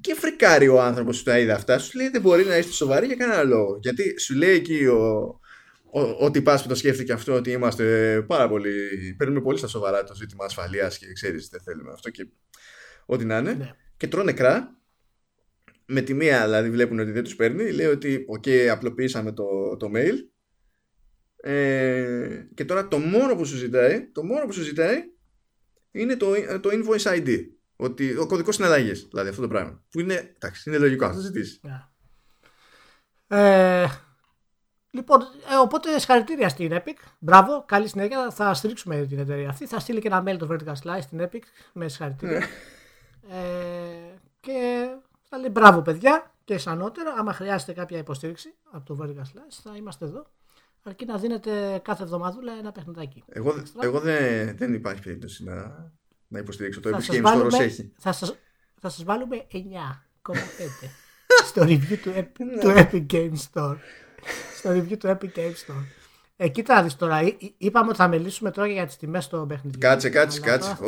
και 0.01 0.15
φρικάρει 0.15 0.69
ο 0.69 0.83
άνθρωπος 0.83 1.19
που 1.19 1.25
τα 1.25 1.39
είδε 1.39 1.53
αυτά 1.53 1.79
σου 1.79 1.99
λέει 1.99 2.09
δεν 2.09 2.21
μπορεί 2.21 2.45
να 2.45 2.57
είστε 2.57 2.73
σοβαροί 2.73 3.07
για 3.07 3.17
κανένα 3.17 3.43
λόγο 3.43 3.79
γιατί 3.83 4.21
σου 4.21 4.35
λέει 4.35 4.55
εκεί 4.55 4.87
ο, 4.87 5.41
Ό,τι 6.19 6.43
πας 6.43 6.63
που 6.63 6.69
το 6.69 6.75
σκέφτηκε 6.75 7.13
αυτό 7.13 7.35
ότι 7.35 7.51
είμαστε 7.51 7.85
πάρα 8.27 8.49
πολύ. 8.49 8.73
Παίρνουμε 9.17 9.41
πολύ 9.41 9.59
στα 9.59 9.67
σοβαρά 9.67 10.05
το 10.05 10.15
ζήτημα 10.15 10.45
ασφαλείας 10.45 10.99
και 10.99 11.13
ξέρεις, 11.13 11.49
δεν 11.49 11.61
θέλουμε 11.61 11.91
αυτό 11.93 12.11
και 12.11 12.27
ό,τι 13.07 13.25
να 13.25 13.39
είναι. 13.39 13.53
Ναι. 13.53 13.71
Και 13.97 14.09
τρώνε 14.09 14.33
κρά. 14.33 14.79
Με 15.87 16.01
τη 16.01 16.15
μία 16.15 16.45
δηλαδή 16.45 16.71
βλέπουν 16.71 16.99
ότι 16.99 17.11
δεν 17.11 17.23
τους 17.25 17.37
παίρνει. 17.37 17.71
Λέει 17.71 17.87
ότι, 17.87 18.25
οκ, 18.27 18.45
απλοποιήσαμε 18.71 19.33
το, 19.33 19.77
το 19.77 19.91
mail. 19.95 20.15
Ε, 21.43 22.47
και 22.55 22.65
τώρα 22.65 22.89
το 22.89 22.99
μόνο 22.99 23.37
που 23.37 23.45
σου 23.45 23.57
ζητάει, 23.57 24.09
το 24.13 24.25
μόνο 24.25 24.47
που 24.47 24.53
σου 24.53 24.63
ζητάει 24.63 24.99
είναι 25.91 26.17
το, 26.17 26.33
το 26.61 26.71
invoice 26.73 27.19
ID. 27.19 27.37
Ότι, 27.77 28.17
ο 28.17 28.27
κωδικός 28.27 28.55
συναλλαγή, 28.55 28.93
δηλαδή 28.93 29.29
αυτό 29.29 29.41
το 29.43 29.49
πράγμα. 29.49 29.83
Που 29.91 30.01
είναι, 30.01 30.35
εντάξει, 30.35 30.71
είναι 30.71 30.79
λογικό, 30.79 31.07
θα 31.07 31.15
το 31.15 31.21
ζητήσεις. 31.21 31.61
Yeah. 31.65 31.89
Ε, 33.37 33.87
Λοιπόν, 34.93 35.21
ε, 35.23 35.57
οπότε 35.63 35.99
συγχαρητήρια 35.99 36.49
στην 36.49 36.73
Epic. 36.73 36.97
Μπράβο, 37.19 37.65
καλή 37.67 37.89
συνέχεια. 37.89 38.31
Θα 38.31 38.55
στηρίξουμε 38.55 39.07
την 39.07 39.19
εταιρεία 39.19 39.49
αυτή. 39.49 39.67
Θα 39.67 39.79
στείλει 39.79 40.01
και 40.01 40.09
ένα 40.09 40.23
mail 40.27 40.37
το 40.39 40.49
Vertical 40.51 40.73
Slice 40.73 41.03
στην 41.03 41.21
Epic 41.23 41.43
με 41.73 41.89
συγχαρητήρια. 41.89 42.39
Ναι. 42.39 42.47
ε, 43.37 44.19
και 44.41 44.89
θα 45.29 45.39
λέει 45.39 45.49
μπράβο, 45.53 45.83
παιδιά. 45.83 46.35
Και 46.45 46.59
σανότερα, 46.59 47.15
άμα 47.19 47.33
χρειάζεται 47.33 47.73
κάποια 47.73 47.99
υποστήριξη 47.99 48.55
από 48.71 48.85
το 48.85 48.99
Vertical 49.03 49.21
Slice, 49.21 49.59
θα 49.63 49.77
είμαστε 49.77 50.05
εδώ. 50.05 50.27
Αρκεί 50.83 51.05
να 51.05 51.19
δίνετε 51.19 51.81
κάθε 51.85 52.03
εβδομαδούλα 52.03 52.53
ένα 52.53 52.73
παιχνιδάκι. 52.73 53.25
Εγώ, 53.29 53.63
εγώ 53.81 54.01
δεν, 54.01 54.57
δεν 54.57 54.75
υπάρχει 54.75 55.03
περίπτωση 55.03 55.45
να, 55.45 55.93
να 56.29 56.39
υποστηρίξω. 56.39 56.81
Το 56.81 56.91
Epic 56.91 57.13
Games 57.13 57.23
τώρα 57.23 57.63
έχει. 57.63 57.93
Θα 57.99 58.13
σας, 58.13 58.35
θα 58.81 58.89
σας 58.89 59.05
βάλουμε 59.05 59.47
9,5 59.53 59.59
στο 61.49 61.63
review 61.63 61.99
του, 62.03 62.13
του 62.61 62.69
ναι. 62.69 62.89
Epic 62.93 63.07
Games 63.07 63.39
Store 63.53 63.77
στο 64.57 64.71
review 64.71 64.99
του 64.99 65.09
Epic 65.09 65.39
Games 65.39 65.67
Store. 65.67 65.85
Ε, 66.37 66.49
κοίτα 66.49 66.83
δεις 66.83 66.97
τώρα, 66.97 67.21
είπαμε 67.57 67.89
ότι 67.89 67.97
θα 67.97 68.09
μιλήσουμε 68.09 68.51
τώρα 68.51 68.69
για 68.69 68.87
τις 68.87 68.97
τιμές 68.97 69.25
στο 69.25 69.45
παιχνίδι. 69.49 69.79
Κάτσε, 69.79 70.09
κάτσε, 70.11 70.41
κάτσε. 70.41 70.79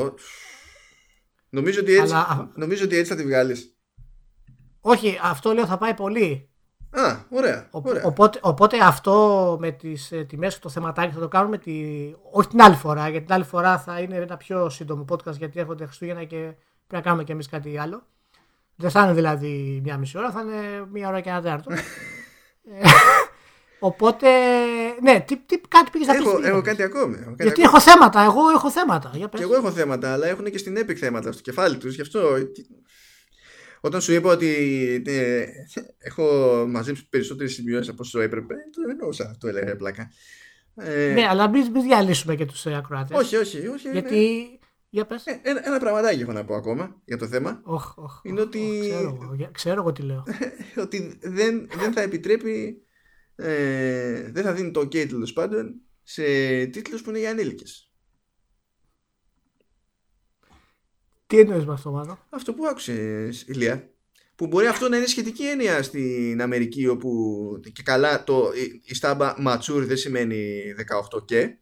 Νομίζω 1.48 1.80
ότι, 1.80 1.94
έτσι, 1.94 2.14
νομίζω 2.54 2.84
ότι 2.84 2.96
έτσι 2.96 3.10
θα 3.10 3.16
τη 3.16 3.22
βγάλεις. 3.22 3.76
Όχι, 4.80 5.18
αυτό 5.22 5.52
λέω 5.52 5.66
θα 5.66 5.78
πάει 5.78 5.94
πολύ. 5.94 6.51
Α, 6.94 7.16
ωραία. 7.30 7.68
Ο- 7.70 7.80
ωραία. 7.84 8.02
Οπότε, 8.04 8.38
οπότε 8.42 8.76
αυτό 8.82 9.56
με 9.60 9.70
τις 9.70 10.12
ε, 10.12 10.24
τιμές 10.24 10.58
το 10.58 10.68
θεματάκι 10.68 11.12
θα 11.14 11.20
το 11.20 11.28
κάνουμε 11.28 11.58
τη... 11.58 11.72
όχι 12.30 12.48
την 12.48 12.62
άλλη 12.62 12.74
φορά. 12.74 13.08
Γιατί 13.08 13.24
την 13.24 13.34
άλλη 13.34 13.44
φορά 13.44 13.78
θα 13.78 14.00
είναι 14.00 14.16
ένα 14.16 14.36
πιο 14.36 14.68
σύντομο 14.70 15.04
podcast 15.08 15.36
γιατί 15.38 15.60
έρχονται 15.60 15.84
Χριστούγεννα 15.84 16.24
και 16.24 16.36
πρέπει 16.36 16.54
να 16.88 17.00
κάνουμε 17.00 17.24
κι 17.24 17.32
εμείς 17.32 17.48
κάτι 17.48 17.78
άλλο. 17.78 18.02
Δεν 18.76 18.90
θα 18.90 19.02
είναι 19.04 19.12
δηλαδή 19.12 19.80
μία 19.84 19.96
μισή 19.98 20.18
ώρα, 20.18 20.30
θα 20.30 20.40
είναι 20.40 20.86
μία 20.92 21.08
ώρα 21.08 21.20
και 21.20 21.28
ένα 21.28 21.40
τέταρτο. 21.42 21.72
Ε, 21.72 21.78
οπότε, 23.88 24.28
ναι, 25.02 25.20
τι, 25.26 25.36
τι, 25.36 25.60
κάτι 25.68 25.90
πήγες 25.90 26.06
να 26.06 26.14
πεις. 26.14 26.22
έχω, 26.26 26.40
έχω 26.42 26.62
κάτι 26.62 26.82
ακόμη. 26.82 27.14
έχω 27.14 27.30
κάτι 27.30 27.42
Γιατί 27.42 27.62
ακόμη. 27.62 27.66
έχω 27.76 27.80
θέματα, 27.80 28.22
εγώ 28.22 28.50
έχω 28.54 28.70
θέματα. 28.70 29.10
Για 29.14 29.28
πες. 29.28 29.40
Και 29.40 29.46
εγώ 29.46 29.54
έχω 29.54 29.70
θέματα, 29.70 30.12
αλλά 30.12 30.26
έχουν 30.26 30.44
και 30.44 30.58
στην 30.58 30.76
Epic 30.78 30.94
θέματα 30.94 31.32
στο 31.32 31.42
κεφάλι 31.42 31.76
τους. 31.76 31.94
Γι' 31.94 32.00
αυτό. 32.00 32.20
Όταν 33.84 34.00
σου 34.00 34.12
είπα 34.12 34.30
ότι 34.32 34.48
ε, 35.06 35.44
έχω 35.98 36.24
μαζέψει 36.68 37.08
περισσότερες 37.08 37.52
σημειώσεις 37.52 37.88
από 37.88 37.98
όσο 38.02 38.20
έπρεπε, 38.20 38.54
το 38.72 38.90
εννοούσα. 38.90 39.36
Το 39.40 39.48
έλεγα 39.48 39.76
πλάκα. 39.76 40.10
Ε, 40.74 41.12
Ναι, 41.12 41.26
αλλά 41.28 41.48
μην, 41.48 41.70
μην 41.70 41.82
διαλύσουμε 41.82 42.34
και 42.36 42.44
τους 42.46 42.66
ακροάτε. 42.66 43.16
όχι, 43.16 43.36
όχι, 43.36 43.66
όχι. 43.66 43.90
Γιατί. 43.92 44.14
ναι. 44.16 44.56
Για 44.88 45.06
πες. 45.06 45.26
Ε, 45.26 45.40
ένα, 45.42 45.66
ένα 45.66 45.78
πραγματάκι 45.78 46.20
έχω 46.20 46.32
να 46.32 46.44
πω 46.44 46.54
ακόμα 46.54 47.00
για 47.04 47.16
το 47.16 47.26
θέμα. 47.26 47.60
Οχ, 47.64 47.98
οχ, 47.98 48.20
είναι 48.22 48.40
οχ, 48.40 48.46
ότι- 48.46 48.58
οχ, 48.58 48.80
Ξέρω, 48.80 49.18
εγώ, 49.22 49.34
για- 49.34 49.50
ξέρω 49.52 49.80
εγώ 49.80 49.92
τι 49.92 50.02
λέω. 50.02 50.22
ότι 50.84 51.18
δεν, 51.22 51.68
δεν 51.78 51.92
θα 51.92 52.00
επιτρέπει. 52.00 52.82
Ε, 53.36 54.30
δεν 54.30 54.42
θα 54.44 54.52
δίνει 54.52 54.70
το 54.70 54.80
OK 54.80 55.06
τέλος 55.08 55.32
πάντων 55.32 55.80
σε 56.02 56.22
τίτλους 56.66 57.02
που 57.02 57.10
είναι 57.10 57.18
για 57.18 57.30
ανήλικες. 57.30 57.91
Τι 61.32 61.38
εννοείς 61.38 61.64
με 61.64 61.72
αυτό, 61.72 61.90
μάλλον. 61.90 62.18
Αυτό 62.30 62.54
που 62.54 62.66
άκουσες, 62.66 63.42
Ηλία. 63.46 63.90
Που 64.34 64.46
μπορεί 64.46 64.66
αυτό 64.66 64.88
να 64.88 64.96
είναι 64.96 65.06
σχετική 65.06 65.46
έννοια 65.46 65.82
στην 65.82 66.42
Αμερική, 66.42 66.86
όπου 66.86 67.10
και 67.72 67.82
καλά 67.82 68.24
το, 68.24 68.52
η, 68.54 68.82
η 68.84 68.94
στάμπα 68.94 69.34
mature 69.46 69.82
δεν 69.86 69.96
σημαίνει 69.96 70.62
18 71.14 71.24
και. 71.24 71.56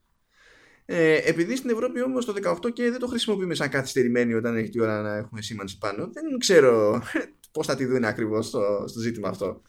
Ε, 0.84 1.20
επειδή 1.24 1.56
στην 1.56 1.70
Ευρώπη 1.70 2.02
όμως 2.02 2.24
το 2.24 2.34
18 2.64 2.72
και 2.72 2.90
δεν 2.90 2.98
το 2.98 3.06
χρησιμοποιούμε 3.06 3.54
σαν 3.54 3.68
καθυστερημένη 3.68 4.34
όταν 4.34 4.56
έχει 4.56 4.68
τη 4.68 4.80
ώρα 4.80 5.02
να 5.02 5.16
έχουμε 5.16 5.42
σήμανση 5.42 5.78
πάνω, 5.78 6.10
δεν 6.12 6.38
ξέρω 6.38 7.02
πώς 7.52 7.66
θα 7.66 7.76
τη 7.76 7.84
δουν 7.84 8.04
ακριβώς 8.04 8.46
στο, 8.46 8.84
στο 8.86 9.00
ζήτημα 9.00 9.28
αυτό. 9.28 9.62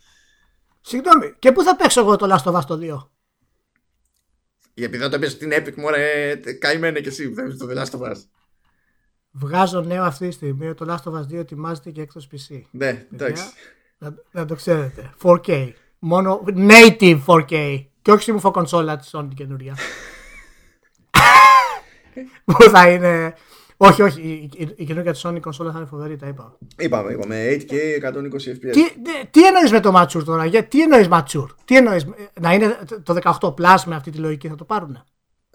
Συγγνώμη, 0.81 1.33
και 1.39 1.51
πού 1.51 1.63
θα 1.63 1.75
παίξω 1.75 1.99
εγώ 2.01 2.15
το 2.15 2.35
Last 2.35 2.51
of 2.51 2.55
Us 2.55 2.63
το 2.67 2.73
2. 2.75 2.79
Για 4.73 4.85
επειδή 4.85 4.97
δεν 4.97 5.09
το 5.09 5.15
έπαιζε 5.15 5.31
στην 5.31 5.51
Epic, 5.53 5.73
μωρέ, 5.75 6.35
καημένε 6.59 6.99
και 6.99 7.09
εσύ 7.09 7.29
που 7.29 7.35
θα 7.35 7.41
έπαιζε 7.41 7.57
το 7.57 7.67
The 7.69 7.83
Last 7.83 7.99
of 7.99 8.11
Us. 8.11 8.17
Βγάζω 9.31 9.81
νέο 9.81 10.03
αυτή 10.03 10.27
τη 10.27 10.33
στιγμή. 10.33 10.73
Το 10.73 10.85
Last 10.89 11.11
of 11.11 11.13
Us 11.13 11.21
2 11.21 11.33
ετοιμάζεται 11.33 11.91
και 11.91 12.01
εκτός 12.01 12.27
PC. 12.31 12.61
Ναι, 12.71 13.05
εντάξει. 13.13 13.43
Να, 13.97 14.15
να 14.31 14.45
το 14.45 14.55
ξέρετε. 14.55 15.13
4K. 15.23 15.71
Μόνο 15.99 16.43
native 16.45 17.19
4K. 17.25 17.85
Και 18.01 18.11
όχι 18.11 18.21
στη 18.21 18.31
μου 18.31 18.51
κονσόλα 18.51 18.97
της 18.97 19.09
Sony 19.13 19.27
καινούρια. 19.35 19.75
Που 22.45 22.63
θα 22.63 22.89
είναι. 22.91 23.33
Όχι, 23.77 24.01
όχι. 24.01 24.21
Η, 24.21 24.49
η, 24.57 24.73
η 24.75 24.85
καινούργια 24.85 25.11
της 25.11 25.25
Sony 25.25 25.39
κονσόλα 25.41 25.71
θα 25.71 25.77
είναι 25.77 25.87
φοβερή, 25.87 26.15
τα 26.15 26.27
είπα. 26.27 26.57
Είπαμε, 26.77 27.11
είπαμε 27.11 27.57
8K 27.59 27.73
120 28.13 28.23
FPS. 28.31 28.71
Τι, 28.71 28.81
ναι, 28.81 29.25
τι 29.31 29.45
εννοείς 29.45 29.71
με 29.71 29.79
το 29.79 29.91
mature 29.95 30.23
τώρα, 30.23 30.45
για, 30.45 30.63
τι 30.63 30.81
εννοείς 30.81 31.07
mature, 31.11 31.47
τι 31.65 31.77
εννοείς, 31.77 32.05
να 32.41 32.53
είναι 32.53 32.77
το 33.03 33.17
18 33.39 33.53
plus 33.53 33.81
με 33.85 33.95
αυτή 33.95 34.11
τη 34.11 34.17
λογική 34.17 34.47
θα 34.47 34.55
το 34.55 34.63
πάρουν. 34.63 35.03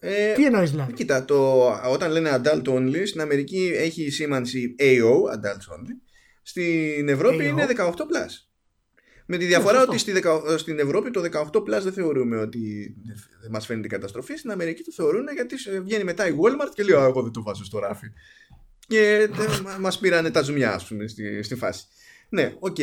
Ε, 0.09 0.33
Τι 0.33 0.45
εννοείς 0.45 0.71
δηλαδή. 0.71 0.93
Κοίτα, 0.93 1.25
το, 1.25 1.69
όταν 1.91 2.11
λένε 2.11 2.41
adult 2.45 2.63
only, 2.65 3.03
στην 3.07 3.21
Αμερική 3.21 3.73
έχει 3.75 4.11
σήμανση 4.11 4.75
AO, 4.79 5.13
adult 5.35 5.75
only. 5.75 5.95
Στην 6.43 7.09
Ευρώπη 7.09 7.37
AO. 7.45 7.49
είναι 7.49 7.67
18 7.77 7.91
plus. 7.91 8.31
Με 9.27 9.37
τη 9.37 9.45
διαφορά 9.45 9.75
σωστό. 9.77 9.91
ότι 9.91 10.01
στη 10.01 10.13
δεκα- 10.13 10.59
στην 10.59 10.79
Ευρώπη 10.79 11.11
το 11.11 11.21
18 11.53 11.59
plus 11.61 11.83
δεν 11.83 11.93
θεωρούμε 11.93 12.37
ότι 12.37 12.95
δεν 13.41 13.51
μας 13.51 13.67
φαίνεται 13.67 13.89
καταστροφή. 13.89 14.37
Στην 14.37 14.51
Αμερική 14.51 14.83
το 14.83 14.93
θεωρούν 14.93 15.25
γιατί 15.35 15.59
σε- 15.59 15.81
βγαίνει 15.81 16.05
μετά 16.05 16.29
η 16.29 16.31
Walmart 16.33 16.71
και 16.75 16.83
λέει 16.83 16.99
«Α, 16.99 17.05
εγώ 17.05 17.23
δεν 17.23 17.33
το 17.33 17.43
βάζω 17.43 17.65
στο 17.65 17.79
ράφι. 17.79 18.07
Και 18.89 19.29
τε- 19.37 19.61
μα- 19.61 19.77
μας 19.79 19.99
πήρανε 19.99 20.31
τα 20.31 20.43
ζουμιά, 20.43 20.73
ας 20.75 20.87
πούμε, 20.87 21.07
στη, 21.09 21.43
στη 21.43 21.55
φάση. 21.55 21.85
Ναι, 22.29 22.55
οκ. 22.59 22.77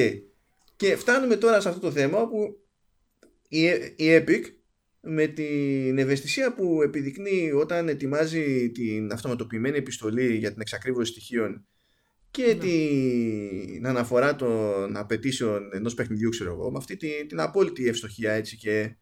Και 0.76 0.96
φτάνουμε 0.96 1.36
τώρα 1.36 1.62
σε 1.62 1.68
αυτό 1.70 1.80
το 1.82 1.92
θέμα 1.92 2.20
όπου 2.22 2.58
η, 3.48 3.64
η 3.96 4.24
Epic 4.26 4.42
με 5.06 5.28
την 5.28 5.98
ευαισθησία 5.98 6.54
που 6.54 6.82
επιδεικνύει 6.82 7.52
όταν 7.52 7.88
ετοιμάζει 7.88 8.72
την 8.72 9.12
αυτοματοποιημένη 9.12 9.78
επιστολή 9.78 10.36
για 10.36 10.52
την 10.52 10.62
εξακρίβωση 10.62 11.12
στοιχείων 11.12 11.66
και 12.32 12.58
την 12.60 13.88
αναφορά 13.88 14.36
των 14.36 14.98
απαιτήσεων 14.98 15.70
ενός 15.74 15.94
παιχνιδιού 15.94 16.30
ξέρω 16.30 16.52
εγώ 16.52 16.72
με 16.72 16.78
αυτή 16.78 16.98
την, 16.98 17.28
την 17.28 17.40
απόλυτη 17.40 17.88
ευστοχία 17.88 18.32
έτσι 18.32 18.58
και 18.58 18.96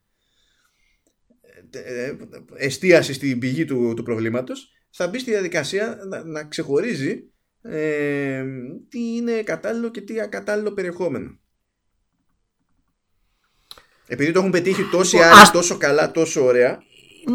ε, 1.70 2.08
ε, 2.08 2.18
εστίαση 2.56 3.14
στην 3.14 3.40
πηγή 3.40 3.66
του, 3.66 3.94
του 3.96 4.04
προβλήματος 4.04 4.72
θα 4.90 5.08
μπει 5.08 5.20
στη 5.20 5.32
διαδικασία 5.32 5.98
να, 6.08 6.24
να 6.24 6.44
ξεχωρίζει 6.44 7.32
ε, 7.62 8.46
τι 8.90 9.16
είναι 9.16 9.44
κατάλληλο 9.44 9.92
και 9.92 10.02
τι 10.02 10.22
ακατάλληλο 10.22 10.74
περιεχόμενο. 10.74 11.41
Επειδή 14.14 14.32
το 14.32 14.40
έχουν 14.40 14.52
πετύχει 14.52 14.84
τόσοι 14.84 15.16
Λοιπόν, 15.16 15.32
άλλοι 15.32 15.42
ας- 15.42 15.52
τόσο 15.52 15.78
καλά, 15.78 16.12
τόσο 16.12 16.44
ωραία, 16.46 16.80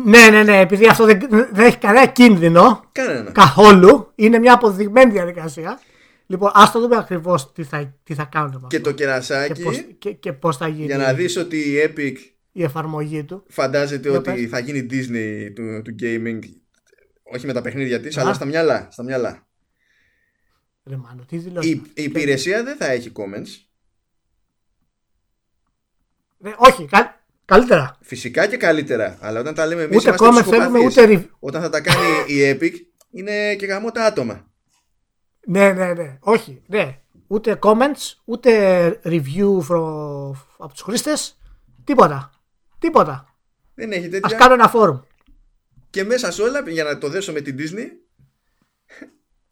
Ναι, 0.04 0.28
ναι, 0.30 0.42
ναι, 0.42 0.60
επειδή 0.60 0.86
αυτό 0.86 1.04
δεν, 1.04 1.18
δεν 1.52 1.64
έχει 1.66 1.76
κανένα 1.78 2.06
κίνδυνο 2.06 2.84
κανένα. 2.92 3.30
καθόλου, 3.30 4.12
είναι 4.14 4.38
μια 4.38 4.52
αποδειγμένη 4.52 5.12
διαδικασία. 5.12 5.80
Λοιπόν, 6.26 6.50
ας 6.54 6.72
το 6.72 6.80
δούμε 6.80 6.96
ακριβώς 6.96 7.52
τι 7.52 7.62
θα, 7.64 7.94
τι 8.02 8.14
θα 8.14 8.24
κάνουν 8.24 8.50
με 8.60 8.66
Και 8.68 8.76
αυτό. 8.76 8.88
το 8.88 8.94
κερασάκι, 8.94 9.52
και, 9.52 9.62
πώς, 9.62 9.84
και, 9.98 10.12
και 10.12 10.32
πώς 10.32 10.56
θα 10.56 10.68
γίνει 10.68 10.84
για 10.86 10.96
να 10.96 11.12
δεις 11.12 11.36
ότι 11.36 11.56
η 11.56 11.74
Epic 11.94 12.14
η 12.52 12.62
εφαρμογή 12.62 13.24
του. 13.24 13.44
φαντάζεται 13.48 14.08
Για 14.08 14.18
ότι 14.18 14.32
πες. 14.32 14.48
θα 14.48 14.58
γίνει 14.58 14.86
Disney 14.90 15.52
του, 15.54 15.82
του 15.84 15.94
gaming, 16.02 16.38
όχι 17.32 17.46
με 17.46 17.52
τα 17.52 17.62
παιχνίδια 17.62 18.00
της, 18.00 18.16
Α. 18.16 18.20
αλλά 18.20 18.32
στα 18.32 18.44
μυαλά. 18.44 18.88
Στα 18.90 19.02
μυαλά. 19.02 19.46
Ρε 20.84 20.96
μάνο, 20.96 21.24
τι 21.28 21.36
δηλώσεις. 21.36 21.70
Η, 21.70 21.82
η 21.94 22.02
υπηρεσία 22.02 22.62
δεν 22.64 22.76
θα 22.76 22.90
έχει 22.90 23.12
comments. 23.14 23.65
Ναι, 26.46 26.54
όχι, 26.56 26.84
κα, 26.84 27.20
καλύτερα. 27.44 27.96
Φυσικά 28.00 28.46
και 28.46 28.56
καλύτερα. 28.56 29.18
Αλλά 29.20 29.40
όταν 29.40 29.54
τα 29.54 29.66
λέμε 29.66 29.82
εμείς 29.82 29.96
Ούτε 29.96 30.06
είμαστε 30.08 30.24
comment 30.26 30.42
θέλουμε, 30.44 30.78
ψυχοπαθείς. 30.88 30.96
ούτε 30.96 31.26
review. 31.30 31.36
Όταν 31.38 31.62
θα 31.62 31.70
τα 31.70 31.80
κάνει 31.80 32.06
η 32.34 32.50
Epic 32.60 32.72
είναι 33.10 33.54
και 33.54 33.66
γαμό 33.66 33.90
τα 33.90 34.04
άτομα. 34.04 34.46
Ναι, 35.46 35.72
ναι, 35.72 35.92
ναι. 35.92 36.16
Όχι, 36.20 36.62
ναι. 36.66 36.98
Ούτε 37.26 37.58
comments, 37.62 38.14
ούτε 38.24 39.00
review 39.04 39.58
from, 39.68 40.32
από 40.58 40.72
τους 40.72 40.80
χρήστες. 40.82 41.38
Τίποτα. 41.84 42.30
Τίποτα. 42.78 43.34
Δεν 43.74 43.92
έχει 43.92 44.04
Ας 44.04 44.10
τέτοια. 44.10 44.36
κάνω 44.36 44.54
ένα 44.54 44.72
forum. 44.74 45.00
Και 45.90 46.04
μέσα 46.04 46.30
σε 46.30 46.42
όλα, 46.42 46.62
για 46.68 46.84
να 46.84 46.98
το 46.98 47.08
δέσω 47.08 47.32
με 47.32 47.40
την 47.40 47.56
Disney, 47.58 47.86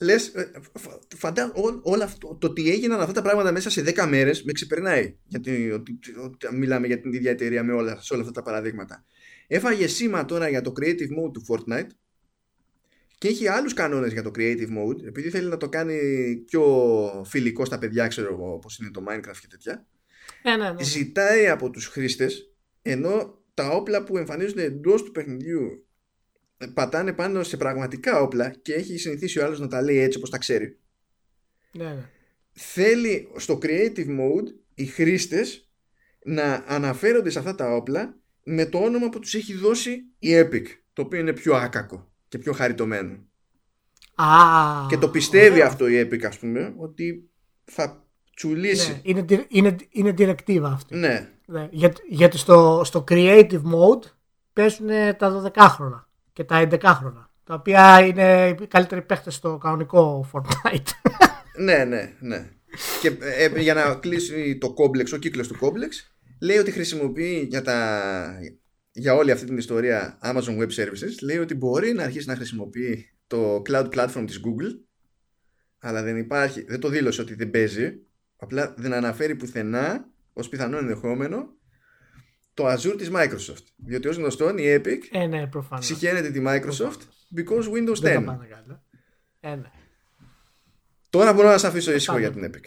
λες, 0.05 0.27
ε, 0.29 0.51
φα- 0.79 0.99
φαντά, 1.17 1.53
ό- 1.53 1.81
όλα 1.83 2.05
αυτό, 2.05 2.37
το 2.41 2.47
ότι 2.47 2.71
έγιναν 2.71 3.01
αυτά 3.01 3.13
τα 3.13 3.23
πράγματα 3.23 3.53
μέσα 3.53 3.71
σε 3.71 3.83
10 3.83 4.07
μέρες 4.07 4.43
με 4.43 4.53
ξεπερνάει. 4.53 5.17
Γιατί 5.27 5.71
ότι, 5.71 5.99
ότι 6.25 6.55
μιλάμε 6.57 6.87
για 6.87 7.01
την 7.01 7.13
ίδια 7.13 7.31
εταιρεία 7.31 7.65
με 7.65 7.73
όλα, 7.73 8.01
σε 8.03 8.13
όλα 8.13 8.23
αυτά 8.23 8.35
τα 8.35 8.43
παραδείγματα. 8.43 9.05
Έφαγε 9.47 9.87
σήμα 9.87 10.25
τώρα 10.25 10.49
για 10.49 10.61
το 10.61 10.73
creative 10.81 11.11
mode 11.19 11.33
του 11.33 11.45
Fortnite 11.49 11.87
και 13.19 13.29
έχει 13.29 13.49
άλλους 13.49 13.75
κανόνες 13.75 14.13
για 14.13 14.23
το 14.23 14.31
creative 14.39 14.69
mode 14.79 15.05
επειδή 15.07 15.31
θέλει 15.31 15.49
να 15.49 15.57
το 15.57 15.69
κάνει 15.69 15.97
πιο 16.47 16.63
φιλικό 17.27 17.65
στα 17.65 17.79
παιδιά, 17.79 18.07
ξέρω 18.07 18.33
εγώ, 18.33 18.53
όπως 18.53 18.79
είναι 18.79 18.91
το 18.91 19.05
Minecraft 19.09 19.39
και 19.41 19.47
τέτοια. 19.51 19.87
Ναι, 20.43 20.57
ναι, 20.57 20.71
ναι. 20.71 20.83
Ζητάει 20.83 21.49
από 21.49 21.71
τους 21.71 21.87
χρήστες 21.87 22.55
ενώ 22.83 23.43
τα 23.55 23.69
όπλα 23.69 24.05
που 24.05 24.17
εμφανίζονται 24.19 24.63
εντός 24.65 25.03
του 25.03 25.11
παιχνιδιού 25.11 25.84
πατάνε 26.75 27.13
πάνω 27.13 27.43
σε 27.43 27.57
πραγματικά 27.57 28.21
όπλα 28.21 28.51
και 28.51 28.75
έχει 28.75 28.97
συνηθίσει 28.99 29.39
ο 29.39 29.45
άλλος 29.45 29.61
να 29.61 29.69
τα 29.69 29.83
λέει 29.83 29.99
έτσι 29.99 30.19
όπως 30.19 30.31
τα 30.31 30.39
ξέρει. 30.39 30.79
ναι, 31.73 31.85
ναι. 31.85 32.09
Θέλει 32.53 33.29
στο 33.37 33.59
creative 33.63 34.07
mode 34.07 34.47
οι 34.75 34.85
χρήστες 34.87 35.69
να 36.25 36.65
αναφέρονται 36.67 37.31
σε 37.31 37.39
αυτά 37.39 37.55
τα 37.55 37.75
όπλα 37.75 38.17
με 38.45 38.67
το 38.67 38.79
όνομα 38.79 39.09
που 39.09 39.19
τους 39.19 39.35
έχει 39.35 39.55
δώσει 39.55 39.91
η 40.19 40.29
Epic, 40.33 40.65
το 40.93 41.03
οποίο 41.03 41.21
είναι 41.21 41.33
πιο 41.33 41.55
άκακο 41.55 42.13
και 42.29 42.39
πιο 42.39 42.53
χαριτωμένο. 42.53 43.19
Α, 44.15 44.27
και 44.89 44.99
το 44.99 45.09
πιστεύει 45.09 45.53
ωραία. 45.53 45.67
αυτό 45.67 45.89
η 45.89 46.01
Epic 46.01 46.25
ας 46.25 46.39
πούμε, 46.39 46.75
ότι 46.77 47.31
θα 47.65 48.07
τσουλήσει. 48.37 48.91
Ναι, 48.91 49.01
είναι, 49.03 49.25
di- 49.29 49.45
είναι, 49.49 49.77
είναι 49.91 50.15
directive 50.19 50.63
αυτή. 50.63 50.97
Ναι, 50.97 51.31
Ναι, 51.47 51.69
για, 51.71 51.93
γιατί 52.09 52.39
στο, 52.39 52.83
στο 52.85 53.05
creative 53.09 53.63
mode 53.63 54.05
παίζουν 54.53 54.89
τα 55.19 55.53
12 55.55 55.57
χρόνια 55.57 56.04
και 56.35 56.45
τα 56.45 56.69
11 56.71 56.81
χρόνια. 56.83 57.31
Τα 57.45 57.55
οποία 57.55 58.07
είναι 58.07 58.57
οι 58.61 58.67
καλύτεροι 58.67 59.03
παίχτες 59.03 59.35
στο 59.35 59.59
κανονικό 59.59 60.31
Fortnite. 60.33 61.11
ναι, 61.65 61.85
ναι, 61.85 62.13
ναι. 62.21 62.51
Και 63.01 63.09
ε, 63.21 63.45
ε, 63.45 63.61
για 63.61 63.75
να 63.75 63.95
κλείσει 63.95 64.59
το 64.59 64.73
κόμπλεξ, 64.73 65.13
ο 65.13 65.17
κύκλος 65.17 65.49
του 65.49 65.59
κόμπλεξ, 65.59 66.17
λέει 66.41 66.57
ότι 66.57 66.71
χρησιμοποιεί 66.71 67.47
για, 67.51 67.63
τα, 67.63 68.39
για 68.93 69.15
όλη 69.15 69.31
αυτή 69.31 69.47
την 69.47 69.57
ιστορία 69.57 70.19
Amazon 70.23 70.59
Web 70.59 70.69
Services, 70.69 71.23
λέει 71.23 71.39
ότι 71.39 71.55
μπορεί 71.55 71.93
να 71.93 72.03
αρχίσει 72.03 72.29
να 72.29 72.37
χρησιμοποιεί 72.37 73.09
το 73.27 73.63
cloud 73.69 73.89
platform 73.89 74.25
της 74.27 74.41
Google, 74.45 74.79
αλλά 75.79 76.03
δεν 76.03 76.17
υπάρχει, 76.17 76.65
δεν 76.65 76.81
το 76.81 76.89
δήλωσε 76.89 77.21
ότι 77.21 77.35
δεν 77.35 77.51
παίζει, 77.51 77.99
απλά 78.37 78.75
δεν 78.77 78.93
αναφέρει 78.93 79.35
πουθενά 79.35 80.09
ως 80.33 80.49
πιθανό 80.49 80.79
ενδεχόμενο 80.79 81.57
το 82.55 82.73
Azure 82.73 82.95
της 82.97 83.11
Microsoft. 83.15 83.65
Διότι 83.77 84.09
ως 84.09 84.17
γνωστόν 84.17 84.59
η 84.59 84.65
Epic 84.79 84.99
Ε, 85.11 85.27
ναι, 85.27 85.47
προφανώς. 85.47 85.87
συχαίνεται 85.87 86.31
τη 86.31 86.43
Microsoft 86.47 86.99
because 87.37 87.65
Windows 87.75 87.97
10. 87.97 88.01
Δεν 88.01 88.25
τα 88.25 88.33
πάνε 88.33 88.47
καλά. 88.47 88.83
Ε, 89.41 89.55
ναι. 89.55 89.71
Τώρα 91.11 91.33
μπορώ 91.33 91.49
να 91.49 91.59
σε 91.59 91.67
αφήσω 91.67 91.93
ήσυχο 91.93 92.19
για 92.19 92.31
την 92.33 92.51
Epic. 92.53 92.65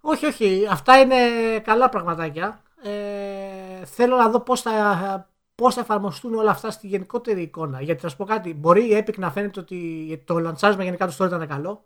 Όχι, 0.00 0.26
όχι. 0.26 0.66
Αυτά 0.70 1.00
είναι 1.00 1.16
καλά 1.64 1.88
πραγματάκια. 1.88 2.62
Ε, 2.82 3.84
θέλω 3.84 4.16
να 4.16 4.28
δω 4.30 4.40
πώς 4.40 4.60
θα, 4.60 5.30
πώς 5.54 5.74
θα 5.74 5.80
εφαρμοστούν 5.80 6.34
όλα 6.34 6.50
αυτά 6.50 6.70
στη 6.70 6.86
γενικότερη 6.86 7.42
εικόνα. 7.42 7.80
Γιατί 7.82 8.00
θα 8.00 8.08
σου 8.08 8.16
πω 8.16 8.24
κάτι. 8.24 8.54
Μπορεί 8.54 8.84
η 8.84 9.04
Epic 9.06 9.18
να 9.18 9.30
φαίνεται 9.30 9.60
ότι 9.60 10.22
το 10.24 10.38
λαντσάρισμα 10.38 10.84
γενικά 10.84 11.06
τους 11.06 11.16
store 11.20 11.26
ήταν 11.26 11.46
καλό. 11.48 11.84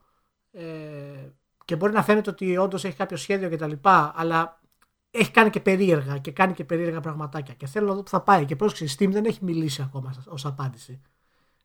Ε, 0.51 0.63
και 1.65 1.77
μπορεί 1.77 1.93
να 1.93 2.03
φαίνεται 2.03 2.31
ότι 2.31 2.57
όντως 2.57 2.85
έχει 2.85 2.97
κάποιο 2.97 3.17
σχέδιο 3.17 3.51
κτλ. 3.51 3.73
Αλλά 4.15 4.61
έχει 5.11 5.31
κάνει 5.31 5.51
και 5.51 5.61
περίεργα 5.61 6.19
και 6.19 6.31
κάνει 6.31 6.53
και 6.53 6.65
περίεργα 6.65 7.01
πραγματάκια. 7.01 7.55
Και 7.55 7.67
θέλω 7.67 7.87
να 7.87 7.95
δω 7.95 8.03
που 8.03 8.11
θα 8.11 8.21
πάει. 8.21 8.45
Και 8.45 8.57
πρόσεξε, 8.57 8.85
η 8.85 8.89
Steam 8.99 9.13
δεν 9.13 9.25
έχει 9.25 9.45
μιλήσει 9.45 9.83
ακόμα 9.83 10.15
ως 10.27 10.45
απάντηση. 10.45 11.01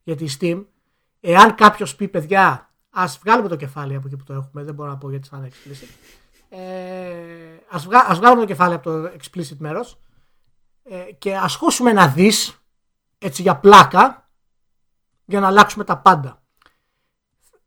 Γιατί 0.02 0.24
η 0.24 0.30
Steam, 0.40 0.64
εάν 1.20 1.54
κάποιος 1.54 1.96
πει 1.96 2.08
παιδιά, 2.08 2.70
ας 2.90 3.18
βγάλουμε 3.18 3.48
το 3.48 3.56
κεφάλι 3.56 3.94
από 3.94 4.06
εκεί 4.06 4.16
που 4.16 4.24
το 4.24 4.32
έχουμε, 4.32 4.62
δεν 4.62 4.74
μπορώ 4.74 4.90
να 4.90 4.96
πω 4.96 5.10
γιατί 5.10 5.28
θα 5.28 5.36
είναι 5.36 5.48
explicit. 5.48 5.88
Ε, 6.48 7.56
ας, 7.68 7.84
βγα, 7.84 8.04
ας 8.08 8.18
βγάλουμε 8.18 8.40
το 8.40 8.46
κεφάλι 8.46 8.74
από 8.74 8.90
το 8.90 9.10
explicit 9.20 9.56
μέρος 9.58 10.00
ε, 10.82 11.12
και 11.18 11.36
ας 11.36 11.54
χώσουμε 11.54 11.90
ένα 11.90 12.08
δις 12.08 12.62
έτσι 13.18 13.42
για 13.42 13.56
πλάκα 13.56 14.30
για 15.24 15.40
να 15.40 15.46
αλλάξουμε 15.46 15.84
τα 15.84 15.98
πάντα. 15.98 16.42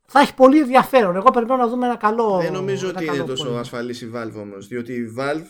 Θα 0.10 0.20
έχει 0.20 0.34
πολύ 0.34 0.60
ενδιαφέρον. 0.60 1.16
Εγώ 1.16 1.32
περιμένω 1.32 1.62
να 1.62 1.70
δούμε 1.70 1.86
ένα 1.86 1.96
καλό. 1.96 2.38
Δεν 2.42 2.52
νομίζω 2.52 2.88
ένα 2.88 2.98
ότι 2.98 3.06
καλό 3.06 3.18
είναι 3.18 3.28
τόσο 3.28 3.44
πόλεμο. 3.44 3.62
ασφαλής 3.62 4.02
η 4.02 4.12
Valve 4.16 4.36
όμως. 4.36 4.68
Διότι 4.68 4.94
η 4.94 5.16
Valve 5.18 5.48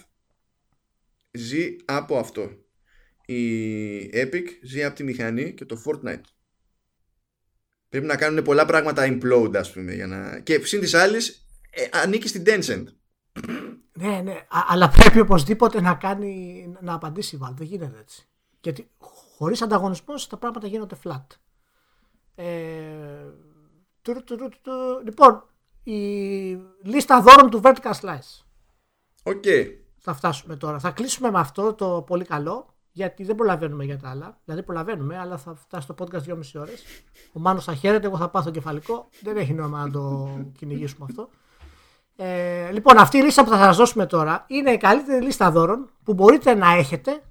ζει 1.31 1.75
από 1.85 2.17
αυτό. 2.17 2.49
Η 3.25 3.99
Epic 4.13 4.45
ζει 4.61 4.83
από 4.83 4.95
τη 4.95 5.03
μηχανή 5.03 5.53
και 5.53 5.65
το 5.65 5.81
Fortnite. 5.85 6.21
Πρέπει 7.89 8.05
να 8.05 8.15
κάνουν 8.15 8.43
πολλά 8.43 8.65
πράγματα 8.65 9.07
implode, 9.07 9.55
ας 9.55 9.71
πούμε. 9.71 9.93
Για 9.93 10.07
να... 10.07 10.39
Και 10.39 10.65
συν 10.65 10.79
της 10.79 10.93
άλλης, 10.93 11.47
ανήκει 11.91 12.27
στην 12.27 12.43
Tencent. 12.45 12.83
Ναι, 13.93 14.21
ναι. 14.21 14.31
Α- 14.31 14.65
αλλά 14.67 14.89
πρέπει 14.89 15.19
οπωσδήποτε 15.19 15.81
να, 15.81 15.93
κάνει, 15.93 16.67
να 16.81 16.93
απαντήσει 16.93 17.35
η 17.35 17.39
Valve. 17.43 17.53
Δεν 17.55 17.67
γίνεται 17.67 17.99
έτσι. 17.99 18.27
Γιατί 18.61 18.89
χωρίς 19.37 19.61
ανταγωνισμός 19.61 20.27
τα 20.27 20.37
πράγματα 20.37 20.67
γίνονται 20.67 20.97
flat. 21.03 21.25
Ε, 22.35 22.45
τουρ, 24.01 24.23
τουρ, 24.23 24.37
τουρ, 24.37 24.53
τουρ. 24.61 25.03
λοιπόν, 25.03 25.43
η 25.83 25.99
λίστα 26.83 27.21
δώρων 27.21 27.49
του 27.49 27.61
Vertical 27.63 27.91
Slice. 28.01 28.43
Οκ. 29.23 29.43
Θα 30.09 30.15
φτάσουμε 30.15 30.55
τώρα. 30.55 30.79
Θα 30.79 30.91
κλείσουμε 30.91 31.31
με 31.31 31.39
αυτό 31.39 31.73
το 31.73 32.01
πολύ 32.01 32.25
καλό, 32.25 32.65
γιατί 32.91 33.23
δεν 33.23 33.35
προλαβαίνουμε 33.35 33.83
για 33.83 33.97
τα 33.99 34.09
άλλα. 34.09 34.37
Δηλαδή 34.45 34.63
προλαβαίνουμε, 34.63 35.17
αλλά 35.17 35.37
θα 35.37 35.55
φτάσει 35.55 35.87
το 35.87 35.95
podcast 35.99 36.21
2,5 36.27 36.39
ώρες. 36.55 36.83
Ο 37.33 37.39
Μάνος 37.39 37.63
θα 37.63 37.73
χαίρεται, 37.73 38.07
εγώ 38.07 38.17
θα 38.17 38.29
πάθω 38.29 38.51
κεφαλικό. 38.51 39.09
Δεν 39.21 39.37
έχει 39.37 39.53
νόημα 39.53 39.85
να 39.85 39.91
το 39.91 40.29
κυνηγήσουμε 40.57 41.05
αυτό. 41.09 41.29
Ε, 42.15 42.71
λοιπόν, 42.71 42.97
αυτή 42.97 43.17
η 43.17 43.21
λίστα 43.21 43.43
που 43.43 43.49
θα 43.49 43.57
σας 43.57 43.77
δώσουμε 43.77 44.05
τώρα 44.05 44.43
είναι 44.47 44.71
η 44.71 44.77
καλύτερη 44.77 45.23
λίστα 45.25 45.51
δώρων 45.51 45.89
που 46.03 46.13
μπορείτε 46.13 46.53
να 46.53 46.71
έχετε 46.71 47.21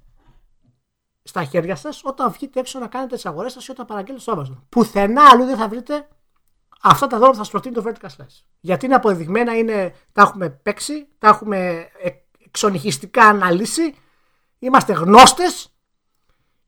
στα 1.23 1.43
χέρια 1.43 1.75
σας 1.75 2.01
όταν 2.03 2.31
βγείτε 2.31 2.59
έξω 2.59 2.79
να 2.79 2.87
κάνετε 2.87 3.15
τις 3.15 3.25
αγορές 3.25 3.53
σας 3.53 3.67
ή 3.67 3.71
όταν 3.71 3.85
παραγγέλνετε 3.85 4.31
στο 4.31 4.41
Amazon. 4.41 4.61
Πουθενά 4.69 5.23
αλλού 5.31 5.45
δεν 5.45 5.57
θα 5.57 5.67
βρείτε 5.67 6.07
αυτά 6.81 7.07
τα 7.07 7.17
δώρα 7.17 7.29
που 7.29 7.37
θα 7.37 7.43
σας 7.43 7.51
προτείνει 7.51 7.75
το 7.75 7.83
Vertical 7.85 8.07
Slice. 8.07 8.43
Γιατί 8.59 8.85
είναι 8.85 8.95
αποδεδειγμένα, 8.95 9.57
είναι, 9.57 9.93
τα 10.11 10.21
έχουμε 10.21 10.49
παίξει, 10.49 11.07
τα 11.19 11.27
έχουμε 11.27 11.87
εκ- 12.01 12.25
εξονυχιστικά 12.57 13.23
αναλύσει, 13.23 13.95
είμαστε 14.59 14.93
γνώστες 14.93 15.75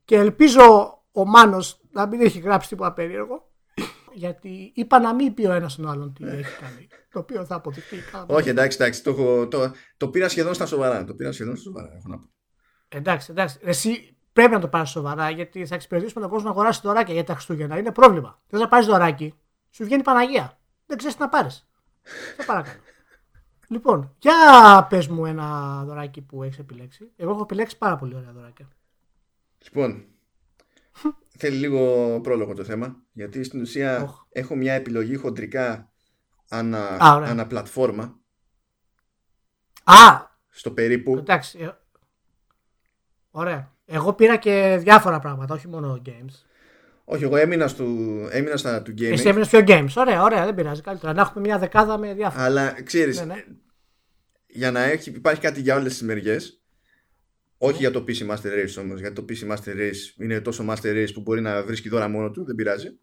και 0.04 0.16
ελπίζω 0.16 0.94
ο 1.12 1.24
Μάνος 1.26 1.80
να 1.90 2.06
μην 2.06 2.20
έχει 2.20 2.38
γράψει 2.38 2.68
τίποτα 2.68 2.92
περίεργο 2.92 3.50
γιατί 4.12 4.72
είπα 4.74 4.98
να 5.00 5.14
μην 5.14 5.34
πει 5.34 5.46
ο 5.46 5.52
ένας 5.52 5.76
τον 5.76 5.88
άλλον 5.88 6.12
τι 6.12 6.24
έχει 6.24 6.56
κάνει. 6.60 6.88
Το 7.10 7.18
οποίο 7.18 7.44
θα 7.44 7.54
αποδειχτεί. 7.54 7.96
καλά. 8.12 8.26
Όχι, 8.28 8.48
εντάξει, 8.48 8.78
εντάξει. 8.80 9.02
Το, 9.02 9.10
έχω- 9.10 9.48
το, 9.48 9.72
το 9.96 10.08
πήρα 10.08 10.28
σχεδόν 10.28 10.54
στα 10.54 10.66
σοβαρά. 10.66 11.04
Το 11.04 11.14
πήρα 11.14 11.32
σχεδόν 11.32 11.56
στα 11.56 11.62
σοβαρά, 11.70 11.92
έχω 11.96 12.08
να 12.08 12.18
πω. 12.18 12.30
Εντάξει, 12.88 13.30
εντάξει. 13.30 13.58
Εσύ 13.62 14.16
πρέπει 14.32 14.50
να 14.52 14.60
το 14.60 14.68
πάρεις 14.68 14.90
σοβαρά 14.90 15.30
γιατί 15.30 15.66
θα 15.66 15.74
εξυπηρετήσουμε 15.74 16.20
τον 16.20 16.30
κόσμο 16.30 16.46
να 16.46 16.52
αγοράσει 16.52 16.80
δωράκια 16.82 17.14
για 17.14 17.24
τα 17.24 17.32
Χριστούγεννα. 17.34 17.78
Είναι 17.78 17.92
πρόβλημα. 17.92 18.42
Θες 18.46 18.60
να 18.60 18.68
πάρεις 18.68 18.86
δωράκι, 18.86 19.34
σου 19.70 19.84
βγαίνει 19.84 20.02
Παναγία. 20.02 20.58
Δεν 20.86 20.96
ξέρεις 20.98 21.16
τι 21.16 21.22
να 21.22 21.28
πάρεις. 21.28 21.68
Θα 22.36 22.44
παρακαλώ. 22.44 22.78
Λοιπόν, 23.70 24.14
για 24.18 24.86
πες 24.90 25.06
μου 25.08 25.26
ένα 25.26 25.82
δωράκι 25.84 26.20
που 26.20 26.42
έχεις 26.42 26.58
επιλέξει. 26.58 27.10
Εγώ 27.16 27.30
έχω 27.30 27.42
επιλέξει 27.42 27.78
πάρα 27.78 27.96
πολύ 27.96 28.14
ωραία 28.14 28.32
δωράκια. 28.32 28.68
Λοιπόν, 29.64 30.04
θέλει 31.28 31.56
λίγο 31.56 32.20
πρόλογο 32.22 32.54
το 32.54 32.64
θέμα. 32.64 32.96
Γιατί 33.12 33.44
στην 33.44 33.60
ουσία 33.60 34.02
Οχ. 34.02 34.24
έχω 34.30 34.54
μια 34.54 34.72
επιλογή 34.72 35.16
χοντρικά 35.16 35.90
ανα, 36.48 36.86
Α, 37.04 37.14
ωραία. 37.14 37.28
ανα 37.30 37.46
πλατφόρμα 37.46 38.18
Α, 39.84 40.20
στο 40.48 40.70
περίπου. 40.70 41.16
εντάξει. 41.18 41.58
ε, 41.58 41.68
Ωραία. 43.30 43.74
Εγώ 43.84 44.12
πήρα 44.12 44.36
και 44.36 44.76
διάφορα 44.80 45.18
πράγματα, 45.18 45.54
όχι 45.54 45.68
μόνο 45.68 46.02
games. 46.06 46.44
Όχι, 47.12 47.24
εγώ 47.24 47.36
έμεινα, 47.36 47.68
στο, 47.68 47.84
έμεινα 48.30 48.56
στα 48.56 48.82
του 48.82 48.90
gaming. 48.98 49.10
Εσύ 49.12 49.28
έμεινες 49.28 49.48
πιο 49.48 49.60
games. 49.66 49.88
Ωραία, 49.96 50.22
ωραία, 50.22 50.44
δεν 50.44 50.54
πειράζει. 50.54 50.80
Καλύτερα 50.80 51.12
να 51.12 51.20
έχουμε 51.20 51.40
μια 51.40 51.58
δεκάδα 51.58 51.98
με 51.98 52.14
διάφορα. 52.14 52.44
Αλλά 52.44 52.82
ξέρεις, 52.82 53.18
Ναι, 53.18 53.24
ναι. 53.34 53.44
για 54.46 54.70
να 54.70 54.80
έχει, 54.82 55.10
υπάρχει 55.10 55.40
κάτι 55.40 55.60
για 55.60 55.76
όλες 55.76 55.92
τις 55.92 56.02
μεριές. 56.02 56.62
Όχι 57.58 57.72
Ναι. 57.72 57.78
για 57.78 57.90
το 57.90 58.04
PC 58.08 58.28
Master 58.30 58.52
Race 58.64 58.82
όμως. 58.82 59.00
Γιατί 59.00 59.14
το 59.14 59.24
PC 59.28 59.50
Master 59.52 59.76
Race 59.76 60.20
είναι 60.22 60.40
τόσο 60.40 60.64
Master 60.68 60.94
Race 60.94 61.08
που 61.14 61.20
μπορεί 61.20 61.40
να 61.40 61.62
βρίσκει 61.62 61.88
δώρα 61.88 62.08
μόνο 62.08 62.30
του, 62.30 62.44
δεν 62.44 62.54
πειράζει. 62.54 62.98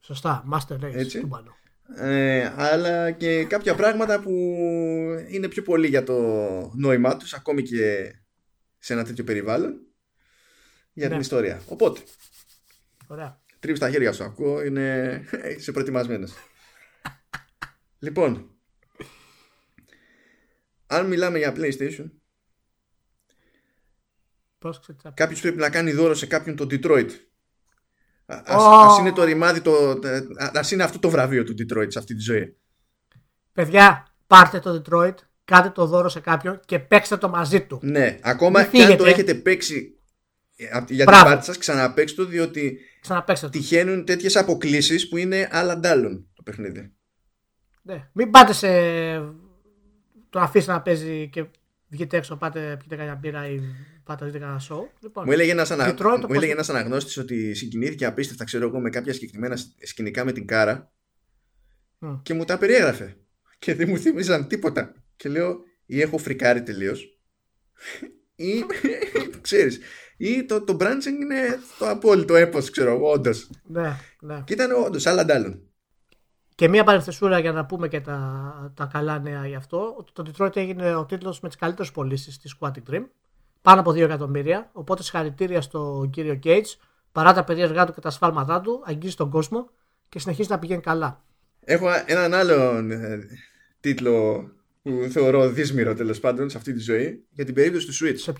Σωστά. 0.00 0.44
Master 0.52 0.74
Race. 0.84 0.94
Έτσι. 0.94 1.20
του 1.20 1.26
μπανού. 1.26 1.54
Ε, 1.96 2.52
αλλά 2.56 3.10
και 3.10 3.44
κάποια 3.44 3.74
πράγματα 3.74 4.20
που 4.20 4.30
είναι 5.28 5.48
πιο 5.48 5.62
πολύ 5.62 5.86
για 5.86 6.02
το 6.02 6.14
νόημά 6.74 7.16
τους 7.16 7.32
ακόμη 7.34 7.62
και 7.62 8.12
σε 8.78 8.92
ένα 8.92 9.04
τέτοιο 9.04 9.24
περιβάλλον 9.24 9.80
για 10.92 11.06
την 11.06 11.14
Ναι. 11.14 11.20
ιστορία. 11.22 11.60
Οπότε, 11.66 12.00
Ωραία. 13.06 13.40
τρίβεις 13.58 13.80
τα 13.80 13.90
χέρια 13.90 14.12
σου 14.12 14.24
ακούω, 14.24 14.64
είναι... 14.64 15.24
είσαι 15.56 15.72
προετοιμασμένος. 15.72 16.32
λοιπόν, 17.98 18.50
αν 20.86 21.06
μιλάμε 21.06 21.38
για 21.38 21.52
PlayStation, 21.56 22.10
Πρόσεξε 24.58 24.92
τι 24.92 25.00
θα 25.02 25.08
πει. 25.08 25.14
κάποιος 25.14 25.40
πρέπει 25.40 25.56
να 25.56 25.70
κάνει 25.70 25.92
δώρο 25.92 26.14
σε 26.14 26.26
κάποιον 26.26 26.56
το 26.56 26.66
Detroit. 26.70 27.10
Α- 28.26 28.42
Ας, 28.46 28.62
Ω. 28.62 28.68
ας 28.68 28.98
είναι 28.98 29.12
το 29.12 29.24
ρημάδι, 29.24 29.60
το, 29.60 29.90
α- 30.38 30.50
ας 30.54 30.70
είναι 30.70 30.82
αυτό 30.82 30.98
το 30.98 31.10
βραβείο 31.10 31.44
του 31.44 31.52
Detroit 31.58 31.86
σε 31.88 31.98
αυτή 31.98 32.14
τη 32.14 32.20
ζωή. 32.20 32.56
Παιδιά, 33.52 34.14
πάρτε 34.26 34.58
το 34.58 34.82
Detroit, 34.84 35.14
κάντε 35.44 35.70
το 35.70 35.86
δώρο 35.86 36.08
σε 36.08 36.20
κάποιον 36.20 36.60
και 36.64 36.78
παίξτε 36.78 37.16
το 37.16 37.28
μαζί 37.28 37.66
του. 37.66 37.78
Ναι, 37.82 38.18
ακόμα 38.22 38.60
Μην 38.60 38.70
και 38.70 38.82
αν 38.82 38.96
το 38.96 39.02
φύγετε. 39.04 39.10
έχετε 39.10 39.34
παίξει 39.34 39.98
ε, 40.56 40.68
απ' 40.72 40.90
για 40.90 41.04
Μπράβο. 41.04 41.20
την 41.22 41.30
πάρτι 41.32 41.44
σας 41.46 41.58
ξαναπαίξτε 41.58 42.22
το 42.22 42.28
διότι 42.28 42.78
Ξαναπαίξτε 43.06 43.46
το. 43.46 43.52
τυχαίνουν 43.52 44.04
τέτοιες 44.04 44.36
αποκλήσεις 44.36 45.08
που 45.08 45.16
είναι 45.16 45.48
άλλα 45.50 45.78
ντάλλον 45.78 46.28
το 46.34 46.42
παιχνίδι. 46.42 46.92
Ναι. 47.82 48.08
Μην 48.12 48.30
πάτε 48.30 48.52
σε. 48.52 48.68
Το 50.30 50.40
αφήσετε 50.40 50.72
να 50.72 50.82
παίζει 50.82 51.28
και 51.28 51.46
βγείτε 51.88 52.16
έξω, 52.16 52.36
πάτε 52.36 52.76
πιείτε 52.78 52.96
κανένα 52.96 53.16
μπύρα 53.16 53.48
ή 53.48 53.60
πάτε 54.04 54.24
να 54.24 54.30
δείτε 54.30 54.38
κανένα 54.44 54.60
show. 54.68 54.80
Λοιπόν, 55.00 55.24
Μου 55.26 55.32
έλεγε 55.32 55.50
ένας, 55.50 55.70
ανα... 55.70 55.90
Detroit, 55.94 56.02
μου 56.02 56.20
όπως- 56.22 56.36
έλεγε 56.36 56.52
ένας 56.52 56.68
αναγνώστης 56.68 57.16
ότι 57.16 57.54
συγκινήθηκε 57.54 58.04
απίστευτα 58.06 58.44
ξέρω 58.44 58.66
εγώ 58.66 58.80
με 58.80 58.90
κάποια 58.90 59.12
συγκεκριμένα 59.12 59.58
σκηνικά 59.82 60.24
με 60.24 60.32
την 60.32 60.46
κάρα 60.46 60.92
Μμ. 61.98 62.14
και 62.22 62.34
μου 62.34 62.44
τα 62.44 62.58
περιέγραφε 62.58 63.16
και 63.58 63.74
δεν 63.74 63.88
μου 63.88 63.98
θύμιζαν 63.98 64.46
τίποτα 64.48 64.94
και 65.16 65.28
λέω 65.28 65.56
ή 65.86 66.00
έχω 66.00 66.18
φρικάρει 66.18 66.62
τελείως. 66.62 67.18
ή 68.34 68.64
ξέρεις 69.40 69.78
ή 70.16 70.44
το, 70.44 70.62
το 70.62 70.76
branching 70.80 71.20
είναι 71.22 71.58
το 71.78 71.88
απόλυτο 71.88 72.34
έπος 72.34 72.70
ξέρω 72.70 72.90
εγώ 72.90 73.10
όντως 73.10 73.50
ναι, 73.66 73.96
ναι. 74.20 74.42
και 74.44 74.52
ήταν 74.52 74.84
όντως 74.84 75.06
άλλα 75.06 75.24
ντάλλον 75.24 75.60
Και 76.54 76.68
μία 76.68 76.84
παρενθεσούρα 76.84 77.38
για 77.38 77.52
να 77.52 77.66
πούμε 77.66 77.88
και 77.88 78.00
τα, 78.00 78.72
τα 78.76 78.88
καλά 78.92 79.18
νέα 79.18 79.46
γι' 79.46 79.54
αυτό. 79.54 79.94
Ότι 79.98 80.12
το 80.12 80.24
Detroit 80.26 80.56
έγινε 80.56 80.94
ο 80.94 81.04
τίτλος 81.04 81.40
με 81.40 81.48
τις 81.48 81.56
καλύτερες 81.56 81.92
πωλήσεις 81.92 82.38
της 82.38 82.56
Quantic 82.60 82.90
Dream. 82.90 83.04
Πάνω 83.62 83.80
από 83.80 83.90
2 83.90 83.96
εκατομμύρια. 83.96 84.70
Οπότε 84.72 85.02
συγχαρητήρια 85.02 85.60
στον 85.60 86.10
κύριο 86.10 86.38
Cage. 86.44 86.74
Παρά 87.12 87.32
τα 87.32 87.44
περίεργά 87.44 87.86
του 87.86 87.92
και 87.92 88.00
τα 88.00 88.10
σφάλματά 88.10 88.60
του, 88.60 88.82
αγγίζει 88.84 89.14
τον 89.14 89.30
κόσμο 89.30 89.70
και 90.08 90.18
συνεχίζει 90.18 90.48
να 90.50 90.58
πηγαίνει 90.58 90.80
καλά. 90.80 91.24
Έχω 91.60 91.86
έναν 92.06 92.34
άλλον 92.34 92.90
ε, 92.90 93.18
τίτλο 93.80 94.48
που 94.82 95.08
θεωρώ 95.10 95.48
δύσμηρο 95.48 95.94
τέλος 95.94 96.20
πάντων 96.20 96.50
σε 96.50 96.56
αυτή 96.56 96.72
τη 96.72 96.78
ζωή 96.80 97.24
για 97.30 97.44
την 97.44 97.54
περίπτωση 97.54 97.86
του 97.86 97.92
Switch. 97.92 98.18
Σε... 98.18 98.32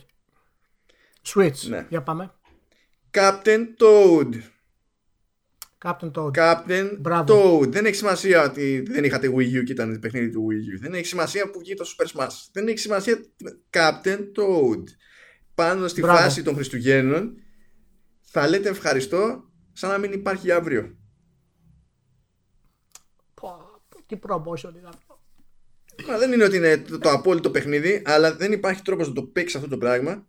ποιο- 1.32 1.42
Switch. 1.44 1.68
Ναι. 1.68 1.86
Για 1.88 2.02
πάμε. 2.02 2.34
Captain 3.10 3.60
Toad. 3.78 4.32
Captain 5.84 6.10
Toad. 6.12 6.30
Captain 6.30 6.96
Μπράβο. 7.00 7.58
Toad. 7.60 7.68
Δεν 7.68 7.84
έχει 7.86 7.94
σημασία 7.94 8.42
ότι 8.44 8.80
δεν 8.80 9.04
είχατε 9.04 9.28
Wii 9.28 9.58
U 9.60 9.64
και 9.64 9.72
ήταν 9.72 9.98
παιχνίδι 10.00 10.30
του 10.30 10.46
Wii 10.50 10.76
U. 10.76 10.80
Δεν 10.80 10.94
έχει 10.94 11.06
σημασία 11.06 11.50
που 11.50 11.58
βγήκε 11.58 11.74
το 11.74 11.86
Super 11.98 12.06
Smash. 12.06 12.28
Δεν 12.52 12.68
έχει 12.68 12.78
σημασία. 12.78 13.18
Captain 13.70 14.18
Toad. 14.36 14.82
Πάνω 15.54 15.88
στη 15.88 16.00
Μπράβο. 16.00 16.18
φάση 16.18 16.42
των 16.42 16.54
Χριστουγέννων 16.54 17.36
θα 18.20 18.48
λέτε 18.48 18.68
ευχαριστώ 18.68 19.50
σαν 19.72 19.90
να 19.90 19.98
μην 19.98 20.12
υπάρχει 20.12 20.50
αύριο. 20.50 20.96
Πω, 23.34 23.56
Τι 24.06 24.18
promotion 24.28 24.74
είναι 24.78 24.88
αυτό. 24.88 25.20
Μα 26.08 26.18
δεν 26.18 26.32
είναι 26.32 26.44
ότι 26.44 26.56
είναι 26.56 26.78
το, 26.78 26.98
το 26.98 27.10
απόλυτο 27.10 27.50
παιχνίδι, 27.50 28.02
αλλά 28.04 28.36
δεν 28.36 28.52
υπάρχει 28.52 28.82
τρόπος 28.82 29.08
να 29.08 29.14
το 29.14 29.22
παίξεις 29.22 29.56
αυτό 29.56 29.68
το 29.68 29.78
πράγμα 29.78 30.26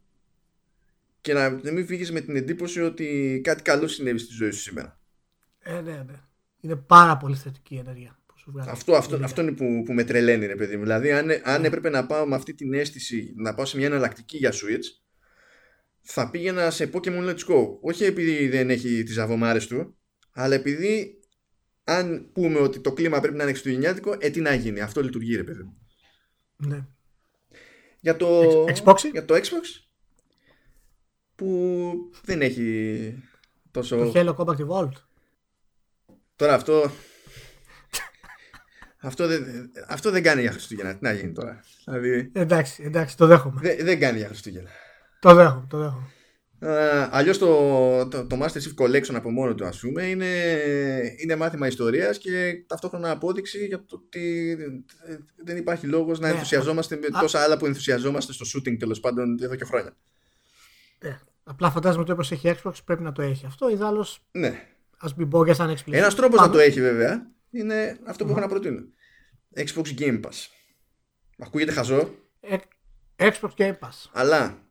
και 1.28 1.34
να, 1.34 1.50
να 1.50 1.72
μην 1.72 1.86
φύγεις 1.86 2.12
με 2.12 2.22
την 2.22 2.36
εντύπωση 2.36 2.82
ότι 2.82 3.40
κάτι 3.44 3.62
καλό 3.62 3.88
συνέβη 3.88 4.18
στη 4.18 4.34
ζωή 4.34 4.52
σου 4.52 4.60
σήμερα. 4.60 5.00
Ε, 5.60 5.82
ναι, 5.82 6.04
ναι. 6.08 6.22
Είναι 6.60 6.76
πάρα 6.76 7.18
πολύ 7.18 7.36
θετική 7.36 7.76
η 7.76 7.78
ενέργεια 7.78 8.20
που 8.26 8.34
σου 8.38 8.52
βγάζει. 8.52 8.70
Αυτό, 8.70 8.96
αυτό, 8.96 9.20
αυτό 9.24 9.42
είναι 9.42 9.52
που, 9.52 9.84
που 9.86 9.94
με 9.94 10.04
τρελαίνει, 10.04 10.46
ρε 10.46 10.56
παιδί 10.56 10.76
μου. 10.76 10.82
Δηλαδή, 10.82 11.12
αν, 11.12 11.30
αν 11.44 11.66
έπρεπε 11.66 11.90
να 11.90 12.06
πάω 12.06 12.26
με 12.26 12.36
αυτή 12.36 12.54
την 12.54 12.74
αίσθηση 12.74 13.34
να 13.36 13.54
πάω 13.54 13.66
σε 13.66 13.78
μια 13.78 13.86
εναλλακτική 13.86 14.38
για 14.38 14.52
Switch, 14.52 14.86
θα 16.02 16.30
πήγαινα 16.30 16.70
σε 16.70 16.90
Pokemon 16.94 17.30
Let's 17.30 17.46
Go. 17.48 17.78
Όχι 17.82 18.04
επειδή 18.04 18.48
δεν 18.48 18.70
έχει 18.70 19.04
τις 19.04 19.18
αβομάρες 19.18 19.68
του, 19.68 19.98
αλλά 20.32 20.56
επειδή 20.56 21.20
αν 21.84 22.30
πούμε 22.34 22.60
ότι 22.60 22.80
το 22.80 22.94
κλίμα 22.94 23.20
πρέπει 23.20 23.36
να 23.38 23.44
είναι 23.44 23.52
χριστουγεννιάτικο, 23.52 24.16
ε, 24.20 24.30
τι 24.30 24.42
να 24.42 24.54
γίνει. 24.54 24.80
Αυτό 24.82 25.02
λειτουργεί, 25.02 25.36
ρε 25.36 25.44
παιδί 25.44 25.64
μου. 25.64 25.78
Ναι. 26.56 26.86
Για 28.00 28.16
το, 28.16 28.66
Εξ- 28.68 28.82
Xbox? 28.86 28.96
για 29.12 29.26
το 29.26 29.36
Xbox; 29.36 29.87
Που 31.38 31.94
δεν 32.24 32.42
έχει 32.42 33.24
τόσο... 33.72 33.98
Το 33.98 34.12
Halo 34.16 34.36
Combat 34.36 34.68
Evolved. 34.68 35.02
Τώρα 36.36 36.54
αυτό... 36.54 36.92
αυτό, 39.00 39.28
δεν, 39.28 39.72
αυτό 39.88 40.12
δεν 40.12 40.24
κάνει 40.24 40.42
για 40.42 40.52
Χριστούγεννα. 40.52 40.94
Τι 40.94 41.00
να 41.02 41.12
γίνει 41.12 41.32
τώρα. 41.32 41.64
Δηλαδή 41.86 42.32
Εντάξει, 42.34 42.84
εντάξει, 42.84 43.18
το 43.18 43.26
δέχομαι. 43.28 43.60
δεν, 43.62 43.78
δεν 43.86 44.00
κάνει 44.00 44.18
για 44.18 44.28
Χριστούγεννα. 44.28 44.70
Το 45.20 45.34
δέχομαι, 45.34 45.66
το 45.70 45.78
δέχομαι. 45.78 46.08
Αλλιώς 47.12 47.38
το, 47.38 48.08
το, 48.08 48.28
το 48.28 48.38
Master 48.42 48.58
Chief 48.58 48.86
Collection 48.86 49.14
από 49.14 49.30
μόνο 49.32 49.56
του, 49.56 49.66
ας 49.66 49.80
πούμε, 49.80 50.04
είναι, 50.04 50.28
είναι 51.18 51.36
μάθημα 51.36 51.68
ιστορίας 51.68 52.18
και 52.18 52.64
ταυτόχρονα 52.68 53.12
απόδειξη 53.12 53.66
για 53.66 53.86
το 53.86 53.96
ότι 53.96 54.58
δεν 55.44 55.58
υπάρχει 55.58 55.86
λόγος 55.88 56.20
να 56.20 56.28
Ναι. 56.28 56.34
ενθουσιαζόμαστε 56.34 56.96
με 56.96 57.06
Α- 57.18 57.20
τόσα 57.20 57.40
άλλα 57.40 57.58
που 57.58 57.66
ενθουσιαζόμαστε 57.66 58.34
στο 58.34 58.46
shooting 58.54 58.78
τέλος 58.80 59.00
πάντων 59.00 59.38
εδώ 59.42 59.56
και 59.56 59.64
χρόνια. 59.66 59.96
Ε, 61.00 61.10
απλά 61.48 61.72
φαντάζομαι 61.72 62.02
ότι 62.02 62.12
όπως 62.12 62.32
έχει 62.32 62.54
Xbox 62.64 62.74
πρέπει 62.86 63.04
να 63.04 63.12
το 63.12 63.22
έχει 63.22 63.46
αυτό. 63.46 63.70
Ιδάλω 63.70 64.08
Ναι. 64.32 64.68
ας 64.98 65.16
μην 65.16 65.30
πω 65.30 65.44
για 65.46 65.54
σαν 65.54 65.76
explicit. 65.78 65.94
Ένας 65.94 66.16
τρόπος 66.16 66.36
να 66.40 66.42
Πάμε. 66.42 66.54
το 66.56 66.60
έχει 66.60 66.82
βέβαια 66.82 67.32
είναι 67.52 68.00
αυτό 68.06 68.26
που 68.26 68.32
έχω 68.32 68.40
να 68.40 68.48
προτείνω. 68.48 68.82
Xbox 69.56 69.98
Game 70.00 70.22
Pass. 70.22 70.48
Ακούγεται 71.38 71.72
χαζό, 71.72 72.16
Ε, 72.40 72.58
Xbox 73.16 73.50
Game 73.58 73.78
Pass. 73.80 74.10
αλλά 74.12 74.68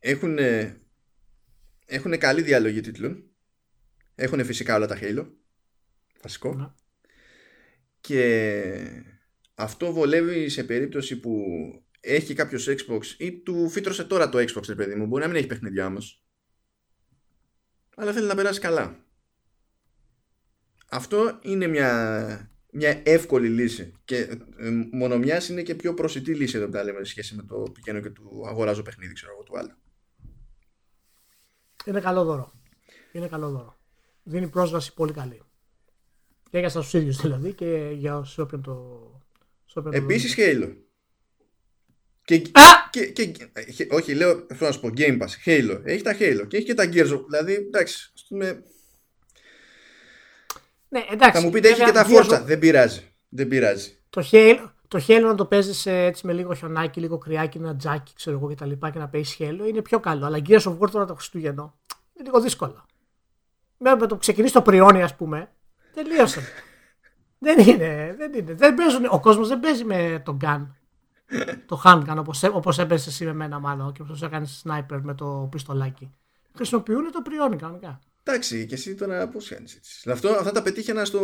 έχουν, 0.00 0.38
έχουν 1.86 2.18
καλή 2.18 2.42
διαλογή 2.42 2.80
τίτλων. 2.80 3.22
Έχουν 4.14 4.44
φυσικά 4.44 4.74
όλα 4.74 4.86
τα 4.86 4.98
Halo. 5.00 5.26
Βασικό. 6.22 6.54
Ναι. 6.54 6.66
Και 8.00 9.04
αυτό 9.54 9.92
βολεύει 9.92 10.48
σε 10.48 10.64
περίπτωση 10.64 11.20
που 11.20 11.42
έχει 12.06 12.34
κάποιος 12.34 12.68
Xbox 12.68 13.00
ή 13.18 13.32
του 13.32 13.68
φύτρωσε 13.68 14.04
τώρα 14.04 14.28
το 14.28 14.38
Xbox, 14.38 14.62
ρε 14.66 14.74
παιδί 14.74 14.94
μου. 14.94 15.06
Μπορεί 15.06 15.22
να 15.22 15.28
μην 15.28 15.36
έχει 15.36 15.46
παιχνίδια 15.46 15.86
όμως. 15.86 16.24
Αλλά 17.96 18.12
θέλει 18.12 18.26
να 18.26 18.34
περάσει 18.34 18.60
καλά. 18.60 19.04
Αυτό 20.90 21.38
είναι 21.42 21.66
μια, 21.66 22.50
μια 22.72 23.02
εύκολη 23.04 23.48
λύση. 23.48 23.92
Και 24.04 24.16
ε, 24.56 24.70
μόνο 24.92 25.18
μιας 25.18 25.48
είναι 25.48 25.62
και 25.62 25.74
πιο 25.74 25.94
προσιτή 25.94 26.34
λύση 26.34 26.56
εδώ 26.56 26.66
που 26.66 26.72
τα 26.72 26.84
λέμε 26.84 26.98
σε 26.98 27.10
σχέση 27.10 27.34
με 27.34 27.42
το 27.42 27.62
πηγαίνω 27.72 28.00
και 28.00 28.10
του 28.10 28.44
αγοράζω 28.46 28.82
παιχνίδι, 28.82 29.12
ξέρω 29.12 29.32
εγώ, 29.32 29.42
του 29.42 29.58
άλλου. 29.58 29.74
Είναι 31.84 32.00
καλό 32.00 32.24
δώρο. 32.24 32.52
Είναι 33.12 33.28
καλό 33.28 33.50
δώρο. 33.50 33.78
Δίνει 34.22 34.48
πρόσβαση 34.48 34.94
πολύ 34.94 35.12
καλή. 35.12 35.42
Και 36.50 36.58
για 36.58 36.68
σας 36.68 36.92
ίδιους 36.92 37.20
δηλαδή 37.20 37.52
και 37.52 37.90
για 37.94 38.24
σε 38.24 38.40
όποιον 38.40 38.62
το. 38.62 38.74
σε 39.64 39.78
όποιον 39.78 39.94
το 39.94 40.00
Επίσης 40.00 40.34
Halo. 40.38 40.85
Και, 42.26 42.34
Α! 42.34 42.62
και, 42.90 43.06
και, 43.06 43.48
ε, 43.52 43.86
όχι, 43.90 44.14
λέω, 44.14 44.32
θέλω 44.34 44.46
να 44.60 44.70
σου 44.72 44.80
πω, 44.80 44.88
Game 44.96 45.18
Pass, 45.18 45.48
Halo. 45.48 45.80
Έχει 45.84 46.02
τα 46.02 46.16
Halo 46.18 46.44
και 46.48 46.56
έχει 46.56 46.66
και 46.66 46.74
τα 46.74 46.84
Gears 46.92 47.12
of 47.12 47.24
Δηλαδή, 47.28 47.52
εντάξει, 47.54 48.10
ας 48.14 48.24
πούμε, 48.28 48.62
Ναι, 50.88 51.04
εντάξει. 51.10 51.38
θα 51.40 51.46
μου 51.46 51.50
πείτε 51.52 51.68
έχει 51.68 51.78
και 51.78 51.84
βέβαια, 51.84 52.02
τα 52.04 52.08
Gears 52.10 52.24
Forza. 52.30 52.40
of- 52.40 52.44
Δεν 52.44 52.58
πειράζει. 52.58 53.02
Δεν 53.28 53.48
πειράζει. 53.48 53.96
Το 54.10 54.28
Halo, 54.30 54.70
το 54.88 55.04
Halo 55.08 55.20
να 55.22 55.34
το 55.34 55.44
παίζεις 55.46 55.86
έτσι 55.86 56.26
με 56.26 56.32
λίγο 56.32 56.54
χιονάκι, 56.54 57.00
λίγο 57.00 57.18
κρυάκι, 57.18 57.58
ένα 57.58 57.76
τζάκι, 57.76 58.12
ξέρω 58.16 58.36
εγώ 58.36 58.48
και 58.48 58.54
τα 58.54 58.66
λοιπά 58.66 58.90
και 58.90 58.98
να 58.98 59.08
παίζεις 59.08 59.36
Halo 59.40 59.68
είναι 59.68 59.82
πιο 59.82 60.00
καλό. 60.00 60.26
Αλλά 60.26 60.38
Gears 60.48 60.62
of 60.62 60.78
War 60.78 60.90
τώρα 60.90 61.04
το 61.04 61.14
Χριστούγεννο 61.14 61.78
είναι 62.14 62.24
λίγο 62.24 62.40
δύσκολο. 62.40 62.86
Με, 63.78 63.90
με 63.94 64.06
το 64.06 64.14
που 64.14 64.18
ξεκινήσει 64.20 64.52
το 64.52 64.62
πριόνι, 64.62 65.02
ας 65.02 65.14
πούμε, 65.16 65.52
τελείωσε. 65.94 66.40
δεν 67.38 67.58
είναι, 67.58 68.14
δεν 68.18 68.32
είναι. 68.34 68.54
Δεν 68.54 68.74
παίζουν, 68.74 69.06
ο 69.10 69.20
κόσμος 69.20 69.48
δεν 69.48 69.60
παίζει 69.60 69.84
με 69.84 70.22
το 70.24 70.36
gun. 70.44 70.66
Το 71.66 71.80
handgun 71.84 72.14
όπως, 72.18 72.42
έ- 72.42 72.54
όπως 72.54 72.78
έπαιζε 72.78 73.08
εσύ 73.08 73.24
με 73.24 73.32
μένα 73.32 73.58
μάλλον 73.58 73.92
και 73.92 74.02
όπως 74.02 74.22
έκανε 74.22 74.46
sniper 74.62 75.00
με 75.02 75.14
το 75.14 75.48
πιστολάκι. 75.50 76.10
Χρησιμοποιούν 76.54 77.10
το 77.12 77.22
πριόνι 77.22 77.56
κανονικά. 77.56 78.00
Εντάξει, 78.22 78.66
και 78.66 78.74
εσύ 78.74 78.94
τώρα 78.94 79.28
πώ 79.28 79.38
κάνει 79.48 79.66
έτσι. 79.76 80.10
Αυτό, 80.10 80.28
αυτά 80.28 80.52
τα 80.52 80.62
πετύχαινα 80.62 81.04
στο. 81.04 81.20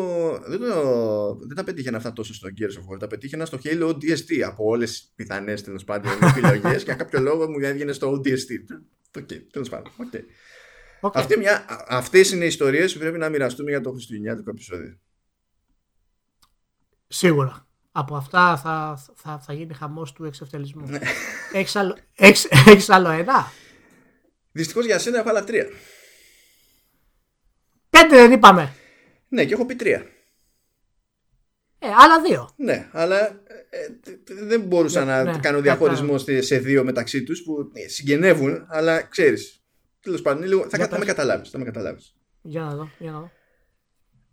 Δεν, 0.46 0.60
το, 0.60 1.34
δεν 1.46 1.56
τα 1.56 1.64
πετύχαινα 1.64 1.96
αυτά 1.96 2.12
τόσο 2.12 2.34
στο 2.34 2.48
Gears 2.58 2.92
of 2.92 2.94
War. 2.94 2.98
Τα 2.98 3.06
πετύχαινα 3.06 3.44
στο 3.44 3.58
Halo 3.64 3.88
ODST 3.88 4.40
από 4.46 4.64
όλες 4.64 4.90
τις 4.90 5.12
πιθανές 5.14 5.62
τέλος 5.62 5.84
πάντων 5.84 6.12
επιλογές 6.36 6.76
και 6.76 6.82
για 6.84 6.94
κάποιο 6.94 7.20
λόγο 7.20 7.50
μου 7.50 7.58
έβγαινε 7.60 7.92
στο 7.92 8.10
ODST. 8.12 8.76
Οκ, 9.18 9.26
τέλος 9.52 9.68
πάντων. 9.68 9.92
OK. 9.97 10.12
OK. 11.01 11.16
Αυτή 11.16 11.38
μια, 11.38 11.56
α- 11.68 11.84
αυτές 11.88 12.30
είναι 12.30 12.44
οι 12.44 12.46
ιστορίες 12.46 12.92
που 12.92 12.98
πρέπει 12.98 13.18
να 13.18 13.28
μοιραστούμε 13.28 13.70
για 13.70 13.80
το 13.80 13.90
χριστουγεννιάτικο 13.90 14.50
επεισόδιο. 14.50 14.98
Σίγουρα. 17.08 17.66
Από 17.93 18.16
αυτά 18.16 18.56
θα, 18.56 19.05
θα, 19.14 19.39
θα 19.39 19.52
γίνει 19.52 19.74
χαμός 19.74 20.12
του 20.12 20.24
εξευτελισμού. 20.24 20.86
Ναι. 20.86 20.98
έχεις, 21.52 21.77
άλλο, 21.77 21.97
έχεις, 22.16 22.44
έχεις 22.66 22.90
άλλο 22.90 23.09
ένα; 23.10 23.52
Δυστυχώς 24.52 24.85
για 24.85 24.98
σένα 24.98 25.19
έχω 25.19 25.28
άλλα 25.28 25.44
τρία. 25.44 25.66
Πέντε 27.90 28.16
δεν 28.16 28.32
είπαμε. 28.32 28.74
Ναι, 29.28 29.44
και 29.44 29.52
έχω 29.55 29.66
πει 29.66 29.74
τρία. 29.74 30.06
Ε, 31.78 31.89
άλλα 31.89 32.20
δύο. 32.23 32.51
Ναι, 32.56 32.89
αλλά 32.93 33.27
ε, 33.28 33.35
ε, 33.70 33.86
δεν 34.44 34.60
μπορούσα 34.60 35.05
Ναι, 35.05 35.10
να 35.12 35.23
ναι, 35.23 35.39
κάνω 35.39 35.56
ναι, 35.56 35.62
διαχωρισμό 35.62 36.19
σε- 36.19 36.43
σε 36.43 36.59
δύο 36.59 36.85
μεταξύ 36.85 37.23
τους 37.23 37.43
που 37.43 37.70
ε, 37.74 37.89
συγγενεύουν, 37.89 38.66
αλλά 38.69 39.02
ξέρεις. 39.02 39.62
Τέλος 40.01 40.23
πάντων, 40.23 40.39
είναι 40.39 40.48
λίγο, 40.48 40.69
θα, 40.69 40.77
Για 40.77 40.86
θα 40.89 40.93
με 40.93 40.98
πες. 40.98 41.06
καταλάβεις, 41.14 41.51
θα 41.51 41.59
με 41.59 41.64
καταλάβεις. 41.64 42.14
Για 42.43 42.60
να 42.60 42.74
δω. 42.74 42.90
Για 42.98 43.10
να 43.10 43.19
δω. 43.20 43.31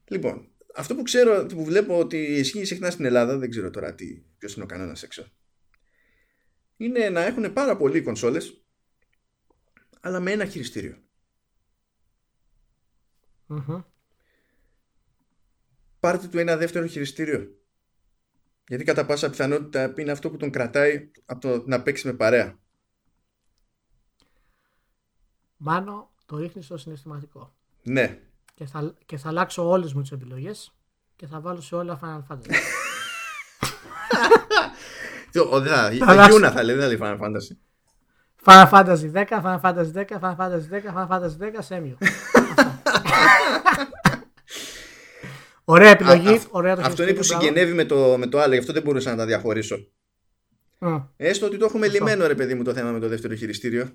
Λοιπόν, 0.07 0.48
αυτό 0.75 0.95
που 0.95 1.01
ξέρω, 1.01 1.45
που 1.45 1.63
βλέπω 1.63 1.99
ότι 1.99 2.17
ισχύει 2.17 2.65
συχνά 2.65 2.89
στην 2.89 3.05
Ελλάδα, 3.05 3.37
δεν 3.37 3.49
ξέρω 3.49 3.69
τώρα 3.69 3.95
τι, 3.95 4.23
ποιος 4.37 4.55
είναι 4.55 4.63
ο 4.63 4.67
κανόνας 4.67 5.03
έξω, 5.03 5.25
είναι 6.77 7.09
να 7.09 7.21
έχουν 7.25 7.53
πάρα 7.53 7.77
πολλοί 7.77 8.01
κονσόλες, 8.01 8.63
αλλά 9.99 10.19
με 10.19 10.31
ένα 10.31 10.45
χειριστήριο. 10.45 10.97
Μμμ. 13.45 13.81
πάρτε 15.99 16.27
του 16.27 16.37
ένα 16.37 16.57
δεύτερο 16.57 16.85
χειριστήριο. 16.85 17.53
Γιατί 18.67 18.83
κατά 18.83 19.05
πάσα 19.05 19.29
πιθανότητα 19.29 19.93
είναι 19.97 20.11
αυτό 20.11 20.29
που 20.29 20.37
τον 20.37 20.49
κρατάει 20.49 21.11
από 21.25 21.41
το 21.41 21.63
να 21.67 21.81
παίξει 21.81 22.07
με 22.07 22.13
παρέα. 22.13 22.59
Μάνο, 25.57 26.13
το 26.25 26.37
ρίχνεις 26.37 26.65
στο 26.65 26.77
συναισθηματικό. 26.77 27.55
Ναι. 27.83 28.19
Και 28.60 28.65
θα, 28.65 28.94
και 29.06 29.18
θα 29.18 29.30
αλλάξω 29.30 29.69
όλες 29.69 29.94
μου 29.94 30.02
τις 30.02 30.11
επιλογές 30.11 30.73
και 31.15 31.27
θα 31.27 31.40
βάλω 31.40 31.61
σε 31.61 31.76
όλα 31.76 31.99
Final 32.03 32.23
Fantasy. 32.34 32.53
Τι, 35.31 35.40
ο- 35.40 35.60
δεν 35.60 35.73
θα- 35.73 35.91
Η 35.91 35.99
αλλάξω. 36.02 36.30
Γιούνα 36.30 36.52
θα 36.52 36.64
λέει, 36.64 36.76
δεν 36.76 36.84
θα 36.84 36.90
λέει 36.90 36.98
Final 37.02 37.19
Fantasy. 37.26 37.56
Final 38.45 38.69
Fantasy 38.69 39.11
10, 39.11 39.41
Final 39.44 39.60
Fantasy 39.61 39.91
10, 39.94 40.19
Final 40.19 40.36
Fantasy 40.36 40.69
10, 40.69 40.94
Final 40.94 41.07
Fantasy 41.07 41.38
10, 41.40 41.57
Σέμιο. 41.60 41.98
Ωραία 45.64 45.90
επιλογή. 45.90 46.27
Α, 46.27 46.31
αυ- 46.31 46.48
ωραία 46.56 46.76
το 46.76 46.81
Αυτό 46.81 47.02
είναι 47.03 47.11
που 47.11 47.18
χειριστήριο, 47.23 47.41
συγγενεύει 47.48 47.73
με 47.73 47.86
το, 47.86 48.18
με 48.18 48.27
το 48.27 48.40
άλλο, 48.40 48.53
γι' 48.53 48.60
αυτό 48.60 48.73
δεν 48.73 48.81
μπορούσα 48.81 49.10
να 49.11 49.15
τα 49.18 49.26
διαχωρίσω. 49.26 49.77
μπράβο. 50.80 50.95
Μμ. 50.98 51.03
Έστω 51.18 51.45
ότι 51.45 51.57
το 51.57 51.65
έχουμε 51.65 51.86
Σωστό. 51.86 52.03
λυμμένο 52.06 52.27
ρε 52.27 52.36
παιδί 52.36 52.53
μου 52.53 52.64
το 52.64 52.73
θέμα 52.73 52.91
με 52.91 52.99
το 52.99 53.07
δεύτερο 53.07 53.36
χειριστήριο. 53.36 53.90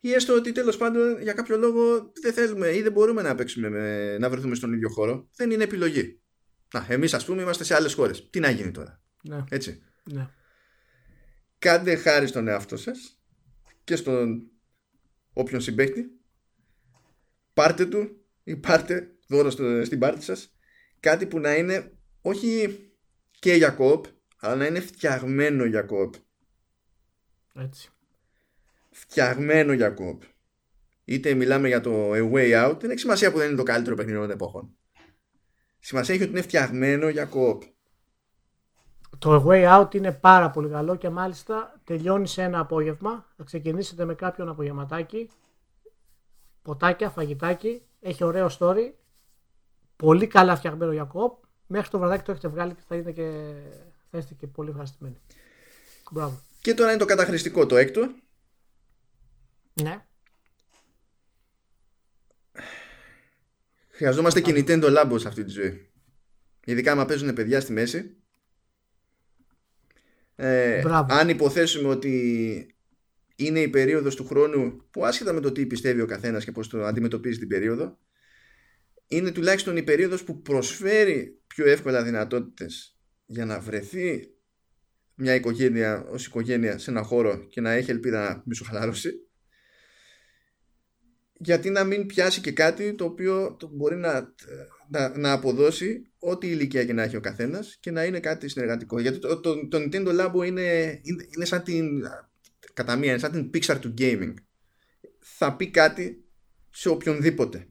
Ή 0.00 0.12
έστω 0.12 0.34
ότι 0.34 0.52
τέλος 0.52 0.76
πάντων 0.76 1.22
για 1.22 1.32
κάποιο 1.32 1.56
λόγο 1.56 2.12
δεν 2.22 2.32
θέλουμε 2.32 2.76
ή 2.76 2.82
δεν 2.82 2.92
μπορούμε 2.92 3.22
να 3.22 3.34
παίξουμε 3.34 3.68
με, 3.68 4.18
να 4.18 4.30
βρεθούμε 4.30 4.54
στον 4.54 4.72
ίδιο 4.72 4.88
χώρο. 4.88 5.28
Δεν 5.36 5.50
είναι 5.50 5.64
επιλογή. 5.64 6.20
Να, 6.74 6.86
εμείς 6.88 7.14
ας 7.14 7.24
πούμε 7.24 7.42
είμαστε 7.42 7.64
σε 7.64 7.74
άλλες 7.74 7.94
χώρες. 7.94 8.28
Τι 8.30 8.40
να 8.40 8.50
γίνει 8.50 8.70
τώρα; 8.70 9.02
Ναι, 9.22 9.44
Έτσι. 9.50 9.82
ναι. 10.04 10.28
Κάντε 11.58 11.96
χάρη 11.96 12.26
στον 12.26 12.48
εαυτό 12.48 12.76
σας 12.76 13.20
και 13.84 13.96
στον 13.96 14.50
όποιον 15.32 15.60
συμπέχτη. 15.60 16.10
Πάρτε 17.54 17.86
του 17.86 18.26
ή 18.44 18.56
πάρτε 18.56 19.16
δώρο 19.28 19.50
στο, 19.50 19.84
στην 19.84 19.98
πάρτι 19.98 20.22
σας 20.22 20.52
κάτι 21.00 21.26
που 21.26 21.38
να 21.38 21.54
είναι 21.54 21.92
όχι 22.20 22.78
και 23.38 23.52
για 23.54 23.70
κοπ 23.70 24.04
αλλά 24.40 24.56
να 24.56 24.66
είναι 24.66 24.80
φτιαγμένο 24.80 25.64
για 25.64 25.82
κοπ. 25.82 26.14
Έτσι. 27.54 27.90
Φτιαγμένο 28.90 29.72
για 29.72 29.90
κοπ. 29.90 30.22
Είτε 31.04 31.34
μιλάμε 31.34 31.68
για 31.68 31.80
το 31.80 32.12
A 32.12 32.32
Way 32.32 32.66
Out, 32.66 32.76
δεν 32.80 32.90
έχει 32.90 32.98
σημασία 32.98 33.32
που 33.32 33.38
δεν 33.38 33.48
είναι 33.48 33.56
το 33.56 33.62
καλύτερο 33.62 33.96
παιχνίδι 33.96 34.18
των 34.18 34.30
εποχών. 34.30 34.76
Σημασία 35.78 36.14
έχει 36.14 36.22
ότι 36.22 36.32
είναι 36.32 36.42
φτιαγμένο 36.42 37.08
για 37.08 37.24
κοπ. 37.24 37.62
Το 39.18 39.44
Way 39.48 39.80
Out 39.80 39.94
είναι 39.94 40.12
πάρα 40.12 40.50
πολύ 40.50 40.68
καλό 40.68 40.96
και 40.96 41.08
μάλιστα 41.08 41.80
τελειώνει 41.84 42.26
σε 42.26 42.42
ένα 42.42 42.58
απόγευμα. 42.58 43.26
Θα 43.36 43.44
ξεκινήσετε 43.44 44.04
με 44.04 44.14
κάποιον 44.14 44.48
απογευματάκι, 44.48 45.30
ποτάκια, 46.62 47.10
φαγητάκι, 47.10 47.82
έχει 48.00 48.24
ωραίο 48.24 48.50
story, 48.58 48.92
πολύ 49.96 50.26
καλά 50.26 50.56
φτιαγμένο 50.56 50.92
για 50.92 51.04
κοπ. 51.04 51.44
Μέχρι 51.66 51.90
το 51.90 51.98
βραδάκι 51.98 52.24
το 52.24 52.32
έχετε 52.32 52.48
βγάλει 52.48 52.74
και 52.74 52.82
θα, 52.88 52.96
είναι 52.96 53.12
και, 53.12 53.54
θα 54.10 54.18
είστε 54.18 54.34
και 54.34 54.46
πολύ 54.46 54.70
ευχαριστημένοι. 54.70 55.16
Μπράβο. 56.10 56.40
Και 56.60 56.74
τώρα 56.74 56.90
είναι 56.90 56.98
το 56.98 57.04
καταχρηστικό 57.04 57.66
το 57.66 57.76
έκτο. 57.76 58.08
Ναι. 59.82 60.04
Χρειαζόμαστε 63.88 64.40
και 64.40 64.52
Nintendo 64.54 64.96
Labo 64.96 65.20
σε 65.20 65.28
αυτή 65.28 65.44
τη 65.44 65.50
ζωή. 65.50 65.90
Ειδικά 66.64 66.92
άμα 66.92 67.04
παίζουν 67.04 67.32
παιδιά 67.32 67.60
στη 67.60 67.72
μέση. 67.72 68.16
Ε, 70.34 70.82
αν 71.08 71.28
υποθέσουμε 71.28 71.88
ότι 71.88 72.76
είναι 73.36 73.60
η 73.60 73.68
περίοδος 73.68 74.16
του 74.16 74.26
χρόνου 74.26 74.86
που 74.90 75.04
άσχετα 75.04 75.32
με 75.32 75.40
το 75.40 75.52
τι 75.52 75.66
πιστεύει 75.66 76.00
ο 76.00 76.06
καθένας 76.06 76.44
και 76.44 76.52
πώς 76.52 76.68
το 76.68 76.84
αντιμετωπίζει 76.84 77.38
την 77.38 77.48
περίοδο 77.48 77.98
είναι 79.08 79.30
τουλάχιστον 79.30 79.76
η 79.76 79.82
περίοδος 79.82 80.24
που 80.24 80.42
προσφέρει 80.42 81.40
πιο 81.46 81.68
εύκολα 81.68 82.02
δυνατότητες 82.02 82.98
για 83.26 83.44
να 83.44 83.60
βρεθεί 83.60 84.34
μια 85.14 85.34
οικογένεια 85.34 86.06
ως 86.10 86.26
οικογένεια 86.26 86.78
σε 86.78 86.90
ένα 86.90 87.02
χώρο 87.02 87.46
και 87.48 87.60
να 87.60 87.70
έχει 87.70 87.90
ελπίδα 87.90 88.28
να 88.28 88.42
μισοχαλάρωση 88.46 89.27
γιατί 91.38 91.70
να 91.70 91.84
μην 91.84 92.06
πιάσει 92.06 92.40
και 92.40 92.52
κάτι 92.52 92.94
το 92.94 93.04
οποίο 93.04 93.56
το 93.58 93.70
μπορεί 93.72 93.96
να, 93.96 94.34
να, 94.88 95.18
να 95.18 95.32
αποδώσει 95.32 96.02
ό,τι 96.18 96.46
ηλικία 96.46 96.84
και 96.84 96.92
να 96.92 97.02
έχει 97.02 97.16
ο 97.16 97.20
καθένας 97.20 97.76
και 97.80 97.90
να 97.90 98.04
είναι 98.04 98.20
κάτι 98.20 98.48
συνεργατικό. 98.48 99.00
Γιατί 99.00 99.18
το, 99.18 99.40
το, 99.40 99.68
το 99.68 99.78
Nintendo 99.78 100.20
Labo 100.20 100.46
είναι, 100.46 101.00
είναι, 101.02 101.26
είναι 101.34 101.44
σαν 101.44 101.62
την 101.62 102.06
κατά 102.74 102.96
μία 102.96 103.10
είναι 103.10 103.18
σαν 103.18 103.32
την 103.32 103.50
Pixar 103.54 103.78
του 103.80 103.94
gaming. 103.98 104.34
Θα 105.18 105.56
πει 105.56 105.70
κάτι 105.70 106.24
σε 106.70 106.88
οποιονδήποτε. 106.88 107.68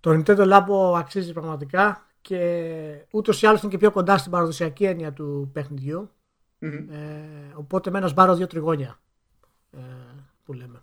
Το 0.00 0.10
Nintendo 0.10 0.52
Labo 0.52 0.94
αξίζει 0.98 1.32
πραγματικά 1.32 2.06
και 2.20 3.06
ούτως 3.10 3.42
ή 3.42 3.46
άλλως 3.46 3.62
είναι 3.62 3.70
και 3.70 3.78
πιο 3.78 3.90
κοντά 3.90 4.18
στην 4.18 4.30
παραδοσιακή 4.30 4.84
έννοια 4.84 5.12
του 5.12 5.50
παιχνιδιου 5.52 6.10
Ε, 6.58 7.52
οπότε 7.54 7.90
μένω 7.90 8.12
μπάρω 8.12 8.34
δύο 8.34 8.46
τριγώνια. 8.46 8.88
ε, 8.88 9.07
που 10.44 10.52
λέμε. 10.52 10.82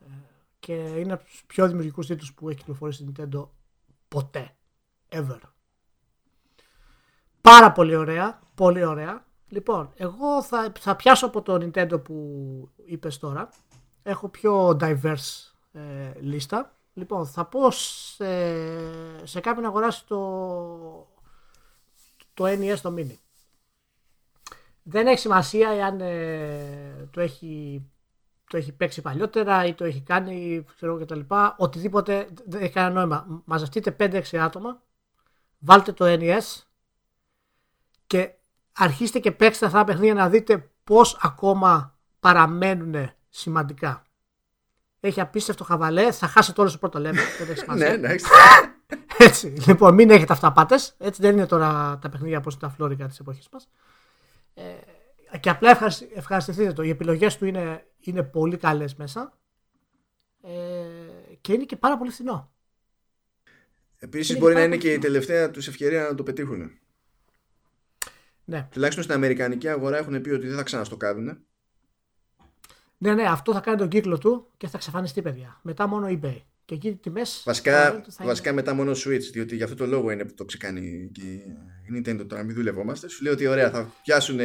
Ε, 0.00 0.10
και 0.58 0.74
είναι 0.74 1.12
από 1.12 1.24
τους 1.24 1.44
πιο 1.46 1.66
δημιουργικούς 1.66 2.06
τίτλους 2.06 2.34
που 2.34 2.48
έχει 2.48 2.58
κυκλοφορήσει 2.58 3.02
η 3.02 3.12
Nintendo 3.16 3.48
ποτέ. 4.08 4.54
Ever. 5.08 5.40
Πάρα 7.40 7.72
πολύ 7.72 7.96
ωραία. 7.96 8.40
Πολύ 8.54 8.84
ωραία. 8.84 9.24
Λοιπόν, 9.48 9.92
εγώ 9.96 10.42
θα, 10.42 10.72
θα 10.78 10.96
πιάσω 10.96 11.26
από 11.26 11.42
το 11.42 11.54
Nintendo 11.54 12.04
που 12.04 12.68
είπες 12.84 13.18
τώρα. 13.18 13.48
Έχω 14.02 14.28
πιο 14.28 14.68
diverse 14.80 15.52
ε, 15.72 16.12
λίστα. 16.20 16.76
Λοιπόν, 16.94 17.26
θα 17.26 17.44
πω 17.44 17.70
σε, 17.70 18.26
σε 19.26 19.40
κάποιον 19.40 19.62
να 19.62 19.68
αγοράσει 19.68 20.06
το, 20.06 20.18
το 22.34 22.44
NES 22.44 22.78
το 22.82 22.94
Mini. 22.96 23.16
Δεν 24.82 25.06
έχει 25.06 25.18
σημασία 25.18 25.68
εάν 25.70 26.00
ε, 26.00 27.08
το, 27.10 27.20
έχει, 27.20 27.82
το 28.52 28.58
έχει 28.58 28.72
παίξει 28.72 29.02
παλιότερα 29.02 29.66
ή 29.66 29.74
το 29.74 29.84
έχει 29.84 30.00
κάνει 30.00 30.64
ξέρω 30.76 30.98
και 30.98 31.04
τα 31.04 31.16
λοιπά. 31.16 31.54
Οτιδήποτε 31.58 32.28
δεν 32.46 32.62
έχει 32.62 32.72
κανένα 32.72 32.94
νόημα. 32.94 33.42
Μαζευτείτε 33.44 33.96
5-6 33.98 34.36
άτομα, 34.36 34.82
βάλτε 35.58 35.92
το 35.92 36.04
NES 36.08 36.62
και 38.06 38.30
αρχίστε 38.72 39.18
και 39.18 39.32
παίξτε 39.32 39.66
αυτά 39.66 39.78
τα 39.78 39.84
παιχνίδια 39.84 40.14
να 40.14 40.28
δείτε 40.28 40.70
πώς 40.84 41.18
ακόμα 41.22 41.98
παραμένουν 42.20 43.10
σημαντικά 43.28 44.02
έχει 45.00 45.20
απίστευτο 45.20 45.64
χαβαλέ, 45.64 46.12
θα 46.12 46.26
χάσετε 46.26 46.60
όλο 46.60 46.70
το 46.70 46.78
πρώτο 46.78 46.98
level. 46.98 47.02
δεν 47.02 47.48
έχει 47.48 47.58
σημασία. 47.58 47.96
ναι, 47.96 47.96
ναι. 47.96 48.14
Έτσι. 49.26 49.46
Λοιπόν, 49.46 49.94
μην 49.94 50.10
έχετε 50.10 50.32
αυταπάτες. 50.32 50.94
Έτσι 50.98 51.22
δεν 51.22 51.32
είναι 51.32 51.46
τώρα 51.46 51.98
τα 52.00 52.08
παιχνίδια 52.08 52.38
όπως 52.38 52.58
τα 52.58 52.68
φλόρικα 52.68 53.06
της 53.06 53.18
εποχής 53.18 53.48
μας. 53.52 53.68
Ε, 54.54 54.62
και 55.40 55.50
απλά 55.50 55.78
ευχαριστηθείτε 56.14 56.72
το. 56.72 56.82
Οι 56.82 56.88
επιλογές 56.88 57.36
του 57.36 57.46
είναι, 57.46 57.86
είναι 58.00 58.22
πολύ 58.22 58.56
καλές 58.56 58.94
μέσα. 58.94 59.38
Ε, 60.42 61.34
και 61.40 61.52
είναι 61.52 61.64
και 61.64 61.76
πάρα 61.76 61.98
πολύ 61.98 62.10
φθηνό. 62.10 62.52
Επίσης 63.98 64.38
μπορεί 64.38 64.54
να 64.54 64.62
είναι 64.62 64.76
και 64.76 64.92
η 64.92 64.98
τελευταία 64.98 65.50
τους 65.50 65.68
ευκαιρία 65.68 66.02
να 66.02 66.14
το 66.14 66.22
πετύχουν. 66.22 66.70
Ναι. 68.44 68.68
Τουλάχιστον 68.70 69.04
στην 69.04 69.16
Αμερικανική 69.16 69.68
αγορά 69.68 69.96
έχουν 69.96 70.20
πει 70.20 70.30
ότι 70.30 70.46
δεν 70.46 70.56
θα 70.56 70.62
ξαναστοκάρουν. 70.62 71.44
Ναι, 72.98 73.14
ναι, 73.14 73.22
αυτό 73.22 73.52
θα 73.52 73.60
κάνει 73.60 73.76
τον 73.76 73.88
κύκλο 73.88 74.18
του 74.18 74.50
και 74.56 74.66
θα 74.66 74.76
εξαφανιστεί, 74.76 75.22
παιδιά. 75.22 75.60
Μετά 75.62 75.86
μόνο 75.86 76.06
eBay. 76.06 76.40
Και 76.64 76.74
εκεί 76.74 76.94
τιμές. 76.94 77.42
Βασικά, 77.44 78.04
βασικά 78.18 78.52
μετά 78.52 78.74
μόνο 78.74 78.92
Switch, 78.92 79.30
διότι 79.32 79.56
για 79.56 79.64
αυτό 79.64 79.76
το 79.76 79.86
λόγο 79.86 80.10
είναι 80.10 80.24
που 80.24 80.34
το 80.34 80.44
ξεκάνει 80.44 81.10
και 81.12 81.22
η 81.22 81.94
Nintendo 81.94 82.28
τώρα, 82.28 82.42
μην 82.42 82.54
δουλευόμαστε. 82.54 83.08
Σου 83.08 83.22
λέει 83.22 83.32
ότι 83.32 83.46
ωραία, 83.46 83.70
θα 83.70 83.92
πιάσουν 84.02 84.38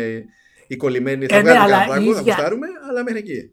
οι 0.67 0.75
κολλημένοι, 0.75 1.25
θα 1.25 1.35
ε, 1.35 1.41
ναι, 1.41 1.51
βγάλουν 1.51 1.77
ναι, 1.77 1.85
πράγμα, 1.85 2.13
θα 2.13 2.21
γουστάρουμε, 2.21 2.67
αλλά 2.89 3.03
μέχρι 3.03 3.19
εκεί. 3.19 3.51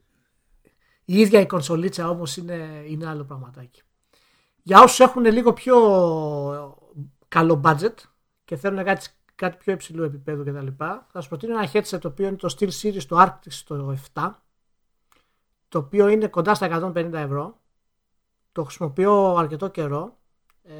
Η 1.04 1.18
ίδια 1.18 1.40
η 1.40 1.46
κονσολίτσα 1.46 2.08
όμως 2.08 2.36
είναι, 2.36 2.84
είναι 2.86 3.06
άλλο 3.06 3.24
πραγματάκι. 3.24 3.82
Για 4.62 4.82
όσους 4.82 5.00
έχουν 5.00 5.24
λίγο 5.24 5.52
πιο 5.52 5.76
καλό 7.28 7.60
budget 7.64 7.94
και 8.44 8.56
θέλουν 8.56 8.84
κάτι, 8.84 9.06
κάτι 9.34 9.56
πιο 9.56 9.72
υψηλού 9.72 10.02
επίπεδου 10.02 10.44
κτλ., 10.44 10.66
θα 10.76 11.08
σας 11.12 11.28
προτείνω 11.28 11.58
ένα 11.58 11.70
headset 11.72 11.98
το 12.00 12.08
οποίο 12.08 12.26
είναι 12.26 12.36
το 12.36 12.54
Steel 12.58 12.70
Series 12.82 13.02
το 13.08 13.20
Arctis 13.20 13.62
το 13.64 13.96
7 14.14 14.30
το 15.74 15.80
οποίο 15.80 16.08
είναι 16.08 16.26
κοντά 16.26 16.54
στα 16.54 16.92
150 16.94 17.12
ευρώ. 17.12 17.62
Το 18.52 18.64
χρησιμοποιώ 18.64 19.36
αρκετό 19.36 19.68
καιρό. 19.68 20.18
Ε, 20.62 20.74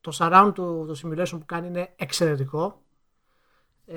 το 0.00 0.16
surround 0.18 0.50
του 0.54 0.84
το 0.86 1.00
simulation 1.02 1.38
που 1.38 1.46
κάνει 1.46 1.66
είναι 1.66 1.92
εξαιρετικό. 1.96 2.82
Ε, 3.86 3.96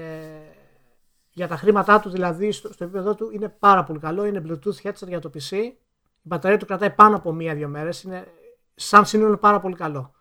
για 1.33 1.47
τα 1.47 1.57
χρήματά 1.57 1.99
του 1.99 2.09
δηλαδή 2.09 2.51
στο, 2.51 2.73
στο 2.73 2.83
επίπεδο 2.83 3.15
του 3.15 3.29
είναι 3.31 3.49
πάρα 3.49 3.83
πολύ 3.83 3.99
καλό. 3.99 4.25
Είναι 4.25 4.43
Bluetooth 4.47 4.87
headset 4.87 5.07
για 5.07 5.19
το 5.19 5.29
PC. 5.33 5.51
Η 5.51 5.77
μπαταρία 6.21 6.57
του 6.57 6.65
κρατάει 6.65 6.89
πάνω 6.89 7.15
από 7.15 7.33
μία-δύο 7.33 7.67
μέρες. 7.67 8.03
Είναι 8.03 8.27
σαν 8.75 9.05
σύνολο 9.05 9.37
πάρα 9.37 9.59
πολύ 9.59 9.75
καλό. 9.75 10.13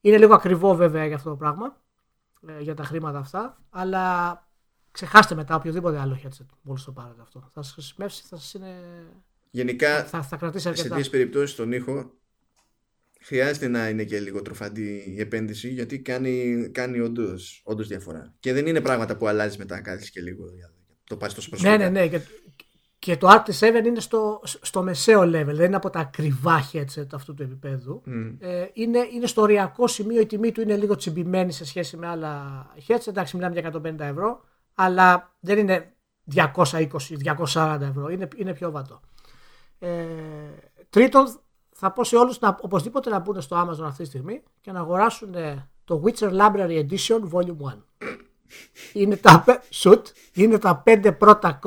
Είναι 0.00 0.18
λίγο 0.18 0.34
ακριβό 0.34 0.74
βέβαια 0.74 1.06
για 1.06 1.16
αυτό 1.16 1.30
το 1.30 1.36
πράγμα. 1.36 1.76
Ε, 2.46 2.60
για 2.60 2.74
τα 2.74 2.84
χρήματα 2.84 3.18
αυτά. 3.18 3.58
Αλλά 3.70 4.36
Ξεχάστε 4.98 5.34
μετά 5.34 5.54
οποιοδήποτε 5.54 5.98
άλλο 5.98 6.20
headset 6.24 6.46
μόλι 6.62 6.82
το 6.84 6.92
πάρετε 6.92 7.22
αυτό. 7.22 7.50
Θα 7.54 7.62
σας 7.62 7.72
χρησιμεύσει, 7.72 8.22
θα 8.26 8.36
σας 8.36 8.54
είναι. 8.54 8.74
Γενικά, 9.50 10.04
θα, 10.04 10.22
θα 10.22 10.36
κρατήσει 10.36 10.68
αρκετά. 10.68 10.88
σε 10.88 10.94
τέτοιε 10.94 11.10
περιπτώσεις 11.10 11.56
τον 11.56 11.72
ήχο 11.72 12.10
χρειάζεται 13.20 13.68
να 13.68 13.88
είναι 13.88 14.04
και 14.04 14.20
λίγο 14.20 14.42
τροφαντή 14.42 15.14
η 15.16 15.20
επένδυση 15.20 15.68
γιατί 15.68 16.00
κάνει, 16.00 16.68
κάνει 16.72 16.98
όντως 16.98 17.86
διαφορά. 17.88 18.34
Και 18.40 18.52
δεν 18.52 18.66
είναι 18.66 18.80
πράγματα 18.80 19.16
που 19.16 19.26
αλλάζεις 19.26 19.56
μετά, 19.56 19.80
κάθεσαι 19.80 20.10
και 20.10 20.20
λίγο. 20.20 20.44
Το 21.04 21.16
πας 21.16 21.34
τόσο 21.34 21.48
προσωπικά. 21.48 21.76
Ναι, 21.76 21.84
ναι, 21.84 22.00
ναι. 22.00 22.08
Και, 22.08 22.20
και 22.98 23.16
το 23.16 23.28
Arctis 23.30 23.82
7 23.82 23.84
είναι 23.86 24.00
στο, 24.00 24.40
στο 24.44 24.82
μεσαίο 24.82 25.22
level, 25.22 25.54
δεν 25.54 25.66
είναι 25.66 25.76
από 25.76 25.90
τα 25.90 26.00
ακριβά 26.00 26.70
headset 26.72 27.06
αυτού 27.12 27.34
του 27.34 27.42
επίπεδου. 27.42 28.02
Mm. 28.06 28.36
Ε, 28.38 28.66
είναι, 28.72 28.98
είναι 29.14 29.26
στο 29.26 29.42
οριακό 29.42 29.86
σημείο, 29.86 30.20
η 30.20 30.26
τιμή 30.26 30.52
του 30.52 30.60
είναι 30.60 30.76
λίγο 30.76 30.96
τσιμπημένη 30.96 31.52
σε 31.52 31.64
σχέση 31.64 31.96
με 31.96 32.06
άλλα 32.06 32.66
headset. 32.88 33.06
Εντάξει, 33.06 33.36
μιλάμε 33.36 33.60
για 33.60 33.72
150 33.82 33.98
ευρώ 33.98 34.46
αλλά 34.80 35.36
δεν 35.40 35.58
είναι 35.58 35.92
220-240 36.34 37.78
ευρώ, 37.80 38.08
είναι, 38.08 38.28
είναι 38.36 38.54
πιο 38.54 38.70
βατό. 38.70 39.00
Ε, 39.78 39.94
τρίτον, 40.90 41.40
θα 41.80 41.92
πω 41.92 42.04
σε 42.04 42.16
όλους 42.16 42.40
να, 42.40 42.58
οπωσδήποτε 42.60 43.10
να 43.10 43.18
μπουν 43.18 43.40
στο 43.40 43.56
Amazon 43.56 43.84
αυτή 43.84 44.02
τη 44.02 44.08
στιγμή 44.08 44.42
και 44.60 44.72
να 44.72 44.80
αγοράσουν 44.80 45.34
ε, 45.34 45.68
το 45.84 46.02
Witcher 46.04 46.30
Library 46.30 46.86
Edition 46.88 47.20
Volume 47.32 47.72
1. 47.72 47.78
είναι 48.92 49.16
τα, 49.16 49.44
shoot, 49.72 50.02
είναι 50.32 50.58
τα 50.58 50.76
πέντε 50.76 51.12
πρώτα 51.12 51.60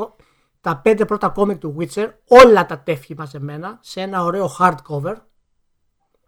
τα 0.61 0.77
πέντε 0.77 1.05
πρώτα 1.05 1.29
κόμικ 1.29 1.57
του 1.57 1.75
Witcher, 1.79 2.09
όλα 2.27 2.65
τα 2.65 2.79
τεύχη 2.79 3.15
μαζεμένα 3.15 3.79
σε 3.81 4.01
ένα 4.01 4.23
ωραίο 4.23 4.49
hardcover. 4.59 5.15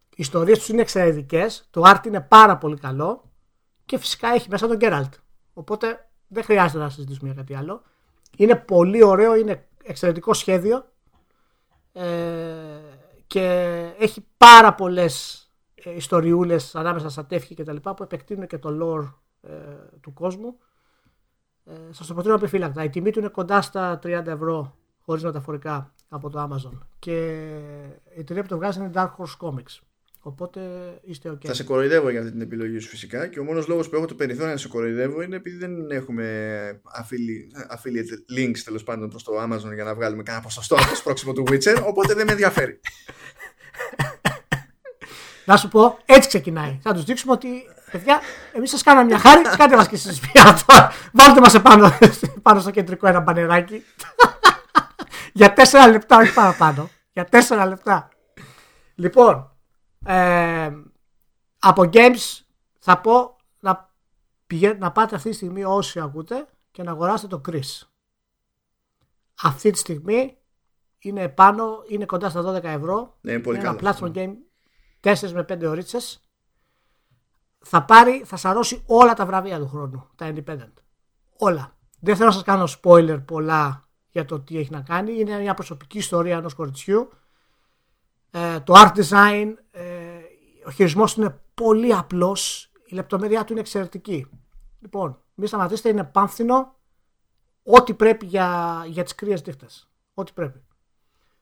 Οι 0.09 0.15
ιστορίες 0.15 0.57
τους 0.57 0.69
είναι 0.69 0.81
εξαιρετικές, 0.81 1.67
το 1.69 1.81
art 1.85 2.05
είναι 2.05 2.21
πάρα 2.21 2.57
πολύ 2.57 2.77
καλό 2.77 3.31
και 3.85 3.97
φυσικά 3.97 4.27
έχει 4.27 4.49
μέσα 4.49 4.67
τον 4.67 4.77
Geralt. 4.81 5.09
Οπότε 5.53 6.09
δεν 6.27 6.43
χρειάζεται 6.43 6.83
να 6.83 6.89
συζητήσουμε 6.89 7.29
για 7.29 7.37
κάτι 7.37 7.55
άλλο. 7.55 7.81
Είναι 8.37 8.55
πολύ 8.55 9.03
ωραίο, 9.03 9.35
είναι 9.35 9.67
εξαιρετικό 9.83 10.33
σχέδιο. 10.33 10.91
ε, 11.91 12.82
και 13.33 13.93
έχει 13.99 14.25
πάρα 14.37 14.73
πολλές 14.73 15.45
ε, 15.75 15.95
ιστοριούλες 15.95 16.75
ανάμεσα 16.75 17.09
στα 17.09 17.25
τεύχη 17.25 17.55
και 17.55 17.63
τα 17.63 17.73
λοιπά 17.73 17.93
που 17.93 18.03
επεκτείνουν 18.03 18.47
και 18.47 18.57
το 18.57 18.69
lore 18.81 19.13
ε, 19.41 19.53
του 20.01 20.13
κόσμου. 20.13 20.57
Ε, 21.65 21.73
σας 21.89 22.07
το 22.07 22.13
προτείνω 22.13 22.33
επιφύλακτα. 22.33 22.83
Η 22.83 22.89
τιμή 22.89 23.11
του 23.11 23.19
είναι 23.19 23.27
κοντά 23.27 23.61
στα 23.61 23.99
30 24.03 24.05
ευρώ 24.25 24.75
χωρίς 24.99 25.23
μεταφορικά 25.23 25.93
από 26.09 26.29
το 26.29 26.43
Amazon 26.43 26.77
και 26.99 27.47
η 28.15 28.19
εταιρεία 28.19 28.41
που 28.41 28.47
το 28.47 28.57
βγάζει 28.57 28.79
είναι 28.79 28.91
Dark 28.93 29.11
Horse 29.17 29.47
Comics. 29.47 29.79
Οπότε 30.25 30.61
είστε 31.01 31.31
ok. 31.31 31.45
Θα 31.45 31.53
σε 31.53 31.63
κοροϊδεύω 31.63 32.09
για 32.09 32.19
αυτή 32.19 32.31
την 32.31 32.41
επιλογή 32.41 32.79
σου 32.79 32.89
φυσικά 32.89 33.27
και 33.27 33.39
ο 33.39 33.43
μόνος 33.43 33.67
λόγος 33.67 33.89
που 33.89 33.95
έχω 33.95 34.05
το 34.05 34.15
περιθώριο 34.15 34.51
να 34.51 34.57
σε 34.57 34.67
κοροϊδεύω 34.67 35.21
είναι 35.21 35.35
επειδή 35.35 35.57
δεν 35.57 35.91
έχουμε 35.91 36.25
affiliate, 37.01 37.75
affiliate 37.75 38.39
links 38.39 38.57
τέλος 38.57 38.83
πάντων 38.83 39.09
προς 39.09 39.23
το 39.23 39.31
Amazon 39.43 39.73
για 39.73 39.83
να 39.83 39.95
βγάλουμε 39.95 40.23
κανένα 40.23 40.43
ποσοστό 40.43 40.75
από 40.75 40.89
το 40.89 40.95
σπρώξιμο 40.95 41.33
του 41.33 41.43
Witcher 41.47 41.83
οπότε 41.85 42.13
δεν 42.13 42.25
με 42.25 42.31
ενδιαφέρει. 42.31 42.79
Να 45.45 45.57
σου 45.57 45.67
πω, 45.67 45.97
έτσι 46.05 46.27
ξεκινάει. 46.27 46.79
Θα 46.81 46.93
τους 46.93 47.03
δείξουμε 47.03 47.33
ότι, 47.33 47.47
παιδιά, 47.91 48.21
εμείς 48.53 48.69
σας 48.69 48.83
κάναμε 48.83 49.05
μια 49.05 49.17
χάρη, 49.19 49.41
κάντε 49.57 49.75
μας 49.75 49.87
και 49.87 49.95
εσείς 49.95 50.19
πια 50.19 50.59
Βάλτε 51.13 51.39
μας 51.39 51.53
επάνω 51.53 51.97
πάνω 52.41 52.59
στο 52.59 52.71
κεντρικό 52.71 53.07
ένα 53.07 53.19
μπανεράκι. 53.19 53.83
Για 55.33 55.53
τέσσερα 55.53 55.87
λεπτά, 55.87 56.17
όχι 56.17 56.33
παραπάνω. 56.33 56.89
Για 57.13 57.25
τέσσερα 57.25 57.65
λεπτά. 57.65 58.09
Λοιπόν, 58.95 59.52
ε, 60.05 60.71
από 61.59 61.89
games 61.93 62.41
θα 62.79 63.01
πω 63.01 63.35
να, 63.59 63.93
πηγα... 64.47 64.73
να 64.73 64.91
πάτε 64.91 65.15
αυτή 65.15 65.29
τη 65.29 65.35
στιγμή 65.35 65.63
όσοι 65.63 65.99
ακούτε 65.99 66.47
και 66.71 66.83
να 66.83 66.91
αγοράσετε 66.91 67.37
το 67.37 67.41
Chris. 67.51 67.87
Αυτή 69.41 69.71
τη 69.71 69.77
στιγμή 69.77 70.37
είναι 70.99 71.29
πάνω, 71.29 71.83
είναι 71.87 72.05
κοντά 72.05 72.29
στα 72.29 72.41
12 72.41 72.63
ευρώ. 72.63 73.17
Ναι, 73.21 73.39
πολύ 73.39 73.57
είναι 73.57 73.65
καλό. 73.65 73.79
ένα 73.81 73.97
platform 73.97 74.11
game 74.13 74.33
4 75.15 75.29
με 75.31 75.45
5 75.49 75.63
ωρίτσες. 75.67 76.27
Θα 77.65 77.85
πάρει, 77.85 78.23
θα 78.25 78.35
σαρώσει 78.35 78.83
όλα 78.85 79.13
τα 79.13 79.25
βραβεία 79.25 79.59
του 79.59 79.67
χρόνου, 79.67 80.09
τα 80.15 80.33
independent. 80.33 80.73
Όλα. 81.37 81.77
Δεν 81.99 82.15
θέλω 82.15 82.27
να 82.27 82.33
σας 82.33 82.43
κάνω 82.43 82.67
spoiler 82.81 83.21
πολλά 83.25 83.87
για 84.09 84.25
το 84.25 84.39
τι 84.39 84.57
έχει 84.57 84.71
να 84.71 84.81
κάνει. 84.81 85.19
Είναι 85.19 85.39
μια 85.39 85.53
προσωπική 85.53 85.97
ιστορία 85.97 86.37
ενός 86.37 86.53
κοριτσιού. 86.53 87.09
Ε, 88.31 88.59
το 88.59 88.73
art 88.77 88.91
design, 88.95 89.53
ε, 89.71 89.92
ο 90.65 90.69
χειρισμός 90.69 91.13
του 91.13 91.21
είναι 91.21 91.39
πολύ 91.53 91.93
απλός. 91.93 92.71
Η 92.85 92.95
λεπτομέρειά 92.95 93.43
του 93.43 93.51
είναι 93.51 93.61
εξαιρετική. 93.61 94.27
Λοιπόν, 94.79 95.21
μη 95.33 95.47
σταματήσετε, 95.47 95.89
είναι 95.89 96.03
πάμφθινο. 96.03 96.75
Ό,τι 97.63 97.93
πρέπει 97.93 98.25
για, 98.25 98.83
για 98.87 99.03
τις 99.03 99.15
κρύες 99.15 99.45
νύχτες. 99.45 99.89
Ό,τι 100.13 100.31
πρέπει. 100.31 100.61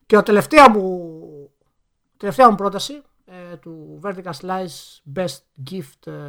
Και 0.06 0.18
η 0.18 0.22
τελευταία 0.22 0.70
μου, 0.70 1.50
τελευταία 2.18 2.50
μου 2.50 2.56
πρόταση 2.56 3.02
ε, 3.26 3.56
του 3.58 4.00
Vertical 4.04 4.32
Slice 4.42 5.02
Best 5.16 5.40
Gift 5.72 6.12
ε, 6.12 6.22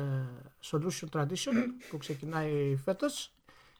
Solution 0.70 1.08
Tradition 1.12 1.52
που 1.90 1.96
ξεκινάει 1.96 2.76
φέτος 2.84 3.34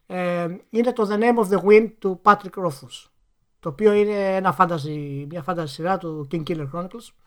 ε, 0.06 0.56
είναι 0.70 0.92
το 0.92 1.08
The 1.10 1.18
Name 1.20 1.44
of 1.44 1.48
the 1.48 1.64
Wind 1.64 1.92
του 1.98 2.20
Patrick 2.24 2.64
Rothfuss 2.64 3.06
το 3.60 3.68
οποίο 3.68 3.92
είναι 3.92 4.36
ένα 4.36 4.56
fantasy, 4.58 5.24
μια 5.28 5.44
fantasy 5.46 5.64
σειρά 5.66 5.98
του 5.98 6.28
King 6.30 6.42
Killer 6.42 6.66
Chronicles 6.74 6.84
ε, 6.84 7.21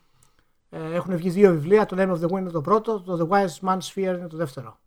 έχουν 0.70 1.16
βγει 1.16 1.30
δύο 1.30 1.50
βιβλία 1.50 1.86
το 1.86 1.96
Name 1.98 2.16
of 2.16 2.20
the 2.20 2.32
Wind 2.32 2.38
είναι 2.38 2.50
το 2.50 2.60
πρώτο 2.60 3.00
το 3.00 3.28
The 3.30 3.34
Wise 3.34 3.68
Man's 3.68 3.94
Sphere 3.94 4.16
είναι 4.18 4.26
το 4.26 4.36
δεύτερο 4.36 4.78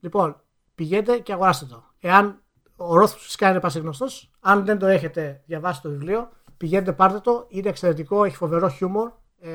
λοιπόν 0.00 0.36
πηγαίνετε 0.74 1.18
και 1.18 1.32
αγοράστε 1.32 1.64
το 1.64 1.84
εάν 2.00 2.42
ο 2.76 2.94
Rothfuss 2.94 3.16
φυσικά 3.18 3.50
είναι 3.50 3.60
πασίγνωστος 3.60 4.30
αν 4.40 4.64
δεν 4.64 4.78
το 4.78 4.86
έχετε 4.86 5.42
διαβάσει 5.46 5.82
το 5.82 5.88
βιβλίο 5.88 6.28
πηγαίνετε 6.56 6.92
πάρτε 6.92 7.20
το 7.20 7.46
είναι 7.48 7.68
εξαιρετικό, 7.68 8.24
έχει 8.24 8.36
φοβερό 8.36 8.68
χιούμορ 8.68 9.10
ε, 9.44 9.50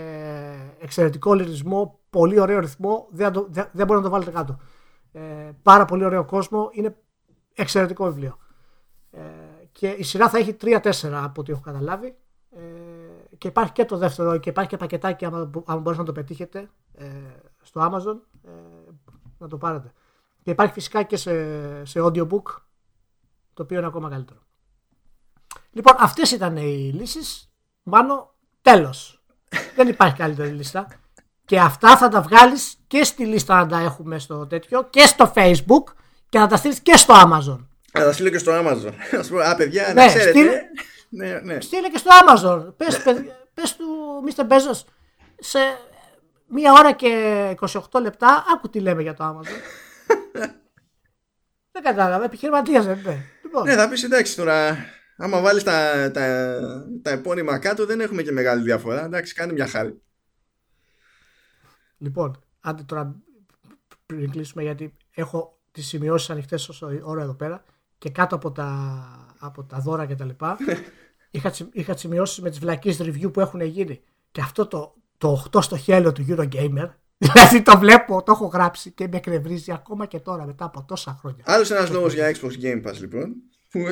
εξαιρετικό 0.79 1.33
λυρισμό, 1.33 1.99
πολύ 2.09 2.39
ωραίο 2.39 2.59
ρυθμό, 2.59 3.07
δεν, 3.11 3.31
το, 3.31 3.47
δεν, 3.49 3.69
δεν 3.71 3.85
μπορεί 3.85 3.99
να 3.99 4.05
το 4.05 4.11
βάλετε 4.11 4.31
κάτω. 4.31 4.59
Ε, 5.11 5.51
πάρα 5.61 5.85
πολύ 5.85 6.05
ωραίο 6.05 6.25
κόσμο, 6.25 6.69
είναι 6.71 6.95
εξαιρετικό 7.53 8.05
βιβλίο. 8.05 8.37
Ε, 9.11 9.21
και 9.71 9.87
η 9.87 10.03
σειρά 10.03 10.29
θα 10.29 10.37
έχει 10.37 10.57
3-4 10.61 10.89
από 11.03 11.41
ό,τι 11.41 11.51
έχω 11.51 11.61
καταλάβει. 11.61 12.15
Ε, 13.37 13.39
και 13.39 13.47
υπάρχει 13.47 13.71
και 13.71 13.85
το 13.85 13.97
δεύτερο 13.97 14.37
και 14.37 14.49
υπάρχει 14.49 14.69
και 14.69 14.77
πακετάκι 14.77 15.25
άμα, 15.25 15.49
άμα 15.65 15.79
μπορείτε 15.79 16.01
να 16.01 16.07
το 16.07 16.11
πετύχετε 16.13 16.69
ε, 16.97 17.05
στο 17.61 17.81
Amazon 17.81 18.17
ε, 18.47 18.51
να 19.37 19.47
το 19.47 19.57
πάρετε. 19.57 19.93
Και 20.43 20.51
υπάρχει 20.51 20.73
φυσικά 20.73 21.03
και 21.03 21.17
σε, 21.17 21.31
σε 21.85 21.99
audiobook 22.03 22.43
το 23.53 23.63
οποίο 23.63 23.77
είναι 23.77 23.87
ακόμα 23.87 24.09
καλύτερο. 24.09 24.39
Λοιπόν, 25.71 25.95
αυτές 25.99 26.31
ήταν 26.31 26.57
οι 26.57 26.91
λύσεις. 26.93 27.51
Μάνο, 27.83 28.33
τέλος. 28.61 29.21
Δεν 29.75 29.87
υπάρχει 29.87 30.15
καλύτερη 30.15 30.49
λίστα. 30.49 30.87
Και 31.45 31.59
αυτά 31.59 31.97
θα 31.97 32.07
τα 32.09 32.21
βγάλεις 32.21 32.75
και 32.87 33.03
στη 33.03 33.25
λίστα 33.25 33.55
να 33.55 33.67
τα 33.67 33.79
έχουμε 33.79 34.19
στο 34.19 34.47
τέτοιο 34.47 34.83
και 34.89 35.05
στο 35.05 35.31
facebook 35.35 35.93
και 36.29 36.39
να 36.39 36.47
τα 36.47 36.57
στείλεις 36.57 36.79
και 36.79 36.95
στο 36.97 37.13
Amazon. 37.13 37.65
Θα 37.91 38.03
τα 38.03 38.11
στείλω 38.11 38.29
και 38.29 38.37
στο 38.37 38.51
Amazon. 38.55 38.91
Α 39.23 39.27
πούμε, 39.27 39.43
α, 39.43 39.55
παιδιά, 39.55 39.83
να 39.87 39.93
Ναι, 39.93 40.07
ξέρετε. 40.07 40.29
στείλε- 40.29 40.61
Ναι, 41.09 41.39
ναι. 41.39 41.61
Στείλε 41.61 41.89
και 41.89 41.97
στο 41.97 42.09
Amazon. 42.25 42.73
Πες, 42.77 43.01
παιδ- 43.03 43.29
πες 43.53 43.75
του 43.75 43.85
Mr. 44.29 44.47
Bezos 44.47 44.83
σε 45.39 45.59
μία 46.47 46.71
ώρα 46.73 46.93
και 46.93 47.55
28 47.59 47.79
λεπτά 48.01 48.45
άκου 48.53 48.69
τι 48.69 48.79
λέμε 48.79 49.01
για 49.01 49.13
το 49.13 49.23
Amazon. 49.29 49.61
δεν 51.71 51.83
κατάλαβα. 51.83 52.25
Επιχειρηματίας 52.25 52.85
δεν 52.85 52.97
είναι. 52.99 53.25
Λοιπόν, 53.43 53.63
Ναι, 53.63 53.75
θα 53.75 53.89
πεις 53.89 54.03
εντάξει 54.03 54.35
τώρα. 54.35 54.77
Άμα 55.17 55.41
βάλεις 55.41 55.63
τα, 55.63 56.11
τα, 56.11 56.59
τα 57.01 57.09
επώνυμα 57.09 57.59
κάτω, 57.59 57.85
δεν 57.85 57.99
έχουμε 58.01 58.21
και 58.21 58.31
μεγάλη 58.31 58.61
διαφορά. 58.63 59.03
Εντάξει, 59.05 59.33
κάνει 59.33 59.53
μια 59.53 59.67
χάρη. 59.67 60.01
Λοιπόν, 61.97 62.43
άντε 62.61 62.83
τώρα 62.83 63.15
πριν 64.05 64.31
κλείσουμε 64.31 64.63
γιατί 64.63 64.97
έχω 65.15 65.59
τις 65.71 65.87
σημειώσεις 65.87 66.29
ανοιχτές 66.29 66.69
όσο 66.69 66.89
ώρα 67.03 67.21
εδώ 67.21 67.33
πέρα 67.33 67.63
και 67.97 68.09
κάτω 68.09 68.35
από 68.35 68.51
τα, 68.51 69.01
από 69.39 69.63
τα 69.63 69.79
δώρα 69.79 70.05
και 70.05 70.15
τα 70.15 70.25
λοιπά 70.25 70.57
είχα, 71.31 71.49
τσι- 71.49 71.69
είχα 71.71 71.91
τις 71.93 72.01
σημειώσεις 72.01 72.39
με 72.39 72.49
τις 72.49 72.59
βλακίες 72.59 72.99
review 73.01 73.33
που 73.33 73.39
έχουν 73.39 73.61
γίνει 73.61 74.01
και 74.31 74.41
αυτό 74.41 74.67
το, 74.67 74.95
το 75.17 75.45
8 75.51 75.61
στο 75.63 75.77
χέλιο 75.77 76.11
του 76.11 76.25
Eurogamer 76.29 76.89
δηλαδή 77.17 77.61
το 77.61 77.77
βλέπω, 77.77 78.23
το 78.23 78.31
έχω 78.31 78.45
γράψει 78.45 78.91
και 78.91 79.07
με 79.11 79.17
εκνευρίζει 79.17 79.71
ακόμα 79.71 80.05
και 80.05 80.19
τώρα 80.19 80.45
μετά 80.45 80.65
από 80.65 80.83
τόσα 80.87 81.17
χρόνια. 81.19 81.43
Άλλος 81.47 81.71
ένας 81.71 81.89
λόγος 81.89 82.13
για 82.13 82.31
Xbox 82.31 82.63
Game 82.63 82.87
Pass, 82.87 82.93
λοιπόν. 82.99 83.33
που- 83.71 83.85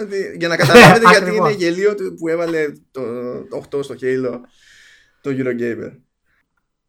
ότι- 0.00 0.36
για 0.38 0.48
να 0.48 0.56
καταλάβετε 0.56 1.08
γιατί 1.10 1.24
Ακριβώς. 1.24 1.48
είναι 1.48 1.58
γελίο 1.58 1.94
του 1.94 2.14
που 2.14 2.28
έβαλε 2.28 2.72
το, 2.90 3.02
το 3.70 3.78
8 3.78 3.84
στο 3.84 3.94
Halo 4.00 4.40
το 5.20 5.30
Eurogamer. 5.32 5.92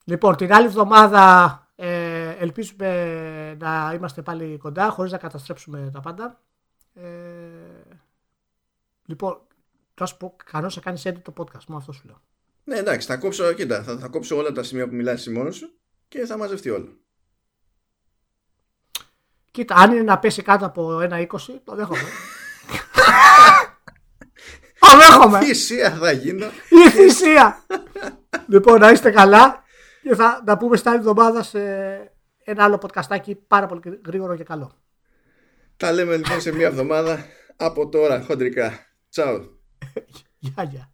Λοιπόν, 0.04 0.36
την 0.36 0.54
άλλη 0.54 0.66
εβδομάδα 0.66 1.52
ε, 1.52 1.67
ελπίζουμε 2.40 3.56
να 3.60 3.92
είμαστε 3.96 4.22
πάλι 4.22 4.58
κοντά 4.58 4.90
χωρίς 4.90 5.12
να 5.12 5.18
καταστρέψουμε 5.18 5.90
τα 5.94 6.00
πάντα. 6.00 6.42
Ε, 6.94 7.04
λοιπόν, 9.06 9.42
θα 9.94 10.06
σου 10.06 10.18
πω, 10.18 10.36
κανώς 10.52 10.76
να 10.76 10.82
κάνεις 10.82 11.04
edit 11.06 11.22
το 11.22 11.34
podcast 11.38 11.66
μου, 11.68 11.78
αυτό 11.78 11.92
σου 11.92 12.02
λέω. 12.06 12.22
Ναι, 12.64 12.76
εντάξει, 12.76 13.08
θα 13.08 13.18
κόψω, 13.18 13.54
κοίτα, 13.54 13.84
θα, 13.84 13.98
θα 13.98 14.08
κόψω 14.08 14.36
όλα 14.36 14.52
τα 14.52 14.64
σημεία 14.64 14.88
που 14.88 14.96
μιλάς 14.96 15.20
εσύ 15.20 15.30
μόνος 15.30 15.56
σου 15.56 15.80
και 16.08 16.26
θα 16.26 16.38
μαζευτεί 16.38 16.70
όλο. 16.70 16.98
Κοίτα, 19.52 19.76
αν 19.76 19.92
είναι 19.92 20.02
να 20.02 20.20
πέσει 20.20 20.42
κάτω 20.42 20.66
από 20.66 21.02
ένα 21.02 21.20
20, 21.20 21.26
το 21.64 21.76
δέχομαι. 21.76 22.00
το 24.80 24.98
δέχομαι. 24.98 25.40
Θυσία 25.40 25.92
θα 25.92 26.12
γίνω. 26.12 26.46
Η 26.70 26.90
θυσία. 26.90 27.66
λοιπόν, 28.48 28.80
να 28.80 28.92
είστε 28.92 29.12
καλά 29.12 29.64
και 30.02 30.16
θα 30.16 30.44
τα 30.46 30.58
πούμε 30.58 30.78
στην 30.78 30.90
άλλη 30.90 31.00
εβδομάδα 31.00 31.44
σε 31.44 31.60
ένα 32.50 32.64
άλλο 32.64 32.80
podcastάκι 32.82 33.36
πάρα 33.48 33.66
πολύ 33.66 33.82
γρήγορο 34.06 34.36
και 34.36 34.44
καλό. 34.44 34.72
Τα 35.78 35.92
λέμε 35.92 36.18
λοιπόν 36.18 36.42
σε 36.42 36.52
μία 36.52 36.68
εβδομάδα 36.68 37.26
από 37.56 37.90
τώρα 37.90 38.22
χοντρικά. 38.22 38.88
Τσάου. 39.10 39.60
Γεια, 40.40 40.64
γεια. 40.64 40.92